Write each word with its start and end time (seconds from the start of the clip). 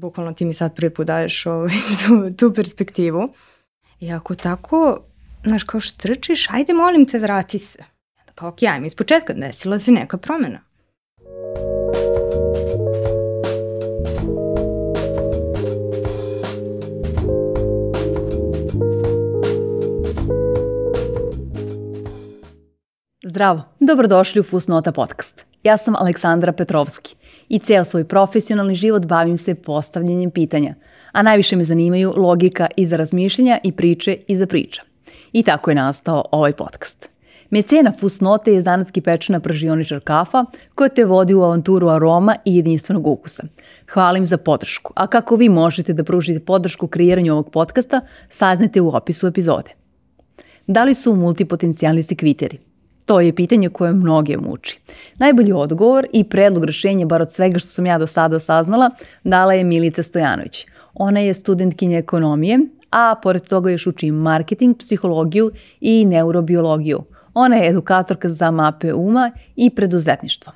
bukvalno 0.00 0.32
ti 0.32 0.44
mi 0.44 0.52
sad 0.52 0.74
prvi 0.74 0.94
put 0.94 1.06
daješ 1.06 1.46
ovaj, 1.46 1.74
tu, 2.06 2.30
tu 2.36 2.54
perspektivu. 2.54 3.34
I 4.00 4.12
ako 4.12 4.34
tako, 4.34 5.00
znaš, 5.44 5.64
kao 5.64 5.80
štrčiš, 5.80 6.50
ajde 6.50 6.74
molim 6.74 7.06
te, 7.06 7.18
vrati 7.18 7.58
se. 7.58 7.84
Kao, 8.34 8.48
ok, 8.48 8.62
ajme, 8.62 8.86
iz 8.86 8.94
početka 8.94 9.32
desila 9.32 9.78
se 9.78 9.92
neka 9.92 10.16
promena. 10.16 10.58
Zdravo, 23.24 23.62
dobrodošli 23.80 24.40
u 24.40 24.44
Fusnota 24.44 24.92
podcast. 24.92 25.49
Ja 25.62 25.76
sam 25.76 25.96
Aleksandra 25.96 26.52
Petrovski 26.52 27.16
i 27.48 27.58
ceo 27.58 27.84
svoj 27.84 28.04
profesionalni 28.04 28.74
život 28.74 29.06
bavim 29.06 29.38
se 29.38 29.54
postavljanjem 29.54 30.30
pitanja, 30.30 30.74
a 31.12 31.22
najviše 31.22 31.56
me 31.56 31.64
zanimaju 31.64 32.14
logika 32.16 32.66
iza 32.76 32.96
razmišljanja 32.96 33.58
i 33.64 33.72
priče 33.72 34.16
iza 34.26 34.46
priča. 34.46 34.82
I 35.32 35.42
tako 35.42 35.70
je 35.70 35.74
nastao 35.74 36.24
ovaj 36.32 36.52
podcast. 36.52 37.10
Mecena 37.50 37.92
Fusnote 37.92 38.52
je 38.52 38.62
zanatski 38.62 39.00
pečena 39.00 39.40
pražioničar 39.40 40.00
kafa 40.00 40.44
koja 40.74 40.88
te 40.88 41.04
vodi 41.04 41.34
u 41.34 41.42
avanturu 41.42 41.88
aroma 41.88 42.36
i 42.44 42.56
jedinstvenog 42.56 43.06
ukusa. 43.06 43.42
Hvalim 43.92 44.26
za 44.26 44.36
podršku, 44.36 44.92
a 44.96 45.06
kako 45.06 45.36
vi 45.36 45.48
možete 45.48 45.92
da 45.92 46.04
pružite 46.04 46.44
podršku 46.44 46.86
kreiranju 46.86 47.32
ovog 47.32 47.50
podcasta, 47.50 48.00
saznete 48.28 48.80
u 48.80 48.96
opisu 48.96 49.26
epizode. 49.26 49.70
Da 50.66 50.84
li 50.84 50.94
su 50.94 51.14
multipotencijalisti 51.14 52.16
kviteri? 52.16 52.58
To 53.10 53.20
je 53.20 53.34
pitanje 53.34 53.68
koje 53.68 53.92
mnoge 53.92 54.36
muči. 54.36 54.80
Najbolji 55.18 55.52
odgovor 55.52 56.06
i 56.12 56.24
predlog 56.24 56.64
rešenja, 56.64 57.06
bar 57.06 57.22
od 57.22 57.32
svega 57.32 57.58
što 57.58 57.68
sam 57.68 57.86
ja 57.86 57.98
do 57.98 58.06
sada 58.06 58.38
saznala, 58.38 58.90
dala 59.24 59.54
je 59.54 59.64
Milica 59.64 60.02
Stojanović. 60.02 60.66
Ona 60.94 61.20
je 61.20 61.34
studentkinja 61.34 61.98
ekonomije, 61.98 62.58
a 62.90 63.14
pored 63.22 63.42
toga 63.42 63.70
još 63.70 63.86
uči 63.86 64.10
marketing, 64.10 64.76
psihologiju 64.78 65.50
i 65.80 66.04
neurobiologiju. 66.04 67.02
Ona 67.34 67.56
je 67.56 67.70
edukatorka 67.70 68.28
za 68.28 68.50
mape 68.50 68.94
uma 68.94 69.30
i 69.56 69.70
preduzetništvo. 69.70 70.52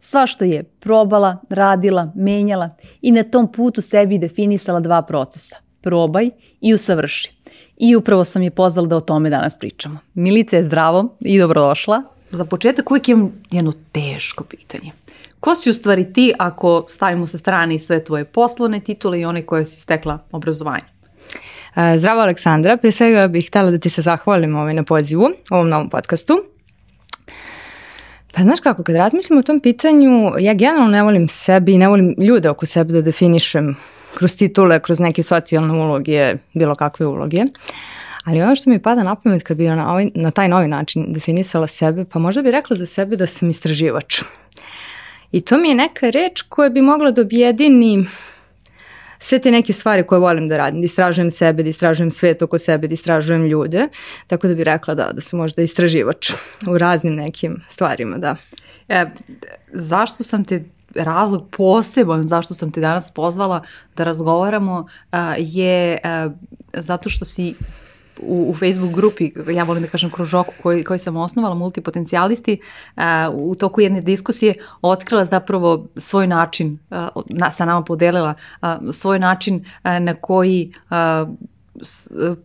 Sva 0.00 0.26
što 0.26 0.44
je 0.44 0.62
probala, 0.62 1.36
radila, 1.48 2.12
menjala 2.14 2.70
i 3.02 3.12
na 3.12 3.22
tom 3.22 3.52
putu 3.52 3.80
sebi 3.80 4.18
definisala 4.18 4.80
dva 4.80 5.02
procesa. 5.02 5.56
Probaj 5.80 6.30
i 6.60 6.74
usavrši. 6.74 7.43
I 7.76 7.96
upravo 7.96 8.24
sam 8.24 8.42
je 8.42 8.50
pozvala 8.50 8.88
da 8.88 8.96
o 8.96 9.00
tome 9.00 9.30
danas 9.30 9.58
pričamo. 9.58 9.98
Milice 10.14 10.56
je 10.56 10.64
zdravo 10.64 11.16
i 11.20 11.38
dobrodošla. 11.38 12.02
Za 12.30 12.44
početak 12.44 12.90
uvijek 12.90 13.08
imam 13.08 13.32
jedno 13.50 13.72
teško 13.92 14.44
pitanje. 14.44 14.92
Ko 15.40 15.54
si 15.54 15.70
u 15.70 15.74
stvari 15.74 16.12
ti 16.12 16.32
ako 16.38 16.86
stavimo 16.88 17.26
sa 17.26 17.38
strane 17.38 17.78
sve 17.78 18.04
tvoje 18.04 18.24
poslovne 18.24 18.80
titule 18.80 19.20
i 19.20 19.24
one 19.24 19.46
koje 19.46 19.64
si 19.64 19.80
stekla 19.80 20.18
obrazovanje? 20.32 20.84
E, 21.76 21.98
zdravo 21.98 22.20
Aleksandra, 22.20 22.76
prije 22.76 22.92
svega 22.92 23.28
bih 23.28 23.48
htjela 23.48 23.70
da 23.70 23.78
ti 23.78 23.90
se 23.90 24.02
zahvalim 24.02 24.56
ovaj 24.56 24.74
na 24.74 24.82
pozivu, 24.82 25.30
ovom 25.50 25.68
novom 25.68 25.90
podcastu. 25.90 26.44
Pa 28.34 28.42
znaš 28.42 28.60
kako, 28.60 28.82
kad 28.82 28.96
razmislim 28.96 29.38
o 29.38 29.42
tom 29.42 29.60
pitanju, 29.60 30.30
ja 30.38 30.54
generalno 30.54 30.90
ne 30.90 31.02
volim 31.02 31.28
sebi 31.28 31.72
i 31.72 31.78
ne 31.78 31.88
volim 31.88 32.14
ljude 32.18 32.50
oko 32.50 32.66
sebe 32.66 32.92
da 32.92 33.02
definišem 33.02 33.76
kroz 34.14 34.36
titule, 34.36 34.80
kroz 34.80 35.00
neke 35.00 35.22
socijalne 35.22 35.72
uloge, 35.72 36.34
bilo 36.54 36.74
kakve 36.74 37.06
uloge. 37.06 37.44
Ali 38.24 38.42
ono 38.42 38.56
što 38.56 38.70
mi 38.70 38.78
pada 38.82 39.02
na 39.02 39.14
pamet 39.14 39.42
kad 39.42 39.56
bi 39.56 39.68
na, 39.68 39.90
ovaj, 39.90 40.10
na 40.14 40.30
taj 40.30 40.48
novi 40.48 40.68
način 40.68 41.12
definisala 41.12 41.66
sebe, 41.66 42.04
pa 42.04 42.18
možda 42.18 42.42
bi 42.42 42.50
rekla 42.50 42.76
za 42.76 42.86
sebe 42.86 43.16
da 43.16 43.26
sam 43.26 43.50
istraživač. 43.50 44.22
I 45.32 45.40
to 45.40 45.58
mi 45.58 45.68
je 45.68 45.74
neka 45.74 46.10
reč 46.10 46.42
koja 46.42 46.70
bi 46.70 46.82
mogla 46.82 47.10
da 47.10 47.22
objedini 47.22 48.06
sve 49.18 49.38
te 49.38 49.50
neke 49.50 49.72
stvari 49.72 50.06
koje 50.06 50.18
volim 50.18 50.48
da 50.48 50.56
radim, 50.56 50.80
da 50.80 50.84
istražujem 50.84 51.30
sebe, 51.30 51.62
da 51.62 51.68
istražujem 51.68 52.10
svet 52.10 52.42
oko 52.42 52.58
sebe, 52.58 52.88
da 52.88 52.94
istražujem 52.94 53.46
ljude, 53.46 53.88
tako 54.26 54.48
da 54.48 54.54
bi 54.54 54.64
rekla 54.64 54.94
da, 54.94 55.10
da 55.12 55.20
sam 55.20 55.38
možda 55.38 55.62
istraživač 55.62 56.32
u 56.68 56.78
raznim 56.78 57.14
nekim 57.14 57.62
stvarima, 57.68 58.18
da. 58.18 58.36
E, 58.88 59.06
zašto 59.72 60.24
sam 60.24 60.44
te 60.44 60.64
razlog 60.96 61.48
poseban 61.56 62.28
zašto 62.28 62.54
sam 62.54 62.72
te 62.72 62.80
danas 62.80 63.10
pozvala 63.10 63.62
da 63.96 64.04
razgovaramo 64.04 64.86
je 65.38 65.98
zato 66.74 67.10
što 67.10 67.24
si 67.24 67.54
u, 68.22 68.50
u 68.50 68.54
Facebook 68.54 68.94
grupi, 68.94 69.32
ja 69.52 69.64
volim 69.64 69.82
da 69.82 69.88
kažem 69.88 70.10
kružoku 70.10 70.52
koji, 70.62 70.84
koji 70.84 70.98
sam 70.98 71.16
osnovala, 71.16 71.54
multipotencijalisti, 71.54 72.60
u 73.32 73.54
toku 73.54 73.80
jedne 73.80 74.00
diskusije 74.00 74.54
otkrila 74.82 75.24
zapravo 75.24 75.86
svoj 75.96 76.26
način, 76.26 76.78
na, 77.26 77.50
sa 77.50 77.64
nama 77.64 77.82
podelila 77.82 78.34
svoj 78.92 79.18
način 79.18 79.64
na 79.82 80.14
koji 80.14 80.72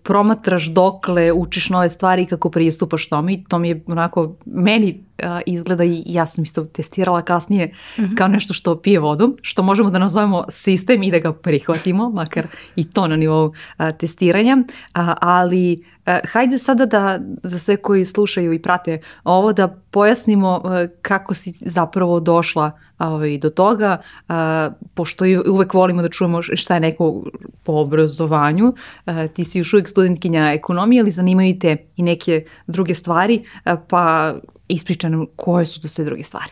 promatraš 0.04 0.66
dokle 0.66 1.32
učiš 1.32 1.70
nove 1.70 1.90
stvari 1.90 2.24
i 2.24 2.26
kako 2.26 2.50
pristupaš 2.50 3.10
tome 3.10 3.34
i 3.34 3.44
to 3.44 3.60
mi 3.60 3.70
je 3.70 3.84
onako 3.88 4.36
meni 4.46 5.09
izgleda 5.46 5.84
i 5.84 6.04
ja 6.06 6.26
sam 6.26 6.44
isto 6.44 6.64
testirala 6.64 7.22
kasnije 7.22 7.66
mm 7.68 8.02
-hmm. 8.02 8.18
kao 8.18 8.28
nešto 8.28 8.54
što 8.54 8.82
pije 8.82 9.00
vodu, 9.00 9.38
što 9.42 9.64
možemo 9.64 9.90
da 9.90 10.00
nazovemo 10.00 10.46
sistem 10.50 11.04
i 11.04 11.12
da 11.12 11.20
ga 11.20 11.34
prihvatimo, 11.34 12.10
makar 12.10 12.48
i 12.76 12.92
to 12.92 13.08
na 13.08 13.16
nivou 13.16 13.54
a, 13.78 13.92
testiranja, 13.92 14.58
a, 14.94 15.16
ali 15.22 15.84
a, 16.06 16.20
hajde 16.32 16.60
sada 16.60 16.86
da 16.86 17.20
za 17.44 17.60
sve 17.60 17.78
koji 17.78 18.06
slušaju 18.06 18.54
i 18.54 18.62
prate 18.62 19.02
ovo 19.24 19.54
da 19.54 19.68
pojasnimo 19.68 20.62
a, 20.64 20.88
kako 21.02 21.34
si 21.34 21.54
zapravo 21.62 22.20
došla 22.20 22.72
ovaj, 23.00 23.38
do 23.38 23.50
toga, 23.50 23.98
a, 24.28 24.70
pošto 24.94 25.26
uvek 25.48 25.74
volimo 25.74 26.02
da 26.02 26.10
čujemo 26.10 26.42
šta 26.42 26.74
je 26.74 26.80
neko 26.80 27.24
po 27.66 27.74
obrazovanju, 27.74 28.74
a, 29.06 29.28
ti 29.28 29.44
si 29.44 29.58
još 29.58 29.74
uvek 29.74 29.88
studentkinja 29.88 30.52
ekonomije, 30.54 31.02
ali 31.02 31.12
zanimaju 31.12 31.60
te 31.60 31.78
i 31.96 32.04
neke 32.04 32.46
druge 32.68 32.96
stvari, 32.96 33.44
a, 33.64 33.76
pa 33.78 34.36
ispriča 34.70 35.10
nam 35.10 35.26
koje 35.36 35.66
su 35.66 35.82
to 35.82 35.88
sve 35.88 36.06
druge 36.06 36.24
stvari. 36.24 36.52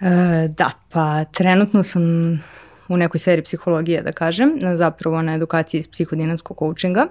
E, 0.00 0.48
da, 0.48 0.70
pa 0.88 1.24
trenutno 1.24 1.82
sam 1.82 2.02
u 2.88 2.96
nekoj 2.96 3.18
sferi 3.18 3.42
psihologije, 3.42 4.02
da 4.02 4.12
kažem, 4.12 4.52
zapravo 4.74 5.22
na 5.22 5.34
edukaciji 5.34 5.78
iz 5.78 5.88
psihodinamskog 5.88 6.58
coachinga. 6.58 7.06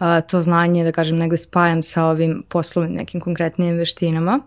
E, 0.00 0.20
to 0.26 0.42
znanje, 0.42 0.84
da 0.84 0.92
kažem, 0.92 1.18
negde 1.18 1.36
spajam 1.36 1.82
sa 1.82 2.04
ovim 2.04 2.42
poslovnim 2.48 2.96
nekim 2.96 3.20
konkretnim 3.20 3.76
veštinama 3.76 4.40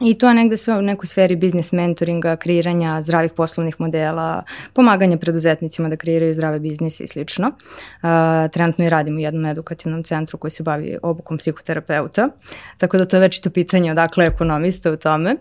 I 0.00 0.18
to 0.18 0.28
je 0.28 0.34
negde 0.34 0.56
sve 0.56 0.74
u 0.78 0.82
nekoj 0.82 1.06
sferi 1.06 1.36
biznis 1.36 1.72
mentoringa, 1.72 2.36
kreiranja 2.36 3.02
zdravih 3.02 3.32
poslovnih 3.36 3.76
modela, 3.78 4.42
pomaganja 4.72 5.16
preduzetnicima 5.16 5.88
da 5.88 5.96
kreiraju 5.96 6.34
zdrave 6.34 6.60
biznise 6.60 7.04
i 7.04 7.06
slično. 7.06 7.48
Uh, 7.48 8.08
trenutno 8.52 8.84
i 8.84 8.90
radim 8.90 9.16
u 9.16 9.20
jednom 9.20 9.46
edukativnom 9.46 10.02
centru 10.02 10.38
koji 10.38 10.50
se 10.50 10.62
bavi 10.62 10.98
obukom 11.02 11.38
psihoterapeuta, 11.38 12.28
tako 12.78 12.98
da 12.98 13.04
to 13.04 13.16
je 13.16 13.20
već 13.20 13.40
to 13.40 13.50
pitanje 13.50 13.92
odakle 13.92 14.26
ekonomista 14.26 14.90
u 14.90 14.96
tome. 14.96 15.36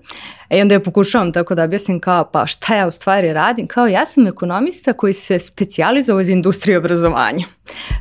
I 0.50 0.62
onda 0.62 0.74
ja 0.74 0.80
pokušavam 0.80 1.34
tako 1.34 1.56
da 1.56 1.64
objasnim 1.64 2.00
kao 2.00 2.30
pa 2.32 2.46
šta 2.46 2.76
ja 2.76 2.88
u 2.88 2.92
stvari 2.92 3.34
radim, 3.34 3.68
kao 3.68 3.88
ja 3.88 4.06
sam 4.06 4.28
ekonomista 4.28 4.94
koji 4.94 5.14
se 5.14 5.40
specijalizovao 5.40 6.24
za 6.24 6.32
industriju 6.32 6.80
obrazovanja. 6.80 7.46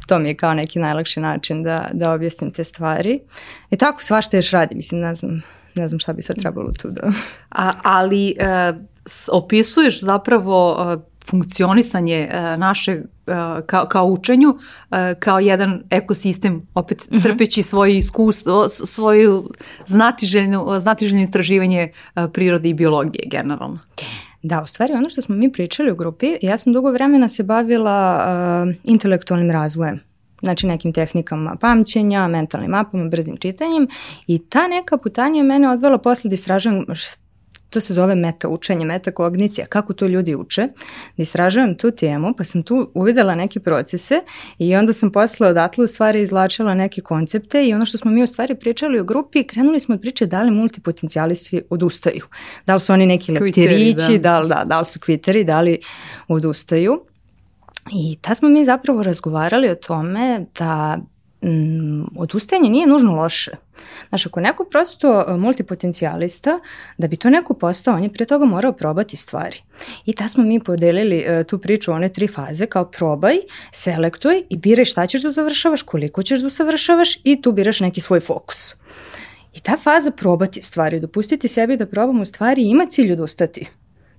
To 0.06 0.18
mi 0.18 0.28
je 0.28 0.36
kao 0.36 0.54
neki 0.54 0.78
najlakši 0.78 1.20
način 1.20 1.62
da, 1.62 1.88
da 1.92 2.12
objasnim 2.12 2.50
te 2.50 2.64
stvari. 2.64 3.20
I 3.70 3.76
tako 3.76 4.02
svašta 4.02 4.36
još 4.36 4.50
radim, 4.50 4.78
mislim, 4.78 5.00
ne 5.00 5.14
znam, 5.14 5.42
ne 5.74 5.88
znam 5.88 5.98
šta 5.98 6.12
bi 6.12 6.22
sad 6.22 6.36
trebalo 6.36 6.72
tu 6.72 6.90
da... 6.90 7.12
A, 7.50 7.72
ali 7.82 8.34
e, 8.38 8.72
opisuješ 9.32 10.00
zapravo 10.00 10.76
e, 10.78 11.14
funkcionisanje 11.26 12.28
e, 12.30 12.56
naše 12.56 12.92
e, 12.92 13.02
kao, 13.66 13.86
kao 13.86 14.06
učenju, 14.06 14.58
e, 14.90 15.14
kao 15.18 15.40
jedan 15.40 15.82
ekosistem, 15.90 16.66
opet 16.74 17.08
-hmm. 17.10 17.22
crpeći 17.22 17.62
svoje 17.62 17.98
iskustvo, 17.98 18.68
svoju 18.68 19.50
znatiželjnu, 19.86 20.66
znatiželjno 20.78 21.22
istraživanje 21.22 21.92
e, 22.16 22.28
prirode 22.32 22.68
i 22.68 22.74
biologije 22.74 23.28
generalno. 23.30 23.78
Da, 24.42 24.62
u 24.62 24.66
stvari 24.66 24.92
ono 24.92 25.08
što 25.08 25.22
smo 25.22 25.36
mi 25.36 25.52
pričali 25.52 25.92
u 25.92 25.96
grupi, 25.96 26.36
ja 26.42 26.58
sam 26.58 26.72
dugo 26.72 26.90
vremena 26.90 27.28
se 27.28 27.42
bavila 27.42 28.26
uh, 28.66 28.74
intelektualnim 28.84 29.50
razvojem 29.50 30.00
znači 30.44 30.66
nekim 30.66 30.92
tehnikama 30.92 31.56
pamćenja, 31.60 32.28
mentalnim 32.28 32.70
mapama, 32.70 33.08
brzim 33.08 33.36
čitanjem 33.36 33.88
i 34.26 34.38
ta 34.38 34.68
neka 34.68 34.96
putanja 34.96 35.36
je 35.36 35.42
mene 35.42 35.70
odvela 35.70 35.98
posle 35.98 36.28
da 36.28 36.34
istražujem 36.34 36.86
to 37.74 37.80
se 37.80 37.94
zove 37.94 38.14
meta 38.14 38.48
učenje, 38.48 38.84
meta 38.84 39.10
kognicija, 39.10 39.66
kako 39.66 39.92
to 39.92 40.06
ljudi 40.06 40.34
uče, 40.34 40.68
da 41.16 41.22
istražujem 41.22 41.76
tu 41.76 41.90
temu, 41.90 42.34
pa 42.38 42.44
sam 42.44 42.62
tu 42.62 42.90
uvidela 42.94 43.34
neke 43.34 43.60
procese 43.60 44.20
i 44.58 44.76
onda 44.76 44.92
sam 44.92 45.10
posle 45.10 45.48
odatle 45.48 45.84
u 45.84 45.86
stvari 45.86 46.22
izlačila 46.22 46.74
neke 46.74 47.00
koncepte 47.00 47.64
i 47.66 47.74
ono 47.74 47.86
što 47.86 47.98
smo 47.98 48.10
mi 48.10 48.22
u 48.22 48.26
stvari 48.26 48.54
pričali 48.54 49.00
u 49.00 49.04
grupi, 49.04 49.44
krenuli 49.44 49.80
smo 49.80 49.94
od 49.94 50.00
priče 50.00 50.26
da 50.26 50.42
li 50.42 50.50
multipotencijalisti 50.50 51.62
odustaju. 51.70 52.26
Da 52.66 52.74
li 52.74 52.80
su 52.80 52.92
oni 52.92 53.06
neki 53.06 53.32
leptirići, 53.32 54.18
da. 54.18 54.30
Da, 54.34 54.40
li, 54.40 54.48
da, 54.48 54.64
da 54.66 54.78
li 54.78 54.84
su 54.84 55.00
kviteri, 55.00 55.44
da 55.44 55.60
li 55.60 55.78
odustaju. 56.28 57.00
I 57.92 58.16
tad 58.20 58.36
smo 58.36 58.48
mi 58.48 58.64
zapravo 58.64 59.02
razgovarali 59.02 59.70
o 59.70 59.74
tome 59.74 60.46
da 60.58 60.98
mm, 61.42 62.02
odustajanje 62.16 62.70
nije 62.70 62.86
nužno 62.86 63.16
loše. 63.16 63.50
Znaš, 64.08 64.26
ako 64.26 64.40
neko 64.40 64.64
prosto 64.64 65.24
e, 65.28 65.36
multipotencijalista, 65.36 66.58
da 66.98 67.08
bi 67.08 67.16
to 67.16 67.30
neko 67.30 67.54
postao, 67.54 67.94
on 67.94 68.02
je 68.02 68.12
pre 68.12 68.24
toga 68.24 68.44
morao 68.44 68.72
probati 68.72 69.16
stvari. 69.16 69.58
I 70.06 70.12
ta 70.12 70.28
smo 70.28 70.44
mi 70.44 70.60
podelili 70.60 71.18
uh, 71.18 71.46
tu 71.46 71.58
priču 71.58 71.92
one 71.92 72.08
tri 72.08 72.28
faze 72.28 72.66
kao 72.66 72.84
probaj, 72.84 73.36
selektuj 73.72 74.42
i 74.48 74.56
biraj 74.56 74.84
šta 74.84 75.06
ćeš 75.06 75.22
da 75.22 75.30
završavaš, 75.30 75.82
koliko 75.82 76.22
ćeš 76.22 76.40
da 76.40 76.46
usavršavaš 76.46 77.18
i 77.24 77.42
tu 77.42 77.52
biraš 77.52 77.80
neki 77.80 78.00
svoj 78.00 78.20
fokus. 78.20 78.74
I 79.52 79.60
ta 79.60 79.76
faza 79.76 80.10
probati 80.10 80.62
stvari, 80.62 81.00
dopustiti 81.00 81.48
sebi 81.48 81.76
da 81.76 81.86
probamo 81.86 82.24
stvari 82.24 82.62
ima 82.62 82.86
cilj 82.86 83.12
odustati 83.12 83.66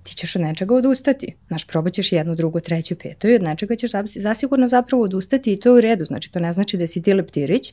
ti 0.06 0.14
ćeš 0.14 0.36
od 0.36 0.42
nečega 0.42 0.74
odustati. 0.74 1.34
Znaš, 1.48 1.66
probat 1.66 1.92
ćeš 1.92 2.12
jednu, 2.12 2.34
drugu, 2.34 2.60
treću, 2.60 2.94
petu 3.02 3.28
i 3.28 3.34
od 3.34 3.42
nečega 3.42 3.76
ćeš 3.76 3.90
zasigurno 4.16 4.68
zapravo 4.68 5.02
odustati 5.02 5.52
i 5.52 5.60
to 5.60 5.68
je 5.68 5.72
u 5.72 5.80
redu. 5.80 6.04
Znači, 6.04 6.32
to 6.32 6.40
ne 6.40 6.52
znači 6.52 6.76
da 6.76 6.86
si 6.86 7.02
ti 7.02 7.14
leptirić, 7.14 7.72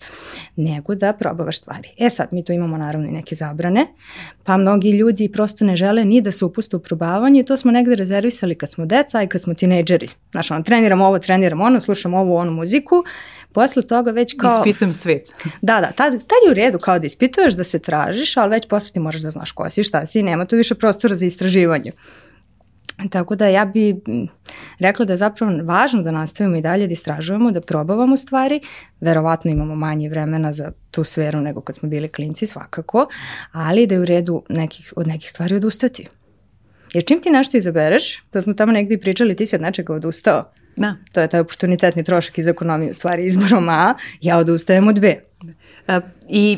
nego 0.55 0.95
da 0.95 1.13
probavaš 1.13 1.57
stvari. 1.57 1.89
E 1.97 2.09
sad, 2.09 2.27
mi 2.31 2.45
tu 2.45 2.53
imamo 2.53 2.77
naravno 2.77 3.07
i 3.07 3.11
neke 3.11 3.35
zabrane, 3.35 3.85
pa 4.43 4.57
mnogi 4.57 4.91
ljudi 4.91 5.29
prosto 5.31 5.65
ne 5.65 5.75
žele 5.75 6.05
ni 6.05 6.21
da 6.21 6.31
se 6.31 6.45
upuste 6.45 6.75
u 6.75 6.79
probavanje 6.79 7.43
to 7.43 7.57
smo 7.57 7.71
negde 7.71 7.95
rezervisali 7.95 8.55
kad 8.55 8.71
smo 8.71 8.85
deca 8.85 9.23
i 9.23 9.27
kad 9.27 9.41
smo 9.41 9.53
tinejdžeri. 9.53 10.09
Znaš, 10.31 10.51
ono, 10.51 10.63
treniramo 10.63 11.05
ovo, 11.05 11.19
treniramo 11.19 11.63
ono, 11.63 11.79
slušamo 11.79 12.17
ovu, 12.17 12.35
onu 12.35 12.51
muziku, 12.51 13.03
Posle 13.53 13.83
toga 13.83 14.11
već 14.11 14.35
kao... 14.39 14.57
Ispitujem 14.57 14.93
svet. 14.93 15.27
Da, 15.61 15.81
da, 15.81 15.91
tad, 15.91 16.11
tad 16.11 16.37
je 16.45 16.51
u 16.51 16.53
redu 16.53 16.79
kao 16.79 16.99
da 16.99 17.05
ispituješ, 17.05 17.53
da 17.53 17.63
se 17.63 17.79
tražiš, 17.79 18.37
ali 18.37 18.49
već 18.49 18.67
posle 18.67 18.93
ti 18.93 18.99
moraš 18.99 19.21
da 19.21 19.29
znaš 19.29 19.51
ko 19.51 19.69
si, 19.69 19.83
šta 19.83 20.05
si, 20.05 20.23
nema 20.23 20.45
tu 20.45 20.55
više 20.55 20.75
prostora 20.75 21.15
za 21.15 21.25
istraživanje. 21.25 21.91
Tako 23.09 23.35
da 23.35 23.47
ja 23.47 23.65
bi 23.65 23.95
rekla 24.79 25.05
da 25.05 25.13
je 25.13 25.17
zapravo 25.17 25.51
važno 25.63 26.01
da 26.01 26.11
nastavimo 26.11 26.55
i 26.55 26.61
dalje 26.61 26.87
da 26.87 26.93
istražujemo, 26.93 27.51
da 27.51 27.61
probavamo 27.61 28.17
stvari. 28.17 28.59
Verovatno 29.01 29.51
imamo 29.51 29.75
manje 29.75 30.09
vremena 30.09 30.53
za 30.53 30.71
tu 30.91 31.03
sferu 31.03 31.41
nego 31.41 31.61
kad 31.61 31.75
smo 31.75 31.89
bili 31.89 32.07
klinci 32.07 32.45
svakako, 32.45 33.07
ali 33.51 33.87
da 33.87 33.95
je 33.95 34.01
u 34.01 34.05
redu 34.05 34.43
nekih, 34.49 34.93
od 34.95 35.07
nekih 35.07 35.29
stvari 35.29 35.55
odustati. 35.55 36.07
Jer 36.93 37.05
čim 37.05 37.21
ti 37.21 37.29
nešto 37.29 37.57
izabereš, 37.57 38.23
da 38.33 38.41
smo 38.41 38.53
tamo 38.53 38.71
negdje 38.71 38.99
pričali, 38.99 39.35
ti 39.35 39.45
si 39.45 39.55
od 39.55 39.61
nečega 39.61 39.93
odustao. 39.93 40.51
Da. 40.75 40.95
To 41.11 41.21
je 41.21 41.27
taj 41.27 41.39
oportunitetni 41.39 42.03
trošak 42.03 42.37
iz 42.37 42.47
ekonomije 42.47 42.91
u 42.91 42.93
stvari 42.93 43.25
izborom 43.25 43.69
A, 43.69 43.93
ja 44.21 44.37
odustajem 44.37 44.87
od 44.87 44.99
B. 44.99 45.07
E, 45.87 45.99
I 46.29 46.57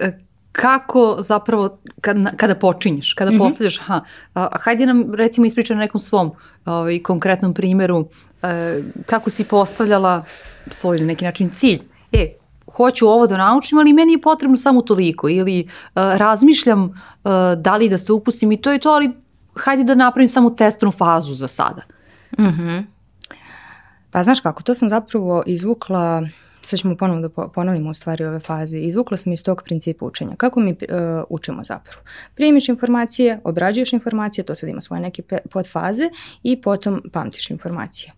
e, 0.00 0.12
kako 0.52 1.16
zapravo 1.18 1.78
kada, 2.00 2.30
kada 2.36 2.54
počinješ, 2.54 3.14
kada 3.14 3.30
mm 3.30 3.34
-hmm. 3.34 3.38
postavljaš, 3.38 3.78
ha, 3.78 4.00
a, 4.34 4.48
hajde 4.60 4.86
nam 4.86 5.14
recimo 5.14 5.46
ispričaj 5.46 5.76
na 5.76 5.80
nekom 5.80 6.00
svom 6.00 6.32
ovaj, 6.64 7.02
konkretnom 7.02 7.54
primjeru 7.54 8.08
e, 8.42 8.82
kako 9.06 9.30
si 9.30 9.44
postavljala 9.44 10.24
svoj 10.70 10.98
na 10.98 11.06
neki 11.06 11.24
način 11.24 11.50
cilj. 11.54 11.80
E, 12.12 12.32
hoću 12.76 13.08
ovo 13.08 13.26
da 13.26 13.36
naučim, 13.36 13.78
ali 13.78 13.92
meni 13.92 14.12
je 14.12 14.20
potrebno 14.20 14.56
samo 14.56 14.82
toliko 14.82 15.28
ili 15.28 15.60
e, 15.60 15.64
razmišljam 15.94 16.84
e, 16.84 17.28
da 17.56 17.76
li 17.76 17.88
da 17.88 17.98
se 17.98 18.12
upustim 18.12 18.52
i 18.52 18.60
to 18.60 18.72
je 18.72 18.78
to, 18.78 18.90
ali 18.90 19.10
hajde 19.56 19.84
da 19.84 19.94
napravim 19.94 20.28
samo 20.28 20.50
testnu 20.50 20.90
fazu 20.90 21.34
za 21.34 21.48
sada. 21.48 21.82
Mhm. 22.38 22.62
Mm 22.62 22.92
pa 24.12 24.22
znaš 24.22 24.40
kako, 24.40 24.62
to 24.62 24.74
sam 24.74 24.90
zapravo 24.90 25.42
izvukla 25.46 26.22
sad 26.62 26.78
ćemo 26.78 26.96
ponovno 26.96 27.28
da 27.28 27.48
ponovimo 27.48 27.90
u 27.90 27.94
stvari 27.94 28.24
ove 28.24 28.40
faze. 28.40 28.78
Izvukla 28.78 29.16
sam 29.16 29.32
iz 29.32 29.42
tog 29.42 29.62
principa 29.64 30.06
učenja. 30.06 30.36
Kako 30.36 30.60
mi 30.60 30.70
uh, 30.70 30.76
učimo 31.28 31.64
zapravo? 31.64 32.02
Primiš 32.34 32.68
informacije, 32.68 33.40
obrađuješ 33.44 33.92
informacije, 33.92 34.44
to 34.44 34.54
sad 34.54 34.68
ima 34.68 34.80
svoje 34.80 35.00
neke 35.00 35.22
podfaze 35.50 36.10
i 36.42 36.60
potom 36.60 37.02
pamtiš 37.12 37.50
informacije. 37.50 38.12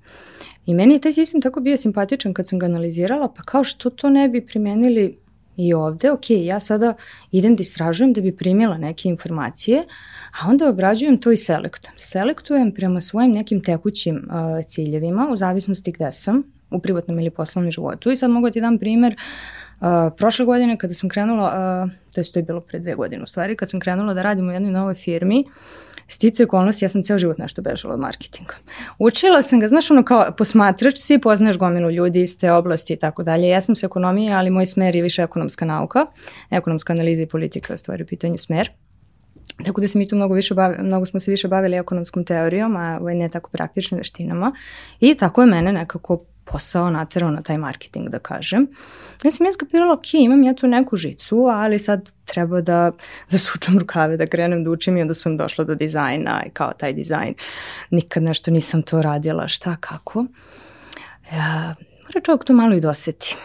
I 0.67 0.75
meni 0.75 0.95
je 0.95 1.01
taj 1.01 1.13
sistem 1.13 1.41
tako 1.41 1.61
bio 1.61 1.77
simpatičan 1.77 2.35
kad 2.35 2.49
sam 2.49 2.59
ga 2.59 2.67
analizirala, 2.67 3.29
pa 3.37 3.43
kao 3.43 3.65
što 3.65 3.91
to 3.91 4.11
ne 4.11 4.29
bi 4.29 4.47
primenili 4.47 5.19
i 5.57 5.75
ovde, 5.75 6.11
ok, 6.11 6.31
ja 6.31 6.61
sada 6.61 6.95
idem 7.31 7.57
da 7.57 7.61
istražujem 7.61 8.13
da 8.13 8.21
bi 8.21 8.37
primila 8.37 8.79
neke 8.79 9.09
informacije, 9.09 9.85
a 10.43 10.49
onda 10.49 10.69
obrađujem 10.69 11.19
to 11.19 11.33
i 11.33 11.37
selektujem. 11.37 11.95
Selektujem 11.99 12.73
prema 12.73 13.01
svojim 13.01 13.33
nekim 13.33 13.63
tekućim 13.63 14.17
uh, 14.17 14.67
ciljevima, 14.67 15.29
u 15.33 15.37
zavisnosti 15.37 15.93
gde 15.93 16.13
sam, 16.13 16.43
u 16.75 16.81
privatnom 16.81 17.19
ili 17.19 17.31
poslovnom 17.31 17.73
životu. 17.73 18.11
I 18.11 18.17
sad 18.17 18.31
mogu 18.31 18.47
da 18.47 18.53
ti 18.53 18.61
dam 18.61 18.79
primer, 18.79 19.17
uh, 19.81 19.87
prošle 20.17 20.45
godine 20.45 20.79
kada 20.79 20.95
sam 20.95 21.09
krenula, 21.09 21.47
uh, 21.85 21.91
to 22.15 22.21
je 22.21 22.33
to 22.33 22.39
je 22.39 22.43
bilo 22.43 22.61
pre 22.61 22.79
dve 22.79 22.95
godine 22.95 23.23
u 23.23 23.27
stvari, 23.27 23.57
kad 23.57 23.71
sam 23.71 23.81
krenula 23.81 24.15
da 24.15 24.23
radim 24.23 24.49
u 24.49 24.53
jednoj 24.53 24.73
novoj 24.73 24.95
firmi, 24.95 25.45
stice 26.09 26.45
okolnosti, 26.45 26.85
ja 26.85 26.89
sam 26.89 27.03
ceo 27.03 27.19
život 27.19 27.39
nešto 27.39 27.63
bežala 27.63 27.95
od 27.95 28.01
marketinga. 28.01 28.55
Učila 28.99 29.43
sam 29.43 29.61
ga, 29.61 29.69
znaš, 29.69 29.91
ono 29.91 30.05
kao 30.05 30.33
posmatrač 30.39 30.99
si, 30.99 31.19
poznaješ 31.19 31.59
gomilu 31.59 31.91
ljudi 31.91 32.23
iz 32.23 32.39
te 32.39 32.53
oblasti 32.53 32.93
i 32.93 32.97
tako 32.97 33.23
dalje. 33.23 33.49
Ja 33.49 33.61
sam 33.61 33.77
se 33.77 33.87
ekonomije, 33.87 34.35
ali 34.35 34.51
moj 34.51 34.67
smer 34.67 34.97
je 34.97 35.03
više 35.03 35.23
ekonomska 35.23 35.65
nauka, 35.65 36.07
ekonomska 36.51 36.93
analiza 36.93 37.23
i 37.23 37.27
politika 37.27 37.73
je 37.73 37.75
u 37.75 37.79
stvari 37.79 38.03
u 38.03 38.07
pitanju 38.07 38.39
smer. 38.39 38.71
Tako 39.65 39.81
da 39.81 39.89
se 39.89 39.99
mi 39.99 40.09
tu 40.09 40.17
mnogo, 40.17 40.35
više 40.35 40.55
bavi, 40.55 40.77
mnogo 40.83 41.07
smo 41.07 41.21
se 41.21 41.31
više 41.31 41.49
bavili 41.49 41.77
ekonomskom 41.77 42.25
teorijom, 42.25 42.77
a 42.77 42.99
ne 43.01 43.29
tako 43.29 43.51
praktičnim 43.51 43.99
veštinama. 43.99 44.53
I 45.01 45.15
tako 45.15 45.41
je 45.41 45.47
mene 45.47 45.73
nekako 45.73 46.25
posao 46.45 46.91
naterao 46.91 47.31
na 47.31 47.43
taj 47.43 47.59
marketing, 47.59 48.09
da 48.09 48.19
kažem. 48.19 48.67
Ja 49.25 49.31
sam 49.31 49.47
ja 49.47 49.53
skapirala, 49.53 49.93
ok, 49.93 50.15
imam 50.15 50.43
ja 50.43 50.55
tu 50.55 50.67
neku 50.67 50.97
žicu, 50.97 51.37
ali 51.37 51.79
sad 51.79 52.11
treba 52.25 52.61
da 52.61 52.93
zasučam 53.29 53.79
rukave, 53.79 54.17
da 54.17 54.27
krenem 54.27 54.65
da 54.65 54.71
učim 54.71 54.97
i 54.97 55.03
onda 55.03 55.15
sam 55.15 55.37
došla 55.37 55.65
do 55.65 55.75
dizajna 55.75 56.43
i 56.47 56.51
kao 56.51 56.73
taj 56.73 56.93
dizajn. 56.93 57.35
Nikad 57.91 58.23
nešto 58.23 58.51
nisam 58.51 58.83
to 58.83 59.03
radila, 59.03 59.49
šta, 59.49 59.77
kako. 59.81 60.27
Ja, 61.33 61.75
mora 62.03 62.21
čovjek 62.25 62.45
to 62.45 62.53
malo 62.53 62.75
i 62.75 62.81
doseti 62.81 63.37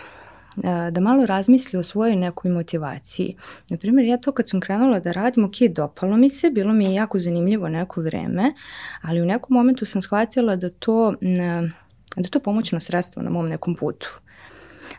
da 0.92 1.00
malo 1.02 1.26
razmisli 1.26 1.80
o 1.80 1.84
svojoj 1.84 2.16
nekoj 2.16 2.52
motivaciji. 2.52 3.36
Naprimjer, 3.70 4.06
ja 4.06 4.18
to 4.18 4.32
kad 4.32 4.50
sam 4.50 4.60
krenula 4.60 5.00
da 5.00 5.12
radim, 5.12 5.46
ok, 5.46 5.56
dopalo 5.70 6.18
mi 6.18 6.30
se, 6.30 6.50
bilo 6.50 6.74
mi 6.74 6.86
je 6.86 6.94
jako 6.94 7.20
zanimljivo 7.20 7.70
neko 7.70 8.02
vreme, 8.02 8.54
ali 9.02 9.22
u 9.22 9.26
nekom 9.26 9.58
momentu 9.58 9.86
sam 9.86 10.02
shvatila 10.02 10.56
da 10.56 10.70
to 10.70 11.14
da 12.16 12.22
je 12.22 12.30
to 12.30 12.40
pomoćno 12.40 12.80
sredstvo 12.80 13.22
na 13.22 13.30
mom 13.30 13.50
nekom 13.50 13.76
putu. 13.76 14.20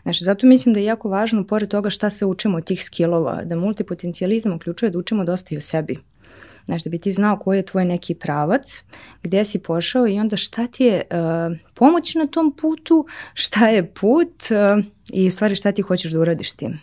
Znači, 0.03 0.23
zato 0.23 0.47
mislim 0.47 0.73
da 0.73 0.79
je 0.79 0.85
jako 0.85 1.09
važno, 1.09 1.43
pored 1.47 1.69
toga 1.69 1.89
šta 1.89 2.09
sve 2.09 2.27
učimo 2.27 2.57
od 2.57 2.63
tih 2.63 2.85
skillova, 2.85 3.43
da 3.43 3.55
multipotencijalizam 3.55 4.53
uključuje 4.53 4.89
da 4.89 4.99
učimo 4.99 5.25
dosta 5.25 5.55
i 5.55 5.57
o 5.57 5.61
sebi. 5.61 5.97
Znači, 6.65 6.83
da 6.83 6.89
bi 6.89 6.99
ti 6.99 7.13
znao 7.13 7.37
koji 7.37 7.57
je 7.57 7.65
tvoj 7.65 7.85
neki 7.85 8.15
pravac, 8.15 8.83
gde 9.23 9.45
si 9.45 9.59
pošao 9.59 10.07
i 10.07 10.19
onda 10.19 10.37
šta 10.37 10.67
ti 10.67 10.83
je 10.83 11.03
uh, 11.11 11.57
pomoć 11.73 12.15
na 12.15 12.27
tom 12.27 12.55
putu, 12.61 13.05
šta 13.33 13.67
je 13.67 13.93
put 13.93 14.31
uh, 14.77 14.85
i 15.13 15.27
u 15.27 15.31
stvari 15.31 15.55
šta 15.55 15.71
ti 15.71 15.81
hoćeš 15.81 16.11
da 16.11 16.19
uradiš 16.19 16.51
tim. 16.51 16.79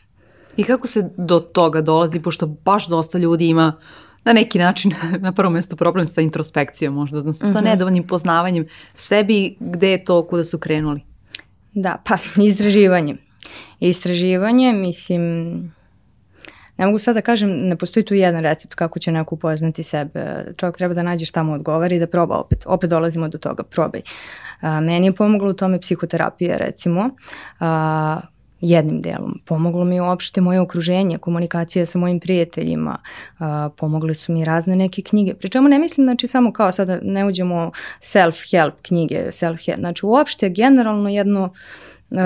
I 0.57 0.65
kako 0.65 0.87
se 0.87 1.11
do 1.17 1.41
toga 1.41 1.81
dolazi, 1.81 2.21
pošto 2.21 2.47
baš 2.47 2.89
dosta 2.89 3.19
ljudi 3.19 3.47
ima 3.47 3.73
uh, 3.77 4.08
na 4.25 4.33
neki 4.33 4.59
način 4.59 4.93
na 5.21 5.33
prvom 5.33 5.53
mjestu 5.53 5.77
problem 5.77 6.07
sa 6.07 6.21
introspekcijom 6.21 6.95
možda, 6.95 7.19
odnosno 7.19 7.49
sa 7.49 7.59
-hmm. 7.59 7.65
nedovoljnim 7.65 8.07
poznavanjem 8.07 8.67
sebi, 8.95 9.57
gde 9.61 9.91
je 9.91 10.05
to 10.05 10.27
kuda 10.27 10.45
su 10.45 10.59
krenuli? 10.59 11.01
Da, 11.75 11.97
pa 12.05 12.19
istraživanje. 12.43 13.17
Istraživanje, 13.81 14.73
mislim, 14.73 15.53
ne 16.79 16.87
mogu 16.87 16.99
sad 16.99 17.15
da 17.15 17.21
kažem, 17.21 17.51
ne 17.51 17.77
postoji 17.77 18.05
tu 18.05 18.15
jedan 18.15 18.43
recept 18.43 18.75
kako 18.75 18.99
će 18.99 19.13
neko 19.13 19.35
upoznati 19.35 19.83
sebe. 19.83 20.45
Čovjek 20.57 20.77
treba 20.77 20.95
da 20.95 21.03
nađe 21.03 21.27
šta 21.27 21.43
mu 21.43 21.53
odgovara 21.53 21.95
i 21.95 21.99
da 21.99 22.07
proba 22.07 22.37
opet. 22.37 22.65
Opet 22.67 22.91
dolazimo 22.91 23.29
do 23.29 23.39
toga, 23.39 23.63
probaj. 23.63 24.03
A, 24.61 24.81
meni 24.81 25.07
je 25.07 25.13
pomoglo 25.13 25.51
u 25.51 25.55
tome 25.55 25.81
psihoterapija 25.81 26.57
recimo. 26.57 27.11
A, 27.61 28.21
jednim 28.61 29.03
delom. 29.03 29.41
Pomoglo 29.45 29.85
mi 29.85 30.01
uopšte 30.01 30.41
moje 30.41 30.61
okruženje, 30.61 31.19
komunikacija 31.19 31.87
sa 31.87 31.99
mojim 31.99 32.21
prijateljima, 32.21 32.99
pomogle 33.77 34.15
su 34.15 34.33
mi 34.33 34.45
razne 34.45 34.77
neke 34.77 35.03
knjige. 35.03 35.35
Pri 35.35 35.49
čemu 35.49 35.69
ne 35.69 35.79
mislim, 35.79 36.05
znači 36.05 36.27
samo 36.27 36.53
kao 36.53 36.73
sada 36.73 36.99
ne 37.03 37.27
uđemo 37.27 37.71
self-help 38.01 38.73
knjige, 38.83 39.27
self-help, 39.31 39.79
znači 39.79 40.07
uopšte 40.07 40.51
generalno 40.51 41.09
jedno 41.09 41.53
uh, 42.11 42.19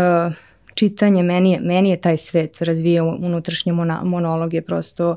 čitanje, 0.75 1.23
meni 1.23 1.53
je, 1.53 1.61
meni 1.61 1.91
je 1.91 2.01
taj 2.01 2.17
svet 2.17 2.63
razvija 2.63 3.05
unutrašnje 3.05 3.73
monologe, 4.03 4.63
prosto 4.63 5.17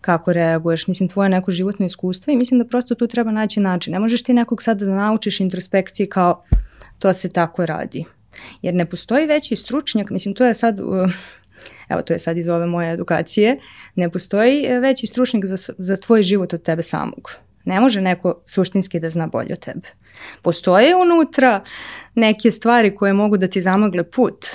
kako 0.00 0.32
reaguješ, 0.32 0.86
mislim 0.88 1.08
tvoje 1.08 1.28
neko 1.28 1.50
životno 1.50 1.86
iskustvo 1.86 2.30
i 2.30 2.36
mislim 2.36 2.60
da 2.60 2.66
prosto 2.66 2.94
tu 2.94 3.06
treba 3.06 3.30
naći 3.30 3.60
način. 3.60 3.92
Ne 3.92 3.98
možeš 3.98 4.22
ti 4.22 4.32
nekog 4.32 4.62
sada 4.62 4.84
da 4.84 4.94
naučiš 4.94 5.40
introspekciji 5.40 6.06
kao 6.08 6.42
to 6.98 7.12
se 7.12 7.32
tako 7.32 7.66
radi 7.66 8.04
Jer 8.62 8.74
ne 8.74 8.86
postoji 8.86 9.26
veći 9.26 9.56
stručnjak, 9.56 10.10
mislim 10.10 10.34
to 10.34 10.44
je 10.44 10.54
sad, 10.54 10.80
evo 11.88 12.02
to 12.02 12.12
je 12.12 12.18
sad 12.18 12.36
iz 12.36 12.48
ove 12.48 12.66
moje 12.66 12.92
edukacije, 12.92 13.58
ne 13.94 14.10
postoji 14.10 14.68
veći 14.80 15.06
stručnjak 15.06 15.46
za, 15.46 15.72
za 15.78 15.96
tvoj 15.96 16.22
život 16.22 16.52
od 16.52 16.62
tebe 16.62 16.82
samog. 16.82 17.30
Ne 17.64 17.80
može 17.80 18.00
neko 18.00 18.42
suštinski 18.46 19.00
da 19.00 19.10
zna 19.10 19.26
bolje 19.26 19.52
od 19.52 19.58
tebe. 19.58 19.88
Postoje 20.42 20.96
unutra 20.96 21.60
neke 22.14 22.50
stvari 22.50 22.96
koje 22.96 23.12
mogu 23.12 23.36
da 23.36 23.48
ti 23.48 23.62
zamagle 23.62 24.10
put, 24.10 24.46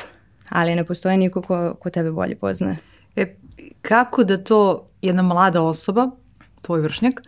ali 0.50 0.75
ne 0.75 0.83
postoji 0.83 1.17
niko 1.17 1.41
ko, 1.41 1.75
ko 1.79 1.89
tebe 1.89 2.12
bolje 2.12 2.36
poznaje. 2.36 2.77
E, 3.15 3.36
kako 3.81 4.24
da 4.24 4.38
to 4.38 4.89
jedna 5.01 5.21
mlada 5.21 5.62
osoba, 5.62 6.12
tvoj 6.62 6.81
vršnjak, 6.81 7.21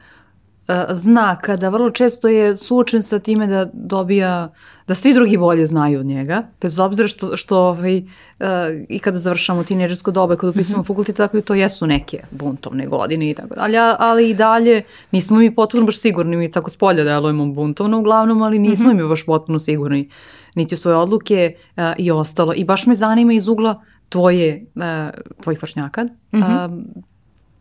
zna 0.90 1.36
kada 1.36 1.70
vrlo 1.70 1.92
često 1.92 2.28
je 2.28 2.58
suočen 2.58 3.04
sa 3.04 3.20
time 3.20 3.48
da 3.48 3.70
dobija, 3.74 4.52
da 4.88 4.96
svi 4.96 5.14
drugi 5.14 5.38
bolje 5.38 5.66
znaju 5.66 6.00
od 6.00 6.06
njega, 6.06 6.44
bez 6.62 6.80
obzira 6.80 7.08
što, 7.08 7.38
što 7.38 7.58
ovaj, 7.58 7.98
uh, 7.98 8.46
i 8.90 9.00
kada 9.00 9.20
završamo 9.20 9.64
tineđersko 9.64 10.12
doba, 10.12 10.36
kada 10.36 10.50
upisujemo 10.50 10.82
mm 10.82 10.84
-hmm. 10.84 10.88
fakultet, 10.88 11.16
tako 11.16 11.38
i 11.38 11.42
to 11.42 11.56
jesu 11.56 11.88
neke 11.88 12.24
buntovne 12.32 12.88
godine 12.88 13.30
i 13.30 13.34
tako 13.34 13.56
dalje, 13.56 13.78
ali 14.00 14.30
i 14.30 14.34
dalje 14.34 14.82
nismo 15.12 15.38
mi 15.38 15.56
potpuno 15.56 15.86
baš 15.86 16.00
sigurni, 16.00 16.38
mi 16.38 16.52
tako 16.52 16.70
s 16.70 16.78
polja 16.78 17.04
delujemo 17.04 17.46
buntovno 17.46 18.00
uglavnom, 18.00 18.42
ali 18.42 18.60
nismo 18.60 18.94
mm 18.94 18.98
-hmm. 18.98 19.04
mi 19.04 19.10
baš 19.10 19.26
potpuno 19.26 19.60
sigurni 19.60 20.10
niti 20.56 20.76
u 20.76 20.78
svoje 20.78 20.98
odluke 20.98 21.56
uh, 21.78 21.84
i 21.98 22.12
ostalo. 22.12 22.54
I 22.56 22.64
baš 22.64 22.86
me 22.86 22.96
zanima 22.96 23.34
iz 23.34 23.48
ugla 23.48 23.82
tvoje, 24.10 24.66
uh, 24.76 24.84
tvojih 25.42 25.62
vršnjaka, 25.62 26.04
mm 26.04 26.10
-hmm. 26.32 26.84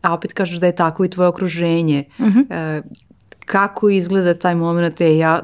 A 0.01 0.13
opet 0.13 0.33
kažeš 0.33 0.59
da 0.59 0.65
je 0.65 0.75
tako 0.75 1.05
i 1.05 1.09
tvoje 1.09 1.27
okruženje. 1.27 2.03
Mm 2.19 2.23
-hmm. 2.23 2.81
kako 3.45 3.89
izgleda 3.89 4.33
taj 4.33 4.55
moment, 4.55 5.01
e, 5.01 5.17
ja 5.17 5.41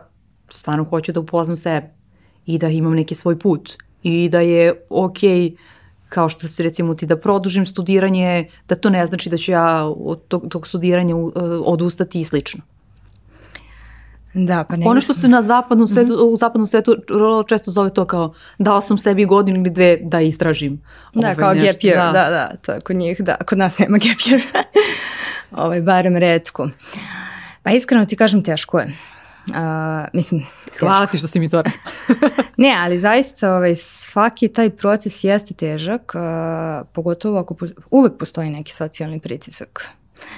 stvarno 0.49 0.83
hoću 0.83 1.11
da 1.11 1.19
upoznam 1.19 1.57
sebe 1.57 1.89
i 2.45 2.57
da 2.57 2.67
imam 2.67 2.93
neki 2.93 3.15
svoj 3.15 3.39
put 3.39 3.77
i 4.03 4.29
da 4.29 4.39
je 4.39 4.85
okej 4.89 5.39
okay, 5.39 5.55
kao 6.09 6.29
što 6.29 6.47
se 6.47 6.63
recimo 6.63 6.95
ti 6.95 7.05
da 7.05 7.17
produžim 7.17 7.65
studiranje, 7.65 8.47
da 8.67 8.75
to 8.75 8.89
ne 8.89 9.05
znači 9.05 9.29
da 9.29 9.37
ću 9.37 9.51
ja 9.51 9.85
od 9.85 10.27
tog, 10.27 10.47
tog 10.49 10.67
studiranja 10.67 11.15
odustati 11.65 12.19
i 12.19 12.23
slično. 12.23 12.61
Da, 14.45 14.63
pa 14.69 14.75
ne 14.75 14.87
ono 14.87 15.01
što 15.01 15.13
se 15.13 15.27
na 15.27 15.41
zapadnom 15.41 15.87
svetu, 15.87 16.13
mm 16.13 16.15
-hmm. 16.15 16.33
u 16.33 16.37
zapadnom 16.37 16.67
svetu 16.67 16.95
često 17.49 17.71
zove 17.71 17.93
to 17.93 18.05
kao 18.05 18.33
dao 18.57 18.81
sam 18.81 18.97
sebi 18.97 19.25
godinu 19.25 19.59
ili 19.59 19.69
dve 19.69 19.97
da 20.01 20.21
istražim. 20.21 20.81
Da, 21.13 21.19
ovaj, 21.19 21.35
kao 21.35 21.53
nešto. 21.53 21.67
gap 21.67 21.81
year, 21.81 21.95
da. 21.95 22.11
da, 22.11 22.29
da, 22.29 22.51
to 22.65 22.71
je 22.71 22.79
kod 22.79 22.95
njih, 22.95 23.21
da, 23.21 23.35
kod 23.35 23.57
nas 23.57 23.79
nema 23.79 23.97
gap 23.97 24.17
year. 24.17 24.41
ovaj, 25.63 25.81
barem 25.81 26.17
redko. 26.17 26.69
Pa 27.63 27.71
iskreno 27.71 28.05
ti 28.05 28.15
kažem, 28.15 28.43
teško 28.43 28.79
je. 28.79 28.85
Uh, 29.49 29.55
mislim, 30.13 30.45
teško. 30.65 30.85
Hvala 30.85 31.05
ti 31.05 31.17
što 31.17 31.27
si 31.27 31.39
mi 31.39 31.49
to 31.49 31.63
ne, 32.57 32.75
ali 32.79 32.97
zaista 32.97 33.55
ovaj, 33.55 33.75
svaki 33.75 34.47
taj 34.47 34.69
proces 34.69 35.23
jeste 35.23 35.53
težak, 35.53 36.13
uh, 36.15 36.87
pogotovo 36.93 37.39
ako 37.39 37.53
po, 37.53 37.65
uvek 37.91 38.13
postoji 38.19 38.49
neki 38.49 38.71
socijalni 38.71 39.19
pritisak. 39.19 39.89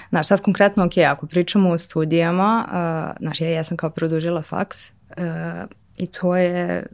Znaš, 0.09 0.27
sad 0.27 0.41
konkretno, 0.41 0.86
ok, 0.86 0.98
ako 0.98 1.27
pričamo 1.27 1.69
o 1.69 1.77
studijama, 1.77 2.65
uh, 2.67 3.17
znaš, 3.19 3.41
ja 3.41 3.48
jesam 3.48 3.77
kao 3.77 3.89
produžila 3.89 4.41
faks, 4.41 4.89
uh, 4.89 5.69
I 6.00 6.07
to 6.07 6.36
je, 6.36 6.86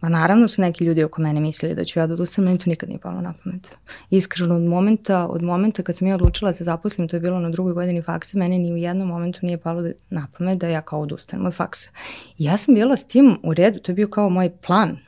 ma 0.00 0.08
naravno 0.08 0.48
su 0.48 0.62
neki 0.62 0.84
ljudi 0.84 1.04
oko 1.04 1.22
mene 1.22 1.40
mislili 1.40 1.74
da 1.74 1.84
ću 1.84 1.98
ja 1.98 2.06
da 2.06 2.14
odustanem, 2.14 2.46
meni 2.46 2.58
to 2.58 2.70
nikad 2.70 2.88
nije 2.88 2.98
palo 2.98 3.20
na 3.20 3.34
pamet. 3.44 3.76
Iskreno 4.10 4.54
od 4.54 4.62
momenta, 4.62 5.26
od 5.26 5.42
momenta 5.42 5.82
kad 5.82 5.96
sam 5.96 6.08
ja 6.08 6.14
odlučila 6.14 6.50
da 6.50 6.54
se 6.54 6.64
zaposlim, 6.64 7.08
to 7.08 7.16
je 7.16 7.20
bilo 7.20 7.38
na 7.38 7.50
drugoj 7.50 7.72
godini 7.72 8.02
faksa, 8.02 8.38
mene 8.38 8.58
ni 8.58 8.72
u 8.72 8.76
jednom 8.76 9.08
momentu 9.08 9.38
nije 9.42 9.58
palo 9.58 9.82
da, 9.82 9.92
na 10.10 10.26
pamet 10.38 10.58
da 10.58 10.68
ja 10.68 10.80
kao 10.80 11.00
odustanem 11.00 11.46
od 11.46 11.54
faksa. 11.54 11.90
I 12.38 12.44
ja 12.44 12.56
sam 12.56 12.74
bila 12.74 12.96
s 12.96 13.04
tim 13.04 13.38
u 13.42 13.54
redu, 13.54 13.78
to 13.78 13.92
je 13.92 13.96
bio 13.96 14.08
kao 14.08 14.30
moj 14.30 14.50
plan. 14.66 14.98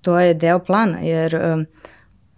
To 0.00 0.20
je 0.20 0.34
deo 0.34 0.58
plana, 0.58 0.98
jer 0.98 1.36
um, 1.36 1.66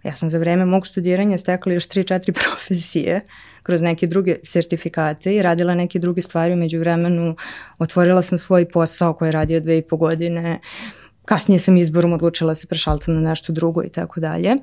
ja 0.03 0.15
sam 0.15 0.29
za 0.29 0.37
vreme 0.37 0.65
mog 0.65 0.87
studiranja 0.87 1.37
stekla 1.37 1.73
još 1.73 1.87
3-4 1.87 2.31
profesije 2.43 3.21
kroz 3.63 3.81
neke 3.81 4.07
druge 4.07 4.35
sertifikate 4.43 5.35
i 5.35 5.41
radila 5.41 5.75
neke 5.75 5.99
druge 5.99 6.21
stvari 6.21 6.53
umeđu 6.53 6.79
vremenu. 6.79 7.35
Otvorila 7.77 8.21
sam 8.21 8.37
svoj 8.37 8.69
posao 8.69 9.13
koji 9.13 9.27
je 9.27 9.31
radio 9.31 9.59
dve 9.59 9.77
i 9.77 9.81
po 9.81 9.97
godine. 9.97 10.59
Kasnije 11.25 11.59
sam 11.59 11.77
izborom 11.77 12.13
odlučila 12.13 12.51
da 12.51 12.55
se 12.55 12.67
prešaltam 12.67 13.13
na 13.13 13.29
nešto 13.29 13.53
drugo 13.53 13.83
i 13.83 13.89
tako 13.89 14.19
dalje. 14.19 14.55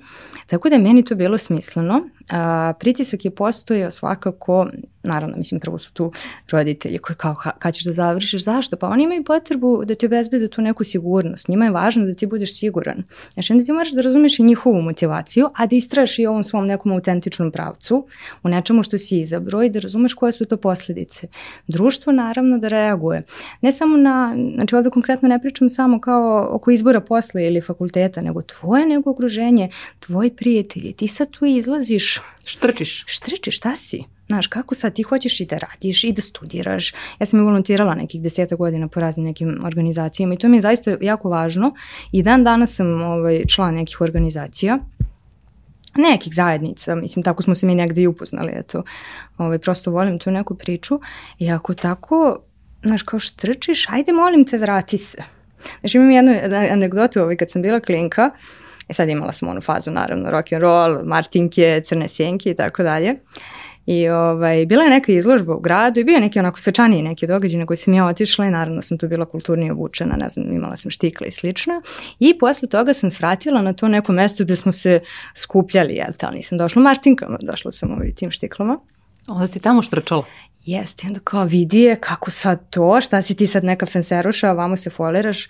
Tako 0.47 0.69
da 0.69 0.75
je 0.75 0.83
meni 0.83 1.05
to 1.05 1.15
bilo 1.15 1.39
smisleno. 1.39 2.09
A, 2.31 2.73
pritisak 2.79 3.25
je 3.25 3.31
postojao 3.31 3.91
svakako 3.91 4.67
naravno, 5.03 5.37
mislim, 5.37 5.61
prvo 5.61 5.79
su 5.79 5.93
tu 5.93 6.13
roditelji 6.51 6.99
koji 6.99 7.17
kao, 7.17 7.37
kad 7.59 7.75
ćeš 7.75 7.85
da 7.85 7.93
završiš, 7.93 8.45
zašto? 8.45 8.77
Pa 8.77 8.89
oni 8.89 9.05
imaju 9.05 9.25
potrebu 9.25 9.85
da 9.85 9.95
ti 9.95 10.07
obezbede 10.07 10.49
tu 10.49 10.63
neku 10.63 10.85
sigurnost. 10.85 11.49
Njima 11.49 11.65
je 11.65 11.71
važno 11.71 12.07
da 12.07 12.15
ti 12.15 12.27
budeš 12.27 12.59
siguran. 12.59 13.03
Znači, 13.35 13.53
onda 13.53 13.65
ti 13.65 13.73
moraš 13.73 13.93
da 13.93 14.01
razumeš 14.01 14.39
i 14.39 14.43
njihovu 14.43 14.83
motivaciju, 14.83 15.49
a 15.55 15.67
da 15.67 15.77
istraš 15.77 16.19
i 16.19 16.27
ovom 16.27 16.45
svom 16.45 16.67
nekom 16.67 16.93
autentičnom 16.93 17.51
pravcu, 17.51 18.07
u 18.43 18.49
nečemu 18.49 18.83
što 18.83 18.99
si 18.99 19.21
izabro 19.21 19.63
i 19.63 19.71
da 19.71 19.79
razumeš 19.79 20.15
koje 20.15 20.33
su 20.33 20.45
to 20.45 20.57
posledice. 20.57 21.29
Društvo 21.67 22.13
naravno 22.13 22.59
da 22.59 22.69
reaguje. 22.69 23.23
Ne 23.61 23.73
samo 23.73 23.97
na, 23.97 24.37
znači 24.55 24.77
ovde 24.77 24.91
konkretno 24.91 25.29
ne 25.29 25.41
pričam 25.41 25.71
samo 25.71 26.01
kao 26.01 26.49
oko 26.51 26.71
izbora 26.71 27.01
posla 27.01 27.41
ili 27.41 27.61
fakulteta, 27.61 28.23
nego 28.23 28.43
tvoje 28.43 28.87
nego 28.87 29.11
okruženje, 29.11 29.69
tvoji 30.01 30.31
prijatelji, 30.31 30.93
ti 30.93 31.09
sad 31.09 31.31
tu 31.31 31.45
izlaziš. 31.45 32.20
Štrčiš. 32.45 33.05
Štrčiš, 33.07 33.57
šta 33.57 33.77
si? 33.77 34.05
Znaš, 34.27 34.47
kako 34.47 34.75
sad 34.75 34.95
ti 34.95 35.03
hoćeš 35.03 35.41
i 35.41 35.47
da 35.47 35.59
radiš 35.59 36.05
i 36.05 36.13
da 36.13 36.23
studiraš. 36.23 36.93
Ja 37.19 37.27
sam 37.27 37.41
i 37.41 37.43
volontirala 37.43 37.95
nekih 37.95 38.23
deseta 38.23 38.57
godina 38.57 38.89
po 38.89 39.01
raznim 39.01 39.27
nekim 39.27 39.61
organizacijama 39.65 40.35
i 40.35 40.39
to 40.39 40.49
mi 40.49 40.57
je 40.57 40.61
zaista 40.61 40.97
jako 41.01 41.31
važno. 41.31 41.75
I 42.13 42.23
dan 42.23 42.45
danas 42.45 42.77
sam 42.77 43.03
ovaj, 43.03 43.43
član 43.47 43.75
nekih 43.75 44.01
organizacija 44.01 44.79
nekih 45.95 46.35
zajednica, 46.35 46.95
mislim, 46.95 47.23
tako 47.23 47.43
smo 47.43 47.55
se 47.55 47.67
mi 47.67 47.75
negde 47.75 48.03
i 48.03 48.07
upoznali, 48.07 48.53
eto, 48.55 48.83
ovaj, 49.39 49.59
prosto 49.59 49.91
volim 49.91 50.19
tu 50.19 50.31
neku 50.31 50.55
priču 50.55 51.01
i 51.39 51.51
ako 51.51 51.75
tako, 51.75 52.39
znaš, 52.83 53.03
kao 53.03 53.19
štrčiš, 53.19 53.89
ajde 53.89 54.13
molim 54.13 54.45
te, 54.45 54.59
vrati 54.59 54.99
se. 54.99 55.23
Znaš, 55.81 55.95
imam 55.95 56.11
jednu 56.11 56.35
anegdotu, 56.73 57.21
ovaj, 57.21 57.37
kad 57.37 57.51
sam 57.51 57.63
bila 57.63 57.81
klinka, 57.81 58.31
i 58.91 58.93
sad 58.93 59.09
imala 59.09 59.33
sam 59.33 59.49
onu 59.49 59.61
fazu, 59.61 59.91
naravno, 59.91 60.31
rock 60.31 60.53
and 60.53 60.63
roll, 60.63 60.99
martinke, 61.05 61.81
crne 61.85 62.09
sjenke 62.09 62.51
i 62.51 62.55
tako 62.55 62.83
dalje. 62.83 63.15
I 63.87 64.09
ovaj, 64.09 64.67
bila 64.67 64.83
je 64.83 64.91
neka 64.91 65.13
izložba 65.13 65.55
u 65.55 65.61
gradu 65.61 66.01
i 66.01 66.05
bio 66.05 66.15
je 66.15 66.21
neki 66.21 66.39
onako 66.39 66.61
svečaniji 66.61 67.03
neki 67.03 67.27
događaj 67.27 67.59
na 67.59 67.67
koji 67.67 67.77
sam 67.77 67.95
ja 67.95 68.07
otišla 68.07 68.47
i 68.47 68.51
naravno 68.51 68.83
sam 68.83 68.99
tu 68.99 69.09
bila 69.09 69.25
kulturnije 69.27 69.73
obučena, 69.73 70.17
ne 70.17 70.29
znam, 70.29 70.53
imala 70.53 70.77
sam 70.77 70.91
štikle 70.91 71.27
i 71.27 71.33
slično. 71.33 71.83
I 72.19 72.39
posle 72.39 72.69
toga 72.69 72.95
sam 72.95 73.11
svratila 73.11 73.63
na 73.63 73.73
to 73.73 73.89
neko 73.89 74.13
mesto 74.13 74.45
gde 74.45 74.57
smo 74.57 74.73
se 74.73 75.01
skupljali, 75.35 75.95
jel, 75.95 76.13
ali 76.21 76.37
nisam 76.37 76.59
došla 76.59 76.83
Martinkama, 76.83 77.39
došla 77.43 77.73
sam 77.73 77.93
ovaj 77.93 78.13
tim 78.15 78.31
štiklama. 78.31 78.79
Onda 79.27 79.47
si 79.47 79.61
tamo 79.61 79.83
štrčala? 79.83 80.25
Jeste, 80.65 81.07
onda 81.07 81.21
kao 81.25 81.45
vidi 81.45 81.81
je 81.81 81.97
kako 81.97 82.31
sad 82.31 82.71
to, 82.71 83.01
šta 83.01 83.23
si 83.23 83.35
ti 83.35 83.47
sad 83.47 83.65
neka 83.65 83.87
fenseruša, 83.87 84.53
vamo 84.53 84.77
se 84.77 84.91
foliraš. 84.91 85.49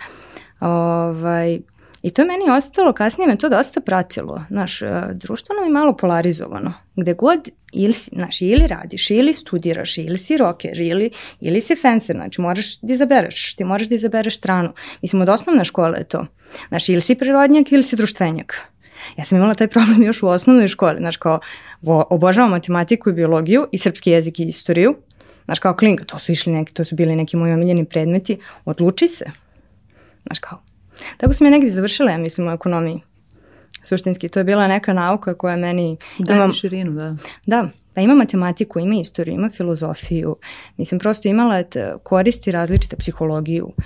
Ovaj, 0.61 1.61
I 2.03 2.11
to 2.11 2.25
meni 2.25 2.51
ostalo, 2.51 2.93
kasnije 2.93 3.29
me 3.29 3.37
to 3.37 3.49
dosta 3.49 3.81
pratilo. 3.81 4.43
Znaš, 4.51 4.83
e, 4.83 4.89
društvo 5.13 5.55
nam 5.55 5.65
je 5.65 5.71
malo 5.71 5.97
polarizovano. 5.97 6.73
Gde 6.97 7.15
god, 7.15 7.49
ili, 7.73 7.93
znaš, 7.93 8.43
ili 8.43 8.67
radiš, 8.67 9.11
ili 9.11 9.33
studiraš, 9.33 9.99
ili 9.99 10.19
si 10.19 10.37
rocker, 10.37 10.81
ili, 10.81 11.11
ili 11.41 11.61
si 11.61 11.77
fencer, 11.77 12.17
znači 12.17 12.41
moraš 12.41 12.81
da 12.81 12.93
izabereš, 12.93 13.55
ti 13.55 13.65
moraš 13.65 13.89
da 13.89 13.95
izabereš 13.95 14.37
stranu. 14.37 14.73
Mislim, 15.03 15.23
od 15.23 15.29
osnovne 15.29 15.65
škole 15.65 15.99
je 15.99 16.05
to. 16.05 16.27
Znaš, 16.69 16.89
ili 16.89 17.01
si 17.01 17.15
prirodnjak, 17.15 17.73
ili 17.73 17.83
si 17.83 17.97
društvenjak. 17.97 18.55
Ja 19.17 19.25
sam 19.25 19.39
imala 19.39 19.55
taj 19.55 19.69
problem 19.69 20.03
još 20.03 20.23
u 20.23 20.29
osnovnoj 20.29 20.69
školi, 20.69 20.97
znaš, 20.99 21.17
kao 21.17 21.41
obožavam 21.83 22.51
matematiku 22.51 23.11
i 23.11 23.13
biologiju 23.13 23.69
i 23.73 23.79
srpski 23.79 24.11
jezik 24.11 24.41
i 24.41 24.45
istoriju. 24.45 24.97
Znaš, 25.45 25.59
kao 25.59 25.77
klinga, 25.77 26.05
to 26.05 26.19
su 26.19 26.33
išli 26.33 26.53
neki, 26.53 26.75
to 26.75 26.85
su 26.85 26.95
bili 26.95 27.17
neki 27.17 27.37
moji 27.37 27.53
omiljeni 27.53 27.85
predmeti, 27.85 28.39
odluči 28.65 29.09
se. 29.09 29.25
Znaš, 30.27 30.39
kao, 30.39 30.63
Tako 31.21 31.33
sam 31.33 31.47
ja 31.47 31.51
negdje 31.51 31.71
završila, 31.71 32.11
ja 32.11 32.19
mislim, 32.19 32.49
u 32.49 32.51
ekonomiji. 32.51 33.01
Suštinski, 33.83 34.29
to 34.29 34.41
je 34.41 34.45
bila 34.45 34.69
neka 34.69 34.93
nauka 34.93 35.35
koja 35.35 35.57
meni... 35.57 35.97
Daje 36.19 36.37
imam, 36.37 36.53
širinu, 36.53 36.93
da. 36.93 37.17
Da, 37.47 37.69
pa 37.95 38.01
ima 38.01 38.15
matematiku, 38.15 38.79
ima 38.79 38.95
istoriju, 38.95 39.35
ima 39.35 39.51
filozofiju. 39.51 40.37
Mislim, 40.77 40.99
prosto 40.99 41.29
imala 41.29 41.63
koristi 42.03 42.51
različite 42.51 42.97
psihologiju. 42.97 43.67
Uh, 43.67 43.85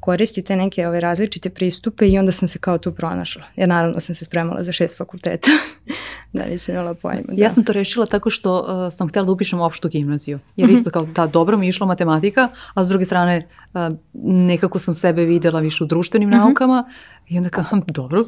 koristi 0.00 0.42
te 0.42 0.56
neke 0.56 0.86
ove 0.88 1.00
različite 1.00 1.50
pristupe 1.50 2.08
i 2.08 2.18
onda 2.18 2.32
sam 2.32 2.48
se 2.48 2.58
kao 2.58 2.78
tu 2.78 2.92
pronašla. 2.92 3.42
Jer 3.56 3.68
naravno 3.68 4.00
sam 4.00 4.14
se 4.14 4.24
spremala 4.24 4.62
za 4.62 4.72
šest 4.72 4.98
fakulteta. 4.98 5.50
da 6.32 6.44
li 6.44 6.58
se 6.58 6.72
imala 6.72 6.94
pojma. 6.94 7.22
Da. 7.28 7.42
Ja 7.42 7.50
sam 7.50 7.64
to 7.64 7.72
rešila 7.72 8.06
tako 8.06 8.30
što 8.30 8.58
uh, 8.58 8.92
sam 8.92 9.08
htjela 9.08 9.26
da 9.26 9.32
upišem 9.32 9.60
opštu 9.60 9.88
gimnaziju. 9.88 10.38
Jer 10.56 10.70
isto 10.70 10.90
kao 10.90 11.06
da 11.06 11.26
dobro 11.26 11.56
mi 11.56 11.68
išla 11.68 11.86
matematika, 11.86 12.48
a 12.74 12.84
s 12.84 12.88
druge 12.88 13.04
strane 13.04 13.46
uh, 13.74 13.80
nekako 14.24 14.78
sam 14.78 14.94
sebe 14.94 15.24
videla 15.24 15.60
više 15.60 15.84
u 15.84 15.86
društvenim 15.86 16.28
mhm. 16.28 16.38
naukama 16.38 16.90
i 17.28 17.38
onda 17.38 17.50
kao 17.50 17.64
dobro, 17.86 18.24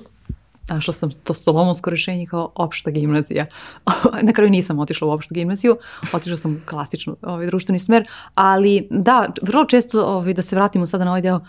našla 0.74 0.92
sam 0.92 1.10
to 1.10 1.34
solomonsko 1.34 1.90
rešenje 1.90 2.26
kao 2.26 2.52
opšta 2.54 2.90
gimnazija. 2.90 3.46
Na 4.22 4.32
kraju 4.32 4.50
nisam 4.50 4.78
otišla 4.78 5.08
u 5.08 5.10
opštu 5.10 5.34
gimnaziju, 5.34 5.76
otišla 6.12 6.36
sam 6.36 6.62
klasično 6.66 7.16
ovaj, 7.22 7.46
društveni 7.46 7.78
smer, 7.78 8.08
ali 8.34 8.86
da, 8.90 9.28
vrlo 9.42 9.64
često 9.64 10.04
ovaj, 10.04 10.34
da 10.34 10.42
se 10.42 10.56
vratimo 10.56 10.86
sada 10.86 11.04
na 11.04 11.10
ovaj 11.10 11.22
deo, 11.22 11.40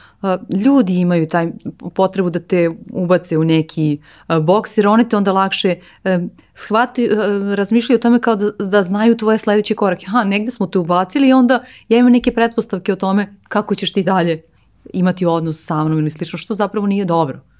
ljudi 0.65 0.95
imaju 0.99 1.27
taj 1.27 1.51
potrebu 1.93 2.29
da 2.29 2.39
te 2.39 2.69
ubace 2.91 3.37
u 3.37 3.43
neki 3.43 3.99
boks, 4.41 4.77
jer 4.77 4.87
one 4.87 5.09
te 5.09 5.17
onda 5.17 5.31
lakše 5.31 5.75
shvati, 6.53 7.09
razmišljaju 7.55 7.97
o 7.97 8.01
tome 8.01 8.19
kao 8.21 8.35
da, 8.35 8.51
da 8.51 8.83
znaju 8.83 9.17
tvoje 9.17 9.37
sledeće 9.37 9.75
korake. 9.75 10.05
Ha, 10.05 10.23
negde 10.23 10.51
smo 10.51 10.67
te 10.67 10.79
ubacili 10.79 11.29
i 11.29 11.33
onda 11.33 11.63
ja 11.89 11.97
imam 11.97 12.11
neke 12.11 12.33
pretpostavke 12.33 12.93
o 12.93 12.95
tome 12.95 13.35
kako 13.47 13.75
ćeš 13.75 13.93
ti 13.93 14.03
dalje 14.03 14.41
imati 14.93 15.25
odnos 15.25 15.65
sa 15.65 15.83
mnom 15.83 15.99
ili 15.99 16.11
slično, 16.11 16.37
što 16.37 16.53
zapravo 16.53 16.87
nije 16.87 17.05
dobro. 17.05 17.50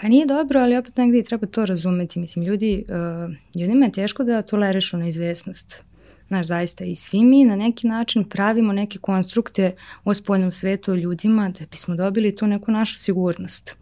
Pa 0.00 0.08
nije 0.08 0.26
dobro, 0.26 0.60
ali 0.60 0.76
opet 0.76 0.96
negdje 0.96 1.24
treba 1.24 1.46
to 1.46 1.66
razumeti. 1.66 2.18
Mislim, 2.18 2.44
ljudi, 2.44 2.84
uh, 2.88 3.60
ljudima 3.60 3.86
je 3.86 3.92
teško 3.92 4.24
da 4.24 4.42
tolerišu 4.42 4.96
neizvesnost. 4.96 5.82
Znaš, 6.28 6.46
zaista 6.46 6.84
i 6.84 6.96
svi 6.96 7.24
mi 7.24 7.44
na 7.44 7.56
neki 7.56 7.86
način 7.86 8.24
pravimo 8.24 8.72
neke 8.72 8.98
konstrukte 8.98 9.74
u 10.04 10.14
spoljnom 10.14 10.52
svetu 10.52 10.94
ljudima 10.94 11.48
da 11.48 11.66
bismo 11.70 11.94
dobili 11.94 12.36
tu 12.36 12.46
neku 12.46 12.70
našu 12.70 13.00
sigurnost. 13.00 13.76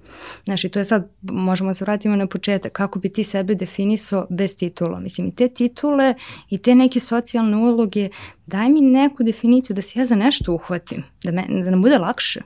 Znaš, 0.45 0.65
i 0.65 0.69
to 0.69 0.79
je 0.79 0.85
sad, 0.85 1.09
možemo 1.23 1.75
se 1.75 1.85
vratimo 1.85 2.17
na 2.17 2.27
početak, 2.27 2.73
kako 2.73 2.99
bi 2.99 3.09
ti 3.09 3.25
sebe 3.25 3.55
definisao 3.55 4.27
bez 4.31 4.57
titula. 4.57 5.01
Mislim, 5.01 5.27
i 5.27 5.35
te 5.35 5.49
titule 5.49 6.15
i 6.51 6.59
te 6.59 6.75
neke 6.75 7.01
socijalne 7.01 7.57
uloge, 7.57 8.09
daj 8.47 8.69
mi 8.69 8.81
neku 8.81 9.23
definiciju 9.23 9.77
da 9.77 9.83
se 9.83 9.99
ja 9.99 10.07
za 10.07 10.17
nešto 10.17 10.53
uhvatim, 10.53 11.03
da, 11.25 11.33
me, 11.33 11.45
da 11.49 11.71
nam 11.71 11.83
bude 11.83 11.99
lakše. 11.99 12.41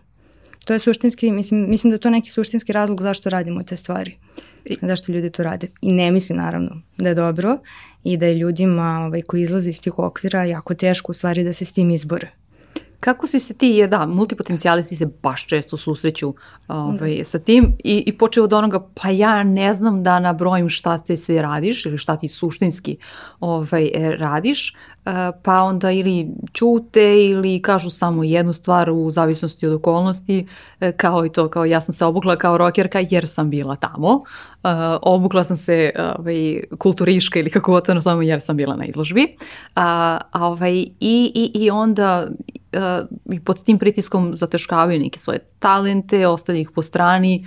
To 0.69 0.75
je 0.75 0.79
suštinski, 0.79 1.33
mislim, 1.33 1.71
mislim 1.71 1.91
da 1.91 1.95
je 1.95 2.01
to 2.01 2.11
neki 2.11 2.31
suštinski 2.31 2.73
razlog 2.73 3.03
zašto 3.03 3.31
radimo 3.31 3.63
te 3.63 3.77
stvari. 3.77 4.17
Zašto 4.83 5.13
ljudi 5.13 5.31
to 5.31 5.43
rade. 5.43 5.69
I 5.81 5.93
ne 5.93 6.11
mislim 6.11 6.39
naravno 6.39 6.81
da 6.99 7.09
je 7.09 7.15
dobro 7.15 7.59
i 8.05 8.17
da 8.17 8.27
je 8.27 8.35
ljudima 8.35 9.05
ovaj, 9.07 9.23
koji 9.23 9.43
izlaze 9.43 9.71
iz 9.71 9.83
tih 9.83 9.99
okvira 9.99 10.45
jako 10.45 10.75
teško 10.75 11.13
u 11.13 11.15
stvari 11.15 11.45
da 11.45 11.53
se 11.53 11.65
s 11.65 11.73
tim 11.73 11.91
izbore. 11.91 12.31
Kako 13.01 13.27
si 13.27 13.41
se 13.41 13.55
ti, 13.55 13.87
da, 13.91 14.07
multipotencijalisti 14.07 14.97
se 14.97 15.07
baš 15.23 15.47
često 15.47 15.77
susreću 15.77 16.35
ovaj, 16.69 17.17
da. 17.17 17.25
sa 17.25 17.39
tim 17.39 17.73
i, 17.85 18.03
i 18.07 18.19
počeo 18.19 18.45
od 18.45 18.53
onoga, 18.53 18.89
pa 18.95 19.11
ja 19.11 19.43
ne 19.43 19.75
znam 19.75 20.03
da 20.03 20.21
nabrojim 20.21 20.69
šta 20.69 20.99
ti 20.99 21.17
sve 21.17 21.43
radiš 21.43 21.87
ili 21.87 21.99
šta 21.99 22.17
ti 22.17 22.29
suštinski 22.29 22.97
ovaj, 23.41 23.91
e, 23.95 24.17
radiš, 24.17 24.75
pa 25.43 25.63
onda 25.63 25.91
ili 25.91 26.29
čute 26.53 27.25
ili 27.25 27.63
kažu 27.63 27.91
samo 27.91 28.25
jednu 28.25 28.53
stvar 28.53 28.91
u 28.91 29.11
zavisnosti 29.11 29.67
od 29.67 29.73
okolnosti, 29.73 30.47
e, 30.81 30.93
kao 30.93 31.27
i 31.27 31.33
to, 31.33 31.49
kao 31.49 31.65
ja 31.65 31.81
sam 31.81 31.95
se 31.95 32.05
obukla 32.05 32.37
kao 32.37 32.59
rokerka 32.59 33.05
jer 33.11 33.29
sam 33.29 33.51
bila 33.51 33.77
tamo, 33.77 34.23
obukla 35.03 35.45
sam 35.45 35.57
se 35.57 35.91
ovaj, 36.19 36.61
kulturiška 36.79 37.39
ili 37.39 37.51
kako 37.51 37.73
god 37.73 38.03
samo 38.03 38.23
jer 38.23 38.41
sam 38.41 38.57
bila 38.57 38.77
na 38.77 38.85
izložbi, 38.85 39.37
a, 39.75 40.19
ovaj, 40.33 40.75
i, 40.75 40.93
i, 41.01 41.51
i 41.55 41.71
onda 41.71 42.29
i 43.33 43.41
pod 43.41 43.65
tim 43.65 43.79
pritiskom 43.79 44.37
zateškavaju 44.37 45.01
neke 45.01 45.19
svoje 45.19 45.39
talente, 45.59 46.27
ostavljaju 46.27 46.63
ih 46.63 46.71
po 46.75 46.83
strani, 46.83 47.47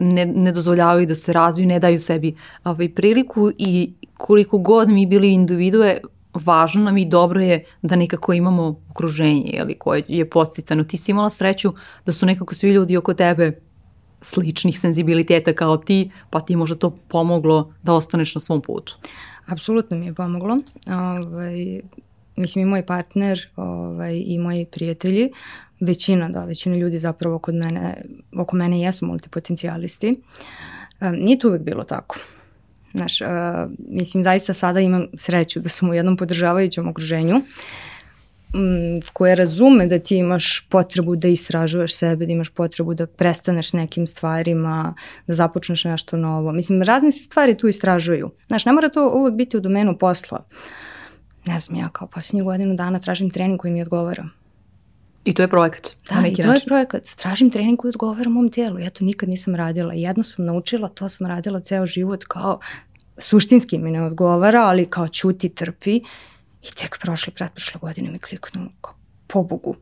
ne, 0.00 0.26
ne 0.26 0.52
dozvoljavaju 0.52 1.06
da 1.06 1.14
se 1.14 1.32
razviju, 1.32 1.68
ne 1.68 1.78
daju 1.78 2.00
sebi 2.00 2.36
ovaj, 2.64 2.88
priliku 2.94 3.50
i 3.58 3.92
koliko 4.16 4.58
god 4.58 4.88
mi 4.88 5.06
bili 5.06 5.32
individue, 5.32 6.00
važno 6.34 6.82
nam 6.82 6.96
i 6.96 7.04
dobro 7.04 7.40
je 7.40 7.64
da 7.82 7.96
nekako 7.96 8.32
imamo 8.32 8.80
okruženje 8.90 9.50
jeli, 9.52 9.78
koje 9.78 10.04
je 10.08 10.30
postitano. 10.30 10.84
Ti 10.84 10.96
si 10.96 11.10
imala 11.10 11.30
sreću 11.30 11.72
da 12.06 12.12
su 12.12 12.26
nekako 12.26 12.54
svi 12.54 12.70
ljudi 12.70 12.96
oko 12.96 13.14
tebe 13.14 13.60
sličnih 14.20 14.80
senzibiliteta 14.80 15.52
kao 15.52 15.76
ti, 15.76 16.10
pa 16.30 16.40
ti 16.40 16.56
možda 16.56 16.76
to 16.76 16.90
pomoglo 17.08 17.72
da 17.82 17.92
ostaneš 17.92 18.34
na 18.34 18.40
svom 18.40 18.60
putu. 18.60 18.98
Apsolutno 19.46 19.96
mi 19.96 20.06
je 20.06 20.14
pomoglo. 20.14 20.58
Ovaj, 20.90 21.80
mislim 22.36 22.62
i 22.62 22.70
moj 22.70 22.86
partner 22.86 23.48
ovaj, 23.56 24.22
i 24.26 24.38
moji 24.38 24.66
prijatelji, 24.66 25.30
većina, 25.80 26.28
da, 26.28 26.44
većina 26.44 26.76
ljudi 26.76 26.98
zapravo 26.98 27.38
kod 27.38 27.54
mene, 27.54 28.04
oko 28.38 28.56
mene 28.56 28.80
jesu 28.80 29.06
multipotencijalisti. 29.06 30.20
Um, 31.00 31.12
nije 31.12 31.38
to 31.38 31.48
uvek 31.48 31.62
bilo 31.62 31.84
tako. 31.84 32.18
Znaš, 32.92 33.20
uh, 33.20 33.28
mislim, 33.88 34.24
zaista 34.24 34.54
sada 34.54 34.80
imam 34.80 35.06
sreću 35.18 35.60
da 35.60 35.68
sam 35.68 35.90
u 35.90 35.94
jednom 35.94 36.16
podržavajućem 36.16 36.88
okruženju 36.88 37.36
um, 38.54 39.00
koje 39.12 39.34
razume 39.34 39.86
da 39.86 39.98
ti 39.98 40.16
imaš 40.16 40.66
potrebu 40.68 41.16
da 41.16 41.28
istražuješ 41.28 41.96
sebe, 41.96 42.26
da 42.26 42.32
imaš 42.32 42.48
potrebu 42.48 42.94
da 42.94 43.06
prestaneš 43.06 43.72
nekim 43.72 44.06
stvarima, 44.06 44.94
da 45.26 45.34
započneš 45.34 45.84
nešto 45.84 46.16
novo. 46.16 46.52
Mislim, 46.52 46.82
razne 46.82 47.12
se 47.12 47.22
stvari 47.22 47.56
tu 47.56 47.68
istražuju. 47.68 48.30
Znaš, 48.46 48.64
ne 48.64 48.72
mora 48.72 48.88
to 48.88 49.12
uvek 49.14 49.34
biti 49.34 49.56
u 49.56 49.60
domenu 49.60 49.98
posla. 49.98 50.44
Ne 51.46 51.60
znam, 51.60 51.78
ja 51.78 51.88
kao 51.88 52.08
posljednju 52.08 52.44
godinu 52.44 52.74
dana 52.74 52.98
tražim 52.98 53.30
trening 53.30 53.60
koji 53.60 53.72
mi 53.72 53.82
odgovara. 53.82 54.28
I 55.24 55.34
to 55.34 55.42
je 55.42 55.48
projekat? 55.48 55.96
Da, 56.10 56.26
i 56.26 56.34
to 56.34 56.42
način. 56.42 56.62
je 56.62 56.66
projekat. 56.66 57.02
Tražim 57.16 57.50
trening 57.50 57.78
koji 57.78 57.88
odgovara 57.88 58.30
mom 58.30 58.50
tijelu. 58.50 58.78
Ja 58.78 58.90
to 58.90 59.04
nikad 59.04 59.28
nisam 59.28 59.54
radila. 59.54 59.94
Jedno 59.94 60.22
sam 60.22 60.44
naučila, 60.44 60.88
to 60.88 61.08
sam 61.08 61.26
radila 61.26 61.60
ceo 61.60 61.86
život 61.86 62.24
kao 62.24 62.60
suštinski 63.18 63.78
mi 63.78 63.90
ne 63.90 64.02
odgovara, 64.02 64.60
ali 64.60 64.86
kao 64.86 65.08
čuti, 65.08 65.48
trpi. 65.48 65.96
I 66.62 66.70
tek 66.74 66.98
prošle, 67.00 67.32
pretprošle 67.34 67.78
godine 67.80 68.10
mi 68.10 68.18
kliknu 68.18 68.68
kao 68.80 68.94
pobogu. 69.26 69.76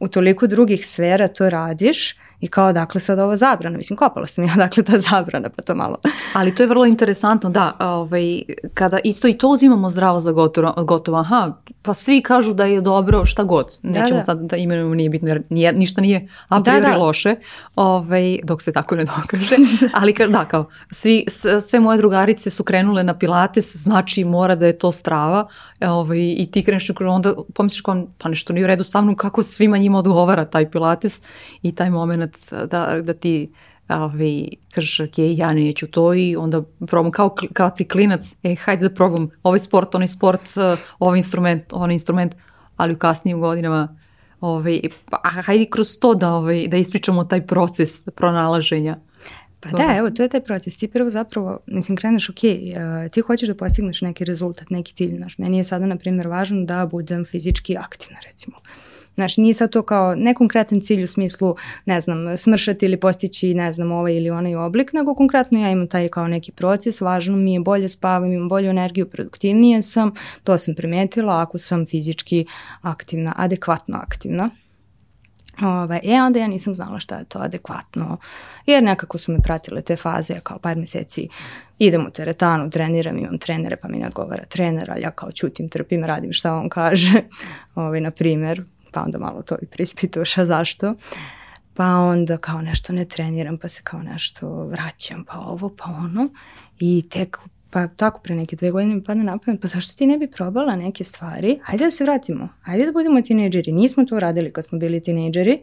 U 0.00 0.08
toliko 0.08 0.46
drugih 0.46 0.86
sfera 0.86 1.28
to 1.28 1.50
radiš 1.50 2.16
I 2.40 2.48
kao, 2.48 2.72
dakle 2.72 3.00
sad 3.00 3.18
ovo 3.18 3.36
zabrana? 3.36 3.76
Mislim, 3.76 3.96
kopala 3.96 4.26
sam 4.26 4.44
ja, 4.44 4.54
dakle 4.64 4.82
ta 4.82 4.98
zabrana, 4.98 5.48
pa 5.56 5.62
to 5.62 5.74
malo. 5.74 5.96
Ali 6.32 6.54
to 6.54 6.62
je 6.62 6.66
vrlo 6.66 6.86
interesantno, 6.86 7.50
da, 7.50 7.72
ovaj, 7.78 8.42
kada 8.74 8.98
isto 9.04 9.28
i 9.28 9.38
to 9.38 9.48
uzimamo 9.48 9.90
zdravo 9.90 10.20
za 10.20 10.32
gotovo, 10.32 10.84
gotovo, 10.84 11.18
aha, 11.18 11.52
pa 11.82 11.94
svi 11.94 12.22
kažu 12.22 12.54
da 12.54 12.64
je 12.64 12.80
dobro 12.80 13.24
šta 13.24 13.42
god. 13.42 13.78
Da, 13.82 13.88
Nećemo 13.88 14.10
da, 14.10 14.16
da. 14.16 14.22
sad 14.22 14.40
da 14.40 14.56
imenujemo, 14.56 14.94
nije 14.94 15.10
bitno, 15.10 15.28
jer 15.28 15.42
nije, 15.50 15.72
ništa 15.72 16.00
nije 16.00 16.28
a 16.48 16.62
priori 16.62 16.80
da, 16.80 16.88
da. 16.88 16.96
loše, 16.96 17.34
ovaj, 17.76 18.38
dok 18.44 18.62
se 18.62 18.72
tako 18.72 18.96
ne 18.96 19.04
dokaže. 19.04 19.56
Ali 20.00 20.14
da, 20.28 20.44
kao, 20.44 20.68
svi, 20.90 21.24
sve 21.68 21.80
moje 21.80 21.98
drugarice 21.98 22.50
su 22.50 22.64
krenule 22.64 23.04
na 23.04 23.18
pilates, 23.18 23.76
znači 23.76 24.24
mora 24.24 24.54
da 24.54 24.66
je 24.66 24.78
to 24.78 24.92
strava, 24.92 25.48
ovaj, 25.80 26.18
i 26.18 26.48
ti 26.52 26.62
kreneš, 26.62 26.90
onda 27.00 27.34
pomisliš 27.54 27.80
kao, 27.80 28.06
pa 28.18 28.28
nešto 28.28 28.52
nije 28.52 28.64
u 28.64 28.66
redu 28.66 28.84
sa 28.84 29.00
mnom, 29.00 29.16
kako 29.16 29.42
svima 29.42 29.78
njima 29.78 29.98
odgovara 29.98 30.44
taj 30.44 30.70
pilates 30.70 31.20
i 31.62 31.74
taj 31.74 31.90
moment 31.90 32.25
moment 32.26 32.70
da, 32.70 33.02
da 33.02 33.14
ti 33.14 33.50
ovaj, 33.88 34.48
kažeš, 34.74 35.00
ok, 35.00 35.18
ja 35.18 35.52
neću 35.52 35.86
to 35.86 36.14
i 36.14 36.36
onda 36.36 36.62
probam 36.86 37.10
kao, 37.10 37.34
kao 37.52 37.70
ti 37.70 37.88
klinac, 37.88 38.36
e, 38.42 38.54
hajde 38.54 38.88
da 38.88 38.94
probam 38.94 39.28
ovaj 39.42 39.58
sport, 39.58 39.94
onaj 39.94 40.08
sport, 40.08 40.42
ovaj 40.98 41.18
instrument, 41.18 41.72
onaj 41.72 41.94
instrument, 41.94 42.34
ali 42.76 42.94
u 42.94 42.98
kasnijim 42.98 43.40
godinama 43.40 43.96
ovaj, 44.40 44.80
pa, 45.10 45.20
hajde 45.24 45.66
kroz 45.70 45.98
to 45.98 46.14
da, 46.14 46.32
ovaj, 46.34 46.68
da 46.68 46.76
ispričamo 46.76 47.24
taj 47.24 47.46
proces 47.46 48.02
pronalaženja. 48.14 48.98
Pa 49.60 49.68
da, 49.68 49.94
evo, 49.98 50.10
to 50.10 50.22
je 50.22 50.28
taj 50.28 50.44
proces. 50.44 50.76
Ti 50.76 50.88
prvo 50.88 51.10
zapravo, 51.10 51.58
mislim, 51.66 51.96
kreneš, 51.96 52.30
ok, 52.30 52.36
uh, 52.36 53.10
ti 53.10 53.20
hoćeš 53.20 53.48
da 53.48 53.54
postigneš 53.54 54.00
neki 54.00 54.24
rezultat, 54.24 54.70
neki 54.70 54.94
cilj, 54.94 55.16
znaš, 55.16 55.38
meni 55.38 55.56
je 55.56 55.64
sada, 55.64 55.86
na 55.86 55.96
primjer, 55.96 56.28
važno 56.28 56.64
da 56.64 56.86
budem 56.86 57.24
fizički 57.24 57.76
aktivna, 57.76 58.18
recimo. 58.28 58.56
Uh, 58.56 58.95
Znaš, 59.16 59.36
nije 59.36 59.54
sad 59.54 59.70
to 59.70 59.82
kao 59.82 60.14
nekonkretan 60.14 60.80
cilj 60.80 61.04
u 61.04 61.08
smislu, 61.08 61.56
ne 61.84 62.00
znam, 62.00 62.36
smršati 62.36 62.86
ili 62.86 63.00
postići, 63.00 63.54
ne 63.54 63.72
znam, 63.72 63.92
ovaj 63.92 64.16
ili 64.16 64.30
onaj 64.30 64.56
oblik, 64.56 64.92
nego 64.92 65.14
konkretno 65.14 65.60
ja 65.60 65.70
imam 65.70 65.88
taj 65.88 66.08
kao 66.08 66.28
neki 66.28 66.52
proces, 66.52 67.00
važno 67.00 67.36
mi 67.36 67.54
je 67.54 67.60
bolje 67.60 67.88
spavam, 67.88 68.32
imam 68.32 68.48
bolju 68.48 68.70
energiju, 68.70 69.06
produktivnije 69.06 69.82
sam, 69.82 70.12
to 70.44 70.58
sam 70.58 70.74
primetila 70.74 71.42
ako 71.42 71.58
sam 71.58 71.86
fizički 71.86 72.46
aktivna, 72.82 73.32
adekvatno 73.36 73.96
aktivna. 73.96 74.50
Ove, 75.62 75.70
ovaj, 75.70 76.00
e, 76.02 76.22
onda 76.22 76.38
ja 76.38 76.46
nisam 76.46 76.74
znala 76.74 77.00
šta 77.00 77.18
je 77.18 77.24
to 77.24 77.38
adekvatno, 77.38 78.16
jer 78.66 78.82
nekako 78.82 79.18
su 79.18 79.32
me 79.32 79.38
pratile 79.42 79.82
te 79.82 79.96
faze, 79.96 80.40
kao 80.42 80.58
par 80.58 80.76
meseci 80.76 81.28
idem 81.78 82.06
u 82.06 82.10
teretanu, 82.10 82.70
treniram, 82.70 83.18
imam 83.18 83.38
trenere, 83.38 83.76
pa 83.76 83.88
mi 83.88 83.98
ne 83.98 84.06
odgovara 84.06 84.44
trener, 84.44 84.90
ali 84.90 85.02
ja 85.02 85.10
kao 85.10 85.32
čutim, 85.32 85.68
trpim, 85.68 86.04
radim 86.04 86.32
šta 86.32 86.54
on 86.54 86.68
kaže, 86.68 87.12
Ove, 87.74 87.86
ovaj, 87.86 88.00
na 88.00 88.10
primer, 88.10 88.64
pa 88.96 89.02
onda 89.02 89.18
malo 89.18 89.42
to 89.42 89.56
i 89.62 89.66
prispituš, 89.66 90.38
a 90.38 90.46
zašto? 90.46 90.94
Pa 91.74 91.84
onda 91.84 92.36
kao 92.36 92.62
nešto 92.62 92.92
ne 92.92 93.04
treniram, 93.04 93.58
pa 93.58 93.68
se 93.68 93.82
kao 93.84 94.02
nešto 94.02 94.64
vraćam, 94.64 95.24
pa 95.24 95.38
ovo, 95.38 95.68
pa 95.76 95.84
ono. 95.84 96.28
I 96.78 97.08
tek, 97.10 97.38
pa 97.70 97.86
tako 97.86 98.20
pre 98.20 98.34
neke 98.34 98.56
dve 98.56 98.70
godine 98.70 98.94
mi 98.94 99.04
padne 99.04 99.24
na 99.24 99.38
pamet, 99.38 99.60
pa 99.60 99.68
zašto 99.68 99.94
ti 99.94 100.06
ne 100.06 100.18
bi 100.18 100.30
probala 100.30 100.76
neke 100.76 101.04
stvari? 101.04 101.58
Hajde 101.62 101.84
da 101.84 101.90
se 101.90 102.04
vratimo, 102.04 102.48
hajde 102.60 102.86
da 102.86 102.92
budemo 102.92 103.22
tinejdžeri. 103.22 103.72
Nismo 103.72 104.04
to 104.04 104.20
radili 104.20 104.52
kad 104.52 104.64
smo 104.64 104.78
bili 104.78 105.00
tinejdžeri, 105.00 105.58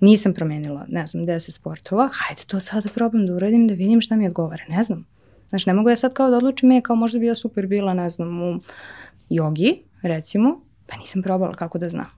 nisam 0.00 0.34
promenila, 0.34 0.84
ne 0.88 1.06
znam, 1.06 1.26
10 1.26 1.50
sportova, 1.50 2.08
hajde 2.12 2.42
to 2.46 2.60
sad 2.60 2.84
da 2.84 2.90
probam 2.90 3.26
da 3.26 3.34
uradim, 3.34 3.68
da 3.68 3.74
vidim 3.74 4.00
šta 4.00 4.16
mi 4.16 4.26
odgovara, 4.26 4.62
ne 4.68 4.82
znam. 4.82 5.06
Znaš, 5.48 5.66
ne 5.66 5.74
mogu 5.74 5.90
ja 5.90 5.96
sad 5.96 6.12
kao 6.12 6.30
da 6.30 6.36
odlučim, 6.36 6.70
je 6.70 6.82
kao 6.82 6.96
možda 6.96 7.18
bi 7.18 7.26
ja 7.26 7.34
super 7.34 7.66
bila, 7.66 7.94
ne 7.94 8.10
znam, 8.10 8.42
u 8.42 8.60
jogi, 9.30 9.82
recimo, 10.02 10.60
pa 10.86 10.96
nisam 10.96 11.22
probala 11.22 11.54
kako 11.54 11.78
da 11.78 11.88
znam. 11.88 12.17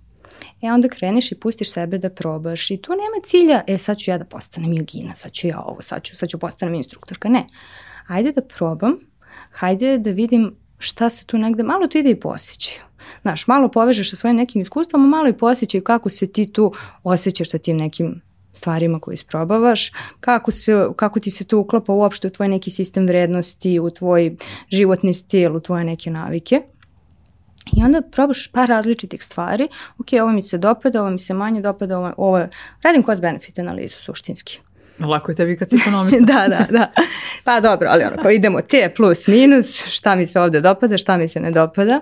E 0.63 0.73
onda 0.73 0.89
kreneš 0.89 1.33
i 1.33 1.41
pustiš 1.41 1.73
sebe 1.73 1.99
da 1.99 2.11
probaš 2.11 2.71
i 2.71 2.77
tu 2.77 2.93
nema 2.93 3.25
cilja, 3.25 3.63
e 3.67 3.79
sad 3.79 3.99
ću 3.99 4.11
ja 4.11 4.19
da 4.19 4.25
postanem 4.25 4.73
jogina, 4.73 5.15
sad 5.15 5.33
ću 5.33 5.47
ja 5.47 5.61
ovo, 5.61 5.83
sad 5.83 6.03
ću, 6.03 6.17
sad 6.17 6.29
ću 6.29 6.39
postanem 6.39 6.75
instruktorka. 6.75 7.29
Ne. 7.29 7.47
Ajde 8.07 8.33
da 8.33 8.43
probam, 8.43 8.99
hajde 9.51 9.99
da 9.99 10.11
vidim 10.11 10.57
šta 10.79 11.11
se 11.11 11.27
tu 11.27 11.39
negde, 11.39 11.63
malo 11.63 11.87
tu 11.87 11.99
ide 11.99 12.11
i 12.11 12.21
posjećaju. 12.21 12.81
Znaš, 13.23 13.47
malo 13.47 13.69
povežeš 13.69 14.11
sa 14.11 14.17
svojim 14.17 14.37
nekim 14.37 14.63
iskustvama, 14.63 15.07
malo 15.07 15.29
i 15.29 15.33
posjećaju 15.33 15.85
kako 15.85 16.09
se 16.09 16.27
ti 16.27 16.53
tu 16.53 16.73
osjećaš 17.03 17.51
sa 17.51 17.59
tim 17.59 17.77
nekim 17.77 18.21
stvarima 18.53 19.01
koje 19.01 19.15
isprobavaš, 19.15 19.93
kako, 20.21 20.51
se, 20.51 20.87
kako 20.97 21.21
ti 21.21 21.31
se 21.31 21.45
to 21.45 21.59
uklapa 21.59 21.93
uopšte 21.93 22.27
u 22.27 22.31
tvoj 22.31 22.49
neki 22.49 22.71
sistem 22.71 23.07
vrednosti, 23.07 23.81
u 23.81 23.91
tvoj 23.91 24.37
životni 24.69 25.15
stil, 25.15 25.57
u 25.57 25.61
tvoje 25.61 25.85
neke 25.85 26.11
navike. 26.11 26.63
I 27.77 27.85
onda 27.85 28.03
probaš 28.03 28.49
par 28.53 28.69
različitih 28.69 29.25
stvari, 29.25 29.69
ok, 29.99 30.07
ovo 30.23 30.33
mi 30.33 30.43
se 30.43 30.59
dopada, 30.59 31.01
ovo 31.01 31.11
mi 31.11 31.19
se 31.19 31.35
manje 31.35 31.61
dopada, 31.61 31.99
ovo, 31.99 32.13
ovo 32.17 32.39
je, 32.39 32.49
radim 32.83 33.03
cost 33.03 33.21
benefit 33.21 33.59
analizu 33.59 33.95
suštinski. 33.95 34.61
Lako 34.99 35.31
je 35.31 35.37
tebi 35.37 35.57
kad 35.57 35.71
si 35.71 35.77
ekonomista. 35.77 36.21
da, 36.33 36.49
da, 36.49 36.67
da. 36.71 36.91
Pa 37.45 37.61
dobro, 37.61 37.89
ali 37.91 38.05
onako 38.05 38.31
idemo 38.31 38.61
te 38.61 38.93
plus 38.97 39.27
minus, 39.27 39.87
šta 39.87 40.15
mi 40.15 40.27
se 40.27 40.41
ovde 40.41 40.61
dopada, 40.61 40.99
šta 40.99 41.17
mi 41.17 41.29
se 41.29 41.41
ne 41.41 41.51
dopada. 41.51 42.01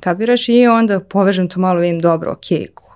Kapiraš 0.00 0.48
i 0.48 0.66
onda 0.66 1.00
povežem 1.00 1.48
to 1.48 1.60
malo 1.60 1.80
vidim 1.80 2.00
dobro, 2.00 2.32
ok, 2.32 2.46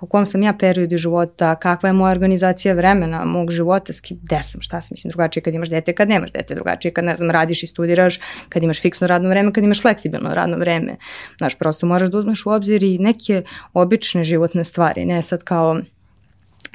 u 0.01 0.07
kom 0.07 0.25
sam 0.25 0.43
ja 0.43 0.53
periodu 0.59 0.97
života, 0.97 1.55
kakva 1.55 1.89
je 1.89 1.93
moja 1.93 2.11
organizacija 2.11 2.73
vremena, 2.73 3.25
mog 3.25 3.51
života, 3.51 3.93
gde 4.09 4.39
sam, 4.43 4.61
šta 4.61 4.81
sam, 4.81 4.93
mislim, 4.93 5.09
drugačije 5.09 5.43
kad 5.43 5.53
imaš 5.53 5.69
dete, 5.69 5.93
kad 5.93 6.09
nemaš 6.09 6.31
dete, 6.31 6.55
drugačije 6.55 6.93
kad, 6.93 7.05
ne 7.05 7.15
znam, 7.15 7.31
radiš 7.31 7.63
i 7.63 7.67
studiraš, 7.67 8.19
kad 8.49 8.63
imaš 8.63 8.81
fiksno 8.81 9.07
radno 9.07 9.29
vreme, 9.29 9.53
kad 9.53 9.63
imaš 9.63 9.81
fleksibilno 9.81 10.33
radno 10.33 10.57
vreme. 10.57 10.95
Znaš, 11.37 11.57
prosto 11.57 11.87
moraš 11.87 12.09
da 12.09 12.17
uzmeš 12.17 12.45
u 12.45 12.49
obzir 12.49 12.83
i 12.83 12.97
neke 12.97 13.43
obične 13.73 14.23
životne 14.23 14.63
stvari, 14.63 15.05
ne 15.05 15.21
sad 15.21 15.43
kao 15.43 15.81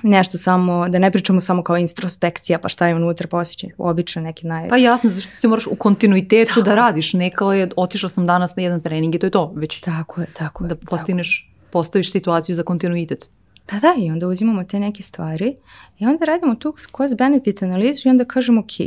nešto 0.02 0.38
samo, 0.38 0.88
da 0.88 0.98
ne 0.98 1.10
pričamo 1.10 1.40
samo 1.40 1.62
kao 1.62 1.76
introspekcija, 1.76 2.58
pa 2.58 2.68
šta 2.68 2.86
je 2.88 2.94
unutra 2.94 3.28
posjećaj, 3.28 3.70
obično 3.78 4.22
neki 4.22 4.46
naj... 4.46 4.68
Pa 4.68 4.76
jasno, 4.76 5.10
zašto 5.10 5.32
ti 5.40 5.48
moraš 5.48 5.66
u 5.66 5.74
kontinuitetu 5.74 6.48
tako. 6.48 6.62
da 6.62 6.74
radiš, 6.74 7.12
ne 7.12 7.30
kao 7.30 7.52
je 7.52 7.70
otišao 7.76 8.10
sam 8.10 8.26
danas 8.26 8.56
na 8.56 8.62
jedan 8.62 8.80
trening 8.80 9.14
i 9.14 9.18
to 9.18 9.26
je 9.26 9.30
to, 9.30 9.52
već 9.56 9.80
tako 9.80 10.20
je, 10.20 10.26
tako 10.32 10.64
da 10.64 10.74
postigneš, 10.74 11.48
tako. 11.48 11.70
postaviš 11.70 12.12
situaciju 12.12 12.56
za 12.56 12.62
kontinuitet. 12.62 13.30
Da, 13.72 13.80
da, 13.80 13.94
i 13.98 14.10
onda 14.10 14.28
uzimamo 14.28 14.64
te 14.64 14.80
neke 14.80 15.02
stvari 15.02 15.56
i 15.98 16.06
onda 16.06 16.24
radimo 16.24 16.54
tu 16.54 16.74
cost 16.96 17.16
benefit 17.16 17.62
analizu 17.62 18.08
i 18.08 18.10
onda 18.10 18.24
kažemo 18.24 18.60
ok, 18.60 18.80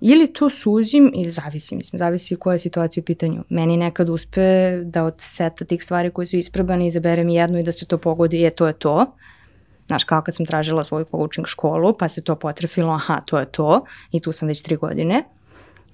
ili 0.00 0.32
to 0.32 0.50
suzim 0.50 1.12
ili 1.14 1.30
zavisi, 1.30 1.76
mislim, 1.76 1.98
zavisi 1.98 2.36
koja 2.36 2.52
je 2.52 2.58
situacija 2.58 3.00
u 3.00 3.04
pitanju. 3.04 3.44
Meni 3.48 3.76
nekad 3.76 4.08
uspe 4.08 4.76
da 4.84 5.04
od 5.04 5.14
seta 5.18 5.64
tih 5.64 5.84
stvari 5.84 6.10
koje 6.10 6.26
su 6.26 6.36
isprobane 6.36 6.86
izaberem 6.86 7.28
jednu 7.28 7.58
i 7.58 7.62
da 7.62 7.72
se 7.72 7.86
to 7.86 7.98
pogodi, 7.98 8.40
je 8.40 8.50
to 8.50 8.66
je 8.66 8.72
to. 8.72 9.16
Znaš, 9.86 10.04
kao 10.04 10.22
kad 10.22 10.36
sam 10.36 10.46
tražila 10.46 10.84
svoju 10.84 11.04
coaching 11.10 11.46
školu, 11.46 11.92
pa 11.98 12.08
se 12.08 12.22
to 12.22 12.36
potrefilo, 12.36 12.92
aha, 12.92 13.20
to 13.20 13.38
je 13.38 13.46
to, 13.46 13.84
i 14.10 14.20
tu 14.20 14.32
sam 14.32 14.48
već 14.48 14.62
tri 14.62 14.76
godine. 14.76 15.24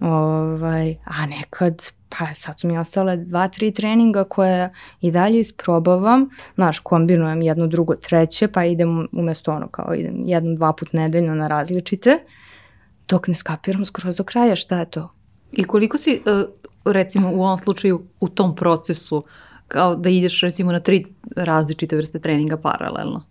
Ovaj, 0.01 0.97
a 1.05 1.27
nekad, 1.27 1.83
pa 2.09 2.35
sad 2.35 2.61
su 2.61 2.69
mi 2.69 2.79
ostale 2.79 3.17
dva, 3.17 3.49
tri 3.49 3.73
treninga 3.73 4.25
koje 4.25 4.73
i 5.01 5.11
dalje 5.11 5.41
isprobavam, 5.41 6.29
znaš, 6.55 6.79
kombinujem 6.79 7.43
jedno, 7.43 7.67
drugo, 7.67 7.95
treće, 7.95 8.49
pa 8.49 8.65
idem 8.65 9.09
umesto 9.13 9.53
ono 9.53 9.69
kao 9.69 9.95
idem 9.95 10.23
jednom, 10.27 10.57
dva 10.57 10.73
put 10.73 10.93
nedeljno 10.93 11.35
na 11.35 11.49
različite, 11.49 12.19
dok 13.09 13.29
ne 13.29 13.35
skapiram 13.35 13.85
skroz 13.87 14.17
do 14.17 14.25
kraja 14.25 14.57
šta 14.57 14.79
je 14.79 14.91
to. 14.91 15.13
I 15.53 15.65
koliko 15.65 15.99
si, 15.99 16.23
e, 16.27 16.45
recimo 16.85 17.31
u 17.31 17.43
ovom 17.43 17.59
slučaju, 17.59 18.03
u 18.21 18.29
tom 18.29 18.57
procesu, 18.57 19.25
kao 19.69 19.95
da 19.95 20.09
ideš 20.09 20.41
recimo 20.41 20.73
na 20.73 20.81
tri 20.81 21.05
različite 21.37 21.97
vrste 21.97 22.19
treninga 22.19 22.57
paralelno? 22.57 23.30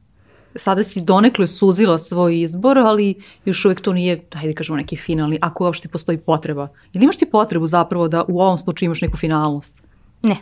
Sada 0.56 0.84
si 0.84 1.02
donekle 1.02 1.48
suzila 1.48 1.98
svoj 1.98 2.42
izbor, 2.42 2.78
ali 2.78 3.16
još 3.46 3.66
uvek 3.66 3.82
to 3.82 3.94
nije, 3.94 4.26
hajde 4.34 4.54
kažemo, 4.54 4.78
neki 4.78 4.96
finalni, 4.96 5.40
ako 5.42 5.64
uopšte 5.64 5.88
postoji 5.88 6.18
potreba. 6.18 6.68
Ili 6.94 7.04
imaš 7.04 7.18
ti 7.18 7.26
potrebu 7.26 7.68
zapravo 7.68 8.08
da 8.08 8.24
u 8.28 8.42
ovom 8.42 8.58
slučaju 8.58 8.88
imaš 8.88 9.02
neku 9.02 9.18
finalnost? 9.18 9.82
Ne. 10.24 10.38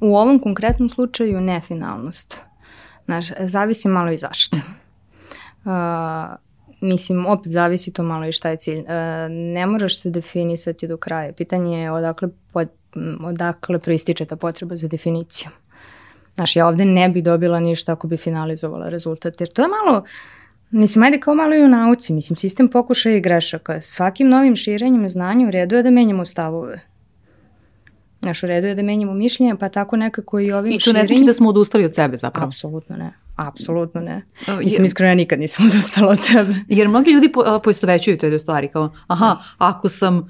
U 0.00 0.16
ovom 0.16 0.38
konkretnom 0.38 0.88
slučaju 0.88 1.40
ne 1.40 1.60
finalnost. 1.60 2.40
Znaš, 3.04 3.26
zavisi 3.40 3.88
malo 3.88 4.10
i 4.10 4.18
zašto. 4.18 4.56
Uh, 5.64 5.72
mislim, 6.80 7.26
opet 7.26 7.52
zavisi 7.52 7.92
to 7.92 8.02
malo 8.02 8.26
i 8.26 8.32
šta 8.32 8.48
je 8.50 8.56
cilj. 8.56 8.78
Uh, 8.78 8.86
ne 9.30 9.66
moraš 9.66 10.00
se 10.00 10.10
definisati 10.10 10.88
do 10.88 10.96
kraja. 10.96 11.32
Pitanje 11.32 11.78
je 11.78 11.92
odakle, 11.92 12.28
pod, 12.52 12.68
odakle 13.20 13.78
proističe 13.78 14.24
ta 14.24 14.36
potreba 14.36 14.76
za 14.76 14.88
definicijom. 14.88 15.52
Znaš, 16.34 16.56
ja 16.56 16.66
ovde 16.66 16.84
ne 16.84 17.08
bi 17.08 17.22
dobila 17.22 17.60
ništa 17.60 17.92
ako 17.92 18.06
bi 18.06 18.16
finalizovala 18.16 18.88
rezultat, 18.88 19.40
jer 19.40 19.52
to 19.52 19.62
je 19.62 19.68
malo, 19.68 20.04
mislim, 20.70 21.02
ajde 21.02 21.20
kao 21.20 21.34
malo 21.34 21.54
i 21.54 21.64
u 21.64 21.68
nauci, 21.68 22.12
mislim, 22.12 22.36
sistem 22.36 22.68
pokušaja 22.68 23.16
i 23.16 23.20
grešaka. 23.20 23.80
Svakim 23.80 24.28
novim 24.28 24.56
širenjem 24.56 25.08
znanja 25.08 25.48
u 25.48 25.50
redu 25.50 25.76
je 25.76 25.82
da 25.82 25.90
menjamo 25.90 26.24
stavove. 26.24 26.93
Znaš, 28.24 28.42
u 28.42 28.46
redu 28.46 28.66
je 28.66 28.74
da 28.74 28.82
menjamo 28.82 29.14
mišljenja, 29.14 29.56
pa 29.56 29.68
tako 29.68 29.96
nekako 29.96 30.40
i 30.40 30.52
ovim 30.52 30.80
širenjem... 30.80 31.04
I 31.04 31.08
to 31.08 31.12
ne 31.12 31.16
znači 31.16 31.26
da 31.26 31.34
smo 31.34 31.48
odustali 31.48 31.84
od 31.84 31.94
sebe 31.94 32.16
zapravo. 32.16 32.48
Apsolutno 32.48 32.96
ne. 32.96 33.12
Apsolutno 33.36 34.00
ne. 34.00 34.22
Mislim, 34.58 34.84
iskreno 34.84 35.10
ja 35.10 35.14
nikad 35.14 35.40
nisam 35.40 35.66
odustala 35.72 36.08
od 36.08 36.18
sebe. 36.20 36.54
Jer 36.68 36.88
mnogi 36.88 37.10
ljudi 37.10 37.32
po, 37.32 37.60
poistovećuju 37.64 38.18
te 38.18 38.38
stvari, 38.38 38.68
kao, 38.68 38.90
aha, 39.06 39.36
ako 39.58 39.88
sam 39.88 40.18
uh, 40.18 40.24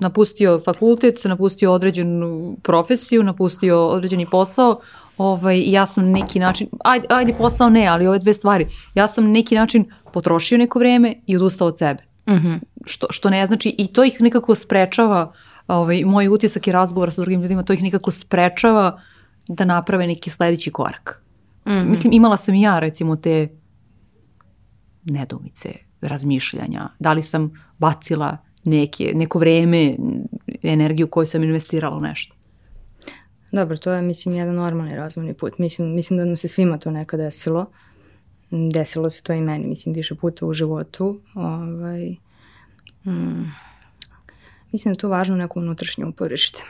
napustio 0.00 0.60
fakultet, 0.64 1.24
napustio 1.24 1.72
određenu 1.72 2.56
profesiju, 2.62 3.22
napustio 3.22 3.86
određeni 3.86 4.26
posao, 4.30 4.80
ovaj, 5.18 5.62
ja 5.66 5.86
sam 5.86 6.10
neki 6.10 6.38
način, 6.38 6.68
ajde, 6.84 7.06
ajde 7.10 7.34
posao 7.38 7.70
ne, 7.70 7.86
ali 7.86 8.06
ove 8.06 8.18
dve 8.18 8.32
stvari, 8.32 8.66
ja 8.94 9.06
sam 9.06 9.30
neki 9.30 9.54
način 9.54 9.84
potrošio 10.12 10.58
neko 10.58 10.78
vreme 10.78 11.14
i 11.26 11.36
odustao 11.36 11.68
od 11.68 11.78
sebe. 11.78 12.02
Mm 12.28 12.32
-hmm. 12.32 12.60
što, 12.84 13.06
što 13.10 13.30
ne 13.30 13.46
znači, 13.46 13.74
i 13.78 13.92
to 13.92 14.04
ih 14.04 14.20
nekako 14.20 14.54
sprečava, 14.54 15.32
ovaj, 15.68 16.04
moj 16.04 16.28
utisak 16.28 16.66
i 16.66 16.72
razgovor 16.72 17.12
sa 17.12 17.22
drugim 17.22 17.42
ljudima, 17.42 17.62
to 17.62 17.72
ih 17.72 17.82
nekako 17.82 18.10
sprečava 18.10 19.00
da 19.48 19.64
naprave 19.64 20.06
neki 20.06 20.30
sledeći 20.30 20.70
korak. 20.70 21.22
Mm 21.66 21.70
-hmm. 21.70 21.90
Mislim, 21.90 22.12
imala 22.12 22.36
sam 22.36 22.54
i 22.54 22.62
ja 22.62 22.78
recimo 22.78 23.16
te 23.16 23.48
nedomice, 25.04 25.72
razmišljanja. 26.00 26.88
Da 26.98 27.12
li 27.12 27.22
sam 27.22 27.52
bacila 27.78 28.36
neke, 28.64 29.12
neko 29.14 29.38
vreme, 29.38 29.96
energiju 30.62 31.08
koju 31.08 31.26
sam 31.26 31.42
investirala 31.42 31.96
u 31.96 32.00
nešto. 32.00 32.34
Dobro, 33.52 33.76
to 33.76 33.92
je, 33.92 34.02
mislim, 34.02 34.34
jedan 34.34 34.54
normalni 34.54 34.96
razvojni 34.96 35.34
put. 35.34 35.58
Mislim, 35.58 35.94
mislim 35.94 36.18
da 36.18 36.24
nam 36.24 36.36
se 36.36 36.48
svima 36.48 36.78
to 36.78 36.90
nekad 36.90 37.20
desilo. 37.20 37.66
Desilo 38.50 39.10
se 39.10 39.22
to 39.22 39.32
i 39.32 39.40
meni, 39.40 39.66
mislim, 39.66 39.94
više 39.94 40.14
puta 40.14 40.46
u 40.46 40.52
životu. 40.52 41.20
Ovaj, 41.34 42.16
mm, 43.04 43.44
mislim 44.74 44.92
da 44.92 44.96
je 44.96 45.00
to 45.00 45.08
važno 45.08 45.36
neko 45.36 45.58
unutrašnje 45.58 46.04
uporište. 46.04 46.62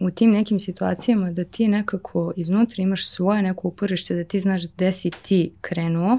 U 0.00 0.10
tim 0.10 0.30
nekim 0.30 0.60
situacijama 0.60 1.30
da 1.30 1.44
ti 1.44 1.68
nekako 1.68 2.32
iznutra 2.36 2.82
imaš 2.82 3.08
svoje 3.08 3.42
neko 3.42 3.68
uporište, 3.68 4.14
da 4.14 4.24
ti 4.24 4.40
znaš 4.40 4.68
gde 4.68 4.92
si 4.92 5.10
ti 5.22 5.52
krenuo 5.60 6.18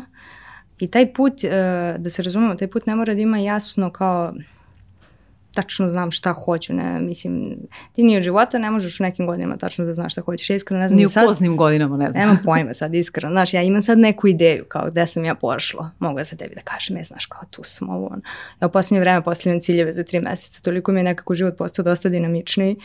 i 0.80 0.88
taj 0.88 1.14
put, 1.14 1.44
e, 1.44 1.50
da 2.00 2.10
se 2.10 2.24
razumemo, 2.24 2.56
taj 2.56 2.68
put 2.68 2.86
ne 2.86 2.96
mora 2.96 3.14
da 3.14 3.22
ima 3.22 3.38
jasno 3.38 3.90
kao 3.90 4.34
tačno 5.56 5.90
znam 5.90 6.12
šta 6.12 6.34
hoću, 6.34 6.74
ne, 6.74 7.00
mislim, 7.00 7.58
ti 7.96 8.04
ni 8.04 8.18
od 8.18 8.24
života 8.24 8.58
ne 8.58 8.72
možeš 8.72 9.00
u 9.00 9.04
nekim 9.04 9.28
godinama 9.28 9.58
tačno 9.58 9.86
da 9.86 9.94
znaš 9.94 10.12
šta 10.12 10.22
hoćeš, 10.22 10.50
ja 10.50 10.56
iskreno 10.56 10.82
ne 10.82 10.88
znam. 10.88 10.98
Ni 10.98 11.06
u 11.06 11.10
sad, 11.10 11.26
poznim 11.26 11.58
godinama, 11.58 11.98
ne 11.98 12.12
znam. 12.12 12.22
Nemam 12.22 12.42
pojma 12.46 12.74
sad, 12.74 12.96
iskreno, 12.96 13.32
znaš, 13.32 13.54
ja 13.54 13.62
imam 13.62 13.82
sad 13.82 14.00
neku 14.00 14.28
ideju, 14.28 14.66
kao 14.68 14.92
gde 14.92 15.08
sam 15.08 15.26
ja 15.26 15.36
pošla, 15.36 15.92
mogu 16.00 16.20
ja 16.20 16.26
sa 16.26 16.36
tebi 16.36 16.56
da 16.56 16.62
kažem, 16.62 16.98
je, 16.98 17.04
znaš, 17.04 17.26
kao 17.26 17.42
tu 17.50 17.64
sam 17.64 17.90
ovo, 17.90 18.08
ono. 18.08 18.22
Ja 18.62 18.68
u 18.68 18.72
poslednje 18.72 19.00
vreme 19.00 19.24
postavljam 19.24 19.62
ciljeve 19.62 19.94
za 19.94 20.04
tri 20.04 20.20
meseca, 20.20 20.62
toliko 20.62 20.92
mi 20.92 21.00
je 21.00 21.04
nekako 21.04 21.36
život 21.36 21.58
postao 21.58 21.86
dosta 21.86 22.10
dinamičniji, 22.10 22.76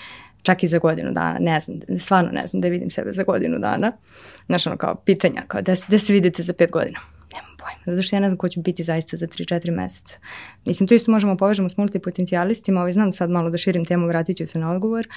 čak 0.42 0.62
i 0.62 0.66
za 0.66 0.78
godinu 0.78 1.12
dana, 1.12 1.38
ne 1.40 1.61
znam, 1.61 1.78
stvarno 1.98 2.30
ne 2.33 2.46
znam 2.46 2.61
da 2.61 2.68
vidim 2.68 2.90
sebe 2.90 3.12
za 3.12 3.22
godinu 3.22 3.59
dana. 3.59 3.92
Znaš, 4.46 4.66
ono 4.66 4.76
kao 4.76 4.94
pitanja, 4.94 5.42
kao 5.48 5.62
da, 5.62 5.74
da 5.88 5.98
se 5.98 6.12
vidite 6.12 6.42
za 6.42 6.52
pet 6.52 6.70
godina. 6.70 6.98
Pojma, 7.60 7.82
zato 7.86 8.02
što 8.02 8.16
ja 8.16 8.20
ne 8.20 8.28
znam 8.28 8.38
ko 8.38 8.48
će 8.48 8.60
biti 8.60 8.82
zaista 8.82 9.16
za 9.16 9.26
3-4 9.26 9.70
meseca. 9.70 10.18
Mislim, 10.64 10.88
to 10.88 10.94
isto 10.94 11.10
možemo 11.10 11.36
povežemo 11.36 11.70
s 11.70 11.76
multipotencijalistima, 11.76 12.80
ovaj, 12.80 12.92
znam 12.92 13.12
sad 13.12 13.30
malo 13.30 13.50
da 13.50 13.58
širim 13.58 13.84
temu, 13.84 14.06
vratit 14.06 14.36
ću 14.36 14.46
se 14.46 14.58
na 14.58 14.70
odgovor. 14.70 15.08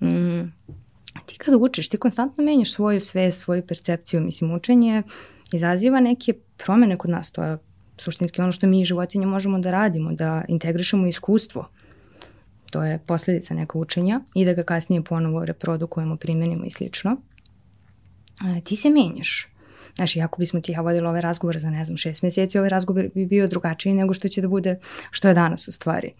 Mm, 0.00 0.40
ti 1.26 1.38
kada 1.38 1.56
učiš, 1.56 1.88
ti 1.88 1.96
konstantno 1.96 2.44
menjaš 2.44 2.72
svoju 2.72 3.00
svest, 3.00 3.40
svoju 3.40 3.66
percepciju, 3.66 4.20
mislim, 4.20 4.54
učenje 4.54 5.02
izaziva 5.52 6.00
neke 6.00 6.32
promene 6.56 6.98
kod 6.98 7.10
nas, 7.10 7.30
to 7.30 7.42
je 7.42 7.58
suštinski 7.96 8.40
ono 8.40 8.52
što 8.52 8.66
mi 8.66 8.84
životinje 8.84 9.26
možemo 9.26 9.58
da 9.58 9.70
radimo, 9.70 10.12
da 10.12 10.44
integrišemo 10.48 11.06
iskustvo 11.06 11.68
to 12.74 12.82
je 12.82 12.98
posledica 12.98 13.54
neka 13.54 13.78
učenja 13.78 14.20
i 14.34 14.44
da 14.44 14.52
ga 14.52 14.62
kasnije 14.62 15.02
ponovo 15.02 15.44
reprodukujemo, 15.44 16.16
primenimo 16.16 16.64
i 16.64 16.70
slično, 16.70 17.16
ti 18.64 18.76
se 18.76 18.90
menjaš. 18.90 19.48
Znaš, 19.94 20.16
ako 20.16 20.38
bismo 20.38 20.60
ti 20.60 20.72
ja 20.72 20.80
vodila 20.80 21.10
ove 21.10 21.20
razgovore 21.20 21.58
za, 21.58 21.70
ne 21.70 21.84
znam, 21.84 21.96
šest 21.96 22.22
meseci, 22.22 22.58
ovaj 22.58 22.70
razgovor 22.70 23.08
bi 23.14 23.26
bio 23.26 23.48
drugačiji 23.48 23.94
nego 23.94 24.14
što 24.14 24.28
će 24.28 24.40
da 24.40 24.48
bude, 24.48 24.78
što 25.10 25.28
je 25.28 25.34
danas 25.34 25.68
u 25.68 25.72
stvari. 25.72 26.12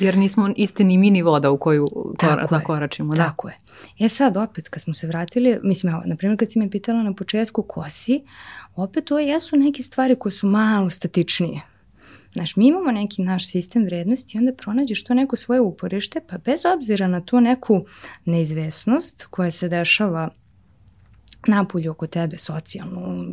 Jer 0.00 0.18
nismo 0.18 0.52
isti 0.56 0.84
ni 0.84 0.98
mini 0.98 1.22
voda 1.22 1.50
u 1.50 1.58
koju 1.58 1.86
kora, 2.18 2.46
zakoračimo. 2.50 3.14
Da. 3.14 3.24
Tako 3.24 3.48
je. 3.48 3.58
E 4.00 4.08
sad, 4.08 4.36
opet, 4.36 4.68
kad 4.68 4.82
smo 4.82 4.94
se 4.94 5.06
vratili, 5.06 5.58
mislim, 5.62 5.92
evo, 5.92 6.02
na 6.04 6.16
primjer, 6.16 6.38
kad 6.38 6.52
si 6.52 6.58
me 6.58 6.70
pitala 6.70 7.02
na 7.02 7.14
početku 7.14 7.62
ko 7.62 7.84
si, 7.90 8.22
opet 8.76 9.04
to 9.04 9.18
jesu 9.18 9.56
neke 9.56 9.82
stvari 9.82 10.16
koje 10.16 10.32
su 10.32 10.46
malo 10.46 10.90
statičnije. 10.90 11.60
Znaš, 12.32 12.56
mi 12.56 12.66
imamo 12.66 12.92
neki 12.92 13.22
naš 13.22 13.50
sistem 13.50 13.84
vrednosti 13.84 14.36
i 14.36 14.38
onda 14.38 14.52
pronađeš 14.52 15.04
to 15.04 15.14
neko 15.14 15.36
svoje 15.36 15.60
uporište, 15.60 16.20
pa 16.28 16.38
bez 16.38 16.60
obzira 16.74 17.08
na 17.08 17.20
tu 17.20 17.40
neku 17.40 17.84
neizvesnost 18.24 19.26
koja 19.30 19.50
se 19.50 19.68
dešava 19.68 20.28
napolju 21.46 21.90
oko 21.90 22.06
tebe, 22.06 22.38
socijalno, 22.38 23.26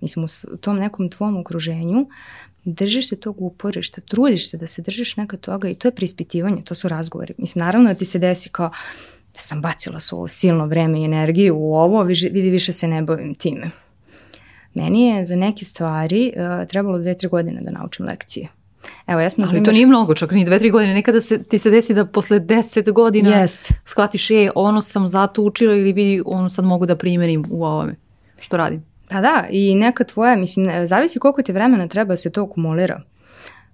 mislim, 0.00 0.26
u 0.52 0.56
tom 0.56 0.76
nekom 0.76 1.10
tvom 1.10 1.36
okruženju, 1.36 2.06
držiš 2.64 3.08
se 3.08 3.16
tog 3.16 3.42
uporišta, 3.42 4.00
trudiš 4.00 4.50
se 4.50 4.56
da 4.56 4.66
se 4.66 4.82
držiš 4.82 5.16
neka 5.16 5.36
toga 5.36 5.68
i 5.68 5.74
to 5.74 5.88
je 5.88 5.94
prispitivanje, 5.94 6.62
to 6.62 6.74
su 6.74 6.88
razgovori. 6.88 7.34
Mislim, 7.38 7.64
naravno 7.64 7.88
da 7.88 7.94
ti 7.94 8.04
se 8.04 8.18
desi 8.18 8.48
kao, 8.48 8.70
da 9.32 9.38
sam 9.38 9.60
bacila 9.60 10.00
svoje 10.00 10.28
silno 10.28 10.66
vreme 10.66 11.00
i 11.00 11.04
energiju 11.04 11.56
u 11.56 11.74
ovo, 11.74 12.02
vidi 12.02 12.50
više 12.50 12.72
se 12.72 12.88
ne 12.88 13.02
bavim 13.02 13.34
time. 13.34 13.70
Meni 14.74 15.06
je 15.06 15.24
za 15.24 15.36
neke 15.36 15.64
stvari 15.64 16.32
uh, 16.36 16.68
trebalo 16.68 16.98
dve, 16.98 17.18
tri 17.18 17.28
godine 17.28 17.60
da 17.60 17.72
naučim 17.72 18.06
lekcije. 18.06 18.48
Evo, 19.06 19.20
ja 19.20 19.30
sam, 19.30 19.44
Ali 19.44 19.62
to 19.62 19.72
nije 19.72 19.86
mnogo, 19.86 20.14
čak 20.14 20.30
ni 20.30 20.44
dve, 20.44 20.58
tri 20.58 20.70
godine. 20.70 20.94
Nekada 20.94 21.20
se, 21.20 21.42
ti 21.42 21.58
se 21.58 21.70
desi 21.70 21.94
da 21.94 22.04
posle 22.04 22.38
deset 22.38 22.90
godina 22.90 23.30
Jest. 23.30 23.72
shvatiš, 23.84 24.30
je, 24.30 24.50
ono 24.54 24.82
sam 24.82 25.08
zato 25.08 25.42
učila 25.42 25.74
ili 25.74 25.92
vidi, 25.92 26.22
ono 26.26 26.48
sad 26.48 26.64
mogu 26.64 26.86
da 26.86 26.96
primenim 26.96 27.44
u 27.50 27.64
ovome 27.64 27.94
što 28.40 28.56
radim. 28.56 28.84
Pa 29.10 29.20
da, 29.20 29.46
i 29.50 29.74
neka 29.74 30.04
tvoja, 30.04 30.36
mislim, 30.36 30.68
e, 30.68 30.86
zavisi 30.86 31.18
koliko 31.18 31.42
ti 31.42 31.52
vremena 31.52 31.88
treba 31.88 32.12
da 32.12 32.16
se 32.16 32.32
to 32.32 32.42
akumulira. 32.42 33.00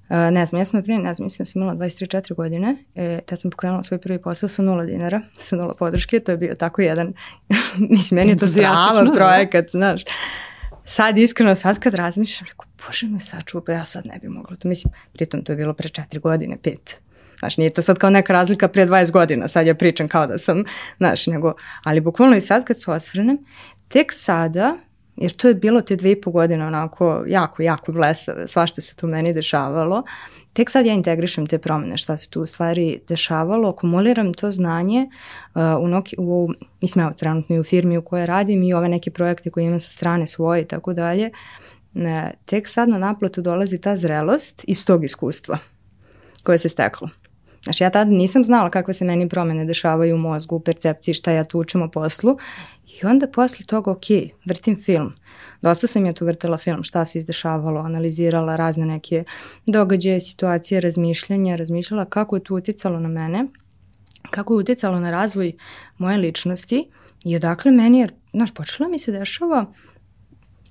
Uh, 0.08 0.16
ne 0.16 0.46
znam, 0.46 0.60
ja 0.60 0.64
sam, 0.64 0.78
na 0.78 0.82
primjer, 0.82 1.04
ne 1.04 1.14
znam, 1.14 1.26
mislim 1.26 1.44
da 1.44 1.50
sam 1.50 1.62
imala 1.62 1.76
23-4 1.76 2.34
godine, 2.34 2.76
e, 2.94 3.20
tad 3.26 3.40
sam 3.40 3.50
pokrenula 3.50 3.82
svoj 3.82 3.98
prvi 3.98 4.22
posao 4.22 4.48
sa 4.48 4.62
nula 4.62 4.84
dinara, 4.84 5.20
sa 5.38 5.56
nula 5.56 5.74
podrške, 5.74 6.20
to 6.20 6.32
je 6.32 6.36
bio 6.36 6.54
tako 6.54 6.82
jedan, 6.82 7.12
mislim, 7.90 8.16
meni 8.18 8.30
je 8.30 8.36
to 8.36 8.44
Entuzijastično, 8.44 8.84
strava 8.86 9.10
da. 9.10 9.16
projekat, 9.16 9.70
znaš. 9.70 10.02
Sad, 10.90 11.18
iskreno, 11.18 11.54
sad 11.54 11.78
kad 11.78 11.94
razmišljam, 11.94 12.46
rekao, 12.48 12.66
bože 12.86 13.06
me 13.06 13.20
sačuva, 13.20 13.64
pa 13.66 13.72
ja 13.72 13.84
sad 13.84 14.06
ne 14.06 14.18
bi 14.22 14.28
mogla 14.28 14.56
to, 14.56 14.68
mislim, 14.68 14.94
pritom 15.12 15.44
to 15.44 15.52
je 15.52 15.56
bilo 15.56 15.74
pre 15.74 15.88
4 15.88 16.20
godine, 16.20 16.56
5. 16.62 16.76
Znaš, 17.38 17.56
nije 17.56 17.72
to 17.72 17.82
sad 17.82 17.98
kao 17.98 18.10
neka 18.10 18.32
razlika 18.32 18.68
pre 18.68 18.86
20 18.86 19.12
godina, 19.12 19.48
sad 19.48 19.66
ja 19.66 19.74
pričam 19.74 20.08
kao 20.08 20.26
da 20.26 20.38
sam, 20.38 20.64
znaš, 20.96 21.26
nego, 21.26 21.54
ali 21.84 22.00
bukvalno 22.00 22.36
i 22.36 22.40
sad 22.40 22.64
kad 22.64 22.80
se 22.80 22.90
osvrnem, 22.90 23.38
tek 23.88 24.12
sada, 24.12 24.76
jer 25.16 25.32
to 25.32 25.48
je 25.48 25.54
bilo 25.54 25.80
te 25.80 25.96
dve 25.96 26.12
i 26.12 26.20
po 26.20 26.30
godine 26.30 26.66
onako 26.66 27.24
jako, 27.26 27.62
jako 27.62 27.92
blesave, 27.92 28.48
svašta 28.48 28.80
se 28.80 28.96
tu 28.96 29.06
meni 29.06 29.32
dešavalo, 29.32 30.02
tek 30.52 30.70
sad 30.70 30.86
ja 30.86 30.94
integrišem 30.94 31.46
te 31.46 31.58
promene, 31.58 31.96
šta 31.96 32.16
se 32.16 32.30
tu 32.30 32.42
u 32.42 32.46
stvari 32.46 33.00
dešavalo, 33.08 33.68
akumuliram 33.68 34.34
to 34.34 34.50
znanje 34.50 35.06
uh, 35.54 35.62
u, 35.80 35.88
noki, 35.88 36.16
u, 36.18 36.48
mislim, 36.80 37.04
evo, 37.04 37.14
trenutno 37.14 37.56
i 37.56 37.60
u 37.60 37.64
firmi 37.64 37.98
u 37.98 38.02
kojoj 38.02 38.26
radim 38.26 38.62
i 38.62 38.74
ove 38.74 38.88
neke 38.88 39.10
projekte 39.10 39.50
koje 39.50 39.64
imam 39.64 39.80
sa 39.80 39.90
strane 39.90 40.26
svoje 40.26 40.62
i 40.62 40.64
tako 40.64 40.92
dalje, 40.92 41.30
ne, 41.92 42.34
tek 42.44 42.68
sad 42.68 42.88
na 42.88 42.98
naplatu 42.98 43.42
dolazi 43.42 43.78
ta 43.78 43.96
zrelost 43.96 44.64
iz 44.64 44.84
tog 44.84 45.04
iskustva 45.04 45.58
koje 46.42 46.58
se 46.58 46.68
steklo. 46.68 47.08
Znaš, 47.64 47.80
ja 47.80 47.90
tada 47.90 48.10
nisam 48.10 48.44
znala 48.44 48.70
kakve 48.70 48.94
se 48.94 49.04
meni 49.04 49.28
promene 49.28 49.64
dešavaju 49.64 50.14
u 50.14 50.18
mozgu, 50.18 50.56
u 50.56 50.60
percepciji, 50.60 51.14
šta 51.14 51.30
ja 51.30 51.44
tu 51.44 51.58
učim 51.58 51.82
o 51.82 51.90
poslu. 51.90 52.38
I 52.86 53.06
onda 53.06 53.26
posle 53.26 53.66
toga, 53.66 53.90
ok, 53.90 54.04
vrtim 54.44 54.82
film. 54.82 55.12
Dosta 55.62 55.86
sam 55.86 56.06
ja 56.06 56.12
tu 56.12 56.26
vrtela 56.26 56.58
film, 56.58 56.82
šta 56.82 57.04
se 57.04 57.18
izdešavalo, 57.18 57.80
analizirala 57.80 58.56
razne 58.56 58.86
neke 58.86 59.24
događaje, 59.66 60.20
situacije, 60.20 60.80
razmišljanja, 60.80 61.56
razmišljala 61.56 62.04
kako 62.04 62.36
je 62.36 62.44
tu 62.44 62.54
uticalo 62.54 63.00
na 63.00 63.08
mene, 63.08 63.46
kako 64.30 64.54
je 64.54 64.58
uticalo 64.58 65.00
na 65.00 65.10
razvoj 65.10 65.52
moje 65.98 66.18
ličnosti 66.18 66.88
i 67.24 67.36
odakle 67.36 67.72
meni, 67.72 67.98
jer, 67.98 68.12
znaš, 68.32 68.54
počela 68.54 68.88
mi 68.88 68.98
se 68.98 69.12
dešava 69.12 69.66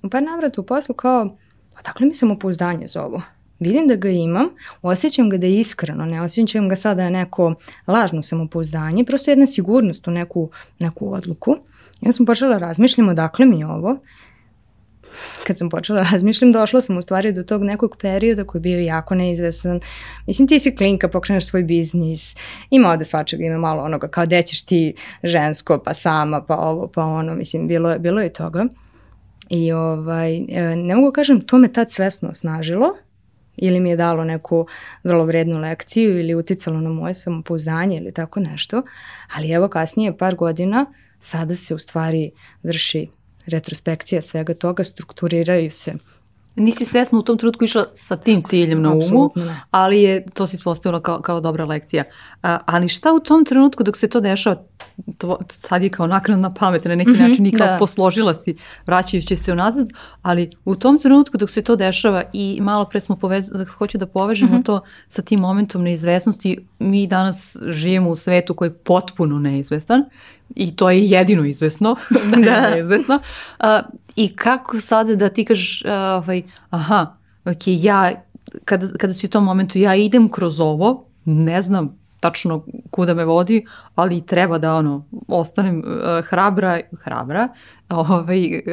u 0.04 0.10
par 0.10 0.24
navrata 0.24 0.62
u 0.62 0.66
poslu 0.66 0.96
kao, 0.96 1.38
odakle 1.80 2.08
mi 2.08 2.14
samopouzdanje 2.14 2.88
za 2.88 3.04
ovo? 3.04 3.22
Vidim 3.60 3.88
da 3.88 3.96
ga 3.96 4.10
imam, 4.10 4.50
osjećam 4.82 5.30
ga 5.30 5.38
da 5.38 5.48
je 5.48 5.60
iskreno, 5.60 6.06
ne 6.06 6.22
osjećam 6.22 6.70
ga 6.70 6.76
sada 6.76 6.96
da 6.96 7.04
je 7.04 7.12
neko 7.12 7.56
lažno 7.88 8.22
samopouzdanje, 8.22 9.06
prosto 9.06 9.32
jedna 9.32 9.48
sigurnost 9.48 10.08
u 10.08 10.12
neku, 10.12 10.50
neku 10.80 11.14
odluku. 11.14 11.56
Onda 12.02 12.12
sam 12.12 12.26
počela 12.26 12.52
da 12.52 12.58
razmišljam 12.58 13.10
odakle 13.10 13.46
mi 13.46 13.60
je 13.60 13.68
ovo. 13.68 13.98
Kad 15.48 15.58
sam 15.58 15.70
počela 15.70 16.06
razmišljam, 16.12 16.52
došla 16.52 16.82
sam 16.82 16.98
u 16.98 17.02
stvari 17.02 17.34
do 17.34 17.44
tog 17.44 17.64
nekog 17.64 17.96
perioda 18.02 18.44
koji 18.44 18.60
je 18.60 18.62
bio 18.62 18.80
jako 18.80 19.16
neizvesan. 19.16 19.80
Mislim, 20.28 20.48
ti 20.48 20.60
si 20.60 20.76
klinka, 20.76 21.08
pokreneš 21.08 21.46
svoj 21.46 21.64
biznis, 21.64 22.36
ima 22.70 22.90
ovde 22.90 23.06
svačega, 23.06 23.44
ima 23.44 23.58
malo 23.58 23.84
onoga 23.84 24.08
kao 24.08 24.26
gde 24.26 24.42
ćeš 24.42 24.66
ti 24.66 24.94
žensko, 25.24 25.82
pa 25.86 25.94
sama, 25.94 26.42
pa 26.42 26.56
ovo, 26.56 26.88
pa 26.88 27.04
ono, 27.04 27.36
mislim, 27.36 27.68
bilo 27.68 28.00
bilo 28.00 28.22
je 28.22 28.34
toga. 28.34 28.66
I 29.50 29.72
ovaj, 29.72 30.38
e, 30.38 30.76
ne 30.76 30.96
mogu 30.96 31.08
da 31.08 31.16
kažem, 31.16 31.42
to 31.42 31.58
me 31.58 31.74
tad 31.74 31.92
svesno 31.92 32.30
osnažilo, 32.30 32.96
ili 33.62 33.80
mi 33.80 33.90
je 33.90 33.96
dalo 33.96 34.24
neku 34.24 34.68
vrlo 35.04 35.26
vrednu 35.26 35.60
lekciju 35.60 36.20
ili 36.20 36.36
uticalo 36.36 36.82
na 36.82 36.90
moje 36.90 37.14
samopouzdanje 37.14 37.98
ili 37.98 38.12
tako 38.12 38.40
nešto, 38.40 38.84
ali 39.36 39.52
evo 39.52 39.68
kasnije 39.68 40.18
par 40.18 40.36
godina 40.36 40.86
sada 41.20 41.56
se 41.56 41.76
u 41.76 41.80
stvari 41.80 42.32
vrši 42.64 43.08
retrospekcija 43.50 44.22
svega 44.22 44.54
toga, 44.54 44.84
strukturiraju 44.84 45.72
se 45.72 45.94
Nisi 46.60 46.86
svesno 46.86 47.20
u 47.20 47.22
tom 47.22 47.38
trenutku 47.38 47.64
išla 47.64 47.86
sa 47.94 48.18
tim 48.18 48.42
ciljem 48.44 48.82
na 48.82 48.94
umu, 48.94 49.32
ali 49.72 50.02
je, 50.02 50.26
to 50.34 50.48
si 50.48 50.56
ispostavila 50.56 51.02
kao, 51.02 51.22
kao 51.22 51.42
dobra 51.42 51.66
lekcija. 51.66 52.04
A, 52.44 52.60
ali 52.66 52.88
šta 52.88 53.14
u 53.14 53.20
tom 53.20 53.46
trenutku 53.46 53.84
dok 53.84 53.98
se 53.98 54.08
to 54.08 54.20
dešava, 54.20 54.64
to, 55.18 55.40
sad 55.50 55.84
je 55.84 55.90
kao 55.90 56.08
naknadna 56.08 56.54
pamet 56.54 56.86
na 56.86 56.96
neki 56.96 57.12
način 57.12 57.46
i 57.46 57.52
kao 57.52 57.68
da. 57.68 57.78
posložila 57.80 58.34
si 58.34 58.56
vraćajući 58.86 59.36
se 59.36 59.52
unazad, 59.52 59.90
ali 60.22 60.50
u 60.66 60.76
tom 60.76 61.00
trenutku 61.00 61.38
dok 61.38 61.50
se 61.50 61.62
to 61.62 61.76
dešava 61.76 62.24
i 62.34 62.60
malo 62.62 62.86
pre 62.86 63.00
smo 63.00 63.16
povezali, 63.16 63.66
hoću 63.66 63.98
da 63.98 64.06
povežemo 64.08 64.62
to 64.66 64.82
sa 65.08 65.22
tim 65.22 65.40
momentom 65.40 65.84
neizvesnosti, 65.84 66.68
mi 66.80 67.08
danas 67.08 67.58
živimo 67.68 68.10
u 68.10 68.16
svetu 68.16 68.54
koji 68.54 68.70
je 68.70 68.74
potpuno 68.74 69.40
neizvestan 69.40 70.04
i 70.56 70.76
to 70.76 70.90
je 70.90 71.06
jedino 71.06 71.46
izvesno 71.46 71.96
da 72.46 72.52
je 72.52 72.72
neizvesno. 72.72 73.20
A, 73.60 73.82
I 74.20 74.36
kako 74.36 74.80
sada 74.80 75.16
da 75.16 75.30
ti 75.30 75.46
kažeš, 75.46 75.84
a, 75.86 76.22
ovaj, 76.24 76.44
aha, 76.70 77.16
ok, 77.46 77.62
ja, 77.68 78.12
kada, 78.66 78.88
kada 78.98 79.14
si 79.14 79.28
u 79.28 79.30
tom 79.30 79.44
momentu, 79.44 79.80
ja 79.80 79.96
idem 79.96 80.30
kroz 80.30 80.60
ovo, 80.60 81.06
ne 81.26 81.62
znam 81.62 81.96
tačno 82.20 82.66
kuda 82.92 83.14
me 83.14 83.26
vodi, 83.26 83.66
ali 83.96 84.26
treba 84.26 84.58
da 84.58 84.76
ono, 84.76 85.06
ostanem 85.28 85.80
uh, 85.80 86.26
hrabra, 86.26 86.80
hrabra, 87.04 87.48
ovaj, 87.90 88.58
uh, 88.58 88.64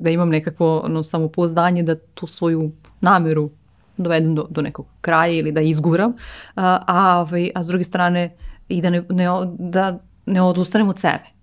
da 0.00 0.10
imam 0.10 0.28
nekakvo 0.28 0.78
ono, 0.78 1.02
samopouzdanje 1.02 1.82
da 1.82 1.98
tu 2.14 2.26
svoju 2.26 2.70
nameru 3.00 3.50
dovedem 3.96 4.34
do, 4.34 4.46
do 4.50 4.62
nekog 4.62 4.86
kraja 5.00 5.32
ili 5.32 5.52
da 5.52 5.60
izguram, 5.60 6.10
uh, 6.10 6.16
a, 6.56 7.18
ovaj, 7.20 7.50
a 7.54 7.62
s 7.62 7.66
druge 7.66 7.84
strane 7.84 8.36
i 8.68 8.80
da 8.80 8.90
ne, 8.90 9.04
ne, 9.10 9.26
da 9.58 9.98
ne 10.26 10.42
odustanem 10.42 10.88
od 10.88 10.98
sebe 10.98 11.35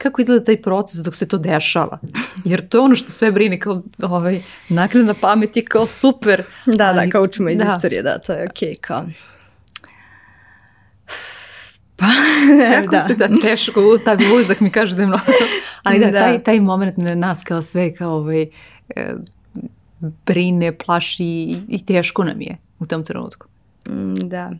kako 0.00 0.20
izgleda 0.20 0.44
taj 0.44 0.62
proces 0.62 1.00
dok 1.00 1.14
se 1.14 1.28
to 1.28 1.38
dešava. 1.38 1.98
Jer 2.44 2.68
to 2.68 2.78
je 2.78 2.82
ono 2.82 2.94
što 2.94 3.10
sve 3.10 3.32
brine 3.32 3.58
kao 3.60 3.82
ovaj, 4.00 4.42
nakredna 4.68 5.14
pamet 5.14 5.56
je 5.56 5.64
kao 5.64 5.86
super. 5.86 6.42
Da, 6.66 6.86
ali- 6.86 7.06
da, 7.06 7.10
kao 7.10 7.22
učimo 7.22 7.48
iz 7.48 7.58
da. 7.58 7.64
istorije, 7.66 8.02
da, 8.02 8.18
to 8.18 8.32
je 8.32 8.46
okej, 8.50 8.74
kao... 8.74 9.04
Pa, 11.96 12.06
Kako 12.74 12.90
da. 12.90 13.08
se 13.08 13.14
da 13.14 13.28
teško, 13.42 13.98
taj 14.04 14.16
uzdah 14.40 14.60
mi 14.60 14.70
kaže 14.70 14.96
da 14.96 15.02
je 15.02 15.06
mnogo. 15.06 15.22
Ali 15.82 15.98
da, 15.98 16.10
Da. 16.10 16.18
taj, 16.18 16.42
taj 16.42 16.60
moment 16.60 16.96
na 16.96 17.14
nas 17.14 17.42
kao 17.44 17.62
sve 17.62 17.94
kao 17.94 18.12
ovaj, 18.12 18.42
e, 18.88 19.14
brine, 20.26 20.72
plaši 20.74 21.24
i, 21.24 21.56
i 21.68 21.84
teško 21.84 22.24
nam 22.24 22.40
je 22.40 22.56
u 22.78 22.86
tom 22.86 23.04
trenutku. 23.04 23.46
Mm, 23.88 24.14
Da. 24.14 24.50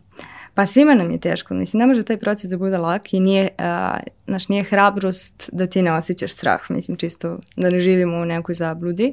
Pa 0.60 0.66
svima 0.66 0.94
nam 0.94 1.10
je 1.10 1.20
teško. 1.20 1.54
Mislim, 1.54 1.78
ne 1.78 1.86
može 1.86 2.02
taj 2.02 2.18
proces 2.18 2.50
da 2.50 2.56
bude 2.56 2.78
lak 2.78 3.14
i 3.14 3.20
nije, 3.20 3.48
a, 3.58 3.98
znaš, 4.26 4.48
nije 4.48 4.64
hrabrost 4.64 5.50
da 5.52 5.66
ti 5.66 5.82
ne 5.82 5.92
osjećaš 5.92 6.32
strah. 6.32 6.60
Mislim, 6.70 6.96
čisto 6.96 7.38
da 7.56 7.70
ne 7.70 7.80
živimo 7.80 8.16
u 8.16 8.24
nekoj 8.24 8.54
zabludi. 8.54 9.12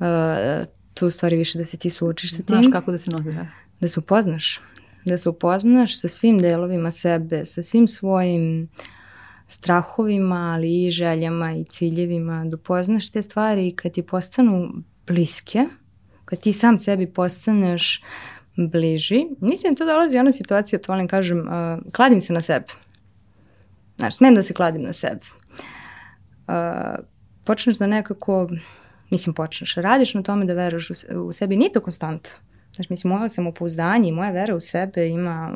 A, 0.00 0.60
to 0.94 1.06
u 1.06 1.10
stvari 1.10 1.36
više 1.36 1.58
da 1.58 1.64
se 1.64 1.76
ti 1.76 1.90
suočiš 1.90 2.36
sa 2.36 2.42
Znaš 2.42 2.62
tim. 2.62 2.72
kako 2.72 2.92
da 2.92 2.98
se 2.98 3.10
nosi. 3.10 3.30
Da. 3.30 3.46
Da 3.80 3.88
se 3.88 4.00
upoznaš. 4.00 4.60
Da 5.04 5.18
se 5.18 5.28
upoznaš 5.28 6.00
sa 6.00 6.08
svim 6.08 6.38
delovima 6.38 6.90
sebe, 6.90 7.46
sa 7.46 7.62
svim 7.62 7.88
svojim 7.88 8.68
strahovima, 9.46 10.52
ali 10.54 10.86
i 10.86 10.90
željama 10.90 11.52
i 11.52 11.64
ciljevima, 11.64 12.44
da 12.44 12.56
upoznaš 12.56 13.10
te 13.10 13.22
stvari 13.22 13.68
i 13.68 13.76
kad 13.76 13.92
ti 13.92 14.02
postanu 14.02 14.72
bliske, 15.06 15.64
kad 16.24 16.40
ti 16.40 16.52
sam 16.52 16.78
sebi 16.78 17.06
postaneš 17.06 18.02
bliži, 18.56 19.26
mislim 19.40 19.74
da 19.74 19.78
to 19.78 19.84
dolazi 19.84 20.18
ona 20.18 20.32
situacija, 20.32 20.78
to 20.78 20.92
volim 20.92 21.08
kažem, 21.08 21.38
uh, 21.38 21.92
kladim 21.92 22.20
se 22.20 22.32
na 22.32 22.40
sebe. 22.40 22.66
Znaš, 23.98 24.16
smem 24.16 24.34
da 24.34 24.42
se 24.42 24.54
kladim 24.54 24.82
na 24.82 24.92
sebe. 24.92 25.20
Uh, 26.48 26.54
počneš 27.44 27.78
da 27.78 27.86
nekako, 27.86 28.48
mislim 29.10 29.34
počneš, 29.34 29.74
radiš 29.74 30.14
na 30.14 30.22
tome 30.22 30.44
da 30.44 30.54
veruješ 30.54 30.90
u, 30.90 30.94
u 31.26 31.32
sebi, 31.32 31.56
nije 31.56 31.72
to 31.72 31.80
konstanta. 31.80 32.30
Znaš, 32.74 32.90
mislim, 32.90 33.12
moje 33.12 33.28
samopouzdanje 33.28 34.08
i 34.08 34.12
moja 34.12 34.30
vera 34.30 34.54
u 34.56 34.60
sebe 34.60 35.08
ima 35.08 35.52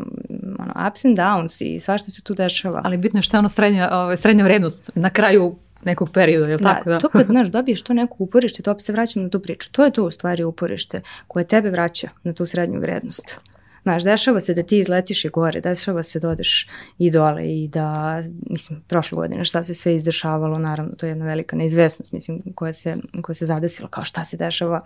ono, 0.59 0.89
ups 0.89 1.05
and 1.05 1.19
downs 1.19 1.65
i 1.65 1.81
svašta 1.81 2.11
se 2.11 2.23
tu 2.23 2.35
dešava. 2.35 2.81
Ali 2.85 2.97
bitno 2.97 3.19
je 3.19 3.23
šta 3.23 3.37
je 3.37 3.39
ono 3.39 3.49
srednja, 3.49 3.89
ovaj, 3.93 4.17
srednja 4.17 4.45
vrednost 4.45 4.91
na 4.95 5.11
kraju 5.11 5.57
nekog 5.85 6.11
perioda, 6.11 6.47
je 6.47 6.57
li 6.57 6.63
Da, 6.63 6.75
tako? 6.75 6.91
Da. 6.91 6.99
to 6.99 7.09
kad, 7.09 7.27
znaš, 7.27 7.49
dobiješ 7.49 7.83
to 7.83 7.93
neko 7.93 8.17
uporište, 8.19 8.63
to 8.63 8.71
opet 8.71 8.85
se 8.85 8.93
vraćam 8.93 9.23
na 9.23 9.29
tu 9.29 9.41
priču. 9.41 9.73
To 9.73 9.85
je 9.85 9.91
to 9.91 10.05
u 10.05 10.11
stvari 10.11 10.45
uporište 10.45 11.01
koje 11.27 11.45
tebe 11.45 11.71
vraća 11.71 12.09
na 12.23 12.33
tu 12.33 12.47
srednju 12.47 12.81
vrednost. 12.81 13.39
Znaš, 13.83 14.05
dešava 14.05 14.41
se 14.41 14.55
da 14.55 14.63
ti 14.63 14.79
izletiš 14.79 15.25
i 15.25 15.29
gore, 15.29 15.61
dešava 15.61 16.03
se 16.03 16.21
da 16.21 16.29
odeš 16.29 16.69
i 16.99 17.11
dole 17.11 17.47
i 17.47 17.69
da, 17.69 18.23
mislim, 18.51 18.83
prošle 18.89 19.17
godine 19.17 19.45
šta 19.45 19.65
se 19.65 19.75
sve 19.75 19.97
izdešavalo, 19.97 20.59
naravno, 20.59 20.93
to 20.97 21.07
je 21.07 21.11
jedna 21.11 21.27
velika 21.27 21.57
neizvesnost, 21.57 22.13
mislim, 22.13 22.43
koja 22.55 22.73
se, 22.73 22.97
koja 23.23 23.35
se 23.35 23.47
zadesila, 23.47 23.89
kao 23.89 24.05
šta 24.05 24.25
se 24.25 24.37
dešava 24.37 24.83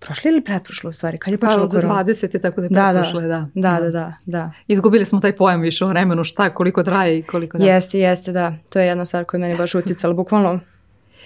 prošle 0.00 0.30
ili 0.30 0.40
pretprošle 0.44 0.88
u 0.88 0.92
stvari, 0.92 1.18
kad 1.18 1.32
je 1.32 1.38
Pa 1.38 1.46
počelo 1.46 1.64
od 1.64 1.70
korona? 1.70 2.04
20 2.04 2.34
je 2.34 2.40
tako 2.40 2.60
da 2.60 2.64
je 2.64 2.68
Da, 2.68 2.92
da, 2.92 3.00
pretprošle, 3.00 3.28
da. 3.28 3.48
da, 3.54 3.80
da, 3.80 3.90
da, 3.90 4.12
da. 4.26 4.50
Izgubili 4.68 5.04
smo 5.04 5.20
taj 5.20 5.36
pojam 5.36 5.60
više 5.60 5.84
o 5.84 5.88
vremenu, 5.88 6.24
šta, 6.24 6.50
koliko 6.50 6.82
traje 6.82 7.18
i 7.18 7.22
koliko 7.22 7.58
da. 7.58 7.64
Jeste, 7.64 7.98
jeste, 7.98 8.32
da. 8.32 8.54
To 8.72 8.78
je 8.78 8.86
jedna 8.86 9.04
stvar 9.04 9.24
koja 9.24 9.38
je 9.38 9.42
meni 9.42 9.58
baš 9.58 9.74
uticala, 9.74 10.14
bukvalno 10.14 10.60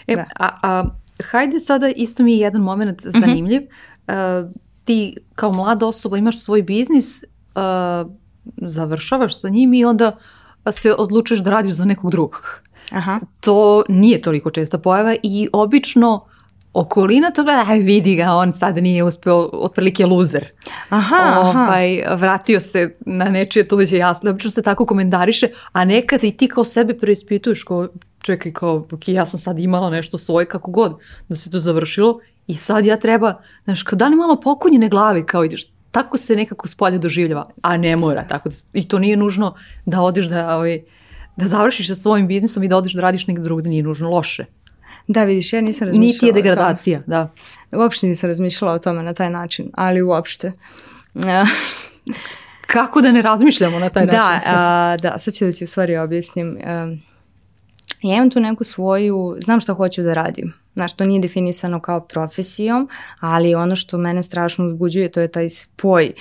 E, 0.06 0.16
Da. 0.16 0.24
a, 0.38 0.48
a 0.62 0.84
hajde 1.30 1.60
sada, 1.60 1.88
isto 1.88 2.22
mi 2.22 2.32
je 2.32 2.38
jedan 2.38 2.62
moment 2.62 3.00
zanimljiv. 3.20 3.62
Uh, 3.62 4.50
ti 4.84 5.16
kao 5.34 5.52
mlada 5.52 5.86
osoba 5.86 6.16
imaš 6.16 6.40
svoj 6.42 6.62
biznis, 6.62 7.22
uh, 7.22 8.10
završavaš 8.56 9.40
sa 9.40 9.48
njim 9.48 9.74
i 9.74 9.84
onda 9.84 10.16
se 10.70 10.94
odlučiš 10.94 11.38
da 11.38 11.50
radiš 11.50 11.72
za 11.72 11.84
nekog 11.84 12.10
drugog. 12.10 12.62
Aha. 12.92 13.20
To 13.40 13.82
nije 13.88 14.22
toliko 14.22 14.50
česta 14.50 14.78
pojava 14.78 15.16
i 15.22 15.48
obično 15.52 16.26
okolina 16.72 17.30
to 17.30 17.44
gleda, 17.44 17.64
aj 17.68 17.78
vidi 17.78 18.14
ga, 18.16 18.32
on 18.32 18.52
sada 18.52 18.80
nije 18.80 19.04
uspeo, 19.04 19.50
otprilike 19.52 20.06
luzer. 20.06 20.46
Aha, 20.88 21.40
ovaj, 21.44 22.02
aha. 22.02 22.14
Vratio 22.14 22.60
se 22.60 22.96
na 23.06 23.24
nečije 23.24 23.68
tuđe 23.68 23.96
jasno, 23.96 24.30
obično 24.30 24.50
se 24.50 24.62
tako 24.62 24.86
komentariše, 24.86 25.48
a 25.72 25.84
nekada 25.84 26.26
i 26.26 26.32
ti 26.32 26.48
kao 26.48 26.64
sebe 26.64 26.98
preispituješ, 26.98 27.62
kao, 27.62 27.88
čekaj, 28.22 28.52
kao, 28.52 28.86
ja 29.06 29.26
sam 29.26 29.40
sad 29.40 29.58
imala 29.58 29.90
nešto 29.90 30.18
svoje, 30.18 30.46
kako 30.46 30.70
god, 30.70 30.98
da 31.28 31.36
se 31.36 31.50
to 31.50 31.60
završilo 31.60 32.20
i 32.46 32.54
sad 32.54 32.86
ja 32.86 32.96
treba, 32.96 33.42
znaš, 33.64 33.82
kao 33.82 33.96
da 33.96 34.08
li 34.08 34.16
malo 34.16 34.40
pokunjene 34.40 34.88
glavi, 34.88 35.26
kao 35.26 35.44
ideš, 35.44 35.66
tako 35.90 36.16
se 36.16 36.36
nekako 36.36 36.68
spolje 36.68 36.98
doživljava, 36.98 37.50
a 37.62 37.76
ne 37.76 37.96
mora, 37.96 38.24
tako 38.28 38.48
da, 38.48 38.54
i 38.72 38.88
to 38.88 38.98
nije 38.98 39.16
nužno 39.16 39.54
da 39.86 40.00
odiš 40.00 40.26
da, 40.26 40.56
ovaj, 40.56 40.82
da 41.36 41.46
završiš 41.46 41.88
sa 41.88 41.94
svojim 41.94 42.28
biznisom 42.28 42.62
i 42.62 42.68
da 42.68 42.76
odiš 42.76 42.92
da 42.92 43.00
radiš 43.00 43.26
negde 43.26 43.42
drugde, 43.42 43.70
nije 43.70 43.82
nužno 43.82 44.10
loše. 44.10 44.44
Da, 45.06 45.24
vidiš, 45.24 45.52
ja 45.52 45.60
nisam 45.60 45.86
razmišljala 45.88 46.12
Niti 46.12 46.26
je 46.26 46.32
degradacija, 46.32 47.00
da. 47.06 47.32
Uopšte 47.72 48.06
nisam 48.06 48.28
razmišljala 48.28 48.74
o 48.74 48.78
tome 48.78 49.02
na 49.02 49.12
taj 49.12 49.30
način, 49.30 49.70
ali 49.74 50.02
uopšte. 50.02 50.52
Kako 52.72 53.00
da 53.00 53.12
ne 53.12 53.22
razmišljamo 53.22 53.78
na 53.78 53.90
taj 53.90 54.06
da, 54.06 54.12
način? 54.12 54.48
A, 54.54 54.96
da, 55.02 55.18
sad 55.18 55.34
ću 55.34 55.44
da 55.44 55.52
ti 55.52 55.64
u 55.64 55.66
stvari 55.66 55.96
objasnim. 55.96 56.58
Ja 58.02 58.16
imam 58.16 58.30
tu 58.30 58.40
neku 58.40 58.64
svoju, 58.64 59.36
znam 59.40 59.60
šta 59.60 59.74
hoću 59.74 60.02
da 60.02 60.14
radim. 60.14 60.52
Znaš, 60.80 60.92
to 60.92 61.04
nije 61.04 61.20
definisano 61.20 61.80
kao 61.80 62.00
profesijom, 62.00 62.88
ali 63.20 63.54
ono 63.54 63.76
što 63.76 63.98
mene 63.98 64.22
strašno 64.22 64.66
uzbuđuje 64.66 65.10
to 65.10 65.20
je 65.20 65.28
taj 65.28 65.48
spoj. 65.48 66.12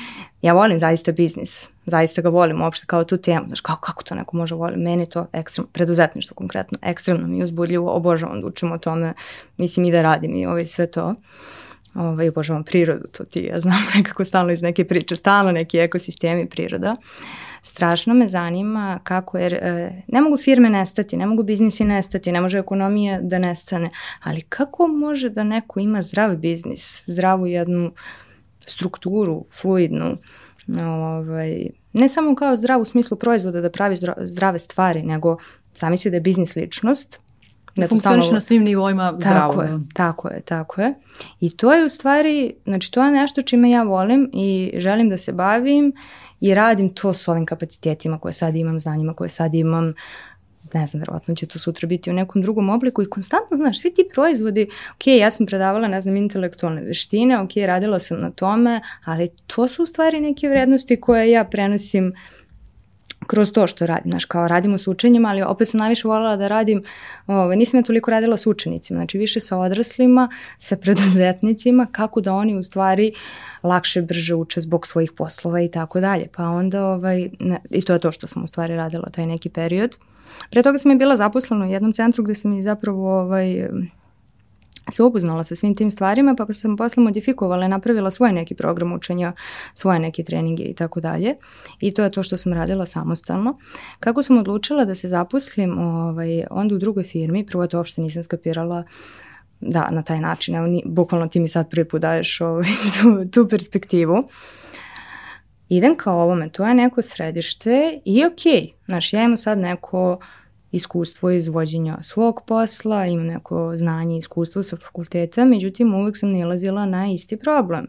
Ja 0.42 0.54
volim 0.54 0.80
zaista 0.80 1.12
biznis, 1.12 1.68
zaista 1.86 2.22
ga 2.22 2.30
volim 2.30 2.62
uopšte 2.62 2.86
kao 2.86 3.04
tu 3.04 3.18
temu. 3.18 3.48
Znaš, 3.48 3.62
kao, 3.62 3.76
kako 3.76 4.04
to 4.04 4.16
neko 4.16 4.38
može 4.38 4.56
voliti? 4.56 4.80
Meni 4.80 5.10
to 5.10 5.28
ekstremno, 5.34 5.70
preduzetništvo 5.74 6.36
konkretno, 6.36 6.78
ekstremno 6.82 7.28
mi 7.28 7.38
je 7.38 7.44
uzbudljivo, 7.44 7.92
obožavam 7.92 8.42
da 8.42 8.48
učim 8.48 8.72
o 8.72 8.78
tome, 8.78 9.14
mislim 9.58 9.86
i 9.86 9.92
da 9.92 10.02
radim 10.02 10.36
i 10.36 10.46
ovaj, 10.46 10.66
sve 10.66 10.88
to. 10.88 11.16
Ovaj, 11.94 12.30
obožavam 12.30 12.64
prirodu, 12.64 13.08
to 13.18 13.24
ti 13.24 13.44
ja 13.44 13.60
znam 13.60 13.88
nekako 13.96 14.26
stalno 14.26 14.52
iz 14.52 14.62
neke 14.62 14.88
priče, 14.88 15.16
stalno 15.16 15.52
neki 15.52 15.78
ekosistemi 15.78 16.50
priroda. 16.50 16.92
Uh, 16.92 17.49
strašno 17.62 18.14
me 18.14 18.28
zanima 18.28 19.00
kako, 19.04 19.38
jer 19.38 19.54
e, 19.54 20.04
ne 20.08 20.22
mogu 20.22 20.38
firme 20.38 20.70
nestati, 20.70 21.18
ne 21.18 21.26
mogu 21.26 21.44
biznisi 21.44 21.86
nestati, 21.86 22.32
ne 22.32 22.42
može 22.42 22.58
ekonomija 22.58 23.20
da 23.22 23.40
nestane, 23.40 23.90
ali 24.24 24.42
kako 24.42 24.88
može 24.88 25.30
da 25.30 25.44
neko 25.44 25.80
ima 25.80 26.02
zdrav 26.02 26.36
biznis, 26.36 27.04
zdravu 27.08 27.48
jednu 27.48 27.92
strukturu, 28.66 29.46
fluidnu, 29.62 30.18
ovaj, 30.78 31.66
ne 31.94 32.10
samo 32.10 32.36
kao 32.36 32.56
zdrav 32.56 32.82
u 32.82 32.86
smislu 32.86 33.18
proizvoda 33.18 33.62
da 33.62 33.70
pravi 33.70 33.96
zdrave 34.18 34.60
stvari, 34.60 35.04
nego 35.04 35.38
zamisli 35.76 36.12
da 36.12 36.18
je 36.18 36.22
biznis 36.22 36.56
ličnost, 36.56 37.20
da 37.76 37.88
funkcioniš 37.88 38.32
na 38.32 38.40
svim 38.40 38.64
nivoima 38.64 39.14
zdravo. 39.18 39.54
Tako 39.54 39.62
je, 39.62 39.80
tako 39.94 40.28
je, 40.30 40.42
tako 40.42 40.82
je. 40.82 40.94
I 41.40 41.58
to 41.58 41.74
je 41.74 41.86
u 41.86 41.90
stvari, 41.90 42.54
znači 42.66 42.92
to 42.92 43.04
je 43.04 43.12
nešto 43.12 43.42
čime 43.42 43.70
ja 43.70 43.84
volim 43.84 44.30
i 44.34 44.72
želim 44.78 45.10
da 45.10 45.18
se 45.18 45.34
bavim 45.34 45.94
i 46.42 46.54
radim 46.54 46.90
to 46.94 47.14
s 47.14 47.28
ovim 47.28 47.46
kapacitetima 47.46 48.20
koje 48.20 48.34
sad 48.34 48.56
imam, 48.56 48.80
znanjima 48.80 49.14
koje 49.14 49.30
sad 49.30 49.56
imam, 49.56 49.94
ne 50.74 50.88
znam, 50.88 51.00
verovatno 51.00 51.36
će 51.36 51.46
to 51.46 51.60
sutra 51.60 51.88
biti 51.88 52.10
u 52.10 52.14
nekom 52.14 52.42
drugom 52.42 52.70
obliku 52.70 53.02
i 53.02 53.10
konstantno, 53.10 53.58
znaš, 53.58 53.82
svi 53.82 53.94
ti 53.94 54.08
proizvodi, 54.14 54.68
ok, 54.96 55.08
ja 55.08 55.32
sam 55.32 55.46
predavala, 55.46 55.88
ne 55.88 56.02
znam, 56.02 56.16
intelektualne 56.16 56.82
veštine, 56.82 57.40
ok, 57.40 57.52
radila 57.56 58.00
sam 58.00 58.22
na 58.22 58.32
tome, 58.32 58.82
ali 59.06 59.30
to 59.48 59.68
su 59.68 59.84
u 59.84 59.86
stvari 59.86 60.20
neke 60.20 60.50
vrednosti 60.50 61.02
koje 61.02 61.32
ja 61.32 61.44
prenosim 61.44 62.14
kroz 63.30 63.52
to 63.52 63.68
što 63.68 63.86
radim, 63.86 64.12
znaš, 64.12 64.26
kao 64.26 64.48
radimo 64.48 64.78
s 64.78 64.88
učenjima, 64.88 65.30
ali 65.30 65.42
opet 65.42 65.68
sam 65.68 65.80
najviše 65.80 66.08
voljela 66.08 66.36
da 66.36 66.48
radim, 66.48 66.82
ovaj, 67.28 67.58
nisam 67.58 67.80
ja 67.80 67.84
toliko 67.84 68.12
radila 68.12 68.38
s 68.38 68.48
učenicima, 68.48 68.98
znači 68.98 69.18
više 69.18 69.40
sa 69.40 69.58
odraslima, 69.58 70.30
sa 70.58 70.78
preduzetnicima, 70.82 71.88
kako 71.92 72.22
da 72.22 72.34
oni 72.34 72.58
u 72.58 72.64
stvari 72.64 73.12
lakše, 73.64 74.02
brže 74.02 74.36
uče 74.36 74.62
zbog 74.62 74.88
svojih 74.88 75.12
poslova 75.12 75.62
i 75.62 75.72
tako 75.72 76.00
dalje. 76.00 76.28
Pa 76.36 76.44
onda, 76.44 76.86
ovaj, 76.86 77.30
ne, 77.40 77.60
i 77.70 77.82
to 77.82 77.94
je 77.94 78.00
to 78.00 78.12
što 78.12 78.28
sam 78.28 78.44
u 78.44 78.48
stvari 78.48 78.76
radila 78.76 79.10
taj 79.10 79.26
neki 79.26 79.50
period. 79.50 79.98
Pre 80.50 80.64
toga 80.64 80.78
sam 80.78 80.92
je 80.92 80.98
bila 80.98 81.18
zaposlena 81.18 81.66
u 81.66 81.70
jednom 81.70 81.94
centru 81.94 82.24
gde 82.24 82.36
sam 82.36 82.60
i 82.60 82.64
zapravo 82.64 83.20
ovaj, 83.22 83.70
se 84.92 85.04
upoznala 85.04 85.44
sa 85.44 85.56
svim 85.56 85.76
tim 85.76 85.92
stvarima, 85.92 86.36
pa 86.38 86.54
sam 86.54 86.78
posle 86.78 87.04
modifikovala 87.04 87.66
i 87.66 87.70
napravila 87.70 88.12
svoj 88.12 88.32
neki 88.32 88.56
program 88.56 88.94
učenja, 88.94 89.34
svoje 89.74 90.00
neke 90.00 90.24
treninge 90.24 90.64
i 90.64 90.74
tako 90.74 91.00
dalje. 91.00 91.36
I 91.80 91.94
to 91.94 92.04
je 92.04 92.12
to 92.12 92.24
što 92.24 92.38
sam 92.38 92.54
radila 92.54 92.86
samostalno. 92.86 93.58
Kako 94.00 94.24
sam 94.24 94.38
odlučila 94.38 94.86
da 94.86 94.96
se 94.96 95.08
zaposlim 95.08 95.80
ovaj, 95.80 96.44
onda 96.50 96.76
u 96.76 96.78
drugoj 96.78 97.04
firmi, 97.04 97.46
prvo 97.46 97.68
to 97.68 97.78
uopšte 97.78 98.02
nisam 98.02 98.24
skapirala 98.24 98.84
da, 99.62 99.88
na 99.92 100.02
taj 100.04 100.20
način, 100.20 100.56
evo, 100.56 100.68
ni, 100.68 100.84
bukvalno 100.86 101.28
ti 101.28 101.40
mi 101.40 101.48
sad 101.48 101.70
prvi 101.70 101.88
put 101.88 102.02
daješ 102.02 102.42
ovaj, 102.42 102.66
tu, 103.02 103.26
tu 103.32 103.50
perspektivu. 103.50 104.24
Idem 105.70 105.96
kao 105.96 106.22
ovome, 106.22 106.50
to 106.50 106.66
je 106.66 106.74
neko 106.74 107.02
središte 107.02 108.00
i 108.06 108.26
okej, 108.26 108.52
okay, 108.52 108.74
znaš, 108.86 109.14
ja 109.14 109.24
imam 109.24 109.38
sad 109.38 109.58
neko 109.58 110.12
uh, 110.14 110.39
iskustvo 110.72 111.32
izvođenja 111.32 111.98
svog 112.02 112.42
posla, 112.48 113.06
imam 113.06 113.26
neko 113.26 113.78
znanje 113.78 114.16
i 114.16 114.18
iskustvo 114.18 114.64
sa 114.64 114.78
fakulteta, 114.78 115.46
međutim 115.46 115.94
uvek 115.94 116.18
sam 116.18 116.32
nalazila 116.32 116.86
na 116.86 117.08
isti 117.08 117.38
problem. 117.38 117.88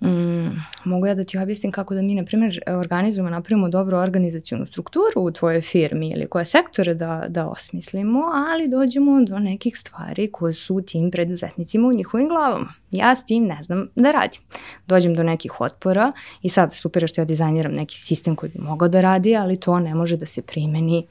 Mm, 0.00 0.48
mogu 0.84 1.06
ja 1.06 1.14
da 1.14 1.24
ti 1.24 1.38
objasnim 1.38 1.72
kako 1.72 1.94
da 1.94 2.02
mi, 2.02 2.14
na 2.14 2.24
primjer, 2.24 2.60
organizujemo, 2.66 3.30
napravimo 3.30 3.68
dobru 3.68 3.96
organizacijonu 3.96 4.66
strukturu 4.66 5.20
u 5.22 5.30
tvojoj 5.30 5.60
firmi 5.60 6.10
ili 6.10 6.28
koje 6.28 6.44
sektore 6.44 6.94
da, 6.94 7.24
da 7.28 7.48
osmislimo, 7.48 8.20
ali 8.50 8.68
dođemo 8.68 9.24
do 9.24 9.38
nekih 9.38 9.76
stvari 9.76 10.30
koje 10.32 10.52
su 10.52 10.82
tim 10.86 11.10
preduzetnicima 11.10 11.88
u 11.88 11.92
njihovim 11.92 12.28
glavama. 12.28 12.68
Ja 12.90 13.16
s 13.16 13.26
tim 13.26 13.44
ne 13.44 13.58
znam 13.62 13.88
da 13.94 14.12
radim. 14.12 14.40
Dođem 14.86 15.14
do 15.14 15.22
nekih 15.22 15.60
otpora 15.60 16.12
i 16.42 16.48
sad 16.48 16.74
super 16.74 17.02
je 17.02 17.08
što 17.08 17.20
ja 17.20 17.24
dizajniram 17.24 17.72
neki 17.72 17.98
sistem 17.98 18.36
koji 18.36 18.50
bi 18.50 18.58
mogao 18.58 18.88
da 18.88 19.00
radi, 19.00 19.36
ali 19.36 19.60
to 19.60 19.78
ne 19.78 19.94
može 19.94 20.16
da 20.16 20.26
se 20.26 20.42
primeni 20.42 21.06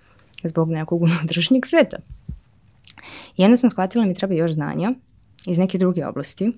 zbog 0.49 0.69
nekog 0.69 1.01
unutrašnjeg 1.01 1.65
sveta. 1.65 1.97
I 3.37 3.45
onda 3.45 3.57
sam 3.57 3.69
shvatila 3.69 4.03
da 4.03 4.07
mi 4.07 4.15
treba 4.15 4.33
još 4.33 4.51
znanja 4.51 4.93
iz 5.47 5.57
neke 5.57 5.77
druge 5.77 6.05
oblasti. 6.05 6.51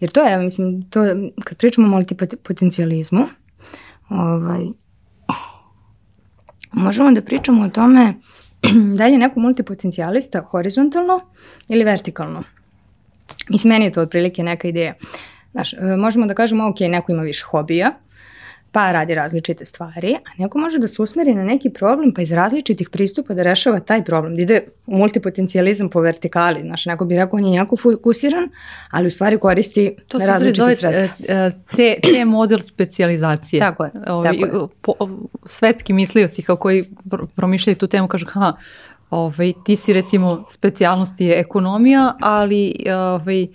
Jer 0.00 0.10
to 0.10 0.22
je, 0.22 0.38
mislim, 0.38 0.82
to, 0.90 1.00
kad 1.44 1.58
pričamo 1.58 1.86
o 1.86 1.90
multipotencijalizmu, 1.90 3.24
ovaj, 4.08 4.66
možemo 6.72 7.12
da 7.12 7.22
pričamo 7.22 7.62
o 7.62 7.68
tome 7.68 8.14
da 8.98 9.06
li 9.06 9.12
je 9.12 9.18
neko 9.18 9.40
multipotencijalista 9.40 10.42
horizontalno 10.42 11.20
ili 11.68 11.84
vertikalno. 11.84 12.42
Mislim, 13.48 13.72
meni 13.72 13.84
je 13.84 13.92
to 13.92 14.00
otprilike 14.00 14.42
neka 14.42 14.68
ideja. 14.68 14.94
Znaš, 15.52 15.72
e, 15.72 15.96
možemo 15.98 16.26
da 16.26 16.34
kažemo, 16.34 16.68
ok, 16.68 16.80
neko 16.80 17.12
ima 17.12 17.22
više 17.22 17.44
hobija, 17.44 17.92
pa 18.72 18.92
radi 18.92 19.14
različite 19.14 19.64
stvari, 19.64 20.14
a 20.14 20.42
neko 20.42 20.58
može 20.58 20.78
da 20.78 20.88
se 20.88 21.02
usmeri 21.02 21.34
na 21.34 21.44
neki 21.44 21.70
problem 21.70 22.14
pa 22.14 22.22
iz 22.22 22.32
različitih 22.32 22.90
pristupa 22.90 23.34
da 23.34 23.42
rešava 23.42 23.80
taj 23.80 24.04
problem, 24.04 24.36
da 24.36 24.42
ide 24.42 24.60
u 24.86 24.98
multipotencijalizam 24.98 25.90
po 25.90 26.00
vertikali, 26.00 26.60
znaš, 26.60 26.86
neko 26.86 27.04
bi 27.04 27.16
rekao 27.16 27.36
on 27.36 27.44
je 27.44 27.54
jako 27.54 27.76
fokusiran, 27.76 28.48
ali 28.90 29.06
u 29.06 29.10
stvari 29.10 29.38
koristi 29.38 29.96
to 30.08 30.18
različite 30.18 30.60
zove, 30.60 30.74
sredstva. 30.74 31.26
E, 31.28 31.50
te, 31.76 31.96
te 32.02 32.24
model 32.24 32.60
specializacije. 32.60 33.60
Tako 33.60 33.84
je. 33.84 33.90
Ovi, 34.08 34.28
tako 34.28 34.56
je. 34.56 34.68
Po, 34.80 34.92
svetski 35.44 35.92
mislioci 35.92 36.42
kao 36.42 36.56
koji 36.56 36.84
promišljaju 37.34 37.76
tu 37.76 37.86
temu 37.86 38.08
kažu, 38.08 38.26
ha, 38.26 38.52
ovaj, 39.10 39.52
ti 39.64 39.76
si 39.76 39.92
recimo 39.92 40.44
specijalnost 40.50 41.20
je 41.20 41.40
ekonomija, 41.40 42.16
ali 42.20 42.74
ovaj, 42.86 43.46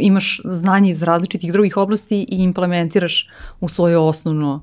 imaš 0.00 0.40
znanje 0.44 0.90
iz 0.90 1.02
različitih 1.02 1.52
drugih 1.52 1.76
oblasti 1.76 2.26
i 2.28 2.36
implementiraš 2.36 3.28
u 3.60 3.68
svoju 3.68 4.02
osnovnu 4.02 4.60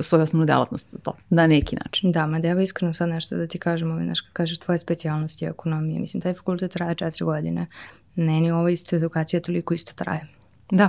svoju 0.00 0.22
osnovnu 0.22 0.46
delatnost 0.46 0.96
to, 1.02 1.12
na 1.28 1.46
neki 1.46 1.76
način. 1.76 2.12
Da, 2.12 2.26
ma 2.26 2.38
da 2.38 2.48
evo 2.48 2.60
iskreno 2.60 2.92
sad 2.92 3.08
nešto 3.08 3.36
da 3.36 3.46
ti 3.46 3.58
kažem, 3.58 3.90
ovaj, 3.90 4.04
znaš, 4.04 4.20
kažeš 4.20 4.58
tvoja 4.58 4.78
specijalnost 4.78 5.42
je 5.42 5.48
ekonomija, 5.48 6.00
mislim, 6.00 6.20
taj 6.20 6.34
fakultet 6.34 6.72
traje 6.72 6.94
četiri 6.94 7.24
godine, 7.24 7.66
ne 8.14 8.40
ni 8.40 8.50
ova 8.50 8.70
isto 8.70 8.96
edukacija 8.96 9.40
toliko 9.40 9.74
isto 9.74 9.92
traje. 9.94 10.26
Da, 10.70 10.88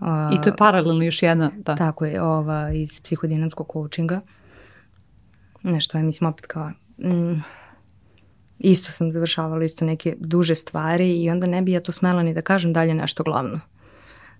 uh, 0.00 0.38
i 0.38 0.42
to 0.42 0.48
je 0.48 0.56
paralelno 0.56 1.04
još 1.04 1.22
jedna, 1.22 1.50
da. 1.56 1.76
Tako 1.76 2.04
je, 2.04 2.22
ova 2.22 2.70
iz 2.72 3.00
psihodinamskog 3.00 3.70
coachinga, 3.72 4.20
nešto 5.62 5.98
je, 5.98 6.04
mislim, 6.04 6.30
opet 6.30 6.46
kao, 6.46 6.70
mm, 6.98 7.42
isto 8.62 8.92
sam 8.92 9.12
završavala 9.12 9.64
isto 9.64 9.84
neke 9.84 10.16
duže 10.18 10.54
stvari 10.54 11.22
i 11.22 11.30
onda 11.30 11.46
ne 11.46 11.62
bi 11.62 11.72
ja 11.72 11.80
to 11.80 11.92
smela 11.92 12.22
ni 12.22 12.34
da 12.34 12.42
kažem 12.42 12.72
dalje 12.72 12.94
nešto 12.94 13.22
glavno. 13.22 13.60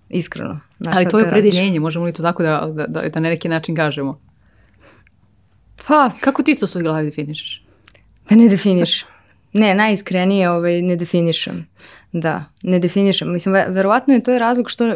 Iskreno. 0.09 0.59
Znaš, 0.79 0.95
Ali 0.95 1.09
to 1.09 1.19
je 1.19 1.27
opredeljenje, 1.27 1.79
možemo 1.79 2.05
li 2.05 2.13
to 2.13 2.23
tako 2.23 2.43
da, 2.43 2.71
da, 2.75 2.87
da, 2.87 3.09
da 3.09 3.19
na 3.19 3.29
neki 3.29 3.49
način 3.49 3.75
kažemo? 3.75 4.19
Pa... 5.87 6.11
Kako 6.19 6.43
ti 6.43 6.55
to 6.55 6.65
u 6.65 6.67
svoj 6.67 6.83
glavi 6.83 7.05
definišeš? 7.05 7.63
Pa 8.29 8.35
ne 8.35 8.49
definiš. 8.49 9.05
Ne, 9.53 9.75
najiskrenije 9.75 10.49
ovaj, 10.49 10.81
ne 10.81 10.95
definišem. 10.95 11.67
Da, 12.11 12.43
ne 12.61 12.79
definišem. 12.79 13.33
Mislim, 13.33 13.53
verovatno 13.53 14.13
je 14.13 14.23
to 14.23 14.31
je 14.31 14.39
razlog 14.39 14.69
što, 14.69 14.87
uh, 14.87 14.93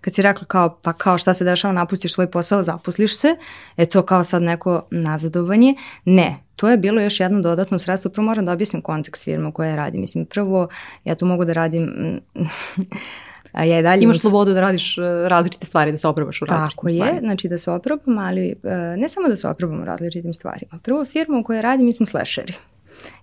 kad 0.00 0.14
si 0.14 0.22
rekla 0.22 0.46
kao, 0.46 0.78
pa 0.82 0.92
kao 0.92 1.18
šta 1.18 1.34
se 1.34 1.44
dešava, 1.44 1.74
napustiš 1.74 2.12
svoj 2.12 2.30
posao, 2.30 2.62
zaposliš 2.62 3.16
se, 3.16 3.36
je 3.76 3.86
to 3.86 4.02
kao 4.02 4.24
sad 4.24 4.42
neko 4.42 4.86
nazadovanje. 4.90 5.74
Ne, 6.04 6.47
to 6.58 6.68
je 6.68 6.76
bilo 6.76 7.00
još 7.00 7.20
jedno 7.20 7.40
dodatno 7.40 7.78
sredstvo. 7.78 8.10
Prvo 8.10 8.24
moram 8.24 8.46
da 8.46 8.52
objasnim 8.52 8.82
kontekst 8.82 9.24
firme 9.24 9.48
u 9.48 9.52
kojoj 9.52 9.76
radim. 9.76 10.00
Mislim, 10.00 10.26
prvo, 10.26 10.68
ja 11.04 11.14
to 11.14 11.26
mogu 11.26 11.44
da 11.44 11.52
radim 11.52 12.20
A 13.52 13.64
ja 13.64 13.78
i 13.78 13.82
dalje 13.82 14.02
Imaš 14.02 14.20
slobodu 14.20 14.54
da 14.54 14.60
radiš 14.60 14.98
e, 14.98 15.02
različite 15.28 15.66
stvari, 15.66 15.90
da 15.92 15.98
se 15.98 16.08
oprobaš 16.08 16.42
u 16.42 16.44
različitim 16.44 16.76
Tako 16.76 16.88
stvarima. 16.88 17.16
je, 17.16 17.20
znači 17.20 17.48
da 17.48 17.58
se 17.58 17.70
oprobam, 17.70 18.18
ali 18.18 18.54
ne 18.96 19.08
samo 19.08 19.28
da 19.28 19.36
se 19.36 19.48
oprobam 19.48 19.80
u 19.80 19.84
različitim 19.84 20.34
stvarima. 20.34 20.78
Prvo 20.82 21.04
firma 21.04 21.38
u 21.38 21.44
kojoj 21.44 21.62
radim, 21.62 21.86
mi 21.86 21.94
smo 21.94 22.06
slasheri. 22.06 22.52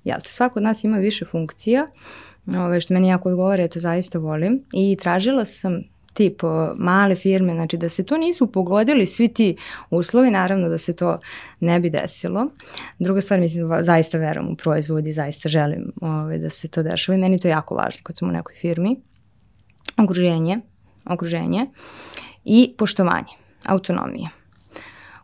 Jel 0.03 0.19
te, 0.21 0.29
svako 0.29 0.59
od 0.59 0.63
nas 0.63 0.83
ima 0.83 0.97
više 0.97 1.25
funkcija, 1.25 1.87
ove, 2.47 2.81
što 2.81 2.93
meni 2.93 3.07
jako 3.07 3.29
odgovara, 3.29 3.61
ja 3.61 3.67
to 3.67 3.79
zaista 3.79 4.19
volim. 4.19 4.63
I 4.73 4.97
tražila 5.01 5.45
sam 5.45 5.83
tip 6.15 6.41
male 6.77 7.15
firme, 7.15 7.53
znači 7.53 7.77
da 7.77 7.89
se 7.89 8.05
to 8.05 8.17
nisu 8.17 8.47
pogodili 8.51 9.05
svi 9.05 9.27
ti 9.27 9.57
uslovi, 9.89 10.31
naravno 10.31 10.69
da 10.69 10.77
se 10.77 10.95
to 10.95 11.19
ne 11.59 11.79
bi 11.79 11.89
desilo. 11.89 12.47
Druga 12.99 13.21
stvar, 13.21 13.39
mislim, 13.39 13.71
zaista 13.81 14.17
verujem 14.17 14.51
u 14.51 14.55
proizvodi, 14.55 15.13
zaista 15.13 15.49
želim 15.49 15.91
ove, 16.01 16.37
da 16.37 16.49
se 16.49 16.67
to 16.67 16.83
dešava 16.83 17.17
i 17.17 17.21
meni 17.21 17.39
to 17.39 17.47
jako 17.47 17.75
važno 17.75 18.01
kad 18.03 18.17
sam 18.17 18.29
u 18.29 18.31
nekoj 18.31 18.55
firmi. 18.55 18.95
Okruženje, 19.97 20.59
okruženje 21.05 21.65
i 22.45 22.73
poštovanje, 22.77 23.33
autonomije 23.65 24.29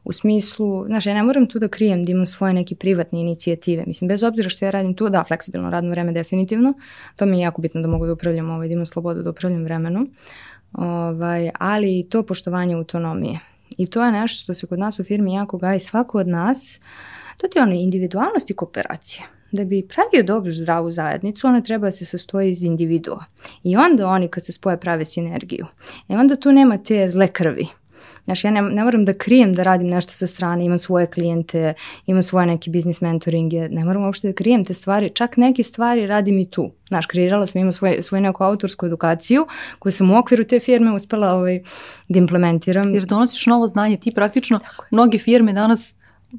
u 0.04 0.12
smislu, 0.12 0.86
znaš, 0.86 1.06
ja 1.06 1.14
ne 1.14 1.24
moram 1.24 1.48
tu 1.48 1.60
da 1.60 1.68
krijem 1.68 2.06
da 2.06 2.12
imam 2.12 2.26
svoje 2.26 2.54
neke 2.54 2.76
privatne 2.76 3.22
inicijative. 3.22 3.84
Mislim, 3.88 4.08
bez 4.08 4.24
obzira 4.24 4.50
što 4.50 4.66
ja 4.66 4.72
radim 4.72 4.94
tu, 4.94 5.10
da, 5.10 5.24
fleksibilno 5.24 5.70
radno 5.70 5.90
vreme 5.90 6.12
definitivno, 6.12 6.74
to 7.16 7.26
mi 7.26 7.38
je 7.38 7.42
jako 7.42 7.62
bitno 7.62 7.82
da 7.82 7.88
mogu 7.88 8.06
da 8.06 8.14
upravljam, 8.14 8.50
ovaj, 8.50 8.68
da 8.68 8.74
imam 8.74 8.86
slobodu 8.86 9.24
da 9.24 9.30
upravljam 9.30 9.64
vremenom, 9.64 10.10
ovaj, 10.74 11.50
ali 11.60 12.00
i 12.00 12.10
to 12.10 12.24
poštovanje 12.24 12.76
autonomije. 12.76 13.40
I 13.78 13.88
to 13.88 14.06
je 14.06 14.12
nešto 14.12 14.44
što 14.44 14.54
se 14.54 14.68
kod 14.68 14.80
nas 14.80 15.00
u 15.00 15.04
firmi 15.04 15.34
jako 15.34 15.58
gaji 15.58 15.80
svako 15.80 16.18
od 16.18 16.28
nas, 16.28 16.80
to 17.38 17.48
ti 17.48 17.60
je 17.60 17.64
ono 17.64 17.74
individualnost 17.74 18.50
i 18.50 18.54
kooperacija. 18.54 19.26
Da 19.52 19.66
bi 19.66 19.88
pravio 19.88 20.24
dobru 20.24 20.52
zdravu 20.52 20.92
zajednicu, 20.92 21.48
ona 21.48 21.62
treba 21.62 21.88
da 21.88 21.92
se 21.92 22.06
sastoji 22.06 22.52
iz 22.52 22.64
individua. 22.64 23.26
I 23.64 23.78
onda 23.78 24.08
oni 24.08 24.28
kad 24.28 24.46
se 24.46 24.52
spoje 24.52 24.80
prave 24.80 25.06
sinergiju. 25.06 25.66
E 26.10 26.18
onda 26.18 26.36
tu 26.36 26.52
nema 26.52 26.78
te 26.78 27.10
zle 27.10 27.28
krvi 27.28 27.68
Znaš, 28.26 28.44
ja 28.44 28.52
ne, 28.52 28.62
ne 28.62 28.84
moram 28.84 29.06
da 29.06 29.14
krijem 29.14 29.54
da 29.54 29.64
radim 29.64 29.88
nešto 29.88 30.14
sa 30.14 30.28
strane, 30.28 30.66
imam 30.66 30.78
svoje 30.78 31.08
klijente, 31.08 31.74
imam 32.06 32.24
svoje 32.24 32.46
neki 32.46 32.70
biznis 32.70 33.02
mentoringe, 33.02 33.70
ne 33.70 33.86
moram 33.86 34.06
uopšte 34.06 34.28
da 34.28 34.34
krijem 34.34 34.66
te 34.66 34.74
stvari, 34.74 35.10
čak 35.10 35.38
neke 35.38 35.64
stvari 35.64 36.08
radim 36.08 36.40
i 36.40 36.50
tu. 36.50 36.72
Znaš, 36.88 37.06
kreirala 37.06 37.48
sam, 37.48 37.62
imam 37.62 37.72
svoje, 37.72 38.04
svoju 38.04 38.22
neku 38.22 38.44
autorsku 38.44 38.86
edukaciju 38.86 39.46
koju 39.80 39.92
sam 39.92 40.12
u 40.12 40.18
okviru 40.18 40.44
te 40.44 40.60
firme 40.60 40.96
uspela 40.96 41.34
ovaj, 41.34 41.62
da 42.10 42.20
implementiram. 42.20 42.94
Jer 42.94 43.06
donosiš 43.06 43.46
novo 43.46 43.68
znanje, 43.68 43.98
ti 43.98 44.12
praktično, 44.12 44.60
mnoge 44.92 45.18
firme 45.18 45.54
danas 45.54 45.98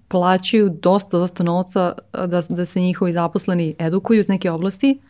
plaćaju 0.09 0.69
dosta, 0.83 1.19
dosta 1.19 1.43
novca 1.43 1.95
da, 2.13 2.43
da 2.49 2.67
se 2.67 2.81
njihovi 2.81 3.13
zaposleni 3.13 3.75
edukuju 3.79 4.21
iz 4.21 4.29
neke 4.29 4.51
oblasti, 4.51 5.01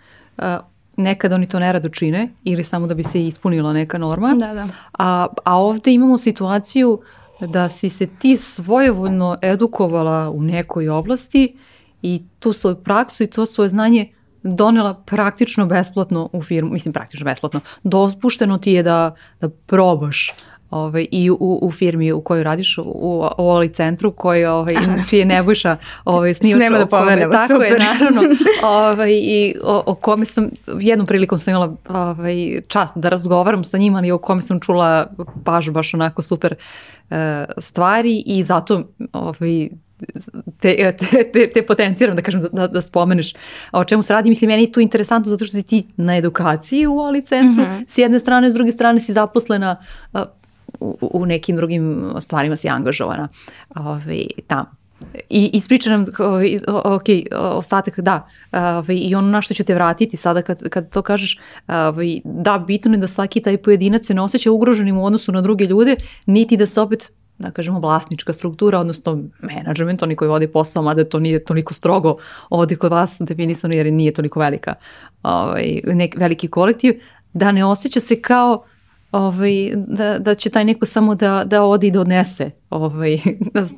nekad 0.96 1.32
oni 1.32 1.48
to 1.48 1.58
nerado 1.58 1.88
čine 1.88 2.28
ili 2.44 2.64
samo 2.64 2.86
da 2.86 2.94
bi 2.94 3.02
se 3.02 3.26
ispunila 3.26 3.72
neka 3.72 3.98
norma. 3.98 4.34
Da, 4.34 4.54
da. 4.54 4.68
A, 4.98 5.26
a 5.44 5.56
ovde 5.56 5.92
imamo 5.92 6.18
situaciju 6.18 7.00
da 7.40 7.68
si 7.68 7.90
se 7.90 8.06
ti 8.06 8.36
svojevoljno 8.36 9.36
edukovala 9.42 10.30
u 10.30 10.42
nekoj 10.42 10.88
oblasti 10.88 11.56
i 12.02 12.22
tu 12.38 12.52
svoju 12.52 12.76
praksu 12.76 13.22
i 13.22 13.26
to 13.26 13.46
svoje 13.46 13.68
znanje 13.68 14.12
donela 14.42 14.94
praktično 14.94 15.66
besplatno 15.66 16.30
u 16.32 16.42
firmu, 16.42 16.72
mislim 16.72 16.92
praktično 16.92 17.24
besplatno, 17.24 17.60
dospušteno 17.82 18.58
ti 18.58 18.72
je 18.72 18.82
da, 18.82 19.14
da 19.40 19.48
probaš 19.48 20.30
ovaj, 20.72 21.06
i 21.10 21.30
u, 21.30 21.58
u 21.62 21.72
firmi 21.72 22.12
u 22.12 22.20
kojoj 22.20 22.44
radiš, 22.44 22.78
u, 22.78 22.82
u 23.38 23.48
Oli 23.48 23.68
centru, 23.68 24.10
koji, 24.10 24.44
ovaj, 24.44 24.74
čije 25.08 25.24
Nebojša 25.24 25.76
ovaj, 26.04 26.34
snimač. 26.38 26.56
Snema 26.56 26.78
da 26.78 26.86
pomenemo, 26.86 27.32
tako 27.32 27.54
super. 27.54 27.72
je, 27.72 27.78
naravno. 27.92 28.22
Ovaj, 28.88 29.12
I 29.12 29.54
o, 29.64 29.82
o 29.86 29.94
kome 29.94 30.24
sam, 30.24 30.48
jednom 30.80 31.06
prilikom 31.06 31.38
sam 31.38 31.50
imala 31.50 31.76
ovaj, 31.88 32.60
čast 32.68 32.96
da 32.96 33.08
razgovaram 33.08 33.64
sa 33.64 33.78
njima, 33.78 33.98
ali 33.98 34.10
o 34.10 34.18
kome 34.18 34.42
sam 34.42 34.60
čula 34.60 35.06
baš, 35.34 35.70
baš 35.70 35.94
onako 35.94 36.22
super 36.22 36.54
uh, 37.10 37.16
stvari 37.58 38.22
i 38.26 38.44
zato 38.44 38.82
ovaj, 39.12 39.68
te, 40.60 40.96
te, 40.98 41.30
te, 41.32 41.50
te 41.54 41.66
potenciram 41.66 42.16
da 42.16 42.22
kažem 42.22 42.42
da, 42.52 42.66
da 42.66 42.82
spomeneš 42.82 43.34
o 43.72 43.84
čemu 43.84 44.02
se 44.02 44.12
radi. 44.12 44.28
Mislim, 44.28 44.48
meni 44.48 44.62
je 44.62 44.72
to 44.72 44.80
interesantno 44.80 45.30
zato 45.30 45.44
što 45.44 45.56
si 45.56 45.62
ti 45.62 45.86
na 45.96 46.16
edukaciji 46.16 46.86
u 46.86 46.98
Oli 46.98 47.22
centru, 47.22 47.62
mm 47.62 47.66
-hmm. 47.66 47.84
s 47.88 47.98
jedne 47.98 48.20
strane, 48.20 48.50
s 48.50 48.54
druge 48.54 48.72
strane 48.72 49.00
si 49.00 49.12
zaposlena 49.12 49.76
u, 50.82 50.98
u 51.00 51.26
nekim 51.26 51.56
drugim 51.56 52.12
stvarima 52.20 52.56
si 52.56 52.68
angažovana 52.68 53.28
ovaj, 53.74 54.26
tamo. 54.46 54.66
I 55.30 55.50
ispriča 55.52 55.90
nam, 55.90 56.06
ovaj, 56.18 56.58
ok, 56.66 57.04
ostatak, 57.32 58.00
da, 58.00 58.28
ovaj, 58.52 58.96
i 58.96 59.14
ono 59.14 59.28
na 59.28 59.42
što 59.42 59.54
ću 59.54 59.64
te 59.64 59.74
vratiti 59.74 60.16
sada 60.16 60.42
kad, 60.42 60.68
kad 60.68 60.90
to 60.90 61.02
kažeš, 61.02 61.38
ovaj, 61.68 62.20
da, 62.24 62.58
bitno 62.58 62.92
je 62.92 62.98
da 62.98 63.06
svaki 63.06 63.40
taj 63.40 63.56
pojedinac 63.56 64.06
se 64.06 64.14
ne 64.14 64.20
osjeća 64.20 64.52
ugroženim 64.52 64.98
u 64.98 65.06
odnosu 65.06 65.32
na 65.32 65.40
druge 65.40 65.64
ljude, 65.64 65.96
niti 66.26 66.56
da 66.56 66.66
se 66.66 66.80
opet 66.80 67.12
da 67.38 67.50
kažemo 67.50 67.80
vlasnička 67.80 68.32
struktura, 68.32 68.80
odnosno 68.80 69.24
menadžment, 69.40 70.02
oni 70.02 70.16
koji 70.16 70.28
vode 70.28 70.48
posao, 70.48 70.82
mada 70.82 71.04
to 71.04 71.18
nije 71.18 71.44
toliko 71.44 71.74
strogo 71.74 72.16
ovde 72.50 72.76
kod 72.76 72.92
vas 72.92 73.16
definisano 73.20 73.74
jer 73.74 73.92
nije 73.92 74.12
toliko 74.12 74.40
velika, 74.40 74.74
ovaj, 75.22 75.80
nek, 75.84 76.14
veliki 76.16 76.48
kolektiv, 76.48 77.00
da 77.32 77.52
ne 77.52 77.64
osjeća 77.64 78.00
se 78.00 78.20
kao 78.20 78.64
ovaj, 79.12 79.72
da, 79.74 80.18
da 80.18 80.34
će 80.34 80.50
taj 80.50 80.64
neko 80.64 80.86
samo 80.86 81.14
da, 81.14 81.44
da 81.46 81.62
odi 81.62 81.86
i 81.86 81.90
da 81.94 82.00
odnese 82.00 82.50
ovaj, 82.70 83.18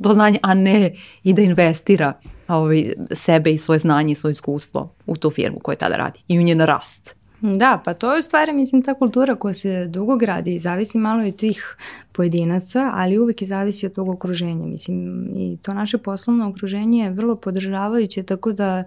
to 0.03 0.12
znanje, 0.12 0.39
a 0.43 0.55
ne 0.55 0.95
i 1.22 1.32
da 1.32 1.43
investira 1.43 2.12
ovaj, 2.49 2.93
sebe 3.12 3.53
i 3.53 3.59
svoje 3.59 3.78
znanje 3.78 4.12
i 4.12 4.16
svoje 4.16 4.32
iskustvo 4.32 4.95
u 5.07 5.16
tu 5.16 5.30
firmu 5.30 5.59
koja 5.62 5.76
tada 5.76 5.97
radi 5.97 6.20
i 6.28 6.39
u 6.39 6.43
njen 6.43 6.61
rast. 6.61 7.14
Da, 7.41 7.82
pa 7.85 7.95
to 7.95 8.12
je 8.12 8.18
u 8.18 8.22
stvari, 8.22 8.53
mislim, 8.53 8.82
ta 8.82 8.95
kultura 8.95 9.35
koja 9.35 9.55
se 9.55 9.87
dugo 9.87 10.16
gradi 10.16 10.55
i 10.55 10.59
zavisi 10.59 10.99
malo 10.99 11.24
i 11.24 11.32
tih 11.32 11.76
pojedinaca, 12.12 12.91
ali 12.95 13.18
uvek 13.18 13.43
i 13.43 13.47
zavisi 13.47 13.87
od 13.87 13.93
tog 13.93 14.09
okruženja. 14.09 14.66
Mislim, 14.66 15.28
i 15.37 15.59
to 15.62 15.74
naše 15.74 15.99
poslovno 15.99 16.49
okruženje 16.49 17.05
je 17.05 17.11
vrlo 17.11 17.37
podržavajuće, 17.37 18.22
tako 18.22 18.53
da 18.53 18.85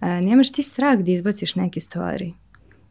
e, 0.00 0.20
nemaš 0.20 0.52
ti 0.52 0.62
strah 0.62 0.98
da 0.98 1.10
izbaciš 1.10 1.54
neke 1.54 1.80
stvari. 1.80 2.32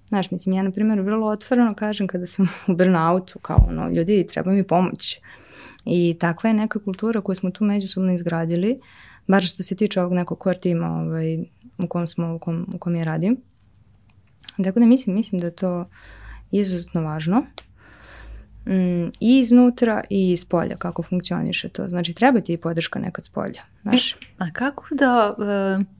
Znaš, 0.09 0.31
mislim, 0.31 0.55
ja 0.55 0.63
na 0.63 0.71
primjer 0.71 1.01
vrlo 1.01 1.27
otvoreno 1.27 1.73
kažem 1.73 2.07
kada 2.07 2.25
sam 2.25 2.49
u 2.67 2.75
burnoutu, 2.75 3.39
kao 3.39 3.65
ono, 3.69 3.89
ljudi, 3.89 4.27
treba 4.31 4.51
mi 4.51 4.63
pomoć. 4.63 5.19
I 5.85 6.17
takva 6.19 6.49
je 6.49 6.53
neka 6.53 6.79
kultura 6.79 7.21
koju 7.21 7.35
smo 7.35 7.51
tu 7.51 7.63
međusobno 7.63 8.13
izgradili, 8.13 8.79
bar 9.27 9.43
što 9.43 9.63
se 9.63 9.75
tiče 9.75 10.01
ovog 10.01 10.13
nekog 10.13 10.39
core 10.43 10.59
tima 10.59 10.87
ovaj, 10.87 11.37
u 11.83 11.87
kom 11.87 12.07
smo, 12.07 12.35
u 12.35 12.39
kom, 12.39 12.67
u 12.75 12.77
kom 12.77 12.95
ja 12.95 13.03
radim. 13.03 13.37
Tako 14.63 14.79
da 14.79 14.85
mislim, 14.85 15.15
mislim 15.15 15.41
da 15.41 15.47
je 15.47 15.55
to 15.55 15.89
izuzetno 16.51 17.01
važno 17.01 17.43
mm, 18.65 19.07
i 19.19 19.39
iznutra 19.39 20.03
i 20.09 20.31
iz 20.31 20.45
polja 20.45 20.75
kako 20.75 21.03
funkcioniše 21.03 21.69
to. 21.69 21.89
Znači 21.89 22.13
treba 22.13 22.41
ti 22.41 22.53
i 22.53 22.57
podrška 22.57 22.99
nekad 22.99 23.25
s 23.25 23.29
polja. 23.29 23.61
Znaš? 23.81 24.13
E, 24.13 24.17
a 24.37 24.51
kako 24.53 24.85
da... 24.91 25.35
Uh 25.37 25.98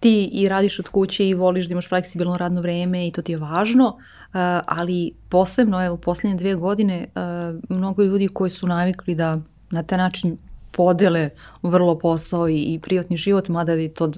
ti 0.00 0.30
i 0.32 0.48
radiš 0.48 0.78
od 0.78 0.88
kuće 0.88 1.28
i 1.28 1.34
voliš 1.34 1.66
da 1.66 1.72
imaš 1.72 1.88
fleksibilno 1.88 2.36
radno 2.36 2.60
vreme 2.60 3.06
i 3.06 3.12
to 3.12 3.22
ti 3.22 3.32
je 3.32 3.38
važno, 3.38 3.86
uh, 3.86 4.34
ali 4.66 5.12
posebno, 5.28 5.84
evo, 5.84 5.96
poslednje 5.96 6.36
dve 6.36 6.54
godine, 6.54 7.06
uh, 7.14 7.76
mnogo 7.76 8.02
ljudi 8.02 8.28
koji 8.28 8.50
su 8.50 8.66
navikli 8.66 9.14
da 9.14 9.38
na 9.70 9.82
taj 9.82 9.98
način 9.98 10.38
podele 10.72 11.30
vrlo 11.62 11.98
posao 11.98 12.48
i, 12.48 12.56
i 12.56 12.78
privatni 12.78 13.16
život, 13.16 13.48
mada 13.48 13.72
je 13.72 13.94
to 13.94 14.10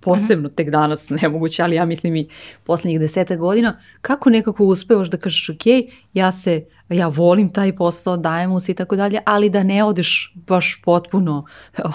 posebno 0.00 0.48
tek 0.48 0.70
danas 0.70 1.10
nemoguće, 1.22 1.62
ali 1.62 1.76
ja 1.76 1.84
mislim 1.84 2.16
i 2.16 2.28
poslednjih 2.64 3.00
deseta 3.00 3.36
godina, 3.36 3.76
kako 4.00 4.30
nekako 4.30 4.64
uspevaš 4.64 5.10
da 5.10 5.16
kažeš 5.16 5.48
ok, 5.48 5.90
ja 6.14 6.32
se, 6.32 6.64
ja 6.88 7.08
volim 7.08 7.50
taj 7.50 7.76
posao, 7.76 8.16
dajem 8.16 8.50
mu 8.50 8.60
se 8.60 8.72
i 8.72 8.74
tako 8.74 8.96
dalje, 8.96 9.20
ali 9.24 9.50
da 9.50 9.62
ne 9.62 9.84
odeš 9.84 10.34
baš 10.34 10.82
potpuno 10.84 11.44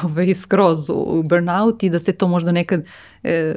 ovaj, 0.03 0.35
skroz 0.35 0.89
u 0.89 1.23
burnout 1.23 1.83
i 1.83 1.89
da 1.89 1.99
se 1.99 2.13
to 2.13 2.27
možda 2.27 2.51
nekad 2.51 2.83
e, 3.23 3.55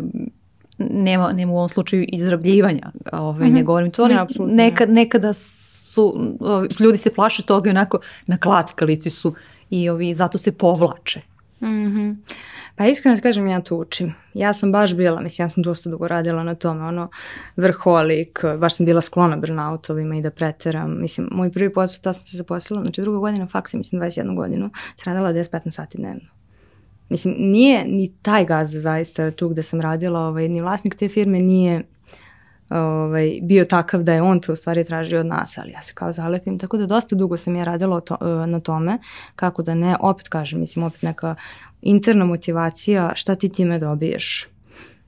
nema, 0.78 1.32
nema 1.32 1.52
u 1.52 1.56
ovom 1.56 1.68
slučaju 1.68 2.04
izrabljivanja, 2.08 2.92
ovaj, 3.12 3.46
mm 3.46 3.50
-hmm. 3.50 3.54
ne 3.54 3.62
govorim 3.62 3.90
to, 3.90 4.02
ali 4.02 4.14
ne, 4.14 4.24
nekad, 4.38 4.90
nekada 4.90 5.32
su, 5.32 6.36
ovaj, 6.40 6.68
ljudi 6.80 6.98
se 6.98 7.14
plaše 7.14 7.42
toga 7.42 7.70
i 7.70 7.70
onako 7.70 7.98
na 8.26 8.38
klackalici 8.38 9.10
su 9.10 9.34
i 9.70 9.88
ovi, 9.88 10.14
zato 10.14 10.38
se 10.38 10.52
povlače. 10.52 11.20
Mhm. 11.60 11.98
Mm 11.98 12.22
Pa 12.76 12.86
iskreno 12.86 13.16
da 13.16 13.22
kažem, 13.22 13.46
ja 13.46 13.60
to 13.60 13.76
učim. 13.76 14.14
Ja 14.34 14.54
sam 14.54 14.72
baš 14.72 14.94
bila, 14.94 15.20
mislim, 15.20 15.44
ja 15.44 15.48
sam 15.48 15.62
dosta 15.62 15.90
dugo 15.90 16.08
radila 16.08 16.42
na 16.42 16.54
tome, 16.54 16.84
ono, 16.84 17.08
vrholik, 17.56 18.44
baš 18.58 18.76
sam 18.76 18.86
bila 18.86 19.00
sklona 19.00 19.36
burnoutovima 19.36 20.16
i 20.16 20.22
da 20.22 20.30
preteram. 20.30 21.00
Mislim, 21.00 21.28
moj 21.32 21.52
prvi 21.52 21.72
posao, 21.72 22.02
ta 22.02 22.12
sam 22.12 22.26
se 22.26 22.36
zaposlila, 22.36 22.82
znači 22.82 23.00
druga 23.00 23.18
godina 23.18 23.46
faksa, 23.46 23.76
mislim, 23.76 24.02
21 24.02 24.36
godinu, 24.36 24.70
sam 24.96 25.14
radila 25.14 25.32
10-15 25.32 25.70
sati 25.70 25.98
dnevno. 25.98 26.28
Mislim, 27.08 27.34
nije 27.38 27.84
ni 27.84 28.12
taj 28.22 28.44
gazda 28.44 28.80
zaista 28.80 29.30
tu 29.30 29.48
gde 29.48 29.62
sam 29.62 29.80
radila, 29.80 30.20
ovaj, 30.20 30.48
ni 30.48 30.60
vlasnik 30.60 30.94
te 30.94 31.08
firme 31.08 31.40
nije 31.40 31.82
ovaj, 32.70 33.38
bio 33.42 33.64
takav 33.64 34.02
da 34.02 34.14
je 34.14 34.22
on 34.22 34.40
to 34.40 34.52
u 34.52 34.56
stvari 34.56 34.84
tražio 34.84 35.20
od 35.20 35.26
nas, 35.26 35.58
ali 35.58 35.70
ja 35.70 35.82
se 35.82 35.92
kao 35.94 36.12
zalepim, 36.12 36.58
tako 36.58 36.76
da 36.76 36.86
dosta 36.86 37.16
dugo 37.16 37.36
sam 37.36 37.56
ja 37.56 37.64
radila 37.64 38.00
to, 38.00 38.16
na 38.46 38.60
tome, 38.60 38.98
kako 39.36 39.62
da 39.62 39.74
ne, 39.74 39.96
opet 40.00 40.28
kažem, 40.28 40.60
mislim, 40.60 40.84
opet 40.84 41.02
neka 41.02 41.34
interna 41.86 42.24
motivacija, 42.24 43.12
šta 43.14 43.34
ti 43.34 43.48
time 43.48 43.78
dobiješ, 43.78 44.48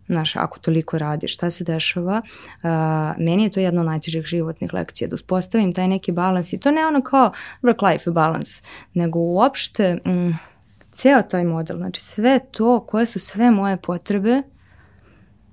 Znaš, 0.08 0.36
ako 0.36 0.58
toliko 0.58 0.98
radiš, 0.98 1.34
šta 1.34 1.50
se 1.50 1.64
dešava? 1.64 2.22
Uh, 2.24 2.70
meni 3.18 3.42
je 3.42 3.50
to 3.50 3.60
jedna 3.60 3.80
od 3.80 3.86
najtežih 3.86 4.24
životnih 4.24 4.74
lekcija, 4.74 5.08
da 5.08 5.14
uspostavim 5.14 5.72
taj 5.72 5.88
neki 5.88 6.12
balans 6.12 6.52
i 6.52 6.58
to 6.58 6.70
ne 6.70 6.86
ono 6.86 7.02
kao 7.02 7.32
work-life 7.62 8.12
balance, 8.12 8.62
nego 8.94 9.18
uopšte 9.18 9.94
mm, 9.94 10.30
ceo 10.92 11.22
taj 11.22 11.44
model, 11.44 11.76
znači 11.76 12.00
sve 12.00 12.38
to, 12.50 12.80
koje 12.80 13.06
su 13.06 13.20
sve 13.20 13.50
moje 13.50 13.76
potrebe 13.76 14.42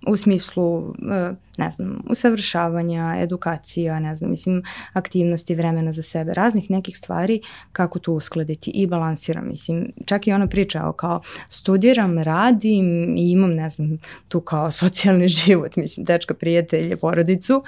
u 0.08 0.18
smislu, 0.18 0.95
e, 1.12 1.34
ne 1.58 1.72
znam, 1.72 2.03
usavršavanja, 2.10 3.16
edukacija, 3.18 3.99
ne 3.99 4.16
znam, 4.16 4.30
mislim, 4.30 4.64
aktivnosti, 4.93 5.56
vremena 5.56 5.91
za 5.91 6.03
sebe, 6.03 6.34
raznih 6.34 6.72
nekih 6.72 6.97
stvari, 6.97 7.41
kako 7.72 7.99
to 7.99 8.14
uskladiti 8.14 8.72
i 8.72 8.88
balansiram, 8.88 9.47
mislim, 9.47 9.91
čak 10.06 10.28
i 10.28 10.32
ona 10.32 10.47
priča 10.47 10.88
o 10.88 10.91
kao 10.93 11.22
studiram, 11.49 12.20
radim 12.20 13.18
i 13.18 13.32
imam, 13.32 13.53
ne 13.53 13.70
znam, 13.70 13.97
tu 14.28 14.41
kao 14.41 14.72
socijalni 14.72 15.28
život, 15.45 15.76
mislim, 15.76 16.06
dečka, 16.06 16.34
prijatelje, 16.34 16.97
porodicu, 16.97 17.64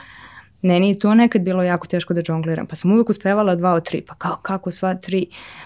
Meni 0.61 0.89
je 0.89 0.99
to 0.99 1.13
nekad 1.13 1.41
bilo 1.41 1.63
jako 1.63 1.87
teško 1.87 2.13
da 2.13 2.21
džongliram, 2.21 2.67
pa 2.67 2.75
sam 2.75 2.91
uvek 2.91 3.09
uspevala 3.09 3.55
dva 3.55 3.73
od 3.73 3.85
tri, 3.85 4.01
pa 4.01 4.15
kao, 4.15 4.37
kako 4.41 4.71
sva 4.71 4.95
tri, 4.95 5.25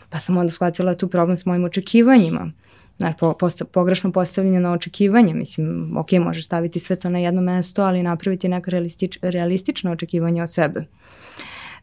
pa 0.10 0.20
sam 0.20 0.38
onda 0.38 0.52
shvatila 0.52 0.96
tu 0.96 1.08
problem 1.08 1.38
s 1.38 1.46
mojim 1.46 1.64
očekivanjima, 1.64 2.52
Znači, 3.02 3.20
po, 3.20 3.34
posta, 3.34 3.66
pogrešno 3.66 4.12
postavljeno 4.12 4.72
očekivanje, 4.72 5.34
mislim, 5.34 5.98
ok, 5.98 6.12
možeš 6.12 6.46
staviti 6.46 6.80
sve 6.80 6.96
to 6.96 7.10
na 7.10 7.20
jedno 7.20 7.42
mesto, 7.42 7.82
ali 7.82 8.04
napraviti 8.04 8.50
neka 8.50 8.72
realistič, 8.72 9.18
realistično 9.22 9.92
očekivanje 9.92 10.44
od 10.44 10.54
sebe. 10.54 10.86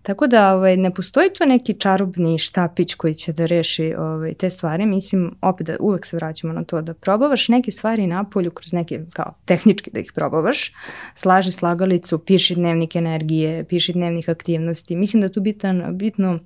Tako 0.02 0.26
da 0.26 0.54
ovaj, 0.54 0.76
ne 0.76 0.94
postoji 0.94 1.30
tu 1.38 1.46
neki 1.46 1.74
čarobni 1.74 2.38
štapić 2.38 2.94
koji 2.94 3.14
će 3.14 3.32
da 3.32 3.46
reši 3.46 3.94
ovaj, 3.98 4.34
te 4.34 4.50
stvari. 4.50 4.86
Mislim, 4.86 5.34
opet 5.42 5.66
da 5.66 5.76
uvek 5.80 6.06
se 6.06 6.16
vraćamo 6.16 6.52
na 6.52 6.64
to 6.64 6.82
da 6.82 6.94
probavaš 6.94 7.48
neke 7.48 7.70
stvari 7.70 8.06
na 8.06 8.24
polju 8.24 8.50
kroz 8.50 8.72
neke, 8.72 9.00
kao 9.12 9.34
tehnički 9.44 9.90
da 9.90 10.00
ih 10.00 10.12
probavaš. 10.14 10.72
Slaži 11.14 11.52
slagalicu, 11.52 12.18
piši 12.18 12.54
dnevnik 12.54 12.96
energije, 12.96 13.64
piši 13.64 13.92
dnevnih 13.92 14.28
aktivnosti. 14.28 14.96
Mislim 14.96 15.20
da 15.20 15.26
je 15.26 15.32
tu 15.32 15.40
bitan, 15.40 15.98
bitno 15.98 16.38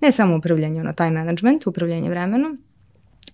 ne 0.00 0.12
samo 0.12 0.36
upravljanje 0.36 0.82
na 0.82 0.92
taj 0.92 1.10
management, 1.10 1.66
upravljanje 1.66 2.10
vremenom, 2.10 2.58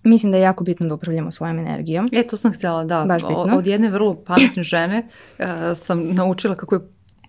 Mislim 0.03 0.31
da 0.31 0.37
je 0.37 0.41
jako 0.41 0.63
bitno 0.63 0.87
da 0.87 0.93
upravljamo 0.93 1.31
svojom 1.31 1.59
energijom. 1.59 2.09
E, 2.11 2.27
to 2.27 2.37
sam 2.37 2.53
htjela, 2.53 2.83
da. 2.83 3.05
Baš 3.07 3.21
bitno. 3.21 3.57
Od 3.57 3.67
jedne 3.67 3.89
vrlo 3.89 4.23
pametne 4.23 4.63
žene 4.63 5.07
uh, 5.39 5.45
sam 5.75 6.15
naučila 6.15 6.55
kako 6.55 6.75
je 6.75 6.81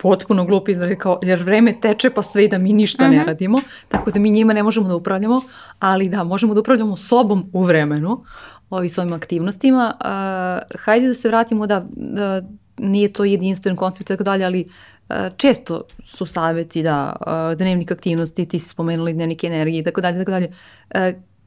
potpuno 0.02 0.44
glup 0.44 0.68
izraz 0.68 0.90
kao, 0.98 1.18
jer 1.22 1.42
vreme 1.42 1.80
teče 1.80 2.10
pa 2.10 2.22
sve 2.22 2.44
i 2.44 2.48
da 2.48 2.58
mi 2.58 2.72
ništa 2.72 3.04
uh 3.04 3.08
-huh. 3.08 3.12
ne 3.12 3.18
mhm. 3.18 3.26
radimo, 3.26 3.60
tako 3.88 4.10
da 4.10 4.20
mi 4.20 4.30
njima 4.30 4.52
ne 4.52 4.62
možemo 4.62 4.88
da 4.88 4.96
upravljamo, 4.96 5.40
ali 5.78 6.08
da, 6.08 6.24
možemo 6.24 6.54
da 6.54 6.60
upravljamo 6.60 6.96
sobom 6.96 7.50
u 7.52 7.62
vremenu, 7.62 8.24
ovi 8.70 8.88
svojim 8.88 9.12
aktivnostima. 9.12 9.94
Uh, 10.00 10.78
hajde 10.80 11.08
da 11.08 11.14
se 11.14 11.28
vratimo 11.28 11.66
da, 11.66 11.86
da 11.96 12.42
nije 12.78 13.12
to 13.12 13.24
jedinstven 13.24 13.76
koncept 13.76 14.10
i 14.10 14.12
tako 14.12 14.24
dalje, 14.24 14.44
ali 14.44 14.68
uh, 15.08 15.16
često 15.36 15.82
su 16.04 16.26
savjeti 16.26 16.82
da 16.82 17.16
uh, 17.20 17.58
dnevnik 17.58 17.90
aktivnosti, 17.90 18.46
ti 18.46 18.58
si 18.58 18.68
spomenuli 18.68 19.12
dnevnik 19.12 19.44
energije 19.44 19.80
i 19.80 19.84
tako 19.84 20.00
dalje, 20.00 20.18
tako 20.18 20.30
dalje. 20.30 20.52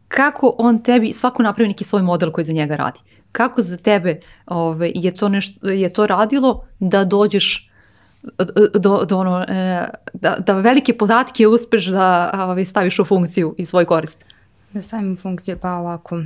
Kako 0.07 0.55
on 0.57 0.83
tebi, 0.83 1.13
svako 1.13 1.43
napravi 1.43 1.67
neki 1.67 1.83
svoj 1.83 2.01
model 2.01 2.31
koji 2.31 2.45
za 2.45 2.53
njega 2.53 2.75
radi. 2.75 2.99
Kako 3.31 3.61
za 3.61 3.77
tebe 3.77 4.19
ove, 4.45 4.75
ovaj, 4.75 4.91
je, 4.95 5.13
to 5.13 5.29
nešto, 5.29 5.67
je 5.67 5.93
to 5.93 6.07
radilo 6.07 6.65
da 6.79 7.05
dođeš 7.05 7.67
do, 8.73 9.05
do 9.05 9.17
ono, 9.17 9.45
e, 9.47 9.87
da, 10.13 10.35
da 10.39 10.53
velike 10.53 10.97
podatke 10.97 11.47
uspeš 11.47 11.85
da 11.85 12.31
ove, 12.33 12.43
ovaj, 12.43 12.65
staviš 12.65 12.99
u 12.99 13.05
funkciju 13.05 13.55
i 13.57 13.65
svoj 13.65 13.85
korist? 13.85 14.23
Da 14.73 14.81
stavim 14.81 15.13
u 15.13 15.15
funkciju, 15.15 15.57
pa 15.61 15.73
ovako. 15.73 16.15
Uh, 16.15 16.21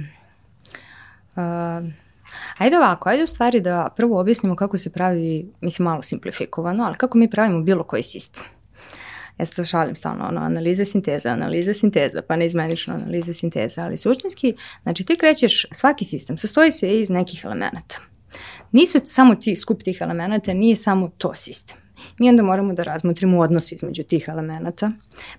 ajde 2.57 2.77
ovako, 2.77 3.09
ajde 3.09 3.23
u 3.23 3.27
stvari 3.27 3.59
da 3.59 3.87
prvo 3.95 4.19
objasnimo 4.19 4.55
kako 4.55 4.77
se 4.77 4.89
pravi, 4.89 5.51
mislim 5.61 5.83
malo 5.83 6.01
simplifikovano, 6.01 6.83
ali 6.83 6.95
kako 6.95 7.17
mi 7.17 7.29
pravimo 7.29 7.61
bilo 7.61 7.83
koji 7.83 8.03
sistem. 8.03 8.43
Ja 9.41 9.45
se 9.45 9.55
to 9.55 9.65
šalim 9.65 9.95
stalno, 9.95 10.25
ono, 10.25 10.41
analiza 10.41 10.85
sinteza, 10.85 11.29
analiza 11.29 11.73
sinteza, 11.73 12.21
pa 12.27 12.35
neizmenično 12.35 12.93
analiza 12.93 13.33
sinteza, 13.33 13.83
ali 13.83 13.97
suštinski, 13.97 14.55
znači 14.83 15.05
ti 15.05 15.15
krećeš, 15.15 15.65
svaki 15.71 16.05
sistem 16.05 16.37
sastoji 16.37 16.71
se 16.71 16.99
iz 17.01 17.09
nekih 17.09 17.41
elemenata. 17.45 17.99
Nisu 18.71 19.01
samo 19.05 19.35
ti 19.35 19.55
skup 19.55 19.83
tih 19.83 19.97
elemenata, 20.01 20.53
nije 20.53 20.75
samo 20.75 21.11
to 21.17 21.33
sistem. 21.33 21.77
Mi 22.19 22.29
onda 22.29 22.43
moramo 22.43 22.73
da 22.73 22.83
razmotrimo 22.83 23.39
odnos 23.39 23.71
između 23.71 24.03
tih 24.03 24.25
elemenata, 24.27 24.91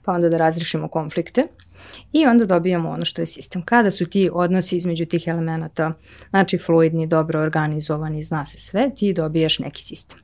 pa 0.04 0.12
onda 0.12 0.28
da 0.28 0.36
razrišimo 0.36 0.88
konflikte 0.88 1.46
i 2.12 2.26
onda 2.26 2.46
dobijamo 2.46 2.90
ono 2.90 3.04
što 3.04 3.22
je 3.22 3.26
sistem. 3.26 3.62
Kada 3.64 3.90
su 3.90 4.06
ti 4.06 4.30
odnosi 4.32 4.76
između 4.76 5.06
tih 5.06 5.24
elemenata, 5.26 5.92
znači 6.30 6.58
fluidni, 6.58 7.06
dobro 7.06 7.40
organizovani, 7.40 8.22
zna 8.22 8.46
se 8.46 8.60
sve, 8.60 8.90
ti 8.96 9.12
dobiješ 9.12 9.58
neki 9.58 9.82
sistem. 9.82 10.18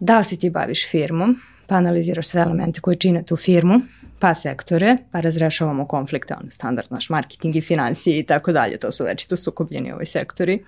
Da 0.00 0.18
li 0.18 0.24
se 0.24 0.36
ti 0.36 0.50
baviš 0.50 0.90
firmom, 0.90 1.40
pa 1.70 1.76
analiziraš 1.76 2.26
sve 2.26 2.40
elemente 2.40 2.80
koje 2.80 2.96
čine 2.96 3.22
tu 3.22 3.36
firmu, 3.36 3.80
pa 4.18 4.34
sektore, 4.34 4.96
pa 5.12 5.20
razrešavamo 5.20 5.86
konflikte, 5.86 6.34
ono 6.40 6.50
standard 6.50 6.88
naš 6.90 7.10
marketing 7.10 7.56
i 7.56 7.60
financije 7.60 8.18
i 8.18 8.22
tako 8.26 8.52
dalje, 8.52 8.76
to 8.76 8.92
su 8.92 9.04
već 9.04 9.26
tu 9.26 9.36
sukobljeni 9.36 9.92
ovaj 9.92 10.06
sektori. 10.06 10.64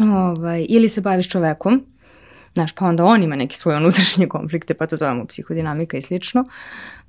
Ovaj, 0.00 0.66
ili 0.68 0.88
se 0.88 1.00
baviš 1.00 1.28
čovekom, 1.28 1.86
znaš, 2.54 2.72
pa 2.72 2.84
onda 2.84 3.04
on 3.04 3.22
ima 3.22 3.36
neke 3.36 3.56
svoje 3.56 3.76
unutrašnje 3.76 4.28
konflikte, 4.28 4.74
pa 4.74 4.86
to 4.86 4.96
zovemo 4.96 5.26
psihodinamika 5.26 5.96
i 5.96 6.02
slično. 6.02 6.44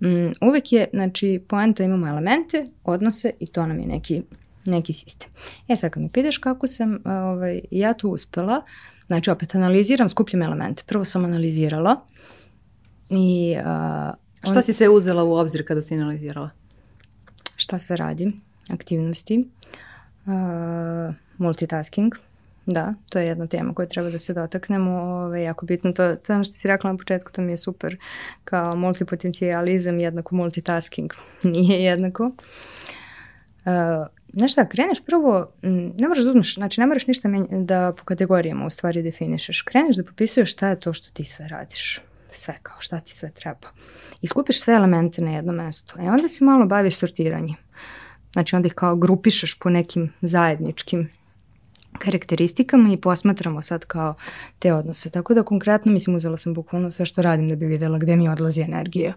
Um, 0.01 0.33
uvek 0.41 0.71
je, 0.71 0.87
znači, 0.93 1.41
poenta 1.47 1.83
imamo 1.83 2.07
elemente, 2.07 2.65
odnose 2.83 3.31
i 3.39 3.47
to 3.47 3.67
nam 3.67 3.79
je 3.79 3.85
neki, 3.85 4.21
neki 4.65 4.93
sistem. 4.93 5.29
E 5.67 5.75
sad 5.75 5.91
kad 5.91 6.03
mi 6.03 6.09
pideš 6.09 6.37
kako 6.37 6.67
sam 6.67 6.99
ovaj, 7.05 7.61
ja 7.71 7.93
to 7.93 8.07
uspela, 8.07 8.61
znači 9.07 9.31
opet 9.31 9.55
analiziram, 9.55 10.09
skupljam 10.09 10.41
elemente. 10.41 10.83
Prvo 10.85 11.05
sam 11.05 11.25
analizirala, 11.25 11.99
I, 13.15 13.55
uh, 13.59 14.13
on... 14.43 14.51
Šta 14.51 14.61
si 14.61 14.73
sve 14.73 14.89
uzela 14.89 15.23
u 15.23 15.33
obzir 15.33 15.67
kada 15.67 15.81
si 15.81 15.95
analizirala? 15.95 16.49
Šta 17.55 17.79
sve 17.79 17.97
radim, 17.97 18.41
aktivnosti, 18.69 19.47
uh, 20.25 21.15
multitasking, 21.37 22.13
da, 22.65 22.93
to 23.09 23.19
je 23.19 23.27
jedna 23.27 23.47
tema 23.47 23.73
koju 23.73 23.87
treba 23.87 24.09
da 24.09 24.19
se 24.19 24.33
dotaknemo, 24.33 24.91
ove, 24.91 25.25
ovaj, 25.25 25.43
jako 25.43 25.65
bitno, 25.65 25.91
to, 25.91 26.15
to 26.15 26.33
ono 26.33 26.43
što 26.43 26.53
si 26.53 26.67
rekla 26.67 26.91
na 26.91 26.97
početku, 26.97 27.31
to 27.31 27.41
mi 27.41 27.51
je 27.51 27.57
super, 27.57 27.97
kao 28.43 28.75
multipotencijalizam 28.75 29.99
jednako 29.99 30.35
multitasking, 30.35 31.13
nije 31.43 31.83
jednako. 31.83 32.31
Uh, 33.65 34.07
Znaš 34.35 34.51
šta, 34.51 34.69
kreneš 34.69 35.05
prvo, 35.05 35.51
ne 35.99 36.07
moraš 36.07 36.23
da 36.23 36.29
uzmeš, 36.29 36.55
znači 36.55 36.81
ne 36.81 36.87
moraš 36.87 37.07
ništa 37.07 37.27
menj, 37.27 37.45
da 37.49 37.93
po 37.97 38.03
kategorijama 38.03 38.65
u 38.65 38.69
stvari 38.69 39.03
definišeš. 39.03 39.61
Kreneš 39.61 39.95
da 39.95 40.03
popisuješ 40.03 40.51
šta 40.51 40.69
je 40.69 40.79
to 40.79 40.93
što 40.93 41.11
ti 41.13 41.25
sve 41.25 41.47
radiš 41.47 42.01
sve 42.35 42.59
kao 42.63 42.75
šta 42.79 42.99
ti 42.99 43.15
sve 43.15 43.31
treba. 43.31 43.67
I 44.21 44.27
skupiš 44.27 44.61
sve 44.61 44.73
elemente 44.73 45.21
na 45.21 45.31
jedno 45.31 45.53
mesto. 45.53 45.95
E 45.99 46.11
onda 46.11 46.27
se 46.27 46.45
malo 46.45 46.65
baviš 46.65 46.95
sortiranjem. 46.95 47.55
Znači 48.33 48.55
onda 48.55 48.67
ih 48.67 48.73
kao 48.73 48.95
grupišeš 48.95 49.59
po 49.59 49.69
nekim 49.69 50.13
zajedničkim 50.21 51.09
karakteristikama 51.99 52.89
i 52.89 52.97
posmatramo 52.97 53.61
sad 53.61 53.85
kao 53.85 54.15
te 54.59 54.73
odnose. 54.73 55.09
Tako 55.09 55.33
da 55.33 55.43
konkretno 55.43 55.91
mislim 55.91 56.15
uzela 56.15 56.37
sam 56.37 56.53
bukvalno 56.53 56.91
sve 56.91 57.05
što 57.05 57.21
radim 57.21 57.49
da 57.49 57.55
bi 57.55 57.65
videla 57.65 57.97
gde 57.97 58.15
mi 58.15 58.29
odlazi 58.29 58.61
energija. 58.61 59.13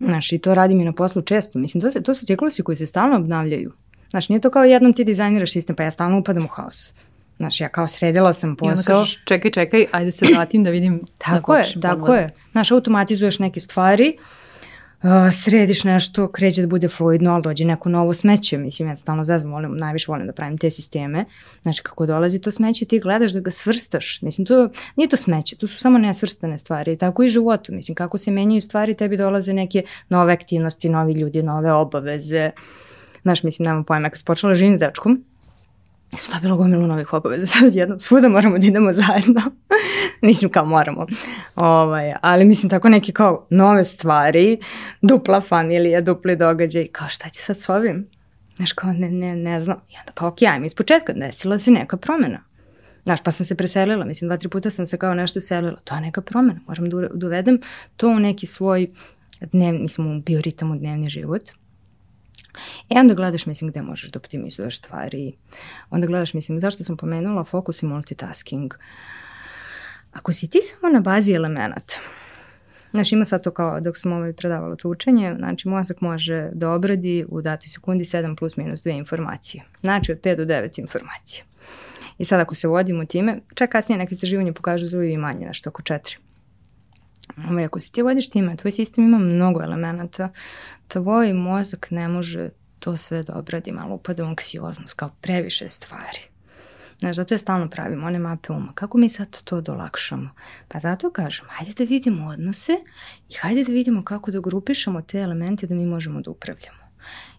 Znaš, 0.00 0.32
i 0.32 0.38
to 0.38 0.54
radim 0.54 0.80
i 0.80 0.84
na 0.84 0.92
poslu 0.92 1.22
često. 1.22 1.58
Mislim, 1.58 1.80
to, 1.80 1.90
se, 1.90 2.02
to 2.02 2.14
su 2.14 2.26
ciklusi 2.26 2.62
koji 2.62 2.76
se 2.76 2.86
stalno 2.86 3.16
obnavljaju. 3.16 3.72
Znaš, 4.10 4.28
nije 4.28 4.40
to 4.40 4.50
kao 4.50 4.64
jednom 4.64 4.92
ti 4.92 5.04
dizajniraš 5.04 5.52
sistem, 5.52 5.76
pa 5.76 5.82
ja 5.82 5.90
stalno 5.90 6.18
upadam 6.18 6.44
u 6.44 6.48
haos. 6.48 6.94
Znaš, 7.42 7.60
ja 7.60 7.68
kao 7.68 7.88
sredila 7.88 8.32
sam 8.32 8.56
posao. 8.56 8.68
I 8.68 8.72
onda 8.72 8.82
kažeš, 8.82 9.24
čekaj, 9.24 9.50
čekaj, 9.50 9.86
ajde 9.92 10.10
se 10.10 10.26
vratim 10.34 10.62
da 10.62 10.70
vidim. 10.70 11.00
tako 11.26 11.54
je, 11.54 11.64
tako 11.82 12.14
je. 12.14 12.30
Znaš, 12.52 12.70
automatizuješ 12.70 13.38
neke 13.38 13.60
stvari, 13.60 14.16
uh, 15.02 15.08
središ 15.32 15.84
nešto, 15.84 16.28
kreće 16.32 16.60
da 16.60 16.66
bude 16.66 16.88
fluidno, 16.88 17.32
ali 17.32 17.42
dođe 17.42 17.64
neko 17.64 17.88
novo 17.88 18.14
smeće. 18.14 18.58
Mislim, 18.58 18.88
ja 18.88 18.96
stalno 18.96 19.24
zazam, 19.24 19.50
volim, 19.50 19.76
najviše 19.76 20.06
volim 20.08 20.26
da 20.26 20.32
pravim 20.32 20.58
te 20.58 20.70
sisteme. 20.70 21.24
Znači, 21.62 21.82
kako 21.82 22.06
dolazi 22.06 22.38
to 22.38 22.52
smeće, 22.52 22.84
ti 22.84 23.00
gledaš 23.00 23.32
da 23.32 23.40
ga 23.40 23.50
svrstaš. 23.50 24.22
Mislim, 24.22 24.46
to 24.46 24.68
nije 24.96 25.08
to 25.08 25.16
smeće, 25.16 25.56
to 25.56 25.66
su 25.66 25.78
samo 25.78 25.98
nesvrstane 25.98 26.58
stvari. 26.58 26.96
Tako 26.96 27.22
i 27.22 27.28
životu. 27.28 27.72
Mislim, 27.72 27.94
kako 27.94 28.18
se 28.18 28.30
menjaju 28.30 28.60
stvari, 28.60 28.96
tebi 28.96 29.16
dolaze 29.16 29.52
neke 29.52 29.82
nove 30.08 30.32
aktivnosti, 30.32 30.88
novi 30.88 31.12
ljudi, 31.12 31.42
nove 31.42 31.72
obaveze. 31.72 32.50
Znaš, 33.22 33.42
mislim, 33.42 33.66
nemam 33.66 33.84
pojma, 33.84 34.08
kad 34.08 34.18
se 34.18 34.24
počela 34.24 34.54
živim 34.54 34.76
s 34.76 34.80
dečkom, 34.80 35.24
sam 36.16 36.34
dobila 36.34 36.56
gomilu 36.56 36.86
novih 36.86 37.12
obaveza, 37.12 37.46
sad 37.60 37.74
jednom 37.74 38.00
svuda 38.00 38.28
moramo 38.28 38.58
da 38.58 38.66
idemo 38.66 38.92
zajedno. 38.92 39.42
mislim 40.22 40.50
kao 40.50 40.64
moramo. 40.64 41.06
Ovaj, 41.56 42.14
ali 42.20 42.44
mislim 42.44 42.70
tako 42.70 42.88
neke 42.88 43.12
kao 43.12 43.46
nove 43.50 43.84
stvari, 43.84 44.58
dupla 45.02 45.40
familija, 45.40 46.00
dupli 46.00 46.36
događaj, 46.36 46.86
kao 46.86 47.08
šta 47.08 47.28
će 47.28 47.40
sad 47.40 47.58
s 47.58 47.68
ovim? 47.68 48.06
Znaš 48.56 48.72
kao 48.72 48.92
ne, 48.92 49.10
ne, 49.10 49.36
ne 49.36 49.60
znam. 49.60 49.76
I 49.88 49.94
onda 50.00 50.12
kao 50.14 50.28
ok, 50.28 50.42
ajme 50.42 50.66
iz 50.66 50.74
početka 50.74 51.12
desila 51.12 51.58
se 51.58 51.70
neka 51.70 51.96
promena. 51.96 52.38
Znaš, 53.04 53.22
pa 53.22 53.32
sam 53.32 53.46
se 53.46 53.56
preselila, 53.56 54.04
mislim, 54.04 54.28
dva, 54.28 54.36
tri 54.36 54.48
puta 54.48 54.70
sam 54.70 54.86
se 54.86 54.98
kao 54.98 55.14
nešto 55.14 55.40
selila. 55.40 55.76
To 55.84 55.94
je 55.94 56.00
neka 56.00 56.20
promena, 56.20 56.60
moram 56.66 56.90
da 56.90 57.08
dovedem 57.14 57.60
to 57.96 58.08
u 58.08 58.18
neki 58.18 58.46
svoj 58.46 58.90
dnev, 59.40 59.74
mislim, 59.74 60.16
u 60.16 60.22
bioritam 60.22 60.70
u 60.70 60.76
dnevni 60.76 61.08
život. 61.08 61.42
E 62.90 63.00
onda 63.00 63.14
gledaš, 63.14 63.46
mislim, 63.46 63.70
gde 63.70 63.82
možeš 63.82 64.10
da 64.10 64.18
optimizuješ 64.18 64.78
stvari. 64.78 65.32
Onda 65.90 66.06
gledaš, 66.06 66.34
mislim, 66.34 66.60
zašto 66.60 66.84
sam 66.84 66.96
pomenula 66.96 67.44
fokus 67.44 67.82
i 67.82 67.86
multitasking. 67.86 68.74
Ako 70.12 70.32
si 70.32 70.48
ti 70.48 70.58
samo 70.62 70.92
na 70.92 71.00
bazi 71.00 71.32
elemenata, 71.32 71.94
Znaš, 72.92 73.12
ima 73.12 73.24
sad 73.24 73.42
to 73.42 73.50
kao 73.50 73.80
dok 73.80 73.96
sam 73.96 74.12
ovaj 74.12 74.32
predavala 74.32 74.76
to 74.76 74.88
učenje, 74.88 75.34
znači 75.38 75.68
mozak 75.68 76.00
može 76.00 76.50
da 76.52 76.70
obradi 76.70 77.24
u 77.28 77.42
datoj 77.42 77.68
sekundi 77.68 78.04
7 78.04 78.36
plus 78.36 78.56
minus 78.56 78.82
2 78.82 78.98
informacije. 78.98 79.64
Znači 79.80 80.12
od 80.12 80.20
5 80.20 80.36
do 80.36 80.44
9 80.44 80.80
informacija. 80.80 81.44
I 82.18 82.24
sad 82.24 82.40
ako 82.40 82.54
se 82.54 82.68
vodimo 82.68 83.04
time, 83.04 83.40
čak 83.54 83.70
kasnije 83.70 83.98
neke 83.98 84.14
istraživanje 84.14 84.52
pokažu 84.52 84.86
da 84.88 85.04
i 85.04 85.16
manje, 85.16 85.46
nešto 85.46 85.70
oko 85.70 85.82
4. 85.82 86.16
Ovaj, 87.50 87.64
ako 87.64 87.78
se 87.78 87.92
ti 87.92 88.02
vodiš 88.02 88.30
time, 88.30 88.56
tvoj 88.56 88.72
sistem 88.72 89.04
ima 89.04 89.18
mnogo 89.18 89.62
elemenata, 89.62 90.28
tvoj 90.88 91.32
mozak 91.32 91.90
ne 91.90 92.08
može 92.08 92.50
to 92.78 92.96
sve 92.96 93.22
da 93.22 93.34
obradi, 93.34 93.72
malo 93.72 93.94
upada 93.94 94.24
u 94.24 94.26
anksioznost, 94.26 94.94
kao 94.94 95.10
previše 95.20 95.68
stvari. 95.68 96.20
Znaš, 96.98 97.16
zato 97.16 97.34
je 97.34 97.38
stalno 97.38 97.70
pravimo 97.70 98.06
one 98.06 98.18
mape 98.18 98.52
uma. 98.52 98.72
Kako 98.74 98.98
mi 98.98 99.08
sad 99.08 99.42
to 99.42 99.60
dolakšamo? 99.60 100.30
Pa 100.68 100.78
zato 100.78 101.10
kažem, 101.10 101.46
hajde 101.48 101.72
da 101.78 101.84
vidimo 101.84 102.26
odnose 102.26 102.72
i 103.28 103.34
hajde 103.40 103.64
da 103.64 103.72
vidimo 103.72 104.04
kako 104.04 104.30
da 104.30 104.40
grupišemo 104.40 105.02
te 105.02 105.18
elemente 105.18 105.66
da 105.66 105.74
mi 105.74 105.86
možemo 105.86 106.20
da 106.20 106.30
upravljamo. 106.30 106.82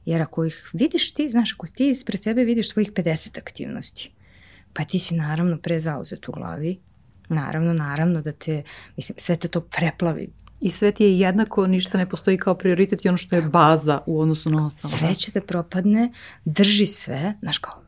Jer 0.06 0.22
ako 0.22 0.46
ih 0.46 0.70
vidiš 0.74 1.14
ti, 1.14 1.30
znaš, 1.30 1.54
ako 1.54 1.68
ti 1.68 1.90
ispred 1.90 2.24
sebe 2.24 2.44
vidiš 2.44 2.72
svojih 2.72 2.92
50 2.92 3.38
aktivnosti, 3.38 4.12
pa 4.74 4.84
ti 4.84 5.00
si 5.00 5.16
naravno 5.16 5.58
prezauzet 5.58 6.30
u 6.30 6.32
glavi, 6.32 6.80
naravno, 7.30 7.74
naravno 7.74 8.22
da 8.22 8.32
te, 8.32 8.64
mislim, 8.98 9.16
sve 9.20 9.36
te 9.36 9.48
to 9.48 9.62
preplavi. 9.62 10.30
I 10.62 10.72
sve 10.72 10.92
ti 10.92 11.04
je 11.04 11.20
jednako, 11.20 11.68
ništa 11.68 11.98
ne 11.98 12.10
postoji 12.10 12.38
kao 12.38 12.56
prioritet 12.56 13.06
i 13.06 13.10
ono 13.10 13.18
što 13.18 13.36
je 13.36 13.42
baza 13.42 14.02
u 14.06 14.22
odnosu 14.22 14.50
na 14.50 14.66
ostalo. 14.66 14.94
Sreće 14.98 15.32
da 15.32 15.42
propadne, 15.42 16.12
drži 16.46 16.86
sve, 16.86 17.34
znaš 17.42 17.58
kao, 17.58 17.82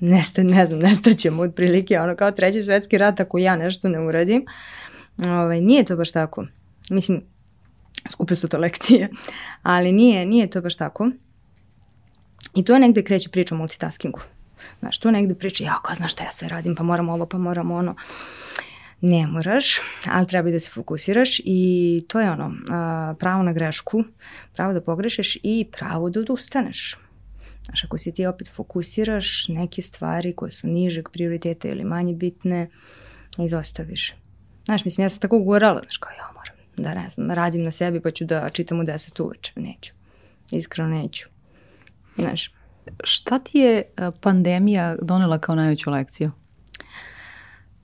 nesta, 0.00 0.42
ne 0.42 0.66
znam, 0.66 0.78
nestaćemo 0.78 1.42
otprilike, 1.42 2.00
ono 2.00 2.16
kao 2.16 2.30
treći 2.30 2.62
svetski 2.62 2.98
rat 2.98 3.20
ako 3.20 3.38
ja 3.38 3.56
nešto 3.56 3.88
ne 3.88 4.00
uradim. 4.00 4.44
Ovaj, 5.18 5.60
nije 5.60 5.84
to 5.84 5.96
baš 5.96 6.12
tako. 6.12 6.46
Mislim, 6.90 7.22
skupe 8.10 8.34
su 8.34 8.48
to 8.48 8.58
lekcije, 8.58 9.08
ali 9.62 9.92
nije, 9.92 10.26
nije 10.26 10.50
to 10.50 10.60
baš 10.60 10.76
tako. 10.76 11.10
I 12.54 12.64
to 12.64 12.72
je 12.72 12.80
negde 12.80 13.02
kreće 13.02 13.28
priča 13.28 13.54
o 13.54 13.58
multitaskingu. 13.58 14.20
Znaš, 14.80 14.98
to 14.98 15.10
negde 15.10 15.34
priča, 15.34 15.64
ja 15.64 15.80
kao, 15.84 15.94
znaš 15.94 16.12
šta 16.12 16.24
ja 16.24 16.30
sve 16.30 16.48
radim, 16.48 16.74
pa 16.74 16.82
moram 16.82 17.08
ovo, 17.08 17.26
pa 17.26 17.38
moram 17.38 17.70
ono. 17.70 17.94
Ne 19.00 19.26
moraš, 19.26 19.64
ali 20.06 20.26
treba 20.26 20.50
da 20.50 20.60
se 20.60 20.70
fokusiraš 20.70 21.40
i 21.44 22.04
to 22.08 22.20
je 22.20 22.30
ono, 22.30 22.54
pravo 23.18 23.42
na 23.42 23.52
grešku, 23.52 24.04
pravo 24.54 24.72
da 24.72 24.80
pogrešiš 24.80 25.38
i 25.42 25.66
pravo 25.72 26.10
da 26.10 26.20
odustaneš. 26.20 26.96
Znaš, 27.64 27.84
ako 27.84 27.98
si 27.98 28.14
ti 28.14 28.26
opet 28.26 28.48
fokusiraš 28.48 29.48
neke 29.48 29.82
stvari 29.82 30.32
koje 30.32 30.50
su 30.50 30.66
nižeg 30.66 31.08
prioriteta 31.12 31.68
ili 31.68 31.84
manje 31.84 32.14
bitne, 32.14 32.70
izostaviš. 33.38 34.14
Znaš, 34.64 34.84
mislim, 34.84 35.04
ja 35.04 35.08
sam 35.08 35.20
tako 35.20 35.38
gurala, 35.38 35.80
znaš, 35.82 35.96
kao 35.96 36.10
ja 36.18 36.32
moram 36.34 36.56
da 36.76 37.02
ne 37.02 37.08
znam, 37.08 37.30
radim 37.30 37.62
na 37.62 37.70
sebi 37.70 38.00
pa 38.00 38.10
ću 38.10 38.24
da 38.24 38.48
čitam 38.48 38.80
u 38.80 38.84
deset 38.84 39.20
uveče. 39.20 39.52
Neću. 39.56 39.92
Iskreno 40.52 40.88
neću. 40.88 41.28
Znaš. 42.16 42.52
Šta 43.04 43.38
ti 43.38 43.58
je 43.58 43.82
pandemija 44.20 44.96
donela 45.02 45.38
kao 45.38 45.54
najveću 45.54 45.90
lekciju? 45.90 46.30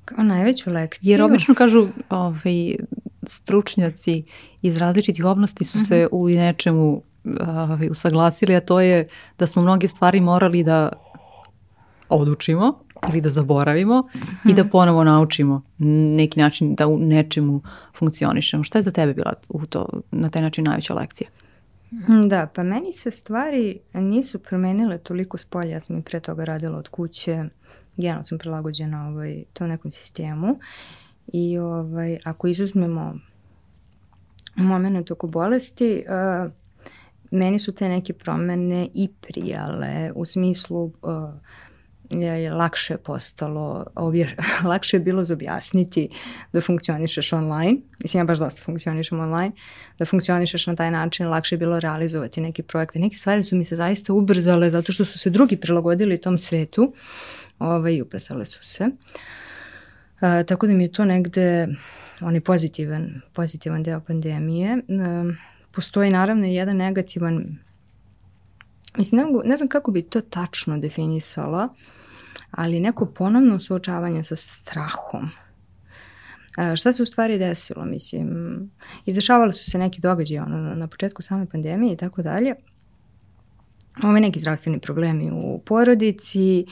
Kao 0.04 0.24
najveću 0.24 0.70
lekciju? 0.70 1.10
Jer 1.10 1.22
obično 1.22 1.54
kažu 1.54 1.88
ovaj, 2.10 2.76
stručnjaci 3.26 4.24
iz 4.62 4.76
različitih 4.76 5.24
oblasti 5.24 5.64
su 5.64 5.78
uh 5.78 5.84
-huh. 5.84 5.88
se 5.88 5.96
mhm. 5.96 6.06
u 6.12 6.28
nečemu 6.28 7.02
uh, 7.24 7.90
usaglasili, 7.90 8.56
a 8.56 8.60
to 8.60 8.80
je 8.80 9.08
da 9.38 9.46
smo 9.46 9.62
mnoge 9.62 9.88
stvari 9.88 10.20
morali 10.20 10.64
da 10.64 10.88
odučimo 12.08 12.84
ili 13.08 13.20
da 13.20 13.28
zaboravimo 13.28 14.08
i 14.48 14.52
da 14.52 14.62
mhm. 14.62 14.70
ponovo 14.70 15.04
naučimo 15.04 15.62
neki 16.16 16.40
način 16.40 16.74
da 16.74 16.86
u 16.86 16.98
nečemu 16.98 17.62
funkcionišemo. 17.98 18.64
Šta 18.64 18.78
je 18.78 18.82
za 18.82 18.90
tebe 18.90 19.14
bila 19.14 19.32
u 19.48 19.66
to, 19.66 19.88
na 20.10 20.30
taj 20.30 20.42
način 20.42 20.64
najveća 20.64 20.94
lekcija? 20.94 21.30
Da, 22.28 22.48
pa 22.54 22.62
meni 22.62 22.92
se 22.92 23.10
stvari 23.10 23.78
nisu 23.94 24.38
promenile 24.38 24.98
toliko 24.98 25.38
s 25.38 25.44
polja, 25.44 25.70
ja 25.70 25.80
sam 25.80 25.98
i 25.98 26.02
pre 26.02 26.20
toga 26.20 26.44
radila 26.44 26.78
od 26.78 26.88
kuće, 26.88 27.44
generalno 27.96 28.24
sam 28.24 28.38
prilagođena 28.38 29.08
ovaj, 29.08 29.44
tom 29.52 29.68
nekom 29.68 29.90
sistemu. 29.90 30.58
I 31.26 31.58
ovaj, 31.58 32.18
ako 32.24 32.46
izuzmemo 32.46 33.18
moment 34.56 35.10
oko 35.10 35.26
bolesti, 35.26 36.04
uh, 36.08 36.52
meni 37.30 37.58
su 37.58 37.72
te 37.72 37.88
neke 37.88 38.12
promene 38.12 38.88
i 38.94 39.08
prijale 39.20 40.12
u 40.14 40.24
smislu 40.24 40.84
uh, 40.84 40.92
je, 42.10 42.50
lakše 42.50 42.96
postalo, 42.96 43.86
obje, 43.94 44.36
lakše 44.70 44.96
je 44.96 45.00
bilo 45.00 45.24
za 45.24 45.34
objasniti 45.34 46.08
da 46.52 46.60
funkcionišeš 46.60 47.32
online, 47.32 47.76
mislim 48.02 48.20
ja 48.20 48.24
baš 48.24 48.38
dosta 48.38 48.62
funkcionišem 48.64 49.20
online, 49.20 49.52
da 49.98 50.04
funkcionišeš 50.04 50.66
na 50.66 50.76
taj 50.76 50.90
način, 50.90 51.28
lakše 51.28 51.54
je 51.54 51.58
bilo 51.58 51.80
realizovati 51.80 52.40
neke 52.40 52.62
projekte. 52.62 52.98
Neke 52.98 53.16
stvari 53.16 53.42
su 53.42 53.56
mi 53.56 53.64
se 53.64 53.76
zaista 53.76 54.12
ubrzale 54.12 54.70
zato 54.70 54.92
što 54.92 55.04
su 55.04 55.18
se 55.18 55.30
drugi 55.30 55.56
prilagodili 55.56 56.20
tom 56.20 56.38
svetu 56.38 56.92
ovaj, 57.58 58.02
ubrzale 58.02 58.44
su 58.44 58.62
se. 58.62 58.84
Uh, 58.84 60.46
tako 60.46 60.66
da 60.66 60.72
mi 60.72 60.84
je 60.84 60.92
to 60.92 61.04
negde 61.04 61.68
onaj 62.20 62.40
pozitivan, 62.40 63.20
pozitivan 63.32 63.82
deo 63.82 64.00
pandemije. 64.00 64.74
Uh, 64.74 65.34
postoji 65.70 66.10
naravno 66.10 66.46
i 66.46 66.54
jedan 66.54 66.76
negativan 66.76 67.58
Mislim, 68.98 69.18
ne, 69.18 69.24
mogu, 69.26 69.42
ne 69.44 69.56
znam 69.56 69.68
kako 69.68 69.90
bi 69.90 70.02
to 70.02 70.20
tačno 70.20 70.78
definisala, 70.78 71.68
ali 72.50 72.80
neko 72.80 73.06
ponovno 73.06 73.60
suočavanje 73.60 74.22
sa 74.22 74.36
strahom. 74.36 75.30
E, 76.58 76.76
šta 76.76 76.92
se 76.92 77.02
u 77.02 77.06
stvari 77.06 77.38
desilo? 77.38 77.84
Mislim, 77.84 78.30
izdešavali 79.06 79.52
su 79.52 79.70
se 79.70 79.78
neki 79.78 80.00
događaji 80.00 80.38
ono, 80.38 80.74
na 80.74 80.88
početku 80.88 81.22
same 81.22 81.46
pandemije 81.46 81.92
i 81.92 81.96
tako 81.96 82.22
dalje. 82.22 82.54
Ovo 84.02 84.12
neki 84.12 84.38
zdravstveni 84.38 84.80
problemi 84.80 85.30
u 85.32 85.62
porodici, 85.64 86.66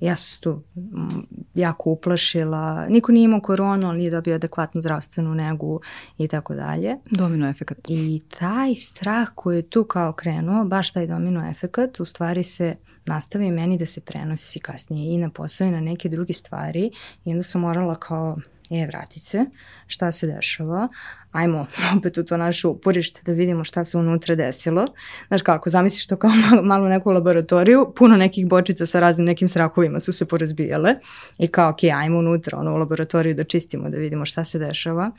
ja 0.00 0.16
sam 0.16 0.24
se 0.24 0.40
tu 0.40 0.62
mm, 0.76 1.20
jako 1.54 1.90
uplašila. 1.90 2.86
Niko 2.88 3.12
nije 3.12 3.24
imao 3.24 3.40
koronu, 3.40 3.88
ali 3.88 3.98
nije 3.98 4.10
dobio 4.10 4.34
adekvatnu 4.34 4.80
zdravstvenu 4.80 5.34
negu 5.34 5.80
i 6.18 6.28
tako 6.28 6.54
dalje. 6.54 6.96
Domino 7.10 7.48
efekat. 7.48 7.78
I 7.88 8.22
taj 8.38 8.74
strah 8.74 9.28
koji 9.34 9.56
je 9.56 9.70
tu 9.70 9.84
kao 9.84 10.12
krenuo, 10.12 10.64
baš 10.64 10.92
taj 10.92 11.06
domino 11.06 11.50
efekat, 11.50 12.00
u 12.00 12.04
stvari 12.04 12.42
se 12.42 12.76
nastavi 13.06 13.50
meni 13.50 13.78
da 13.78 13.86
se 13.86 14.00
prenosi 14.00 14.60
kasnije 14.60 15.14
i 15.14 15.18
na 15.18 15.30
posao 15.30 15.66
i 15.66 15.70
na 15.70 15.80
neke 15.80 16.08
druge 16.08 16.32
stvari 16.32 16.90
i 17.24 17.30
onda 17.30 17.42
sam 17.42 17.60
morala 17.60 17.94
kao 17.94 18.36
e, 18.70 18.86
vratit 18.86 19.22
se, 19.22 19.44
šta 19.86 20.12
se 20.12 20.26
dešava, 20.26 20.88
ajmo 21.32 21.66
opet 21.98 22.18
u 22.18 22.24
to 22.24 22.36
naše 22.36 22.68
uporište 22.68 23.20
da 23.26 23.32
vidimo 23.32 23.64
šta 23.64 23.84
se 23.84 23.98
unutra 23.98 24.34
desilo. 24.34 24.86
Znaš 25.28 25.42
kako, 25.42 25.70
zamisliš 25.70 26.06
to 26.06 26.16
kao 26.16 26.30
malo 26.62 26.88
neku 26.88 27.10
laboratoriju, 27.10 27.92
puno 27.96 28.16
nekih 28.16 28.46
bočica 28.46 28.86
sa 28.86 29.00
raznim 29.00 29.26
nekim 29.26 29.48
strahovima 29.48 30.00
su 30.00 30.12
se 30.12 30.24
porazbijale 30.24 30.94
i 31.38 31.48
kao, 31.48 31.70
ok, 31.70 31.84
ajmo 31.84 32.18
unutra 32.18 32.58
ono, 32.58 32.74
u 32.74 32.76
laboratoriju 32.76 33.34
da 33.34 33.44
čistimo, 33.44 33.90
da 33.90 33.96
vidimo 33.96 34.24
šta 34.24 34.44
se 34.44 34.58
dešava. 34.58 35.10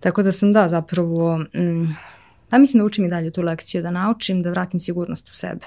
Tako 0.00 0.22
da 0.22 0.32
sam, 0.32 0.52
da, 0.52 0.68
zapravo, 0.68 1.38
mm, 1.38 1.96
da 2.50 2.58
mislim 2.58 2.78
da 2.78 2.84
učim 2.84 3.04
i 3.04 3.08
dalje 3.08 3.30
tu 3.30 3.42
lekciju, 3.42 3.82
da 3.82 3.90
naučim, 3.90 4.42
da 4.42 4.50
vratim 4.50 4.80
sigurnost 4.80 5.28
u 5.28 5.34
sebe. 5.34 5.66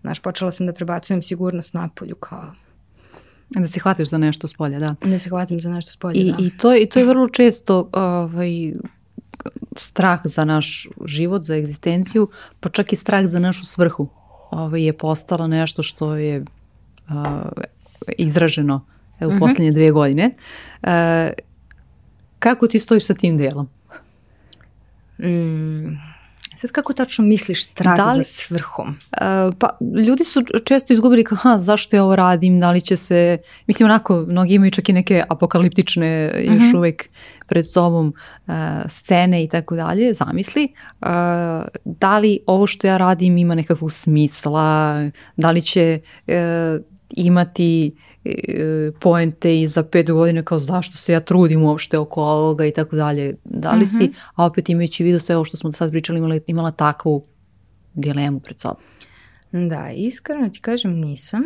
Znaš, 0.00 0.22
počela 0.22 0.50
sam 0.50 0.66
da 0.66 0.72
prebacujem 0.72 1.22
sigurnost 1.22 1.74
napolju 1.74 2.14
kao 2.14 2.52
Da 3.50 3.68
se 3.68 3.80
hvatiš 3.80 4.08
za 4.08 4.18
nešto 4.18 4.48
s 4.48 4.54
polja, 4.54 4.78
da. 4.78 4.94
Da 5.04 5.18
se 5.18 5.28
hvatim 5.28 5.60
za 5.60 5.70
nešto 5.70 5.92
s 5.92 5.96
polja, 5.96 6.20
I, 6.20 6.32
da. 6.32 6.36
I 6.40 6.50
to, 6.50 6.76
I 6.76 6.86
to 6.86 6.98
je 6.98 7.04
vrlo 7.04 7.28
često 7.28 7.90
ovaj, 7.92 8.72
strah 9.76 10.20
za 10.24 10.44
naš 10.44 10.88
život, 11.04 11.42
za 11.42 11.56
egzistenciju, 11.56 12.28
pa 12.60 12.68
čak 12.68 12.92
i 12.92 12.96
strah 12.96 13.26
za 13.26 13.38
našu 13.38 13.66
svrhu 13.66 14.08
ovaj, 14.50 14.82
je 14.82 14.92
postala 14.92 15.46
nešto 15.46 15.82
što 15.82 16.14
je 16.14 16.40
uh, 16.40 17.14
izraženo 18.18 18.84
u 19.20 19.26
uh. 19.26 19.32
-huh. 19.32 19.38
poslednje 19.38 19.72
dve 19.72 19.90
godine. 19.90 20.30
Uh, 20.82 20.88
kako 22.38 22.66
ti 22.66 22.78
stojiš 22.78 23.06
sa 23.06 23.14
tim 23.14 23.38
delom? 23.38 23.68
Mm, 25.18 25.96
Sad 26.58 26.70
kako 26.70 26.92
tačno 26.92 27.24
misliš 27.24 27.64
strah 27.64 27.96
da 27.96 28.06
li, 28.06 28.16
za 28.16 28.22
svrhom? 28.22 28.88
Uh, 28.88 29.54
pa 29.58 29.78
ljudi 30.06 30.24
su 30.24 30.42
često 30.64 30.92
izgubili 30.92 31.24
kao, 31.24 31.36
ha, 31.36 31.58
zašto 31.58 31.96
ja 31.96 32.04
ovo 32.04 32.16
radim, 32.16 32.60
da 32.60 32.70
li 32.70 32.80
će 32.80 32.96
se, 32.96 33.38
mislim 33.66 33.84
onako, 33.84 34.24
mnogi 34.28 34.54
imaju 34.54 34.70
čak 34.70 34.88
i 34.88 34.92
neke 34.92 35.22
apokaliptične 35.28 36.30
uh 36.34 36.40
-huh. 36.40 36.54
još 36.54 36.62
mhm. 36.68 36.76
uvek 36.76 37.08
pred 37.46 37.72
sobom 37.72 38.14
uh, 38.46 38.54
scene 38.88 39.44
i 39.44 39.48
tako 39.48 39.76
dalje, 39.76 40.14
zamisli. 40.14 40.68
Uh, 41.00 41.08
da 41.84 42.18
li 42.18 42.38
ovo 42.46 42.66
što 42.66 42.86
ja 42.86 42.96
radim 42.96 43.38
ima 43.38 43.54
nekakvog 43.54 43.92
smisla, 43.92 44.96
da 45.36 45.50
li 45.50 45.62
će 45.62 46.00
uh, 46.26 46.34
imati 47.10 47.96
e, 48.24 48.90
poente 49.00 49.60
i 49.60 49.68
za 49.68 49.82
pet 49.82 50.10
godina 50.10 50.42
kao 50.42 50.58
zašto 50.58 50.96
se 50.96 51.12
ja 51.12 51.20
trudim 51.20 51.62
uopšte 51.62 51.98
oko 51.98 52.22
ovoga 52.22 52.66
i 52.66 52.72
tako 52.72 52.96
dalje. 52.96 53.36
Da 53.44 53.72
li 53.72 53.86
si, 53.86 54.04
mhm. 54.04 54.12
a 54.34 54.44
opet 54.44 54.68
imajući 54.68 55.04
vidu 55.04 55.18
sve 55.18 55.36
ovo 55.36 55.44
što 55.44 55.56
smo 55.56 55.72
sad 55.72 55.90
pričali, 55.90 56.18
imala, 56.18 56.38
imala 56.46 56.70
takvu 56.70 57.24
dilemu 57.94 58.40
pred 58.40 58.60
sobom? 58.60 58.82
Da, 59.52 59.90
iskreno 59.94 60.48
ti 60.48 60.60
kažem 60.60 60.92
nisam. 60.92 61.42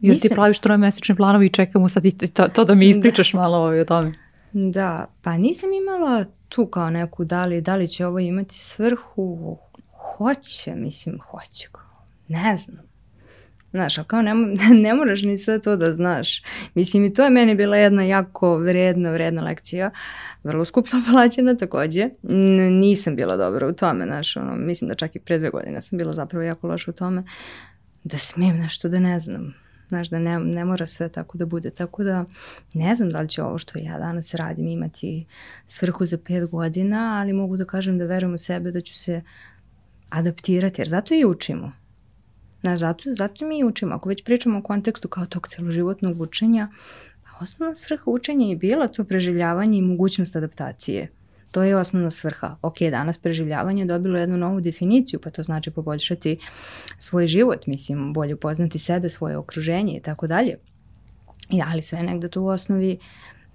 Jer 0.00 0.12
nisam... 0.12 0.28
ti 0.28 0.34
praviš 0.34 0.58
trojmesečne 0.58 1.16
planovi 1.16 1.46
i 1.46 1.52
čekamo 1.52 1.88
sad 1.88 2.04
i 2.04 2.10
to, 2.10 2.48
to 2.48 2.64
da 2.64 2.74
mi 2.74 2.88
ispričaš 2.88 3.32
da. 3.32 3.38
malo 3.38 3.58
o 3.58 3.84
tome. 3.84 4.12
Da, 4.52 5.06
pa 5.22 5.36
nisam 5.36 5.72
imala 5.72 6.24
tu 6.48 6.66
kao 6.66 6.90
neku 6.90 7.24
da 7.24 7.44
li, 7.44 7.60
da 7.60 7.76
li 7.76 7.88
će 7.88 8.06
ovo 8.06 8.18
imati 8.18 8.58
svrhu, 8.58 9.58
hoće, 10.16 10.74
mislim, 10.74 11.18
hoće. 11.30 11.68
Ne 12.28 12.56
znam. 12.56 12.87
Znaš, 13.70 13.98
a 13.98 14.04
kao 14.04 14.22
ne, 14.22 14.34
ne 14.84 14.94
moraš 14.94 15.22
ni 15.22 15.38
sve 15.38 15.60
to 15.60 15.76
da 15.76 15.92
znaš. 15.92 16.42
Mislim, 16.74 17.04
i 17.04 17.12
to 17.12 17.24
je 17.24 17.30
meni 17.30 17.54
bila 17.54 17.76
jedna 17.76 18.02
jako 18.02 18.56
vredna, 18.56 19.10
vredna 19.10 19.42
lekcija. 19.42 19.90
Vrlo 20.44 20.64
skupno 20.64 21.02
plaćena 21.10 21.56
takođe. 21.56 22.08
Nisam 22.70 23.16
bila 23.16 23.36
dobra 23.36 23.66
u 23.66 23.72
tome, 23.72 24.06
znaš, 24.06 24.36
ono, 24.36 24.56
mislim 24.56 24.88
da 24.88 24.94
čak 24.94 25.16
i 25.16 25.20
pre 25.20 25.38
dve 25.38 25.50
godine 25.50 25.80
sam 25.80 25.98
bila 25.98 26.12
zapravo 26.12 26.42
jako 26.42 26.68
loša 26.68 26.90
u 26.90 26.94
tome. 26.94 27.22
Da 28.04 28.18
smem 28.18 28.56
nešto 28.56 28.88
da 28.88 28.98
ne 28.98 29.20
znam. 29.20 29.54
Znaš, 29.88 30.08
da 30.08 30.18
ne, 30.18 30.38
ne 30.38 30.64
mora 30.64 30.86
sve 30.86 31.08
tako 31.08 31.38
da 31.38 31.46
bude. 31.46 31.70
Tako 31.70 32.04
da 32.04 32.24
ne 32.74 32.94
znam 32.94 33.10
da 33.10 33.20
li 33.20 33.28
će 33.28 33.42
ovo 33.42 33.58
što 33.58 33.78
ja 33.78 33.98
danas 33.98 34.34
radim 34.34 34.66
imati 34.66 35.26
svrhu 35.66 36.04
za 36.04 36.18
pet 36.18 36.50
godina, 36.50 37.18
ali 37.20 37.32
mogu 37.32 37.56
da 37.56 37.64
kažem 37.64 37.98
da 37.98 38.06
verujem 38.06 38.34
u 38.34 38.38
sebe 38.38 38.70
da 38.70 38.80
ću 38.80 38.94
se 38.94 39.22
adaptirati, 40.10 40.80
jer 40.80 40.88
zato 40.88 41.14
i 41.14 41.24
učimo. 41.24 41.72
Znaš, 42.60 42.80
zato, 42.80 43.02
zato 43.12 43.46
mi 43.46 43.64
učimo. 43.64 43.94
Ako 43.94 44.08
već 44.08 44.24
pričamo 44.24 44.58
o 44.58 44.62
kontekstu 44.62 45.08
kao 45.08 45.26
tog 45.26 45.48
celoživotnog 45.48 46.20
učenja, 46.20 46.68
osnovna 47.40 47.74
svrha 47.74 48.02
učenja 48.06 48.46
je 48.46 48.56
bila 48.56 48.88
to 48.88 49.04
preživljavanje 49.04 49.78
i 49.78 49.82
mogućnost 49.82 50.36
adaptacije. 50.36 51.08
To 51.50 51.62
je 51.62 51.76
osnovna 51.76 52.10
svrha. 52.10 52.56
Ok, 52.62 52.78
danas 52.80 53.18
preživljavanje 53.18 53.82
je 53.82 53.86
dobilo 53.86 54.18
jednu 54.18 54.36
novu 54.36 54.60
definiciju, 54.60 55.20
pa 55.20 55.30
to 55.30 55.42
znači 55.42 55.70
poboljšati 55.70 56.38
svoj 56.98 57.26
život, 57.26 57.66
mislim, 57.66 58.12
bolje 58.12 58.34
upoznati 58.34 58.78
sebe, 58.78 59.08
svoje 59.08 59.36
okruženje 59.36 59.96
i 59.96 60.00
tako 60.00 60.26
dalje. 60.26 60.56
Ali 61.66 61.82
sve 61.82 62.02
negde 62.02 62.28
to 62.28 62.42
u 62.42 62.46
osnovi 62.46 62.98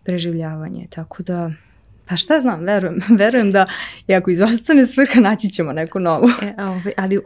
preživljavanje. 0.04 0.88
Tako 0.90 1.24
da, 1.24 1.52
Pa 2.14 2.18
šta 2.18 2.40
znam, 2.42 2.60
verujem, 2.60 3.02
verujem 3.22 3.52
da 3.52 3.66
i 4.08 4.14
ako 4.14 4.32
izostane 4.32 4.86
svrha 4.86 5.20
naći 5.20 5.48
ćemo 5.48 5.74
neku 5.74 6.00
novu. 6.00 6.28
E, 6.42 6.54
ovaj, 6.64 6.94
ali 6.98 7.18
uh, 7.18 7.24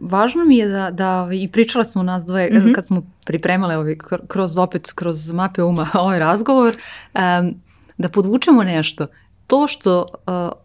važno 0.00 0.44
mi 0.44 0.56
je 0.56 0.68
da, 0.68 0.90
da 0.90 1.20
ovaj, 1.20 1.36
i 1.36 1.48
pričala 1.48 1.84
smo 1.84 2.02
nas 2.02 2.24
dvoje 2.24 2.50
mm 2.50 2.56
-hmm. 2.56 2.74
kad 2.74 2.86
smo 2.86 3.02
pripremale 3.26 3.76
ovaj, 3.76 3.96
kroz 4.28 4.58
opet, 4.58 4.92
kroz 4.92 5.30
mape 5.30 5.62
uma 5.62 5.86
ovaj 6.04 6.18
razgovor, 6.18 6.76
um, 7.14 7.54
da 7.98 8.08
podvučemo 8.08 8.62
nešto. 8.62 9.06
To 9.46 9.66
što 9.66 10.06
uh, 10.26 10.61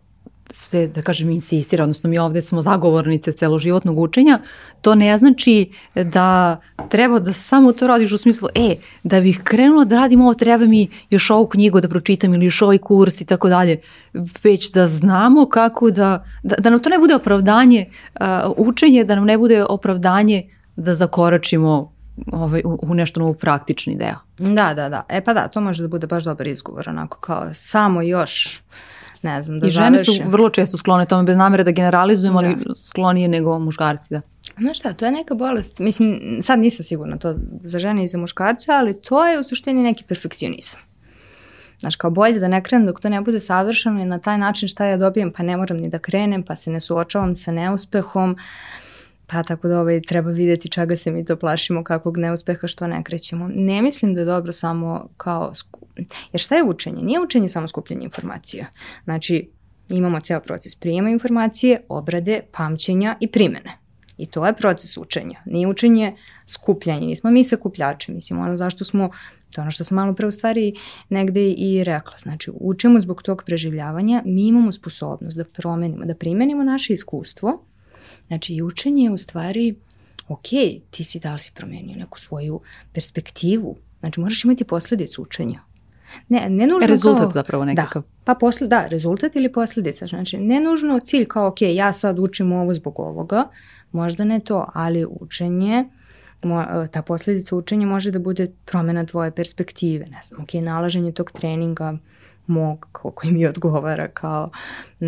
se, 0.51 0.87
da 0.87 1.01
kažem, 1.01 1.29
insistira, 1.29 1.83
odnosno 1.83 2.09
mi 2.09 2.17
ovde 2.17 2.41
smo 2.41 2.61
zagovornice 2.61 3.31
celoživotnog 3.31 3.99
učenja, 3.99 4.39
to 4.81 4.95
ne 4.95 5.17
znači 5.17 5.71
da 5.95 6.59
treba 6.89 7.19
da 7.19 7.33
samo 7.33 7.71
to 7.71 7.87
radiš 7.87 8.11
u 8.11 8.17
smislu, 8.17 8.49
e, 8.55 8.75
da 9.03 9.21
bih 9.21 9.41
krenula 9.43 9.85
da 9.85 9.95
radim 9.95 10.21
ovo, 10.21 10.33
treba 10.33 10.65
mi 10.65 10.87
još 11.09 11.29
ovu 11.29 11.47
knjigu 11.47 11.81
da 11.81 11.89
pročitam 11.89 12.33
ili 12.33 12.45
još 12.45 12.61
ovaj 12.61 12.77
kurs 12.77 13.21
i 13.21 13.25
tako 13.25 13.49
dalje, 13.49 13.81
već 14.43 14.71
da 14.71 14.87
znamo 14.87 15.45
kako 15.49 15.91
da, 15.91 16.25
da, 16.43 16.55
da 16.55 16.69
nam 16.69 16.79
to 16.79 16.89
ne 16.89 16.99
bude 16.99 17.15
opravdanje 17.15 17.85
uh, 18.19 18.25
učenje, 18.57 19.03
da 19.03 19.15
nam 19.15 19.25
ne 19.25 19.37
bude 19.37 19.65
opravdanje 19.69 20.49
da 20.75 20.93
zakoračimo 20.93 21.93
ovaj, 22.31 22.61
u, 22.65 22.79
u 22.81 22.93
nešto 22.93 23.19
novo 23.19 23.33
praktični 23.33 23.95
deo. 23.95 24.15
Da, 24.37 24.73
da, 24.73 24.89
da. 24.89 25.03
E 25.09 25.23
pa 25.23 25.33
da, 25.33 25.47
to 25.47 25.61
može 25.61 25.81
da 25.81 25.87
bude 25.87 26.07
baš 26.07 26.23
dobar 26.23 26.47
izgovor, 26.47 26.89
onako 26.89 27.19
kao 27.19 27.53
samo 27.53 28.01
još 28.01 28.61
ne 29.28 29.41
znam, 29.41 29.59
da 29.59 29.67
I 29.67 29.69
žene 29.69 30.05
su 30.05 30.11
vrlo 30.25 30.49
često 30.49 30.78
sklone 30.78 31.05
tome, 31.05 31.23
bez 31.23 31.38
namere 31.38 31.63
da 31.63 31.71
generalizujemo, 31.71 32.41
da. 32.41 32.47
ali 32.47 32.55
sklonije 32.75 33.28
nego 33.28 33.59
muškarci, 33.59 34.13
da. 34.13 34.21
Znaš 34.59 34.80
šta, 34.80 34.93
to 34.93 35.05
je 35.05 35.11
neka 35.11 35.36
bolest, 35.36 35.80
mislim, 35.80 36.39
sad 36.41 36.59
nisam 36.59 36.84
sigurna 36.86 37.17
to 37.17 37.36
za 37.63 37.80
žene 37.80 38.03
i 38.03 38.07
za 38.07 38.17
muškarce, 38.17 38.71
ali 38.71 39.01
to 39.01 39.25
je 39.28 39.39
u 39.39 39.43
suštini 39.43 39.84
neki 39.84 40.03
perfekcionizam. 40.03 40.80
Znaš, 41.80 41.95
kao 41.95 42.11
bolje 42.11 42.39
da 42.39 42.47
ne 42.47 42.63
krenem 42.63 42.88
dok 42.88 42.99
to 42.99 43.09
ne 43.09 43.21
bude 43.21 43.41
savršeno 43.41 44.01
i 44.01 44.05
na 44.05 44.19
taj 44.19 44.38
način 44.38 44.69
šta 44.69 44.86
ja 44.86 44.97
dobijem, 44.97 45.32
pa 45.32 45.43
ne 45.43 45.57
moram 45.57 45.78
ni 45.78 45.89
da 45.89 45.99
krenem, 45.99 46.43
pa 46.43 46.55
se 46.55 46.71
ne 46.71 46.80
suočavam 46.80 47.36
sa 47.36 47.51
neuspehom, 47.51 48.38
pa 49.28 49.43
tako 49.43 49.67
da 49.67 49.82
ovaj, 49.82 50.01
treba 50.01 50.32
videti 50.32 50.69
čega 50.69 50.95
se 50.95 51.11
mi 51.11 51.25
to 51.25 51.36
plašimo, 51.36 51.84
kakvog 51.84 52.17
neuspeha, 52.17 52.67
što 52.67 52.88
ne 52.88 53.03
krećemo. 53.03 53.49
Ne 53.53 53.82
mislim 53.82 54.13
da 54.13 54.21
je 54.21 54.25
dobro 54.25 54.51
samo 54.51 55.09
kao 55.17 55.53
Jer 56.34 56.39
šta 56.39 56.55
je 56.55 56.63
učenje? 56.63 57.01
Nije 57.01 57.19
učenje 57.19 57.49
samo 57.49 57.67
skupljanje 57.67 58.03
informacija. 58.03 58.65
Znači, 59.03 59.49
imamo 59.89 60.19
ceo 60.19 60.39
proces 60.39 60.75
prijema 60.75 61.09
informacije, 61.09 61.82
obrade, 61.89 62.41
pamćenja 62.51 63.15
i 63.19 63.28
primene. 63.32 63.78
I 64.17 64.25
to 64.25 64.45
je 64.45 64.53
proces 64.53 64.97
učenja. 64.97 65.39
Nije 65.45 65.67
učenje 65.67 66.15
skupljanje. 66.45 67.07
Nismo 67.07 67.32
mi 67.32 67.43
sakupljači. 67.43 68.11
Mislim, 68.11 68.39
ono 68.39 68.57
zašto 68.57 68.84
smo, 68.84 69.09
to 69.51 69.61
ono 69.61 69.71
što 69.71 69.84
sam 69.84 69.95
malo 69.95 70.13
pre 70.15 70.28
u 70.28 70.32
stvari 70.32 70.73
negde 71.09 71.51
i 71.51 71.84
rekla. 71.84 72.17
Znači, 72.17 72.51
učimo 72.53 73.01
zbog 73.01 73.21
tog 73.23 73.43
preživljavanja. 73.45 74.21
Mi 74.25 74.47
imamo 74.47 74.71
sposobnost 74.71 75.38
da 75.38 75.43
promenimo, 75.43 76.05
da 76.05 76.15
primenimo 76.15 76.63
naše 76.63 76.93
iskustvo. 76.93 77.63
Znači, 78.28 78.53
i 78.53 78.61
učenje 78.61 79.03
je 79.03 79.11
u 79.11 79.17
stvari, 79.17 79.75
ok, 80.28 80.47
ti 80.89 81.03
si 81.03 81.19
da 81.19 81.34
li 81.34 81.39
si 81.39 81.51
promenio 81.55 81.97
neku 81.97 82.19
svoju 82.19 82.59
perspektivu. 82.93 83.75
Znači, 83.99 84.19
moraš 84.19 84.43
imati 84.43 84.63
posledicu 84.63 85.21
učenja. 85.21 85.59
Ne, 86.30 86.49
ne 86.49 86.67
nužno 86.67 86.88
rezultat 86.88 87.21
kao, 87.21 87.32
zapravo 87.32 87.65
nekakav. 87.65 88.01
Da, 88.01 88.07
pa 88.23 88.36
posle, 88.36 88.67
da, 88.67 88.88
rezultat 88.88 89.36
ili 89.36 89.51
posledica. 89.51 90.05
Znači, 90.05 90.38
ne 90.38 90.59
nužno 90.59 90.99
cilj 90.99 91.25
kao, 91.25 91.47
ok, 91.47 91.61
ja 91.61 91.93
sad 91.93 92.19
učim 92.19 92.51
ovo 92.51 92.73
zbog 92.73 92.99
ovoga, 92.99 93.43
možda 93.91 94.23
ne 94.23 94.39
to, 94.39 94.69
ali 94.73 95.05
učenje, 95.19 95.86
ta 96.91 97.01
posledica 97.01 97.55
učenja 97.55 97.88
može 97.88 98.11
da 98.11 98.19
bude 98.19 98.51
promena 98.65 99.05
tvoje 99.05 99.32
perspektive, 99.32 100.05
ne 100.05 100.19
znam, 100.23 100.41
ok, 100.41 100.53
nalaženje 100.53 101.11
tog 101.11 101.32
treninga 101.32 101.97
mog 102.47 102.88
koji 102.91 103.34
mi 103.34 103.45
odgovara 103.45 104.07
kao 104.07 104.47
uh, 104.99 105.07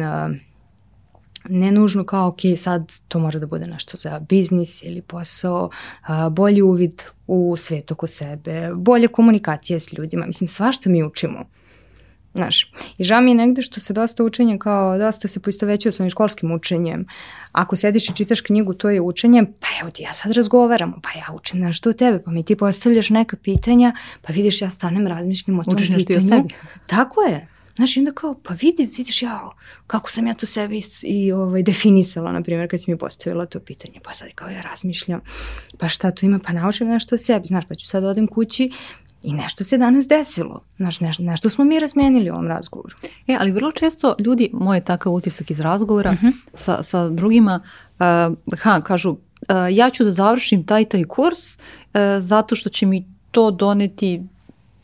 ne 1.49 1.71
nužno 1.71 2.03
kao 2.03 2.27
ok, 2.27 2.39
sad 2.57 2.93
to 3.07 3.19
mora 3.19 3.39
da 3.39 3.47
bude 3.47 3.65
nešto 3.65 3.97
za 3.97 4.19
biznis 4.19 4.83
ili 4.83 5.01
posao, 5.01 5.69
a, 6.01 6.29
bolji 6.29 6.61
uvid 6.61 7.01
u 7.27 7.55
svet 7.57 7.91
oko 7.91 8.07
sebe, 8.07 8.69
bolja 8.75 9.07
komunikacija 9.07 9.79
s 9.79 9.93
ljudima, 9.93 10.25
mislim 10.25 10.47
svašta 10.47 10.89
mi 10.89 11.03
učimo. 11.03 11.45
Znaš, 12.33 12.71
i 12.97 13.03
žao 13.03 13.21
mi 13.21 13.31
je 13.31 13.35
negde 13.35 13.61
što 13.61 13.79
se 13.79 13.93
dosta 13.93 14.23
učenje 14.23 14.57
kao, 14.57 14.97
dosta 14.97 15.27
se 15.27 15.39
poistovećuje 15.39 15.91
s 15.91 15.99
ovim 15.99 16.09
školskim 16.09 16.51
učenjem. 16.51 17.05
Ako 17.51 17.75
sediš 17.75 18.09
i 18.09 18.15
čitaš 18.15 18.41
knjigu, 18.41 18.73
to 18.73 18.89
je 18.89 19.01
učenje, 19.01 19.43
pa 19.59 19.67
evo 19.81 19.91
ti 19.91 20.03
ja 20.03 20.13
sad 20.13 20.31
razgovaramo, 20.31 20.99
pa 21.03 21.19
ja 21.19 21.35
učim 21.35 21.59
nešto 21.59 21.89
o 21.89 21.93
tebe, 21.93 22.23
pa 22.23 22.31
mi 22.31 22.43
ti 22.43 22.55
postavljaš 22.55 23.09
neka 23.09 23.37
pitanja, 23.37 23.93
pa 24.21 24.33
vidiš 24.33 24.61
ja 24.61 24.69
stanem 24.69 25.07
razmišljam 25.07 25.59
o 25.59 25.63
tom 25.63 25.73
Učiš 25.73 25.87
pitanju. 25.87 26.03
Učiš 26.03 26.15
nešto 26.15 26.31
i 26.31 26.35
o 26.35 26.37
sebi. 26.37 26.53
Tako 26.87 27.21
je. 27.21 27.47
Znaš, 27.79 27.97
onda 27.97 28.11
kao, 28.11 28.35
pa 28.43 28.53
vidi, 28.53 28.89
vidiš 28.97 29.21
ja, 29.21 29.49
kako 29.87 30.11
sam 30.11 30.27
ja 30.27 30.33
to 30.33 30.45
sebi 30.45 30.81
i 31.01 31.31
ovaj, 31.31 31.63
definisala, 31.63 32.31
na 32.31 32.41
primjer, 32.41 32.69
kad 32.69 32.83
si 32.83 32.91
mi 32.91 32.97
postavila 32.97 33.45
to 33.45 33.59
pitanje, 33.59 33.99
pa 34.03 34.13
sad 34.13 34.27
kao 34.35 34.49
ja 34.49 34.61
razmišljam, 34.61 35.21
pa 35.77 35.87
šta 35.87 36.11
tu 36.11 36.25
ima, 36.25 36.39
pa 36.39 36.53
naučim 36.53 36.87
nešto 36.87 37.15
o 37.15 37.17
sebi, 37.17 37.47
znaš, 37.47 37.65
pa 37.65 37.75
ću 37.75 37.87
sad 37.87 38.03
odem 38.03 38.27
kući 38.27 38.71
I 39.23 39.33
nešto 39.33 39.63
se 39.63 39.77
danas 39.77 40.07
desilo. 40.07 40.63
Znaš, 40.77 40.99
nešto, 40.99 41.23
nešto 41.23 41.49
smo 41.49 41.65
mi 41.65 41.79
razmenili 41.79 42.29
u 42.29 42.33
ovom 42.33 42.47
razgovoru. 42.47 42.95
E, 43.27 43.37
ali 43.39 43.51
vrlo 43.51 43.71
često 43.71 44.15
ljudi, 44.19 44.49
moj 44.53 44.77
je 44.77 44.81
takav 44.81 45.13
utisak 45.13 45.51
iz 45.51 45.59
razgovora 45.59 46.11
uh 46.11 46.15
mhm. 46.15 46.27
-huh. 46.27 46.33
sa, 46.53 46.83
sa 46.83 47.09
drugima, 47.09 47.59
uh, 47.99 48.57
ha, 48.59 48.81
kažu, 48.81 49.09
uh, 49.09 49.17
ja 49.71 49.89
ću 49.89 50.03
da 50.03 50.11
završim 50.11 50.65
taj 50.65 50.85
taj 50.85 51.03
kurs 51.03 51.57
uh, 51.57 51.59
zato 52.19 52.55
što 52.55 52.69
će 52.69 52.85
mi 52.85 53.05
to 53.31 53.51
doneti 53.51 54.23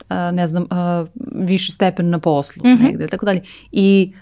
ne 0.10 0.48
znam, 0.48 0.66
viši 1.36 1.72
stepen 1.72 2.10
na 2.10 2.20
poslu 2.20 2.64
mm 2.66 2.70
-hmm. 2.70 2.84
negde, 2.84 3.08
tako 3.08 3.26
dalje. 3.26 3.42
I 3.72 4.14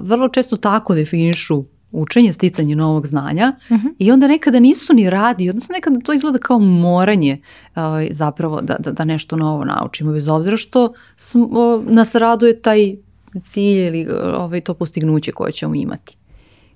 vrlo 0.00 0.28
često 0.28 0.56
tako 0.56 0.94
definišu 0.94 1.64
učenje, 1.92 2.32
sticanje 2.32 2.76
novog 2.76 3.06
znanja 3.06 3.52
mm 3.70 3.74
-hmm. 3.74 3.94
i 3.98 4.12
onda 4.12 4.28
nekada 4.28 4.60
nisu 4.60 4.94
ni 4.94 5.10
radi, 5.10 5.48
odnosno 5.48 5.72
nekada 5.72 6.00
to 6.00 6.12
izgleda 6.12 6.38
kao 6.38 6.58
moranje 6.58 7.40
ovaj, 7.74 8.08
zapravo 8.10 8.60
da, 8.60 8.76
da, 8.78 8.92
da 8.92 9.04
nešto 9.04 9.36
novo 9.36 9.64
naučimo, 9.64 10.12
bez 10.12 10.28
obzira 10.28 10.56
što 10.56 10.92
smo, 11.16 11.82
nas 11.86 12.14
raduje 12.14 12.60
taj 12.60 12.96
cilj 13.44 13.86
ili 13.86 14.08
ovaj, 14.34 14.60
to 14.60 14.74
postignuće 14.74 15.32
koje 15.32 15.52
ćemo 15.52 15.74
imati. 15.74 16.16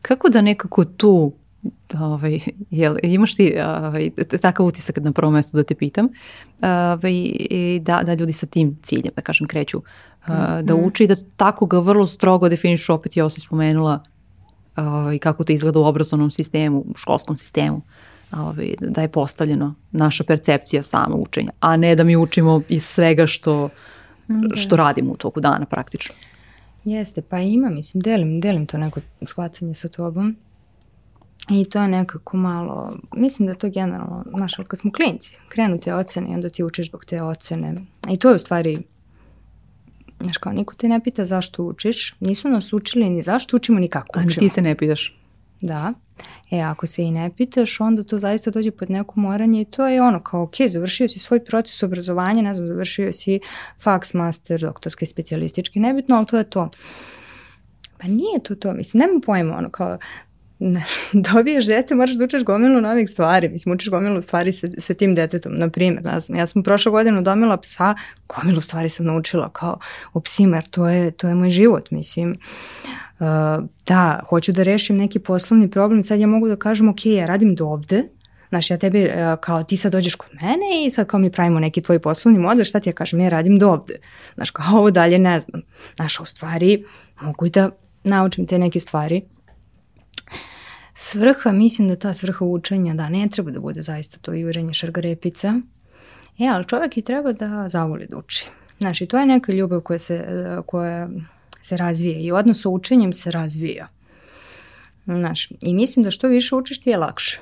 Kako 0.02 0.28
da 0.28 0.42
nekako 0.42 0.84
tu 0.84 1.32
ovaj, 2.00 2.40
jel, 2.70 2.96
imaš 3.02 3.34
ti 3.34 3.54
ovaj, 3.58 4.10
takav 4.40 4.66
utisak 4.66 4.96
na 4.96 5.12
prvom 5.12 5.34
mestu 5.34 5.56
da 5.56 5.62
te 5.62 5.74
pitam, 5.74 6.08
ovaj, 6.62 7.12
da, 7.80 8.02
da 8.02 8.14
ljudi 8.14 8.32
sa 8.32 8.46
tim 8.46 8.78
ciljem, 8.82 9.12
da 9.16 9.22
kažem, 9.22 9.46
kreću 9.46 9.82
da 10.62 10.74
mhm. 10.74 10.84
uče 10.84 11.04
i 11.04 11.06
da 11.06 11.16
tako 11.36 11.66
ga 11.66 11.78
vrlo 11.78 12.06
strogo 12.06 12.48
definišu, 12.48 12.94
opet 12.94 13.16
ja 13.16 13.30
sam 13.30 13.40
spomenula 13.40 14.04
ovaj, 14.76 15.18
kako 15.18 15.44
to 15.44 15.52
izgleda 15.52 15.78
u 15.78 15.84
obrazovnom 15.84 16.30
sistemu, 16.30 16.78
u 16.78 16.94
školskom 16.96 17.38
sistemu, 17.38 17.82
ovaj, 18.32 18.74
da 18.80 19.02
je 19.02 19.08
postavljeno 19.08 19.74
naša 19.92 20.24
percepcija 20.24 20.82
sama 20.82 21.16
učenja, 21.16 21.50
a 21.60 21.76
ne 21.76 21.94
da 21.94 22.04
mi 22.04 22.16
učimo 22.16 22.62
iz 22.68 22.84
svega 22.84 23.26
što, 23.26 23.68
da. 24.28 24.56
što 24.56 24.76
radimo 24.76 25.12
u 25.12 25.16
toku 25.16 25.40
dana 25.40 25.66
praktično. 25.66 26.14
Jeste, 26.84 27.22
pa 27.22 27.38
ima, 27.38 27.68
mislim, 27.68 28.00
delim, 28.00 28.40
delim 28.40 28.66
to 28.66 28.78
neko 28.78 29.00
shvatanje 29.22 29.74
sa 29.74 29.88
tobom. 29.88 30.36
I 31.50 31.64
to 31.64 31.82
je 31.82 31.88
nekako 31.88 32.36
malo, 32.36 32.96
mislim 33.16 33.46
da 33.46 33.52
je 33.52 33.58
to 33.58 33.70
generalno, 33.70 34.24
znaš, 34.36 34.54
kad 34.68 34.78
smo 34.78 34.92
klinci, 34.92 35.36
krenu 35.48 35.80
te 35.80 35.94
ocene 35.94 36.30
i 36.30 36.34
onda 36.34 36.50
ti 36.50 36.64
učiš 36.64 36.88
zbog 36.88 37.04
te 37.04 37.22
ocene. 37.22 37.74
I 38.10 38.16
to 38.16 38.28
je 38.28 38.34
u 38.34 38.38
stvari, 38.38 38.82
znaš 40.20 40.38
kao, 40.38 40.52
niko 40.52 40.74
te 40.74 40.88
ne 40.88 41.00
pita 41.04 41.26
zašto 41.26 41.62
učiš, 41.62 42.14
nisu 42.20 42.48
nas 42.48 42.72
učili 42.72 43.08
ni 43.08 43.22
zašto 43.22 43.56
učimo, 43.56 43.80
ni 43.80 43.88
kako 43.88 44.20
učimo. 44.20 44.32
A 44.36 44.40
ti 44.40 44.48
se 44.48 44.62
ne 44.62 44.74
pitaš. 44.74 45.18
Da. 45.60 45.92
E, 46.50 46.60
ako 46.60 46.86
se 46.86 47.02
i 47.02 47.10
ne 47.10 47.30
pitaš, 47.36 47.80
onda 47.80 48.02
to 48.02 48.18
zaista 48.18 48.50
dođe 48.50 48.70
pod 48.70 48.90
neko 48.90 49.20
moranje 49.20 49.60
i 49.60 49.64
to 49.64 49.86
je 49.86 50.02
ono 50.02 50.22
kao, 50.22 50.42
ok, 50.42 50.54
završio 50.68 51.08
si 51.08 51.18
svoj 51.18 51.44
proces 51.44 51.82
obrazovanja, 51.82 52.42
ne 52.42 52.54
znam, 52.54 52.68
završio 52.68 53.12
si 53.12 53.40
faks, 53.82 54.14
master, 54.14 54.60
doktorski, 54.60 55.06
specijalistički, 55.06 55.80
nebitno, 55.80 56.16
ali 56.16 56.26
to 56.26 56.38
je 56.38 56.50
to. 56.50 56.70
Pa 57.98 58.08
nije 58.08 58.42
to 58.42 58.54
to, 58.54 58.72
mislim, 58.72 59.00
nema 59.00 59.20
pojma, 59.26 59.56
ono 59.56 59.70
kao, 59.70 59.98
ne, 60.64 60.84
dobiješ 61.32 61.66
dete, 61.66 61.94
moraš 61.94 62.14
da 62.14 62.24
učeš 62.24 62.44
gomilu 62.44 62.80
novih 62.80 63.10
stvari. 63.10 63.48
Mislim, 63.48 63.74
učiš 63.74 63.90
gomilu 63.90 64.22
stvari 64.22 64.52
sa, 64.52 64.66
sa 64.78 64.94
tim 64.94 65.14
detetom. 65.14 65.52
Na 65.58 65.68
primjer, 65.68 66.04
ja 66.04 66.20
sam, 66.20 66.36
ja 66.36 66.46
sam 66.46 66.62
prošle 66.62 66.92
godine 66.92 67.22
domila 67.22 67.56
psa, 67.56 67.94
gomilu 68.28 68.60
stvari 68.60 68.88
sam 68.88 69.06
naučila 69.06 69.50
kao 69.52 69.78
u 70.14 70.20
psima, 70.20 70.56
jer 70.56 70.68
to 70.70 70.88
je, 70.88 71.10
to 71.10 71.28
je 71.28 71.34
moj 71.34 71.50
život, 71.50 71.90
mislim. 71.90 72.34
Uh, 73.18 73.26
da, 73.86 74.20
hoću 74.28 74.52
da 74.52 74.62
rešim 74.62 74.96
neki 74.96 75.18
poslovni 75.18 75.70
problem, 75.70 76.04
sad 76.04 76.20
ja 76.20 76.26
mogu 76.26 76.48
da 76.48 76.56
kažem, 76.56 76.88
ok, 76.88 77.06
ja 77.06 77.26
radim 77.26 77.54
do 77.54 77.66
ovde, 77.66 78.02
Znaš, 78.48 78.70
ja 78.70 78.78
tebi, 78.78 79.04
uh, 79.04 79.40
kao 79.40 79.64
ti 79.64 79.76
sad 79.76 79.92
dođeš 79.92 80.14
kod 80.14 80.30
mene 80.42 80.86
i 80.86 80.90
sad 80.90 81.06
kao 81.06 81.20
mi 81.20 81.30
pravimo 81.30 81.60
neki 81.60 81.82
tvoj 81.82 81.98
poslovni 81.98 82.40
model, 82.40 82.64
šta 82.64 82.80
ti 82.80 82.88
ja 82.88 82.92
kažem, 82.92 83.20
ja 83.20 83.28
radim 83.28 83.58
do 83.58 83.68
ovde. 83.68 83.94
Znaš, 84.34 84.50
kao 84.50 84.78
ovo 84.78 84.90
dalje 84.90 85.18
ne 85.18 85.40
znam. 85.40 85.62
Znaš, 85.96 86.20
u 86.20 86.24
stvari 86.24 86.84
mogu 87.20 87.48
da 87.48 87.70
naučim 88.04 88.46
te 88.46 88.58
neke 88.58 88.80
stvari 88.80 89.22
Svrha, 90.94 91.52
mislim 91.52 91.88
da 91.88 91.96
ta 91.96 92.14
svrha 92.14 92.44
učenja, 92.44 92.94
da 92.94 93.08
ne 93.08 93.28
treba 93.28 93.50
da 93.50 93.60
bude 93.60 93.82
zaista 93.82 94.18
to 94.20 94.32
jurenje 94.32 94.74
šargarepica, 94.74 95.60
e, 96.38 96.46
ali 96.48 96.64
čovjek 96.64 96.96
i 96.96 97.02
treba 97.02 97.32
da 97.32 97.68
zavoli 97.68 98.06
da 98.06 98.16
uči. 98.16 98.46
Znaš, 98.78 99.00
i 99.00 99.06
to 99.06 99.18
je 99.18 99.26
neka 99.26 99.52
ljubav 99.52 99.80
koja 99.80 99.98
se, 99.98 100.26
koja 100.66 101.08
se 101.62 101.76
razvija 101.76 102.18
i 102.18 102.32
odnos 102.32 102.62
sa 102.62 102.68
učenjem 102.68 103.12
se 103.12 103.30
razvija. 103.30 103.88
Znaš, 105.06 105.50
i 105.50 105.74
mislim 105.74 106.04
da 106.04 106.10
što 106.10 106.28
više 106.28 106.54
učiš 106.54 106.80
ti 106.80 106.90
je 106.90 106.96
lakše. 106.96 107.40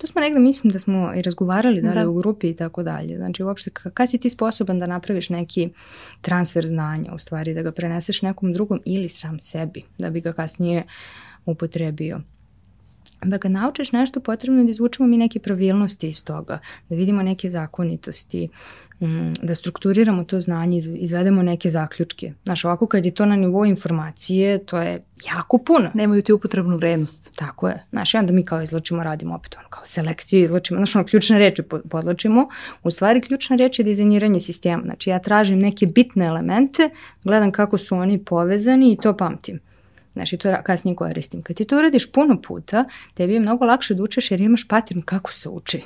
To 0.00 0.06
smo 0.06 0.20
negde, 0.20 0.40
mislim 0.40 0.72
da 0.72 0.78
smo 0.78 1.12
i 1.14 1.22
razgovarali 1.22 1.82
da 1.82 1.88
li 1.88 1.94
da. 1.94 2.08
u 2.08 2.14
grupi 2.14 2.48
i 2.48 2.56
tako 2.56 2.82
dalje. 2.82 3.16
Znači 3.16 3.42
uopšte 3.42 3.70
kad 3.70 4.10
si 4.10 4.18
ti 4.18 4.30
sposoban 4.30 4.78
da 4.78 4.86
napraviš 4.86 5.28
neki 5.28 5.68
transfer 6.20 6.66
znanja, 6.66 7.14
u 7.14 7.18
stvari 7.18 7.54
da 7.54 7.62
ga 7.62 7.72
preneseš 7.72 8.22
nekom 8.22 8.52
drugom 8.52 8.80
ili 8.84 9.08
sam 9.08 9.40
sebi, 9.40 9.82
da 9.98 10.10
bi 10.10 10.20
ga 10.20 10.32
kasnije 10.32 10.84
upotrebio 11.46 12.20
da 13.24 13.36
ga 13.36 13.48
naučiš 13.48 13.92
nešto 13.92 14.20
potrebno 14.20 14.60
je 14.60 14.64
da 14.64 14.70
izvučemo 14.70 15.08
mi 15.08 15.16
neke 15.16 15.38
pravilnosti 15.38 16.08
iz 16.08 16.24
toga, 16.24 16.58
da 16.88 16.96
vidimo 16.96 17.22
neke 17.22 17.50
zakonitosti, 17.50 18.48
mm, 19.00 19.32
da 19.42 19.54
strukturiramo 19.54 20.24
to 20.24 20.40
znanje, 20.40 20.78
izvedemo 20.96 21.42
neke 21.42 21.70
zaključke. 21.70 22.32
Znaš, 22.44 22.64
ovako 22.64 22.86
kad 22.86 23.06
je 23.06 23.14
to 23.14 23.26
na 23.26 23.36
nivou 23.36 23.64
informacije, 23.64 24.64
to 24.64 24.78
je 24.78 25.04
jako 25.26 25.58
puno. 25.58 25.90
Nemaju 25.94 26.22
ti 26.22 26.32
upotrebnu 26.32 26.76
vrednost. 26.76 27.30
Tako 27.36 27.68
je. 27.68 27.84
Znaš, 27.90 28.14
i 28.14 28.16
onda 28.16 28.32
mi 28.32 28.44
kao 28.44 28.62
izločimo, 28.62 29.04
radimo 29.04 29.34
opet 29.34 29.56
ono, 29.58 29.68
kao 29.68 29.82
selekciju, 29.86 30.44
izločimo, 30.44 30.78
znaš, 30.78 30.96
ono, 30.96 31.04
ključne 31.04 31.38
reči 31.38 31.62
podločimo. 31.90 32.48
U 32.82 32.90
stvari, 32.90 33.20
ključna 33.20 33.56
reč 33.56 33.78
je 33.78 33.84
dizajniranje 33.84 34.40
sistema. 34.40 34.82
Znači, 34.82 35.10
ja 35.10 35.18
tražim 35.18 35.58
neke 35.58 35.86
bitne 35.86 36.26
elemente, 36.26 36.90
gledam 37.24 37.52
kako 37.52 37.78
su 37.78 37.96
oni 37.96 38.24
povezani 38.24 38.92
i 38.92 38.96
to 38.96 39.16
pamtim. 39.16 39.60
Znači, 40.14 40.36
to 40.36 40.54
kasnije 40.62 40.96
koristim. 40.96 41.42
Kad 41.42 41.56
ti 41.56 41.64
to 41.64 41.78
uradiš 41.78 42.12
puno 42.12 42.42
puta, 42.42 42.84
tebi 43.14 43.34
je 43.34 43.40
mnogo 43.40 43.64
lakše 43.64 43.94
da 43.94 44.02
učiš 44.02 44.30
jer 44.30 44.40
imaš 44.40 44.68
pattern 44.68 45.02
kako 45.02 45.32
se 45.32 45.48
uči. 45.48 45.82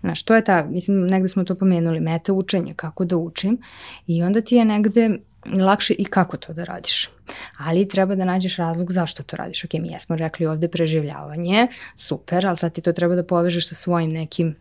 Znaš, 0.00 0.22
to 0.22 0.34
je 0.34 0.44
ta, 0.44 0.66
mislim, 0.70 1.06
negde 1.06 1.28
smo 1.28 1.44
to 1.44 1.54
pomenuli, 1.54 2.00
meta 2.00 2.32
učenja, 2.32 2.74
kako 2.74 3.04
da 3.04 3.16
učim 3.16 3.58
i 4.06 4.22
onda 4.22 4.40
ti 4.40 4.56
je 4.56 4.64
negde 4.64 5.18
lakše 5.46 5.94
i 5.94 6.04
kako 6.04 6.36
to 6.36 6.52
da 6.52 6.64
radiš. 6.64 7.10
Ali 7.58 7.88
treba 7.88 8.14
da 8.14 8.24
nađeš 8.24 8.56
razlog 8.56 8.92
zašto 8.92 9.22
to 9.22 9.36
radiš. 9.36 9.64
Ok, 9.64 9.72
mi 9.72 9.88
jesmo 9.88 10.16
rekli 10.16 10.46
ovde 10.46 10.68
preživljavanje, 10.68 11.66
super, 11.96 12.46
ali 12.46 12.56
sad 12.56 12.72
ti 12.72 12.80
to 12.80 12.92
treba 12.92 13.14
da 13.14 13.24
povežeš 13.24 13.68
sa 13.68 13.74
svojim 13.74 14.12
nekim 14.12 14.56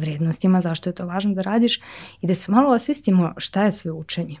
vrednostima, 0.00 0.60
zašto 0.60 0.90
je 0.90 0.94
to 0.94 1.06
važno 1.06 1.34
da 1.34 1.42
radiš 1.42 1.80
i 2.20 2.26
da 2.26 2.34
se 2.34 2.52
malo 2.52 2.74
osvistimo 2.74 3.34
šta 3.36 3.64
je 3.64 3.72
sve 3.72 3.92
učenje. 3.92 4.36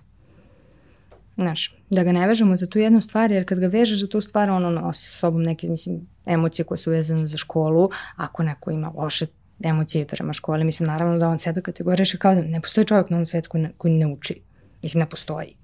Znaš, 1.38 1.74
da 1.90 2.02
ga 2.02 2.12
ne 2.12 2.26
vežemo 2.26 2.56
za 2.56 2.66
tu 2.66 2.78
jednu 2.78 3.00
stvar, 3.00 3.32
jer 3.32 3.44
kad 3.46 3.58
ga 3.58 3.66
vežeš 3.66 4.00
za 4.00 4.06
tu 4.08 4.20
stvar, 4.20 4.50
ono 4.50 4.70
nosi 4.70 5.06
sa 5.06 5.18
sobom 5.18 5.42
neke, 5.42 5.68
mislim, 5.68 6.00
emocije 6.26 6.64
koje 6.64 6.78
su 6.78 6.90
vezane 6.90 7.26
za 7.26 7.36
školu, 7.36 7.90
ako 8.16 8.42
neko 8.42 8.70
ima 8.70 8.92
loše 8.96 9.26
emocije 9.60 10.06
prema 10.06 10.32
školi, 10.32 10.64
mislim, 10.64 10.86
naravno 10.86 11.18
da 11.18 11.28
on 11.28 11.38
sebe 11.38 11.62
kategoriše 11.62 12.18
kao 12.18 12.34
da 12.34 12.40
ne 12.40 12.60
postoji 12.60 12.84
čovjek 12.84 13.10
na 13.10 13.16
ovom 13.16 13.26
svetu 13.26 13.50
koji 13.50 13.62
ne, 13.62 13.70
koji 13.76 13.94
ne 13.94 14.06
uči. 14.06 14.40
Mislim, 14.82 15.00
ne 15.00 15.08
postoji. 15.08 15.54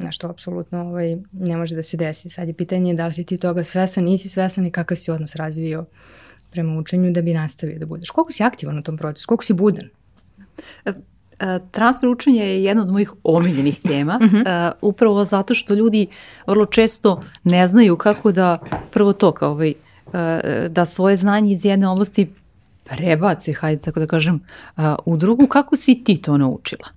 Znaš, 0.00 0.18
to 0.18 0.28
apsolutno 0.28 0.80
ovaj, 0.80 1.16
ne 1.32 1.56
može 1.56 1.74
da 1.74 1.82
se 1.82 1.96
desi. 1.96 2.30
Sad 2.30 2.48
je 2.48 2.54
pitanje 2.54 2.94
da 2.94 3.06
li 3.06 3.12
si 3.12 3.24
ti 3.24 3.38
toga 3.38 3.64
svesan, 3.64 4.04
nisi 4.04 4.28
svesan 4.28 4.66
i 4.66 4.72
kakav 4.72 4.96
si 4.96 5.10
odnos 5.10 5.34
razvio 5.34 5.86
prema 6.50 6.78
učenju 6.78 7.12
da 7.12 7.22
bi 7.22 7.34
nastavio 7.34 7.78
da 7.78 7.86
budeš. 7.86 8.10
Koliko 8.10 8.32
si 8.32 8.42
aktivan 8.42 8.78
u 8.78 8.82
tom 8.82 8.96
procesu, 8.96 9.26
koliko 9.28 9.44
si 9.44 9.52
budan? 9.52 9.88
E, 11.40 11.58
transfer 11.70 12.08
učenja 12.08 12.44
je 12.44 12.64
jedna 12.64 12.82
od 12.82 12.88
mojih 12.88 13.12
omiljenih 13.24 13.80
tema, 13.80 14.18
uh 14.22 14.30
-huh. 14.30 14.68
uh, 14.68 14.74
upravo 14.80 15.24
zato 15.24 15.54
što 15.54 15.74
ljudi 15.74 16.06
vrlo 16.46 16.66
često 16.66 17.20
ne 17.44 17.66
znaju 17.66 17.96
kako 17.96 18.32
da 18.32 18.58
prvo 18.90 19.12
to 19.12 19.32
kao 19.32 19.50
ovaj, 19.50 19.74
uh, 20.06 20.12
da 20.68 20.84
svoje 20.84 21.16
znanje 21.16 21.52
iz 21.52 21.64
jedne 21.64 21.88
oblasti 21.88 22.30
prebaci, 22.84 23.52
hajde 23.52 23.82
tako 23.82 24.00
da 24.00 24.06
kažem, 24.06 24.40
uh, 24.76 24.82
u 25.04 25.16
drugu. 25.16 25.46
Kako 25.46 25.76
si 25.76 26.04
ti 26.04 26.16
to 26.16 26.38
naučila? 26.38 26.88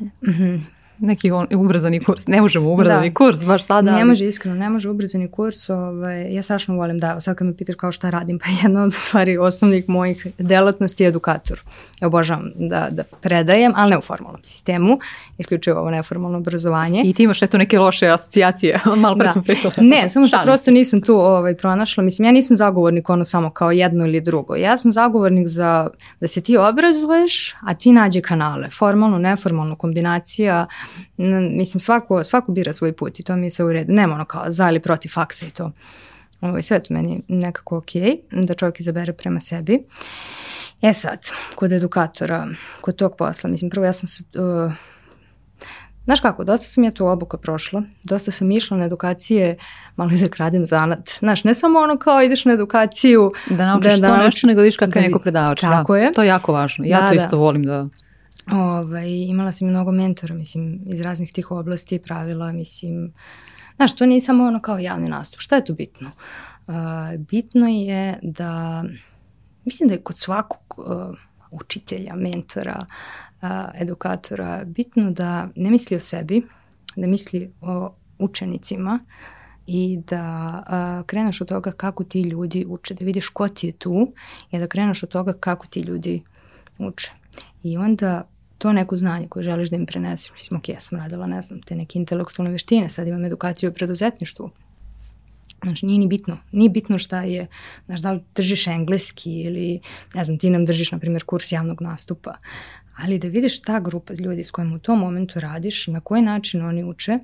Uh 0.00 0.28
mhm. 0.28 0.56
Neki 0.98 1.30
on, 1.30 1.46
ubrzani 1.54 2.04
kurs. 2.04 2.26
Ne 2.26 2.40
možemo 2.40 2.72
ubrzani 2.72 3.10
da. 3.10 3.14
kurs 3.14 3.44
baš 3.44 3.64
sada. 3.64 3.96
Ne 3.96 4.04
može 4.04 4.26
iskreno, 4.26 4.56
ne 4.56 4.70
može 4.70 4.90
ubrzani 4.90 5.28
kurs. 5.28 5.70
Ovaj, 5.70 6.34
ja 6.34 6.42
strašno 6.42 6.76
volim 6.76 6.98
da, 6.98 7.20
sad 7.20 7.36
kad 7.36 7.46
me 7.46 7.56
pitaš 7.56 7.74
kao 7.74 7.92
šta 7.92 8.10
radim, 8.10 8.38
pa 8.44 8.46
jedna 8.62 8.82
od 8.82 8.94
stvari 8.94 9.38
osnovnih 9.38 9.88
mojih 9.88 10.26
delatnosti 10.38 11.02
je 11.02 11.08
edukator. 11.08 11.60
Ja 12.00 12.08
obožavam 12.08 12.50
da, 12.54 12.88
da 12.90 13.02
predajem, 13.02 13.72
ali 13.76 13.90
ne 13.90 13.98
u 13.98 14.00
formalnom 14.00 14.44
sistemu, 14.44 14.98
isključivo 15.38 15.80
ovo 15.80 15.90
neformalno 15.90 16.38
obrazovanje. 16.38 17.02
I 17.04 17.12
ti 17.12 17.22
imaš 17.22 17.42
eto 17.42 17.58
neke 17.58 17.78
loše 17.78 18.06
asocijacije, 18.08 18.80
malo 18.96 19.16
pre 19.16 19.26
da. 19.26 19.32
smo 19.32 19.42
pričali. 19.42 19.74
Ne, 19.78 20.08
samo 20.08 20.28
što 20.28 20.38
prosto 20.44 20.70
nisam 20.70 21.00
tu 21.00 21.14
ovaj, 21.14 21.56
pronašla. 21.56 22.04
Mislim, 22.04 22.26
ja 22.26 22.32
nisam 22.32 22.56
zagovornik 22.56 23.10
ono 23.10 23.24
samo 23.24 23.50
kao 23.50 23.70
jedno 23.70 24.06
ili 24.06 24.20
drugo. 24.20 24.56
Ja 24.56 24.76
sam 24.76 24.92
zagovornik 24.92 25.46
za 25.46 25.90
da 26.20 26.28
se 26.28 26.40
ti 26.40 26.56
obrazuješ, 26.56 27.54
a 27.60 27.74
ti 27.74 27.92
nađe 27.92 28.20
kanale. 28.20 28.68
Formalno, 28.70 29.18
neformalno, 29.18 29.76
kombinacija 29.76 30.66
mislim 31.56 31.80
svako, 31.80 32.24
svako 32.24 32.52
bira 32.52 32.72
svoj 32.72 32.92
put 32.92 33.20
i 33.20 33.22
to 33.22 33.36
mi 33.36 33.46
je 33.46 33.50
sve 33.50 33.64
u 33.64 33.72
redu. 33.72 33.92
Nema 33.92 34.14
ono 34.14 34.24
kao 34.24 34.44
za 34.48 34.68
ili 34.68 34.80
protiv 34.80 35.08
faksa 35.08 35.46
i 35.46 35.50
to. 35.50 35.64
Ovo, 36.40 36.50
ovaj, 36.50 36.62
sve 36.62 36.82
to 36.82 36.94
meni 36.94 37.22
nekako 37.28 37.76
ok, 37.76 37.90
da 38.30 38.54
čovjek 38.54 38.80
izabere 38.80 39.12
prema 39.12 39.40
sebi. 39.40 39.84
E 40.82 40.92
sad, 40.92 41.26
kod 41.54 41.72
edukatora, 41.72 42.48
kod 42.80 42.96
tog 42.96 43.16
posla, 43.16 43.50
mislim, 43.50 43.70
prvo 43.70 43.86
ja 43.86 43.92
sam 43.92 44.06
se, 44.06 44.24
uh, 44.34 44.72
Znaš 46.08 46.20
kako, 46.20 46.44
dosta 46.44 46.64
sam 46.64 46.84
ja 46.84 46.90
tu 46.90 47.06
obuka 47.06 47.36
prošla, 47.36 47.82
dosta 48.04 48.30
sam 48.30 48.50
išla 48.50 48.76
na 48.76 48.84
edukacije, 48.84 49.56
malo 49.96 50.10
i 50.12 50.18
da 50.18 50.28
kradem 50.28 50.66
zanat. 50.66 51.10
Znaš, 51.18 51.44
ne 51.44 51.54
samo 51.54 51.78
ono 51.78 51.98
kao 51.98 52.22
ideš 52.22 52.44
na 52.44 52.52
edukaciju... 52.52 53.32
Da 53.50 53.66
naučiš 53.66 53.94
da, 53.94 54.00
da 54.00 54.06
to 54.08 54.12
nauči, 54.12 54.24
nešto, 54.24 54.46
nego 54.46 54.60
vidiš 54.60 54.76
kakav 54.76 54.92
da, 54.92 55.00
je 55.00 55.06
neko 55.06 55.18
predavač. 55.18 55.60
Tako 55.60 55.92
da, 55.92 55.98
je. 55.98 56.12
To 56.12 56.22
je 56.22 56.28
jako 56.28 56.52
važno. 56.52 56.84
Ja 56.84 57.00
da, 57.00 57.08
to 57.08 57.14
isto 57.14 57.30
da. 57.30 57.36
volim 57.36 57.64
da 57.64 57.88
Ovaj, 58.52 59.10
imala 59.10 59.52
sam 59.52 59.68
mnogo 59.68 59.92
mentora, 59.92 60.34
mislim, 60.34 60.80
iz 60.86 61.00
raznih 61.00 61.32
tih 61.32 61.50
oblasti 61.50 61.98
pravila, 61.98 62.52
mislim, 62.52 63.12
znaš, 63.76 63.96
to 63.96 64.06
nije 64.06 64.20
samo 64.20 64.44
ono 64.44 64.60
kao 64.60 64.78
javni 64.78 65.08
nastup. 65.08 65.40
Šta 65.40 65.56
je 65.56 65.64
tu 65.64 65.74
bitno? 65.74 66.10
Uh, 66.66 66.74
bitno 67.18 67.68
je 67.68 68.18
da, 68.22 68.84
mislim 69.64 69.88
da 69.88 69.94
je 69.94 70.02
kod 70.02 70.18
svakog 70.18 70.78
uh, 70.78 71.18
učitelja, 71.50 72.14
mentora, 72.16 72.86
uh, 73.42 73.48
edukatora, 73.74 74.64
bitno 74.64 75.10
da 75.10 75.48
ne 75.56 75.70
misli 75.70 75.96
o 75.96 76.00
sebi, 76.00 76.42
da 76.96 77.06
misli 77.06 77.52
o 77.60 77.94
učenicima 78.18 78.98
i 79.66 79.98
da 80.06 80.54
uh, 81.00 81.06
kreneš 81.06 81.40
od 81.40 81.48
toga 81.48 81.72
kako 81.72 82.04
ti 82.04 82.22
ljudi 82.22 82.64
uče, 82.68 82.94
da 82.94 83.04
vidiš 83.04 83.28
ko 83.28 83.48
ti 83.48 83.66
je 83.66 83.72
tu 83.72 84.12
i 84.50 84.58
da 84.58 84.66
kreneš 84.66 85.02
od 85.02 85.08
toga 85.08 85.32
kako 85.32 85.66
ti 85.66 85.80
ljudi 85.80 86.22
uče. 86.78 87.12
I 87.62 87.76
onda 87.76 88.28
to 88.58 88.72
neko 88.72 88.96
znanje 88.96 89.28
koje 89.28 89.42
želiš 89.42 89.70
da 89.70 89.76
im 89.76 89.86
preneseš. 89.86 90.32
Mislim, 90.32 90.58
ok, 90.58 90.68
ja 90.68 90.80
sam 90.80 90.98
radila, 90.98 91.26
ne 91.26 91.42
znam, 91.42 91.62
te 91.62 91.74
neke 91.74 91.98
intelektualne 91.98 92.52
veštine, 92.52 92.88
sad 92.88 93.08
imam 93.08 93.24
edukaciju 93.24 93.70
u 93.70 93.72
preduzetništvu. 93.72 94.50
Znači, 95.62 95.86
nije 95.86 95.98
ni 95.98 96.06
bitno. 96.06 96.38
Nije 96.52 96.70
bitno 96.70 96.98
šta 96.98 97.22
je, 97.22 97.46
znaš, 97.86 98.00
da 98.00 98.12
li 98.12 98.20
držiš 98.34 98.66
engleski 98.66 99.40
ili, 99.42 99.80
ne 100.14 100.24
znam, 100.24 100.38
ti 100.38 100.50
nam 100.50 100.64
držiš, 100.64 100.92
na 100.92 100.98
primjer, 100.98 101.24
kurs 101.24 101.52
javnog 101.52 101.82
nastupa. 101.82 102.34
Ali 102.98 103.18
da 103.18 103.28
vidiš 103.28 103.60
ta 103.62 103.80
grupa 103.80 104.14
ljudi 104.14 104.44
s 104.44 104.50
kojima 104.50 104.74
u 104.76 104.78
tom 104.78 104.98
momentu 104.98 105.40
radiš, 105.40 105.86
na 105.86 106.00
koji 106.00 106.22
način 106.22 106.62
oni 106.62 106.84
uče 106.84 107.18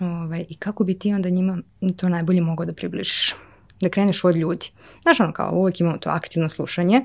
ovaj, 0.00 0.44
i 0.48 0.54
kako 0.54 0.84
bi 0.84 0.98
ti 0.98 1.14
onda 1.14 1.30
njima 1.30 1.58
to 1.96 2.08
najbolje 2.08 2.40
mogao 2.40 2.66
da 2.66 2.72
približiš. 2.72 3.34
Da 3.80 3.88
kreneš 3.88 4.24
od 4.24 4.36
ljudi. 4.36 4.70
Znaš, 5.02 5.20
ono 5.20 5.32
kao, 5.32 5.54
uvek 5.54 5.80
imamo 5.80 5.98
to 5.98 6.10
aktivno 6.10 6.48
slušanje 6.48 7.00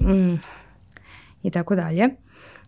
mm, 0.00 0.34
i 1.42 1.50
tako 1.50 1.74
dalje 1.74 2.08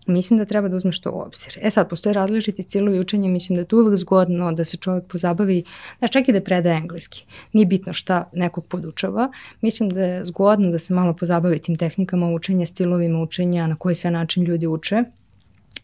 mislim 0.09 0.38
da 0.38 0.44
treba 0.44 0.68
da 0.68 0.76
uzmeš 0.76 1.00
to 1.00 1.11
u 1.12 1.20
obzir. 1.20 1.59
E 1.62 1.70
sad, 1.70 1.88
postoje 1.88 2.12
različiti 2.12 2.62
cilovi 2.62 3.00
učenja, 3.00 3.28
mislim 3.28 3.56
da 3.56 3.61
je 3.61 3.66
to 3.68 3.76
uvek 3.76 3.96
zgodno 3.96 4.52
da 4.52 4.64
se 4.64 4.76
čovjek 4.76 5.04
pozabavi, 5.04 5.64
znaš, 5.98 6.11
čak 6.11 6.28
i 6.28 6.32
da 6.32 6.40
predaje 6.40 6.76
engleski. 6.76 7.24
Nije 7.52 7.66
bitno 7.66 7.92
šta 7.92 8.24
nekog 8.32 8.66
podučava. 8.66 9.32
Mislim 9.61 9.90
da 9.90 10.04
je 10.04 10.26
zgodno 10.26 10.70
da 10.70 10.78
se 10.78 10.94
malo 10.94 11.14
pozabavi 11.14 11.59
tim 11.59 11.76
tehnikama 11.76 12.30
učenja, 12.30 12.66
stilovima 12.66 13.22
učenja, 13.22 13.66
na 13.66 13.76
koji 13.76 13.94
sve 13.94 14.11
način 14.11 14.44
ljudi 14.44 14.66
uče 14.66 15.04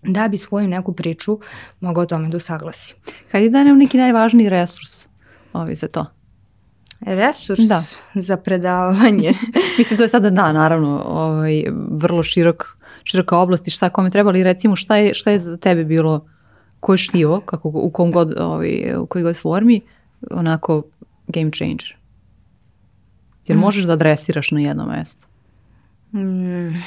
da 0.02 0.28
bi 0.28 0.38
svoju 0.38 0.68
neku 0.68 0.92
priču 0.92 1.38
mogao 1.80 2.06
tome 2.06 2.28
da 2.28 2.36
usaglasi. 2.36 2.94
Hajde 3.32 3.48
da 3.50 3.64
nam 3.64 3.78
neki 3.78 3.98
najvažniji 3.98 4.48
resurs 4.48 5.06
ovi 5.52 5.74
za 5.74 5.88
to. 5.88 6.06
Resurs 7.07 7.61
da. 7.68 7.82
za 8.14 8.36
predavanje. 8.36 9.34
Mislim, 9.78 9.96
to 9.96 10.05
je 10.05 10.09
sada 10.09 10.30
da, 10.30 10.52
naravno, 10.52 11.02
ovaj, 11.07 11.64
vrlo 11.90 12.22
širok 12.22 12.76
široka 13.05 13.38
oblast 13.38 13.68
i 13.68 13.70
šta 13.70 13.90
kome 13.90 14.11
treba, 14.11 14.30
ali 14.30 14.42
recimo 14.42 14.76
šta 14.76 14.96
je, 14.96 15.14
šta 15.14 15.30
je 15.30 15.38
za 15.38 15.57
tebe 15.57 15.84
bilo, 15.84 16.26
koje 16.80 16.98
štivo, 16.98 17.40
kako, 17.40 17.68
u, 17.68 17.90
kom 17.90 18.12
god, 18.12 18.34
ovaj, 18.38 18.96
u 18.96 19.07
kojoj 19.07 19.22
god 19.22 19.36
formi, 19.36 19.80
onako 20.30 20.82
game 21.28 21.50
changer? 21.50 21.96
Jer 23.46 23.59
mm. 23.59 23.61
možeš 23.61 23.84
da 23.84 23.92
adresiraš 23.92 24.50
na 24.50 24.61
jedno 24.61 24.86
mesto? 24.86 25.26
Mm. 26.12 26.82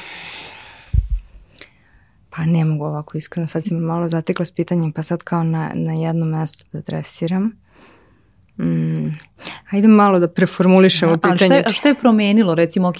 Pa 2.30 2.46
ne 2.46 2.66
mogu 2.66 2.86
ovako 2.86 3.18
iskreno, 3.18 3.48
sad 3.48 3.64
si 3.64 3.74
me 3.74 3.80
malo 3.80 4.08
zatekla 4.08 4.46
s 4.46 4.52
pitanjem, 4.52 4.92
pa 4.92 5.04
sad 5.04 5.24
kao 5.24 5.44
na, 5.44 5.72
na 5.74 5.94
jedno 5.94 6.26
mesto 6.26 6.66
da 6.72 6.80
adresiram. 6.80 7.52
Mm. 8.60 9.08
Ajde 9.72 9.88
malo 9.88 10.20
da 10.20 10.28
preformulišemo 10.28 11.18
pitanje. 11.18 11.38
Ali 11.56 11.62
šta 11.62 11.70
šta 11.70 11.88
je 11.88 11.96
promenilo, 11.96 12.56
recimo, 12.56 12.88
ok, 12.88 12.98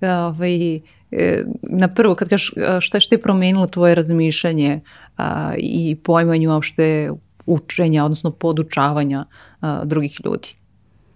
ovaj, 0.00 0.80
E, 1.16 1.44
na 1.62 1.88
prvo 1.88 2.14
kad 2.14 2.28
kažeš 2.28 2.54
šta, 2.80 3.00
šta 3.00 3.14
je 3.14 3.20
promenilo 3.20 3.66
tvoje 3.66 3.94
razmišljanje 3.94 4.80
a, 5.16 5.54
i 5.58 5.96
pojmanju 6.02 6.50
uopšte 6.50 7.10
učenja, 7.46 8.04
odnosno 8.04 8.30
podučavanja 8.30 9.24
a, 9.60 9.84
drugih 9.84 10.20
ljudi? 10.24 10.48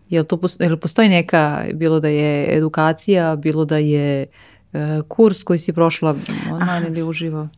Jel, 0.09 0.25
to 0.25 0.41
jel 0.59 0.77
postoji 0.77 1.09
neka, 1.09 1.65
bilo 1.75 2.01
da 2.01 2.09
je 2.09 2.57
edukacija, 2.57 3.37
bilo 3.37 3.65
da 3.65 3.77
je 3.79 4.23
e, 4.23 5.01
kurs 5.09 5.43
koji 5.43 5.59
si 5.59 5.73
prošla 5.73 6.17
online 6.51 6.89
ili 6.89 7.03
uživo? 7.03 7.49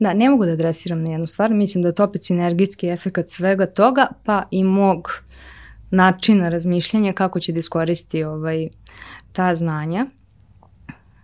Da, 0.00 0.14
ne 0.14 0.30
mogu 0.30 0.44
da 0.44 0.52
adresiram 0.52 1.02
na 1.02 1.10
jednu 1.10 1.26
stvar, 1.26 1.50
mislim 1.50 1.82
da 1.82 1.88
je 1.88 1.94
to 1.94 2.04
opet 2.04 2.24
sinergijski 2.24 2.88
efekt 2.88 3.28
svega 3.28 3.66
toga, 3.66 4.06
pa 4.24 4.42
i 4.50 4.64
mog 4.64 5.22
načina 5.94 6.48
razmišljanja 6.48 7.12
kako 7.12 7.40
će 7.40 7.52
da 7.52 7.58
iskoristi 7.58 8.24
ovaj, 8.24 8.68
ta 9.32 9.54
znanja. 9.54 10.06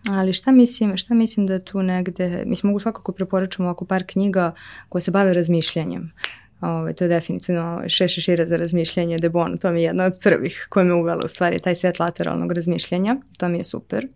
Ali 0.09 0.33
šta 0.33 0.53
mislim, 0.53 0.97
šta 0.97 1.15
mislim 1.15 1.47
da 1.47 1.59
tu 1.59 1.83
negde, 1.83 2.45
mislim 2.47 2.69
mogu 2.69 2.81
svakako 2.81 3.13
preporučiti 3.13 3.63
ovako 3.63 3.85
par 3.85 4.05
knjiga 4.07 4.55
koje 4.89 5.03
se 5.03 5.11
bave 5.11 5.35
razmišljanjem. 5.35 6.13
Ove, 6.61 6.93
to 6.93 7.05
je 7.05 7.09
definitivno 7.09 7.83
Šeše 7.89 8.21
Šira 8.21 8.47
za 8.47 8.57
razmišljanje 8.57 9.17
de 9.19 9.29
Bon, 9.29 9.59
to 9.59 9.71
mi 9.71 9.81
je 9.81 9.85
jedna 9.85 10.05
od 10.05 10.19
prvih 10.23 10.67
koja 10.71 10.85
me 10.85 10.95
uvela 10.95 11.25
u 11.25 11.29
stvari 11.29 11.59
taj 11.59 11.75
svet 11.75 12.01
lateralnog 12.01 12.53
razmišljanja, 12.53 13.17
to 13.39 13.49
mi 13.49 13.59
je 13.59 13.65
super. 13.65 14.07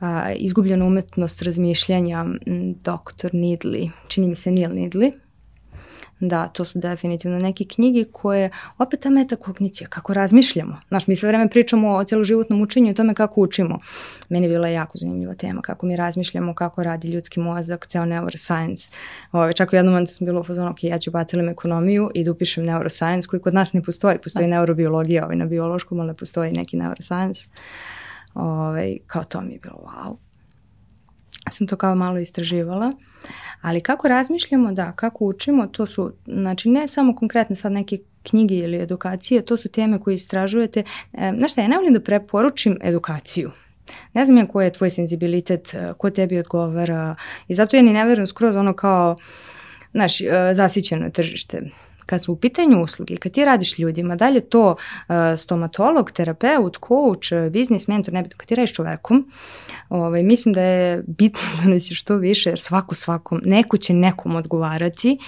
A, 0.00 0.32
izgubljena 0.32 0.84
umetnost 0.84 1.42
razmišljanja 1.42 2.24
doktor 2.84 3.34
Nidli, 3.34 3.90
čini 4.08 4.28
mi 4.28 4.34
se 4.34 4.50
Neil 4.50 4.70
Nidli, 4.70 5.12
Da, 6.20 6.46
to 6.46 6.64
su 6.64 6.78
definitivno 6.78 7.38
neke 7.38 7.64
knjige 7.64 8.04
koje, 8.12 8.50
opet 8.78 9.00
ta 9.00 9.10
metakognicija, 9.10 9.88
kako 9.88 10.14
razmišljamo. 10.14 10.76
Znaš, 10.88 11.06
mi 11.06 11.16
sve 11.16 11.28
vreme 11.28 11.50
pričamo 11.50 11.88
o 11.90 12.04
celoživotnom 12.04 12.62
učenju 12.62 12.90
i 12.90 12.94
tome 12.94 13.14
kako 13.14 13.40
učimo. 13.40 13.78
Meni 14.28 14.46
je 14.46 14.50
bila 14.50 14.68
jako 14.68 14.98
zanimljiva 14.98 15.34
tema, 15.34 15.62
kako 15.62 15.86
mi 15.86 15.96
razmišljamo, 15.96 16.54
kako 16.54 16.82
radi 16.82 17.08
ljudski 17.08 17.40
mozak, 17.40 17.86
ceo 17.86 18.04
neuroscience. 18.04 18.90
Ove, 19.32 19.52
čak 19.52 19.72
u 19.72 19.76
jednom 19.76 19.94
momentu 19.94 20.12
sam 20.12 20.24
bila 20.24 20.40
u 20.40 20.44
fazonu, 20.44 20.70
ok, 20.70 20.84
ja 20.84 20.98
ću 20.98 21.10
batelim 21.10 21.48
ekonomiju 21.48 22.10
i 22.14 22.24
da 22.24 22.30
upišem 22.30 22.64
neuroscience, 22.64 23.28
koji 23.28 23.40
kod 23.40 23.54
nas 23.54 23.72
ne 23.72 23.82
postoji. 23.82 24.18
Postoji 24.18 24.46
da. 24.46 24.50
neurobiologija 24.50 25.24
ovaj, 25.24 25.36
na 25.36 25.46
biološkom, 25.46 26.00
ali 26.00 26.08
ne 26.08 26.14
postoji 26.14 26.52
neki 26.52 26.76
neuroscience. 26.76 27.48
Ove, 28.34 28.96
kao 29.06 29.24
to 29.24 29.40
mi 29.40 29.52
je 29.52 29.58
bilo 29.58 29.76
wow. 29.76 30.16
Sam 31.50 31.66
to 31.66 31.76
kao 31.76 31.94
malo 31.94 32.18
istraživala. 32.18 32.92
Ali 33.60 33.80
kako 33.80 34.08
razmišljamo, 34.08 34.72
da, 34.72 34.92
kako 34.92 35.24
učimo, 35.24 35.66
to 35.66 35.86
su, 35.86 36.12
znači 36.26 36.68
ne 36.68 36.88
samo 36.88 37.16
konkretne 37.16 37.56
sad 37.56 37.72
neke 37.72 37.98
knjige 38.22 38.54
ili 38.54 38.82
edukacije, 38.82 39.42
to 39.42 39.56
su 39.56 39.68
teme 39.68 40.00
koje 40.00 40.14
istražujete. 40.14 40.82
E, 41.12 41.32
znaš 41.38 41.52
šta, 41.52 41.60
ja 41.60 41.68
ne 41.68 41.76
volim 41.76 41.94
da 41.94 42.00
preporučim 42.00 42.78
edukaciju. 42.82 43.50
Ne 44.12 44.24
znam 44.24 44.38
ja 44.38 44.46
koji 44.46 44.66
je 44.66 44.72
tvoj 44.72 44.90
senzibilitet, 44.90 45.74
e, 45.74 45.92
ko 45.98 46.10
tebi 46.10 46.38
odgovara 46.38 47.14
i 47.48 47.54
zato 47.54 47.76
ja 47.76 47.82
ni 47.82 47.92
ne 47.92 48.04
verujem 48.04 48.26
skroz 48.26 48.56
ono 48.56 48.72
kao, 48.72 49.16
znaš, 49.92 50.20
e, 50.20 50.26
zasićeno 50.54 51.10
tržište 51.10 51.62
kad 52.08 52.24
su 52.24 52.32
u 52.32 52.36
pitanju 52.36 52.82
usluge, 52.82 53.16
kad 53.16 53.32
ti 53.32 53.44
radiš 53.44 53.78
ljudima, 53.78 54.16
da 54.16 54.28
li 54.28 54.36
je 54.36 54.48
to 54.48 54.70
uh, 54.70 55.14
stomatolog, 55.38 56.10
terapeut, 56.10 56.76
coach, 56.88 57.50
biznis 57.52 57.88
mentor, 57.88 58.14
ne 58.14 58.28
kad 58.36 58.48
ti 58.48 58.54
radiš 58.54 58.72
čovekom, 58.72 59.30
ovaj, 59.88 60.22
mislim 60.22 60.54
da 60.54 60.62
je 60.62 61.04
bitno 61.06 61.42
da 61.62 61.68
nas 61.68 61.90
je 61.90 61.94
što 61.94 62.16
više, 62.16 62.50
jer 62.50 62.60
svako 62.60 62.94
svakom, 62.94 63.40
neko 63.44 63.76
će 63.76 63.94
nekom 63.94 64.36
odgovarati, 64.36 65.18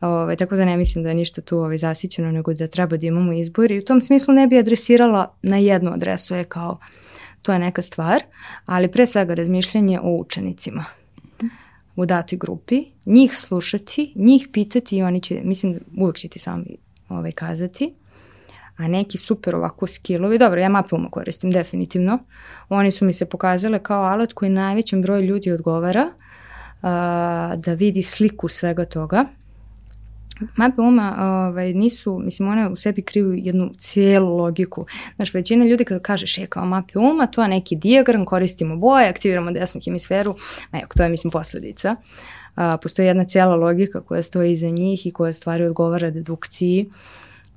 Ove, 0.00 0.12
ovaj, 0.12 0.36
tako 0.36 0.56
da 0.56 0.64
ne 0.64 0.76
mislim 0.76 1.04
da 1.04 1.08
je 1.08 1.14
ništa 1.14 1.40
tu 1.40 1.58
ovaj, 1.58 1.78
zasićeno, 1.78 2.32
nego 2.32 2.54
da 2.54 2.66
treba 2.66 2.96
da 2.96 3.06
imamo 3.06 3.32
izbor 3.32 3.70
i 3.70 3.78
u 3.78 3.84
tom 3.84 4.02
smislu 4.02 4.34
ne 4.34 4.46
bi 4.46 4.58
adresirala 4.58 5.34
na 5.42 5.56
jednu 5.56 5.92
adresu, 5.92 6.34
je 6.34 6.44
kao 6.44 6.78
to 7.42 7.52
je 7.52 7.58
neka 7.58 7.82
stvar, 7.82 8.22
ali 8.66 8.90
pre 8.90 9.06
svega 9.06 9.34
razmišljanje 9.34 10.00
o 10.02 10.16
učenicima 10.16 10.84
u 11.96 12.06
datoj 12.06 12.38
grupi, 12.38 12.84
njih 13.06 13.36
slušati, 13.38 14.12
njih 14.14 14.48
pitati 14.52 14.96
i 14.96 15.02
oni 15.02 15.20
će, 15.20 15.40
mislim, 15.44 15.80
uvek 15.98 16.16
će 16.16 16.28
ti 16.28 16.38
sami 16.38 16.76
ovaj, 17.08 17.32
kazati, 17.32 17.94
a 18.76 18.88
neki 18.88 19.18
super 19.18 19.56
ovako 19.56 19.86
skillovi, 19.86 20.38
dobro, 20.38 20.60
ja 20.60 20.68
mapuma 20.68 21.10
koristim 21.10 21.50
definitivno, 21.50 22.18
oni 22.68 22.90
su 22.90 23.04
mi 23.04 23.12
se 23.12 23.26
pokazale 23.26 23.78
kao 23.78 24.04
alat 24.04 24.32
koji 24.32 24.50
najvećem 24.50 25.02
broju 25.02 25.22
ljudi 25.22 25.52
odgovara, 25.52 26.06
uh, 26.06 26.88
da 27.60 27.74
vidi 27.78 28.02
sliku 28.02 28.48
svega 28.48 28.84
toga, 28.84 29.24
Mape 30.56 30.80
uma 30.82 31.14
ovaj, 31.18 31.72
nisu, 31.72 32.18
mislim, 32.18 32.48
one 32.48 32.68
u 32.68 32.76
sebi 32.76 33.02
kriju 33.02 33.34
jednu 33.34 33.72
cijelu 33.78 34.36
logiku. 34.36 34.86
Znaš, 35.16 35.34
većina 35.34 35.64
ljudi 35.64 35.84
kada 35.84 36.00
kažeš 36.00 36.38
je 36.38 36.46
kao 36.46 36.66
mape 36.66 36.98
uma, 36.98 37.26
to 37.26 37.42
je 37.42 37.48
neki 37.48 37.76
diagram, 37.76 38.24
koristimo 38.24 38.76
boje, 38.76 39.08
aktiviramo 39.08 39.52
desnu 39.52 39.80
hemisferu, 39.84 40.34
a 40.70 40.78
to 40.96 41.02
je, 41.02 41.08
mislim, 41.08 41.30
posledica. 41.30 41.96
A, 42.56 42.76
postoji 42.76 43.06
jedna 43.06 43.24
cijela 43.24 43.56
logika 43.56 44.00
koja 44.00 44.22
stoji 44.22 44.52
iza 44.52 44.68
njih 44.68 45.06
i 45.06 45.10
koja 45.10 45.32
stvari 45.32 45.64
odgovara 45.64 46.10
dedukciji. 46.10 46.90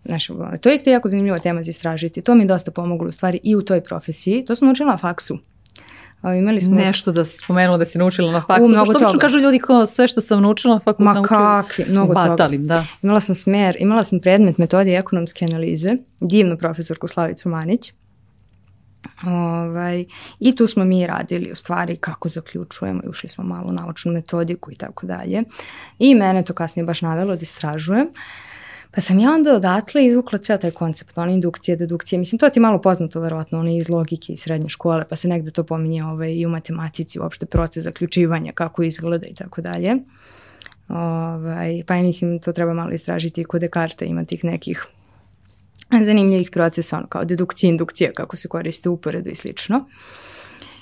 Znaš, 0.06 0.28
to 0.62 0.70
je 0.70 0.76
isto 0.76 0.90
jako 0.90 1.10
zanimljiva 1.10 1.40
tema 1.40 1.64
za 1.64 1.70
istražiti. 1.70 2.22
To 2.22 2.36
mi 2.36 2.44
je 2.44 2.48
dosta 2.48 2.72
pomoglo 2.72 3.10
u 3.10 3.12
stvari 3.12 3.40
i 3.44 3.56
u 3.56 3.62
toj 3.62 3.82
profesiji. 3.82 4.46
To 4.46 4.56
sam 4.56 4.66
naučila 4.66 4.92
na 4.92 4.98
faksu. 4.98 5.40
A, 6.22 6.36
imali 6.36 6.62
smo 6.62 6.76
nešto 6.76 7.12
da 7.12 7.26
si 7.26 7.38
spomenula 7.38 7.78
da 7.78 7.86
si 7.86 7.98
naučila 7.98 8.32
na 8.32 8.42
faksu. 8.48 8.66
U, 8.66 8.70
mnogo 8.70 8.94
što 8.94 9.06
toga. 9.06 9.20
kažu 9.20 9.40
ljudi 9.40 9.60
kao 9.60 9.86
sve 9.86 10.08
što 10.08 10.22
sam 10.22 10.42
naučila 10.42 10.74
na 10.74 10.80
faksu. 10.80 11.04
Ma 11.04 11.24
kakvi, 11.24 11.86
mnogo 11.90 12.14
batalim, 12.14 12.62
toga. 12.62 12.74
Da. 12.76 12.86
Imala 13.02 13.20
sam 13.20 13.36
smer, 13.36 13.76
imala 13.80 14.04
sam 14.04 14.20
predmet 14.20 14.58
metodije 14.58 15.00
ekonomske 15.00 15.46
analize, 15.46 15.98
divnu 16.20 16.58
profesorku 16.58 17.08
Slavicu 17.08 17.50
Manić. 17.50 17.94
Ovaj, 19.28 20.06
I 20.40 20.56
tu 20.56 20.68
smo 20.68 20.86
mi 20.86 21.08
radili 21.08 21.52
u 21.52 21.56
stvari 21.56 21.98
kako 21.98 22.30
zaključujemo 22.30 23.02
i 23.06 23.10
ušli 23.10 23.30
smo 23.30 23.44
malo 23.44 23.70
u 23.70 23.74
naučnu 23.74 24.12
metodiku 24.12 24.72
i 24.72 24.76
tako 24.76 25.06
dalje. 25.06 25.44
I 26.00 26.16
mene 26.16 26.44
to 26.44 26.54
kasnije 26.54 26.86
baš 26.86 27.02
navelo 27.02 27.36
da 27.36 27.42
istražujem. 27.42 28.08
Uh, 28.08 28.49
Pa 28.92 29.02
sam 29.02 29.20
ja 29.20 29.32
onda 29.32 29.56
odatle 29.56 30.06
izvukla 30.06 30.40
ceo 30.40 30.58
taj 30.58 30.72
koncept, 30.72 31.18
ona 31.18 31.32
indukcija, 31.32 31.78
dedukcija, 31.78 32.20
mislim 32.20 32.40
to 32.40 32.50
ti 32.50 32.60
malo 32.60 32.82
poznato 32.82 33.20
verovatno, 33.20 33.60
ono 33.60 33.70
iz 33.70 33.90
logike 33.90 34.34
i 34.34 34.38
srednje 34.38 34.70
škole, 34.70 35.06
pa 35.10 35.16
se 35.16 35.28
negde 35.28 35.52
to 35.52 35.64
pominje 35.64 36.04
ovaj, 36.06 36.34
i 36.34 36.46
u 36.46 36.50
matematici, 36.50 37.20
uopšte 37.20 37.46
proces 37.46 37.84
zaključivanja, 37.84 38.52
kako 38.52 38.84
izgleda 38.84 39.28
i 39.28 39.34
tako 39.34 39.62
dalje. 39.62 39.96
Ovaj, 40.88 41.84
pa 41.88 41.96
ja 41.96 42.04
mislim 42.04 42.40
to 42.40 42.52
treba 42.54 42.74
malo 42.74 42.92
istražiti 42.92 43.42
i 43.42 43.44
kod 43.44 43.62
Descartes 43.62 44.10
ima 44.10 44.26
tih 44.26 44.44
nekih 44.44 44.86
zanimljivih 46.06 46.50
procesa, 46.52 46.98
ono 46.98 47.08
kao 47.08 47.26
dedukcija, 47.26 47.70
indukcija, 47.70 48.12
kako 48.14 48.36
se 48.36 48.48
koriste 48.48 48.90
uporedu 48.90 49.30
i 49.30 49.36
slično. 49.36 49.86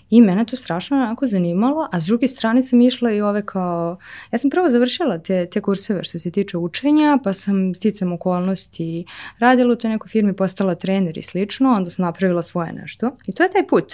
I 0.09 0.21
mene 0.21 0.45
to 0.45 0.55
strašno 0.55 0.97
onako 0.97 1.25
zanimalo, 1.25 1.89
a 1.91 1.99
s 1.99 2.05
druge 2.05 2.27
strane 2.27 2.63
sam 2.63 2.81
išla 2.81 3.11
i 3.11 3.21
ove 3.21 3.45
kao, 3.45 3.97
ja 4.31 4.39
sam 4.39 4.49
prvo 4.49 4.69
završila 4.69 5.17
te, 5.17 5.45
te 5.45 5.61
kurseve 5.61 6.03
što 6.03 6.19
se 6.19 6.31
tiče 6.31 6.57
učenja, 6.57 7.17
pa 7.23 7.33
sam 7.33 7.75
sticam 7.75 8.13
okolnosti 8.13 9.05
radila 9.39 9.73
u 9.73 9.75
toj 9.75 9.89
nekoj 9.89 10.09
firmi, 10.09 10.35
postala 10.35 10.75
trener 10.75 11.17
i 11.17 11.21
slično, 11.21 11.73
onda 11.73 11.89
sam 11.89 12.05
napravila 12.05 12.43
svoje 12.43 12.73
nešto. 12.73 13.11
I 13.27 13.31
to 13.31 13.43
je 13.43 13.51
taj 13.51 13.67
put. 13.67 13.93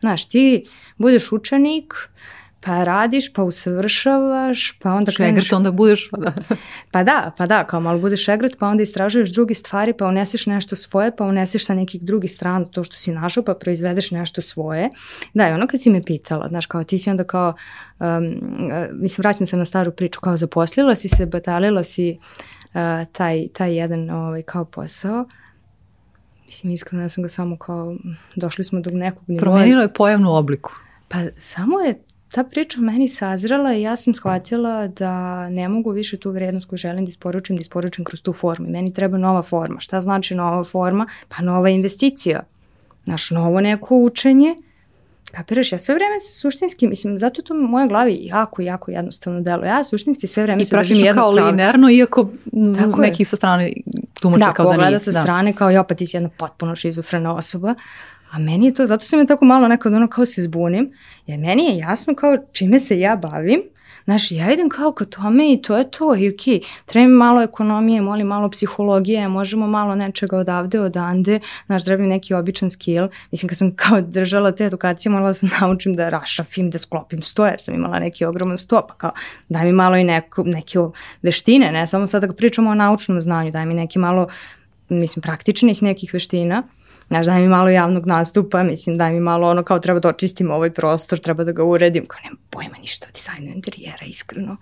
Znaš, 0.00 0.28
ti 0.28 0.66
budeš 0.96 1.32
učenik, 1.32 1.94
pa 2.66 2.84
radiš, 2.84 3.32
pa 3.32 3.42
usavršavaš, 3.42 4.78
pa 4.82 4.92
onda 4.92 5.12
kreneš... 5.12 5.44
Šegrt 5.44 5.56
onda 5.56 5.70
budeš, 5.70 6.08
pa 6.10 6.16
da. 6.16 6.32
pa 6.92 7.02
da, 7.02 7.32
pa 7.38 7.46
da, 7.46 7.64
kao 7.64 7.80
malo 7.80 7.98
budeš 7.98 8.24
šegrt, 8.24 8.56
pa 8.58 8.68
onda 8.68 8.82
istražuješ 8.82 9.32
drugi 9.32 9.54
stvari, 9.54 9.92
pa 9.92 10.06
uneseš 10.06 10.46
nešto 10.46 10.76
svoje, 10.76 11.16
pa 11.16 11.24
uneseš 11.24 11.66
sa 11.66 11.74
nekih 11.74 12.02
drugih 12.02 12.32
strana 12.32 12.64
to 12.64 12.84
što 12.84 12.96
si 12.96 13.12
našao, 13.12 13.44
pa 13.44 13.54
proizvedeš 13.54 14.10
nešto 14.10 14.42
svoje. 14.42 14.90
Da, 15.34 15.48
i 15.48 15.52
ono 15.52 15.66
kad 15.66 15.82
si 15.82 15.90
me 15.90 16.02
pitala, 16.02 16.48
znaš, 16.48 16.66
kao 16.66 16.84
ti 16.84 16.98
si 16.98 17.10
onda 17.10 17.24
kao, 17.24 17.54
um, 17.98 18.06
mislim, 18.92 19.22
vraćam 19.22 19.46
se 19.46 19.56
na 19.56 19.64
staru 19.64 19.92
priču, 19.92 20.20
kao 20.20 20.36
zaposlila 20.36 20.96
si 20.96 21.08
se, 21.08 21.26
batalila 21.26 21.84
si 21.84 22.18
uh, 22.18 22.80
taj, 23.12 23.48
taj 23.48 23.76
jedan 23.76 24.10
ovaj, 24.10 24.42
kao 24.42 24.64
posao, 24.64 25.24
Mislim, 26.46 26.72
iskreno, 26.72 27.02
ja 27.02 27.08
sam 27.08 27.22
ga 27.22 27.28
samo 27.28 27.56
kao, 27.58 27.96
došli 28.36 28.64
smo 28.64 28.80
do 28.80 28.90
nekog 28.90 29.24
nivoa. 29.26 29.40
Promenilo 29.40 29.82
je 29.82 29.92
pojavnu 29.92 30.34
obliku. 30.34 30.72
Pa 31.08 31.18
samo 31.36 31.80
je 31.80 31.94
ta 32.30 32.44
priča 32.44 32.80
meni 32.80 33.08
sazrela 33.08 33.74
i 33.74 33.82
ja 33.82 33.96
sam 33.96 34.14
shvatila 34.14 34.88
da 34.88 35.48
ne 35.48 35.68
mogu 35.68 35.90
više 35.90 36.16
tu 36.16 36.30
vrednost 36.30 36.68
koju 36.68 36.76
želim 36.76 37.04
da 37.04 37.08
isporučim, 37.08 37.56
da 37.56 37.60
isporučim 37.60 38.04
kroz 38.04 38.22
tu 38.22 38.32
formu. 38.32 38.68
Meni 38.68 38.94
treba 38.94 39.18
nova 39.18 39.42
forma. 39.42 39.80
Šta 39.80 40.00
znači 40.00 40.34
nova 40.34 40.64
forma? 40.64 41.06
Pa 41.28 41.42
nova 41.42 41.68
investicija. 41.68 42.42
Naš 43.04 43.30
novo 43.30 43.60
neko 43.60 43.96
učenje. 43.96 44.56
Kapiraš, 45.32 45.72
ja 45.72 45.78
sve 45.78 45.94
vreme 45.94 46.20
se 46.20 46.40
suštinski, 46.40 46.88
mislim, 46.88 47.18
zato 47.18 47.42
to 47.42 47.54
u 47.54 47.56
mojoj 47.56 47.88
glavi 47.88 48.18
jako, 48.20 48.62
jako 48.62 48.90
jednostavno 48.90 49.40
delo. 49.40 49.64
Ja 49.64 49.84
suštinski 49.84 50.26
sve 50.26 50.42
vreme 50.42 50.62
I 50.62 50.64
se 50.64 50.76
držim 50.76 50.96
jednog 50.96 51.14
pravca. 51.14 51.40
I 51.40 51.42
kao 51.42 51.50
linearno, 51.50 51.90
iako 51.90 52.30
Tako 52.78 53.00
neki 53.00 53.22
je. 53.22 53.26
sa 53.26 53.36
strane 53.36 53.72
tumače 54.20 54.44
da, 54.44 54.52
kao 54.52 54.70
da 54.70 54.76
nije. 54.76 54.90
Da, 54.90 54.98
sa 54.98 55.12
strane 55.12 55.52
kao, 55.52 55.70
ja 55.70 55.82
pa 55.82 55.94
ti 55.94 56.06
si 56.06 56.16
jedna 56.16 56.30
potpuno 56.38 56.76
šizofrena 56.76 57.34
osoba, 57.34 57.74
A 58.36 58.38
meni 58.38 58.66
je 58.66 58.74
to, 58.74 58.86
zato 58.86 59.04
sam 59.04 59.18
je 59.18 59.26
tako 59.26 59.44
malo 59.44 59.68
nekad 59.68 59.94
ono 59.94 60.08
kao 60.08 60.26
se 60.26 60.42
zbunim, 60.42 60.92
jer 61.26 61.38
meni 61.38 61.64
je 61.64 61.76
jasno 61.76 62.14
kao 62.14 62.36
čime 62.52 62.80
se 62.80 63.00
ja 63.00 63.16
bavim, 63.16 63.62
Znaš, 64.04 64.30
ja 64.30 64.52
idem 64.52 64.68
kao 64.68 64.92
ka 64.92 65.04
tome 65.04 65.52
i 65.52 65.62
to 65.62 65.76
je 65.76 65.90
to, 65.90 66.16
i 66.16 66.28
okej, 66.28 66.54
okay, 66.54 66.64
treba 66.86 67.06
mi 67.06 67.12
malo 67.12 67.42
ekonomije, 67.42 68.00
moli 68.00 68.24
malo 68.24 68.50
psihologije, 68.50 69.28
možemo 69.28 69.66
malo 69.66 69.94
nečega 69.94 70.36
odavde, 70.36 70.80
odande, 70.80 71.40
znaš, 71.66 71.84
treba 71.84 72.02
mi 72.02 72.08
neki 72.08 72.34
običan 72.34 72.70
skill. 72.70 73.08
Mislim, 73.30 73.48
kad 73.48 73.58
sam 73.58 73.74
kao 73.76 74.00
držala 74.00 74.52
te 74.52 74.64
edukacije, 74.64 75.12
morala 75.12 75.32
sam 75.34 75.50
naučim 75.60 75.94
da 75.94 76.08
rašafim, 76.08 76.70
da 76.70 76.78
sklopim 76.78 77.22
sto, 77.22 77.46
jer 77.46 77.56
sam 77.58 77.74
imala 77.74 77.98
neki 77.98 78.24
ogroman 78.24 78.58
sto, 78.58 78.86
pa 78.88 78.94
kao 78.94 79.10
daj 79.48 79.64
mi 79.64 79.72
malo 79.72 79.96
i 79.96 80.04
neko, 80.04 80.42
neke 80.44 80.78
veštine, 81.22 81.72
ne 81.72 81.86
samo 81.86 82.06
sad 82.06 82.22
da 82.22 82.32
pričamo 82.32 82.70
o 82.70 82.74
naučnom 82.74 83.20
znanju, 83.20 83.50
daj 83.50 83.66
mi 83.66 83.74
neki 83.74 83.98
malo, 83.98 84.28
mislim, 84.88 85.22
praktičnih 85.22 85.82
nekih 85.82 86.14
veština 86.14 86.62
Znaš, 87.08 87.26
daj 87.26 87.40
mi 87.40 87.48
malo 87.48 87.68
javnog 87.68 88.06
nastupa, 88.06 88.62
mislim, 88.62 88.96
daj 88.98 89.12
mi 89.12 89.20
malo 89.20 89.48
ono 89.50 89.62
kao 89.62 89.78
treba 89.78 90.00
da 90.00 90.08
očistim 90.08 90.50
ovaj 90.50 90.70
prostor, 90.70 91.18
treba 91.18 91.44
da 91.44 91.52
ga 91.52 91.64
uredim, 91.64 92.06
kao 92.06 92.18
nema 92.24 92.36
pojma 92.50 92.76
ništa 92.80 93.06
o 93.10 93.12
dizajnu 93.14 93.52
interijera, 93.54 94.06
iskreno. 94.06 94.56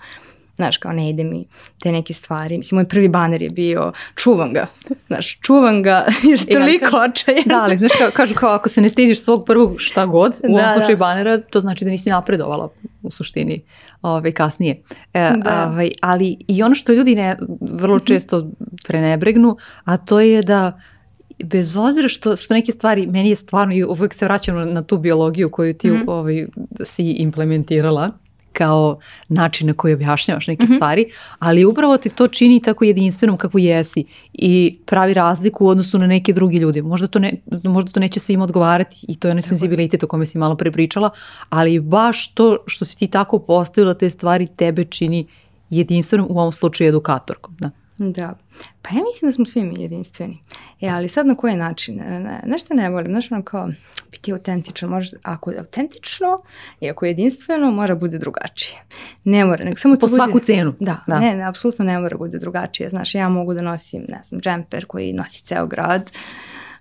Znaš, 0.57 0.77
kao 0.77 0.93
ne 0.93 1.11
ide 1.11 1.25
mi 1.25 1.47
te 1.83 1.93
neke 1.93 2.15
stvari. 2.15 2.59
Mislim, 2.59 2.77
moj 2.77 2.89
prvi 2.89 3.09
baner 3.09 3.43
je 3.43 3.51
bio, 3.51 3.93
čuvam 4.15 4.53
ga. 4.53 4.67
Znaš, 5.07 5.39
čuvam 5.41 5.83
ga, 5.83 6.07
jer 6.31 6.41
je 6.41 6.55
toliko 6.55 6.97
očajan. 6.97 7.45
Da, 7.47 7.63
ali 7.63 7.79
znaš, 7.79 7.93
kao, 7.99 8.11
kažu 8.11 8.35
kao 8.35 8.51
ako 8.51 8.69
se 8.69 8.81
ne 8.81 8.89
stidiš 8.89 9.23
svog 9.23 9.45
prvog 9.47 9.75
šta 9.79 10.07
god, 10.07 10.33
u 10.43 10.47
ovom 10.47 10.57
da, 10.57 10.67
da. 10.67 10.75
slučaju 10.75 10.97
da. 10.97 11.01
banera, 11.01 11.39
to 11.39 11.61
znači 11.61 11.85
da 11.85 11.91
nisi 11.91 12.11
napredovala 12.11 12.69
u 13.03 13.11
suštini 13.11 13.63
ove, 14.03 14.13
ovaj, 14.13 14.33
kasnije. 14.33 14.83
E, 15.15 15.33
da. 15.37 15.71
ovaj, 15.71 15.91
ali 16.03 16.37
i 16.49 16.63
ono 16.63 16.75
što 16.75 16.93
ljudi 16.93 17.15
ne, 17.15 17.37
vrlo 17.61 17.99
često 17.99 18.51
prenebregnu, 18.87 19.57
a 19.85 19.97
to 19.97 20.21
je 20.21 20.43
da 20.43 20.81
bez 21.45 21.77
obzira 21.77 22.09
što, 22.09 22.37
što 22.37 22.55
neke 22.55 22.73
stvari, 22.73 23.07
meni 23.07 23.29
je 23.29 23.37
stvarno, 23.37 23.75
i 23.75 23.85
uvijek 23.85 24.15
se 24.15 24.25
vraćam 24.25 24.73
na 24.73 24.83
tu 24.83 24.99
biologiju 24.99 25.51
koju 25.51 25.75
ti 25.75 25.91
mm 25.91 25.95
-hmm. 25.95 26.05
ovaj, 26.11 26.47
si 26.85 27.11
implementirala, 27.11 28.11
kao 28.55 28.99
način 29.29 29.67
na 29.67 29.75
koji 29.75 29.95
objašnjavaš 29.95 30.47
neke 30.47 30.65
mm 30.65 30.69
-hmm. 30.69 30.77
stvari, 30.77 31.07
ali 31.39 31.65
upravo 31.65 31.97
te 31.97 32.09
to 32.09 32.29
čini 32.29 32.61
tako 32.61 32.85
jedinstvenom 32.85 33.37
kako 33.37 33.59
jesi 33.59 34.05
i 34.33 34.79
pravi 34.87 35.15
razliku 35.15 35.65
u 35.65 35.69
odnosu 35.69 35.99
na 35.99 36.07
neke 36.07 36.33
drugi 36.33 36.57
ljude. 36.59 36.83
Možda 36.83 37.07
to, 37.07 37.19
ne, 37.19 37.33
možda 37.65 37.91
to 37.91 38.01
neće 38.01 38.21
svima 38.21 38.45
odgovarati 38.45 39.07
i 39.09 39.17
to 39.17 39.29
je 39.29 39.33
onaj 39.33 39.43
senzibilitet 39.43 40.03
o 40.03 40.07
kome 40.07 40.27
si 40.27 40.39
malo 40.39 40.57
pre 40.57 40.71
pričala, 40.71 41.11
ali 41.49 41.81
baš 41.81 42.35
to 42.35 42.57
što 42.67 42.85
si 42.85 42.99
ti 42.99 43.07
tako 43.07 43.39
postavila 43.39 43.95
te 43.95 44.11
stvari 44.11 44.47
tebe 44.47 44.85
čini 44.85 45.27
jedinstvenom 45.71 46.27
u 46.31 46.39
ovom 46.39 46.53
slučaju 46.53 46.89
edukatorkom. 46.89 47.57
Da. 47.59 47.71
Da. 47.99 48.35
Pa 48.83 48.89
ja 48.95 49.03
mislim 49.05 49.29
da 49.29 49.33
smo 49.33 49.47
svi 49.47 49.63
mi 49.63 49.83
jedinstveni. 49.83 50.39
E, 50.81 50.89
ali 50.89 51.09
sad 51.09 51.27
na 51.27 51.35
koji 51.35 51.57
način? 51.57 51.97
Ne, 51.97 52.41
nešto 52.47 52.75
ne 52.75 52.91
volim. 52.91 53.13
Znaš, 53.13 53.33
ono 53.33 53.43
kao, 53.43 53.69
biti 54.11 54.33
autentičan. 54.33 54.89
Može, 54.89 55.17
ako 55.23 55.51
je 55.51 55.59
autentično 55.59 56.43
i 56.81 56.91
ako 56.91 57.05
je 57.05 57.11
jedinstveno, 57.11 57.71
mora 57.71 57.95
bude 57.95 58.19
drugačije. 58.19 58.81
Ne 59.25 59.45
mora, 59.45 59.65
nego 59.65 59.77
samo 59.77 59.97
to 59.97 60.01
po 60.01 60.07
bude... 60.07 60.17
svaku 60.17 60.39
cenu. 60.39 60.75
Da, 60.81 60.97
da. 61.07 61.19
Ne, 61.19 61.35
ne, 61.37 61.43
apsolutno 61.45 61.85
ne 61.85 61.99
mora 61.99 62.17
bude 62.17 62.39
drugačije. 62.39 62.89
Znaš, 62.89 63.15
ja 63.15 63.29
mogu 63.29 63.55
da 63.55 63.63
nosim, 63.63 64.05
ne 64.09 64.21
znam, 64.25 64.41
džemper 64.41 64.87
koji 64.87 65.13
nosi 65.13 65.45
ceo 65.45 65.67
grad, 65.67 66.11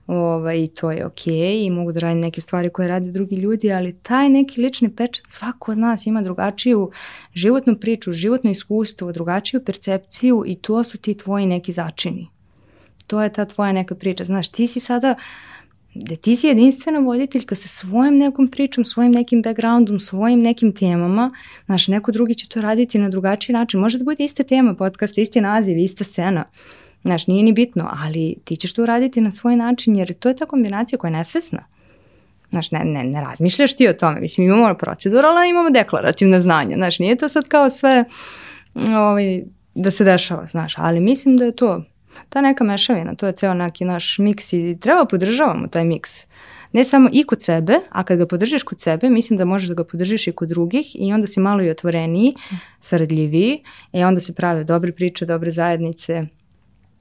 ovaj, 0.07 0.67
to 0.67 0.91
je 0.91 1.05
okay, 1.05 1.65
i 1.65 1.69
mogu 1.69 1.91
da 1.91 1.99
radim 1.99 2.19
neke 2.19 2.41
stvari 2.41 2.69
koje 2.69 2.87
rade 2.87 3.11
drugi 3.11 3.35
ljudi, 3.35 3.71
ali 3.71 3.95
taj 4.03 4.29
neki 4.29 4.61
lični 4.61 4.95
pečat 4.95 5.25
svako 5.27 5.71
od 5.71 5.77
nas 5.77 6.05
ima 6.05 6.21
drugačiju 6.21 6.91
životnu 7.33 7.75
priču, 7.75 8.13
životno 8.13 8.51
iskustvo, 8.51 9.11
drugačiju 9.11 9.63
percepciju 9.65 10.43
i 10.47 10.55
to 10.55 10.83
su 10.83 10.97
ti 10.97 11.17
tvoji 11.17 11.45
neki 11.45 11.71
začini. 11.71 12.27
To 13.07 13.23
je 13.23 13.33
ta 13.33 13.45
tvoja 13.45 13.71
neka 13.71 13.95
priča. 13.95 14.23
Znaš, 14.23 14.49
ti 14.49 14.67
si 14.67 14.79
sada 14.79 15.15
da 15.95 16.15
ti 16.15 16.35
si 16.35 16.47
jedinstvena 16.47 16.99
voditeljka 16.99 17.55
sa 17.55 17.67
svojim 17.67 18.17
nekom 18.17 18.47
pričom, 18.47 18.85
svojim 18.85 19.11
nekim 19.11 19.41
backgroundom, 19.41 19.99
svojim 19.99 20.39
nekim 20.39 20.71
temama, 20.75 21.31
znaš, 21.65 21.87
neko 21.87 22.11
drugi 22.11 22.35
će 22.35 22.47
to 22.47 22.61
raditi 22.61 22.99
na 22.99 23.09
drugačiji 23.09 23.53
način. 23.53 23.79
Može 23.79 23.97
da 23.97 24.03
bude 24.03 24.23
ista 24.23 24.43
tema 24.43 24.75
podcasta, 24.75 25.21
isti 25.21 25.41
naziv, 25.41 25.77
ista 25.77 26.03
scena. 26.03 26.43
Znaš, 27.03 27.27
nije 27.27 27.43
ni 27.43 27.53
bitno, 27.53 27.89
ali 28.03 28.35
ti 28.43 28.55
ćeš 28.55 28.73
to 28.73 28.83
uraditi 28.83 29.21
na 29.21 29.31
svoj 29.31 29.55
način, 29.55 29.95
jer 29.95 30.13
to 30.13 30.29
je 30.29 30.35
ta 30.35 30.45
kombinacija 30.45 30.99
koja 30.99 31.09
je 31.09 31.17
nesvesna. 31.17 31.63
Znaš, 32.49 32.71
ne, 32.71 32.81
ne, 32.85 33.03
ne 33.03 33.21
razmišljaš 33.21 33.75
ti 33.75 33.87
o 33.87 33.93
tome. 33.93 34.19
Mislim, 34.19 34.47
imamo 34.47 34.75
proceduralna, 34.75 35.45
imamo 35.45 35.69
deklarativne 35.69 36.39
znanja. 36.39 36.75
Znaš, 36.75 36.99
nije 36.99 37.15
to 37.15 37.29
sad 37.29 37.47
kao 37.47 37.69
sve 37.69 38.05
ovaj, 38.75 39.43
da 39.75 39.91
se 39.91 40.03
dešava, 40.03 40.45
znaš, 40.45 40.73
ali 40.77 40.99
mislim 40.99 41.37
da 41.37 41.45
je 41.45 41.55
to 41.55 41.83
ta 42.29 42.41
neka 42.41 42.63
mešavina, 42.63 43.15
to 43.15 43.27
je 43.27 43.33
ceo 43.33 43.53
neki 43.53 43.85
naš 43.85 44.17
miks 44.19 44.53
i 44.53 44.77
treba 44.81 45.05
podržavamo 45.05 45.67
taj 45.67 45.85
miks. 45.85 46.09
Ne 46.71 46.85
samo 46.85 47.09
i 47.13 47.23
kod 47.23 47.43
sebe, 47.43 47.79
a 47.89 48.03
kad 48.03 48.17
ga 48.17 48.27
podržiš 48.27 48.63
kod 48.63 48.81
sebe, 48.81 49.09
mislim 49.09 49.37
da 49.37 49.45
možeš 49.45 49.69
da 49.69 49.73
ga 49.73 49.83
podržiš 49.83 50.27
i 50.27 50.31
kod 50.31 50.49
drugih 50.49 50.95
i 50.95 51.13
onda 51.13 51.27
si 51.27 51.39
malo 51.39 51.63
i 51.63 51.69
otvoreniji, 51.69 52.33
saradljiviji 52.81 53.63
i 53.91 54.03
onda 54.03 54.21
se 54.21 54.33
prave 54.33 54.63
dobre 54.63 54.91
priče, 54.91 55.25
dobre 55.25 55.51
zajednice, 55.51 56.25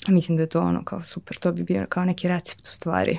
Mislim 0.08 0.36
da 0.36 0.42
je 0.42 0.48
to 0.48 0.60
ono 0.60 0.84
kao 0.84 1.02
super, 1.02 1.36
to 1.36 1.52
bi 1.52 1.62
bio 1.62 1.86
kao 1.88 2.04
neki 2.04 2.28
recept 2.28 2.68
u 2.68 2.72
stvari. 2.72 3.18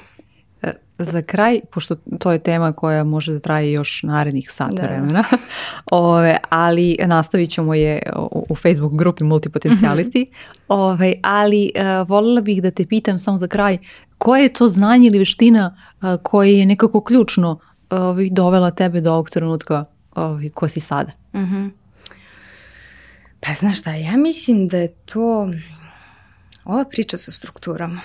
E, 0.61 0.73
za 0.97 1.21
kraj, 1.21 1.59
pošto 1.71 1.95
to 2.19 2.31
je 2.31 2.39
tema 2.39 2.73
koja 2.73 3.03
može 3.03 3.33
da 3.33 3.39
traje 3.39 3.71
još 3.71 4.03
narednih 4.03 4.51
sata 4.51 4.73
da. 4.73 4.87
vremena, 4.87 5.23
ove, 5.91 6.37
ali 6.49 6.97
nastavit 7.05 7.51
ćemo 7.51 7.73
je 7.73 8.01
u, 8.15 8.45
u 8.49 8.55
Facebook 8.55 8.93
grupi 8.93 9.23
Multipotencijalisti, 9.23 10.25
-hmm. 10.31 10.63
ove, 10.67 11.13
ali 11.21 11.71
uh, 11.75 12.09
voljela 12.09 12.41
bih 12.41 12.61
da 12.61 12.71
te 12.71 12.85
pitam 12.85 13.19
samo 13.19 13.37
za 13.37 13.47
kraj, 13.47 13.77
koje 14.17 14.43
je 14.43 14.53
to 14.53 14.67
znanje 14.67 15.07
ili 15.07 15.19
veština 15.19 15.77
uh, 16.01 16.21
koje 16.23 16.59
je 16.59 16.65
nekako 16.65 17.01
ključno 17.01 17.51
uh, 17.51 18.17
dovela 18.31 18.71
tebe 18.71 19.01
do 19.01 19.11
ovog 19.11 19.29
trenutka 19.29 19.85
uh, 20.15 20.51
ko 20.53 20.67
si 20.67 20.79
sada? 20.79 21.11
Mm 21.33 21.39
-hmm. 21.39 21.69
Pa 23.39 23.53
znaš 23.53 23.79
šta, 23.79 23.93
ja 23.93 24.17
mislim 24.17 24.67
da 24.67 24.77
je 24.77 24.87
to 24.87 25.49
ova 26.65 26.85
priča 26.85 27.17
sa 27.17 27.31
strukturama, 27.31 28.01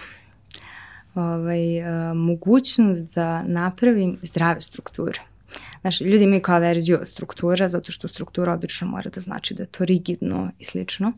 ovaj, 1.14 1.80
uh, 1.80 2.16
mogućnost 2.16 3.06
da 3.14 3.42
napravim 3.42 4.18
zdrave 4.22 4.60
strukture. 4.60 5.20
Znaš, 5.80 6.00
ljudi 6.00 6.24
imaju 6.24 6.42
kao 6.42 6.58
verziju 6.58 7.00
struktura, 7.04 7.68
zato 7.68 7.92
što 7.92 8.08
struktura 8.08 8.52
obično 8.52 8.86
mora 8.86 9.10
da 9.10 9.20
znači 9.20 9.54
da 9.54 9.62
je 9.62 9.66
to 9.66 9.84
rigidno 9.84 10.50
i 10.58 10.64
slično. 10.64 11.12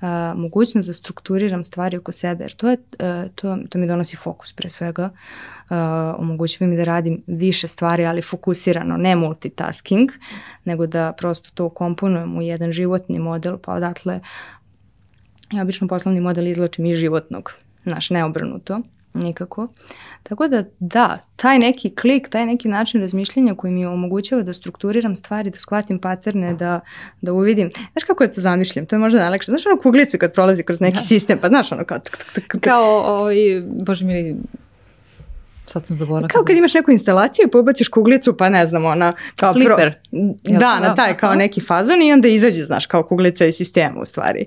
Uh, 0.00 0.08
mogućnost 0.36 0.88
da 0.88 0.94
strukturiram 0.94 1.64
stvari 1.64 1.96
oko 1.96 2.12
sebe, 2.12 2.44
jer 2.44 2.52
to, 2.52 2.68
je, 2.68 2.76
uh, 2.76 3.30
to, 3.34 3.58
to 3.68 3.78
mi 3.78 3.86
donosi 3.86 4.16
fokus 4.16 4.52
pre 4.52 4.68
svega. 4.68 5.04
Uh, 5.04 5.76
omogućuje 6.18 6.68
mi 6.68 6.76
da 6.76 6.84
radim 6.84 7.22
više 7.26 7.68
stvari, 7.68 8.04
ali 8.06 8.22
fokusirano, 8.22 8.96
ne 8.96 9.16
multitasking, 9.16 10.10
nego 10.64 10.86
da 10.86 11.12
prosto 11.18 11.50
to 11.54 11.68
komponujem 11.68 12.38
u 12.38 12.42
jedan 12.42 12.72
životni 12.72 13.18
model, 13.18 13.58
pa 13.58 13.72
odatle 13.72 14.20
Ja 15.52 15.62
obično 15.62 15.88
poslovni 15.88 16.20
model 16.20 16.46
izlačim 16.46 16.86
iz 16.86 16.98
životnog, 16.98 17.52
naš 17.84 18.10
neobrnuto. 18.10 18.80
nikako. 19.14 19.68
Tako 20.22 20.48
da, 20.48 20.64
da, 20.78 21.18
taj 21.36 21.58
neki 21.58 21.94
klik, 21.94 22.28
taj 22.28 22.46
neki 22.46 22.68
način 22.68 23.00
razmišljanja 23.00 23.54
koji 23.54 23.72
mi 23.72 23.86
omogućava 23.86 24.42
da 24.42 24.52
strukturiram 24.52 25.16
stvari, 25.16 25.50
da 25.50 25.58
shvatim 25.58 25.98
paterne, 25.98 26.54
da, 26.54 26.80
da 27.20 27.32
uvidim. 27.32 27.70
Znaš 27.92 28.04
kako 28.06 28.22
je 28.22 28.32
to 28.32 28.40
zamišljam? 28.40 28.86
To 28.86 28.96
je 28.96 29.00
možda 29.00 29.18
najlakše. 29.18 29.50
Znaš 29.50 29.66
ono 29.66 29.80
kuglicu 29.80 30.18
kad 30.18 30.32
prolazi 30.32 30.62
kroz 30.62 30.80
neki 30.80 30.96
da. 30.96 31.02
sistem, 31.02 31.38
pa 31.42 31.48
znaš 31.48 31.72
ono 31.72 31.84
kao... 31.84 31.98
Tuk, 31.98 32.16
tuk, 32.16 32.44
tuk. 32.52 32.62
Kao, 32.62 33.00
ovaj, 33.00 33.36
bože 33.64 34.04
mi 34.04 34.36
sad 35.66 35.86
sam 35.86 35.96
zaboravila. 35.96 36.28
Kao 36.28 36.44
kad 36.44 36.56
imaš 36.56 36.74
neku 36.74 36.90
instalaciju 36.90 37.48
pa 37.52 37.58
ubaciš 37.58 37.88
kuglicu 37.88 38.36
pa 38.36 38.48
ne 38.48 38.66
znam 38.66 38.84
ona 38.84 39.12
kao 39.36 39.52
Flipper. 39.52 39.94
Pro... 40.10 40.58
Da, 40.58 40.80
na 40.80 40.94
taj 40.94 41.16
kao 41.16 41.34
neki 41.34 41.60
fazon 41.60 42.02
i 42.02 42.12
onda 42.12 42.28
izađe 42.28 42.64
znaš 42.64 42.86
kao 42.86 43.02
kuglica 43.02 43.46
iz 43.46 43.54
sistema 43.54 44.00
u 44.00 44.04
stvari. 44.04 44.46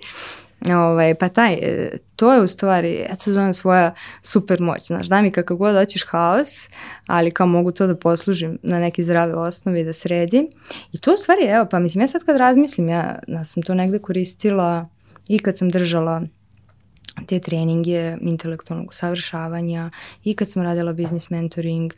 Ovaj, 0.72 1.16
pa 1.16 1.30
taj, 1.30 1.54
e, 1.54 1.98
to 2.16 2.34
je 2.34 2.42
u 2.42 2.48
stvari, 2.48 3.06
eto 3.10 3.32
zovem 3.32 3.54
svoja 3.54 3.94
super 4.22 4.62
moć, 4.62 4.88
znaš, 4.88 5.08
daj 5.08 5.22
mi 5.22 5.32
kakav 5.32 5.58
god 5.58 5.76
hoćeš 5.76 6.06
haos, 6.08 6.70
ali 7.08 7.32
kao 7.32 7.48
mogu 7.48 7.72
to 7.72 7.88
da 7.88 7.96
poslužim 7.96 8.58
na 8.64 8.80
neki 8.80 9.04
zdrave 9.04 9.36
osnovi, 9.36 9.84
da 9.84 9.94
sredim. 9.94 10.48
I 10.92 10.98
to 10.98 11.14
u 11.14 11.18
stvari, 11.18 11.46
evo, 11.46 11.68
pa 11.72 11.80
mislim, 11.80 12.02
ja 12.02 12.08
sad 12.08 12.24
kad 12.24 12.38
razmislim, 12.38 12.90
ja, 12.90 13.20
ja 13.28 13.46
sam 13.46 13.64
to 13.64 13.74
negde 13.74 14.00
koristila 14.00 14.86
i 15.28 15.40
kad 15.40 15.58
sam 15.58 15.70
držala 15.70 16.22
te 17.28 17.40
treninge 17.40 18.18
intelektualnog 18.22 18.90
usavršavanja 18.90 19.92
i 20.24 20.36
kad 20.36 20.52
sam 20.52 20.64
radila 20.64 20.94
business 20.94 21.30
mentoring, 21.30 21.94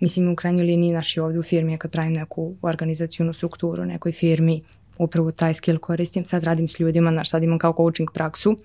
mislim 0.00 0.32
u 0.32 0.36
krajnjoj 0.36 0.66
liniji 0.66 0.92
naši 0.92 1.20
ovde 1.20 1.38
u 1.38 1.42
firmi, 1.42 1.78
kad 1.78 1.90
pravim 1.90 2.12
neku 2.12 2.54
organizacijonu 2.62 3.32
strukturu 3.32 3.84
nekoj 3.84 4.12
firmi, 4.12 4.62
upravo 4.98 5.30
taj 5.30 5.54
skill 5.54 5.78
koristim. 5.78 6.26
Sad 6.26 6.44
radim 6.44 6.68
s 6.68 6.80
ljudima, 6.80 7.10
znaš, 7.10 7.30
sad 7.30 7.42
imam 7.42 7.58
kao 7.58 7.74
coaching 7.76 8.10
praksu, 8.14 8.56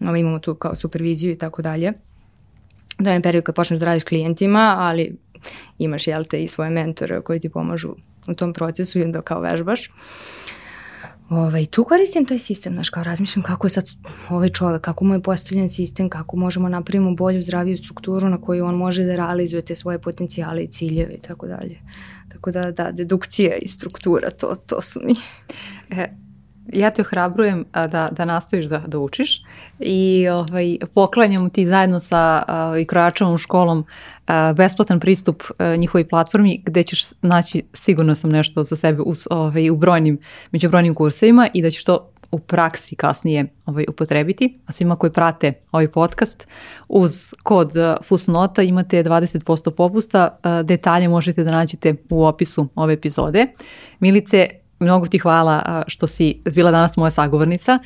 ovo 0.00 0.16
imamo 0.16 0.38
tu 0.38 0.54
kao 0.54 0.74
superviziju 0.74 1.32
i 1.32 1.38
tako 1.38 1.62
dalje. 1.62 1.92
Do 2.98 3.10
jedan 3.10 3.22
period 3.22 3.44
kad 3.44 3.54
počneš 3.54 3.80
da 3.80 3.86
radiš 3.86 4.04
klijentima, 4.04 4.76
ali 4.78 5.16
imaš, 5.78 6.06
jel 6.06 6.24
te, 6.24 6.42
i 6.42 6.48
svoje 6.48 6.70
mentore 6.70 7.20
koji 7.20 7.40
ti 7.40 7.48
pomažu 7.48 7.94
u 8.28 8.34
tom 8.34 8.52
procesu 8.52 8.98
i 8.98 9.02
onda 9.02 9.22
kao 9.22 9.40
vežbaš. 9.40 9.90
Ovaj, 11.30 11.66
tu 11.66 11.84
koristim 11.84 12.24
taj 12.26 12.38
sistem, 12.38 12.72
znaš, 12.72 12.90
kao 12.90 13.04
razmišljam 13.04 13.42
kako 13.42 13.66
je 13.66 13.70
sad 13.70 13.90
ovaj 14.28 14.48
čovek, 14.48 14.82
kako 14.82 15.04
mu 15.04 15.14
je 15.14 15.22
postavljen 15.22 15.68
sistem, 15.68 16.08
kako 16.08 16.36
možemo 16.36 16.68
napravimo 16.68 17.14
bolju, 17.14 17.42
zdraviju 17.42 17.76
strukturu 17.76 18.28
na 18.28 18.40
koju 18.40 18.64
on 18.64 18.74
može 18.74 19.04
da 19.04 19.16
realizuje 19.16 19.62
te 19.62 19.76
svoje 19.76 19.98
potencijale 19.98 20.62
i 20.62 20.70
ciljeve 20.70 21.14
i 21.14 21.20
tako 21.20 21.46
dalje. 21.46 21.76
Tako 22.32 22.50
da, 22.50 22.70
da, 22.70 22.90
dedukcija 22.92 23.56
i 23.56 23.68
struktura, 23.68 24.30
to, 24.30 24.56
to 24.66 24.80
su 24.80 25.00
mi. 25.04 25.14
E, 25.90 26.08
ja 26.72 26.90
te 26.90 27.02
ohrabrujem 27.02 27.64
da, 27.72 28.08
da 28.12 28.24
nastaviš 28.24 28.66
da, 28.66 28.78
da 28.78 28.98
učiš 28.98 29.42
i 29.80 30.28
ovaj, 30.28 30.78
poklanjam 30.94 31.50
ti 31.50 31.66
zajedno 31.66 32.00
sa 32.00 32.42
ovaj, 32.48 32.84
Krojačevom 32.84 33.38
školom 33.38 33.84
a, 34.26 34.52
besplatan 34.52 35.00
pristup 35.00 35.42
a, 35.58 35.76
njihovoj 35.76 36.08
platformi 36.08 36.62
gde 36.66 36.82
ćeš 36.82 37.04
naći 37.22 37.62
sigurno 37.72 38.14
sam 38.14 38.30
nešto 38.30 38.62
za 38.62 38.76
sebe 38.76 39.02
u, 39.02 39.12
ovaj, 39.30 39.70
u 39.70 39.76
brojnim, 39.76 40.18
među 40.52 40.68
brojnim 40.68 40.94
kursevima 40.94 41.48
i 41.54 41.62
da 41.62 41.70
ćeš 41.70 41.84
to 41.84 42.10
u 42.32 42.38
praksi 42.38 42.96
kasnije 42.96 43.46
ovaj, 43.66 43.84
upotrebiti. 43.88 44.54
A 44.66 44.72
svima 44.72 44.96
koji 44.96 45.12
prate 45.12 45.52
ovaj 45.72 45.88
podcast, 45.88 46.46
uz 46.88 47.34
kod 47.42 47.72
Fusnota 48.02 48.62
imate 48.62 49.04
20% 49.04 49.70
popusta. 49.70 50.38
Detalje 50.64 51.08
možete 51.08 51.44
da 51.44 51.50
nađete 51.50 51.94
u 52.10 52.24
opisu 52.24 52.68
ove 52.74 52.92
epizode. 52.92 53.46
Milice, 54.00 54.48
mnogo 54.78 55.06
ti 55.06 55.18
hvala 55.18 55.82
što 55.86 56.06
si 56.06 56.42
bila 56.54 56.70
danas 56.70 56.96
moja 56.96 57.10
sagovornica 57.10 57.78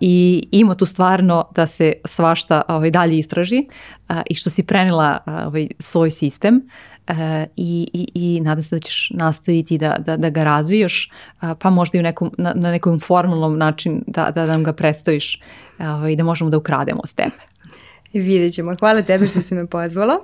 i 0.00 0.48
ima 0.52 0.74
tu 0.74 0.86
stvarno 0.86 1.48
da 1.54 1.66
se 1.66 1.92
svašta 2.04 2.62
ovaj, 2.68 2.90
dalje 2.90 3.18
istraži 3.18 3.66
i 4.30 4.34
što 4.34 4.50
si 4.50 4.62
prenila 4.62 5.18
ovaj, 5.26 5.68
svoj 5.78 6.10
sistem 6.10 6.68
i, 7.56 7.88
i, 7.92 8.08
i 8.14 8.40
nadam 8.40 8.62
se 8.62 8.76
da 8.76 8.80
ćeš 8.80 9.10
nastaviti 9.14 9.78
da, 9.78 9.96
da, 9.98 10.16
da 10.16 10.30
ga 10.30 10.44
razvijaš, 10.44 11.10
pa 11.58 11.70
možda 11.70 11.98
i 11.98 12.00
u 12.00 12.02
nekom, 12.02 12.30
na, 12.38 12.52
na 12.56 12.70
nekom 12.70 13.00
formalnom 13.00 13.58
način 13.58 14.02
da, 14.06 14.30
da 14.30 14.46
nam 14.46 14.64
ga 14.64 14.72
predstaviš 14.72 15.40
i 15.80 15.84
ovaj, 15.84 16.16
da 16.16 16.24
možemo 16.24 16.50
da 16.50 16.56
ukrademo 16.56 17.00
od 17.04 17.14
tebe. 17.14 17.36
Vidjet 18.12 18.54
ćemo. 18.54 18.74
Hvala 18.80 19.02
tebi 19.02 19.28
što 19.28 19.42
si 19.42 19.54
me 19.54 19.66
pozvala. 19.66 20.18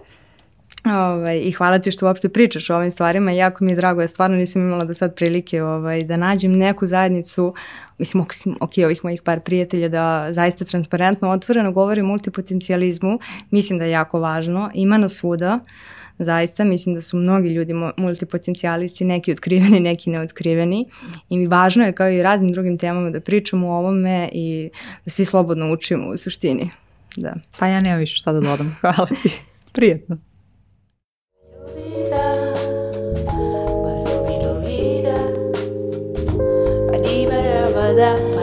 Ovaj, 0.85 1.39
I 1.39 1.53
hvala 1.53 1.79
ti 1.79 1.93
što 1.93 2.07
uopšte 2.07 2.29
pričaš 2.29 2.71
o 2.71 2.77
ovim 2.77 2.91
stvarima. 2.91 3.31
Jako 3.31 3.65
mi 3.65 3.73
je 3.73 3.77
drago, 3.77 4.01
ja 4.01 4.09
stvarno 4.09 4.37
nisam 4.37 4.63
imala 4.63 4.85
do 4.85 4.95
sad 4.95 5.15
prilike 5.15 5.63
ovaj, 5.63 6.05
da 6.05 6.17
nađem 6.17 6.59
neku 6.59 6.87
zajednicu, 6.87 7.55
mislim, 7.99 8.25
ok, 8.61 8.71
ovih 8.85 9.01
mojih 9.05 9.23
par 9.23 9.41
prijatelja, 9.41 9.89
da 9.89 10.29
zaista 10.31 10.65
transparentno, 10.65 11.31
otvoreno 11.31 11.73
govori 11.73 12.01
o 12.01 12.05
multipotencijalizmu. 12.05 13.19
Mislim 13.51 13.79
da 13.79 13.85
je 13.85 13.91
jako 13.91 14.21
važno. 14.21 14.71
Ima 14.75 14.99
nas 14.99 15.15
svuda 15.15 15.61
zaista 16.19 16.65
mislim 16.65 16.95
da 16.95 17.03
su 17.03 17.17
mnogi 17.17 17.49
ljudi 17.49 17.75
multipotencijalisti, 17.97 19.05
neki 19.05 19.33
otkriveni, 19.33 19.81
neki 19.81 20.11
neotkriveni 20.11 20.87
i 21.31 21.47
važno 21.47 21.85
je 21.85 21.93
kao 21.93 22.11
i 22.11 22.23
raznim 22.23 22.53
drugim 22.53 22.79
temama 22.79 23.11
da 23.11 23.21
pričamo 23.21 23.69
o 23.69 23.79
ovome 23.79 24.29
i 24.33 24.71
da 25.05 25.11
svi 25.11 25.25
slobodno 25.25 25.73
učimo 25.73 26.09
u 26.09 26.17
suštini. 26.17 26.71
Da. 27.17 27.35
Pa 27.59 27.67
ja 27.67 27.81
nemam 27.81 27.99
više 27.99 28.17
šta 28.17 28.33
da 28.33 28.41
dodam. 28.41 28.77
Hvala 28.81 29.07
ti. 29.23 29.31
Prijetno. 29.73 30.19
Yeah. 37.97 38.34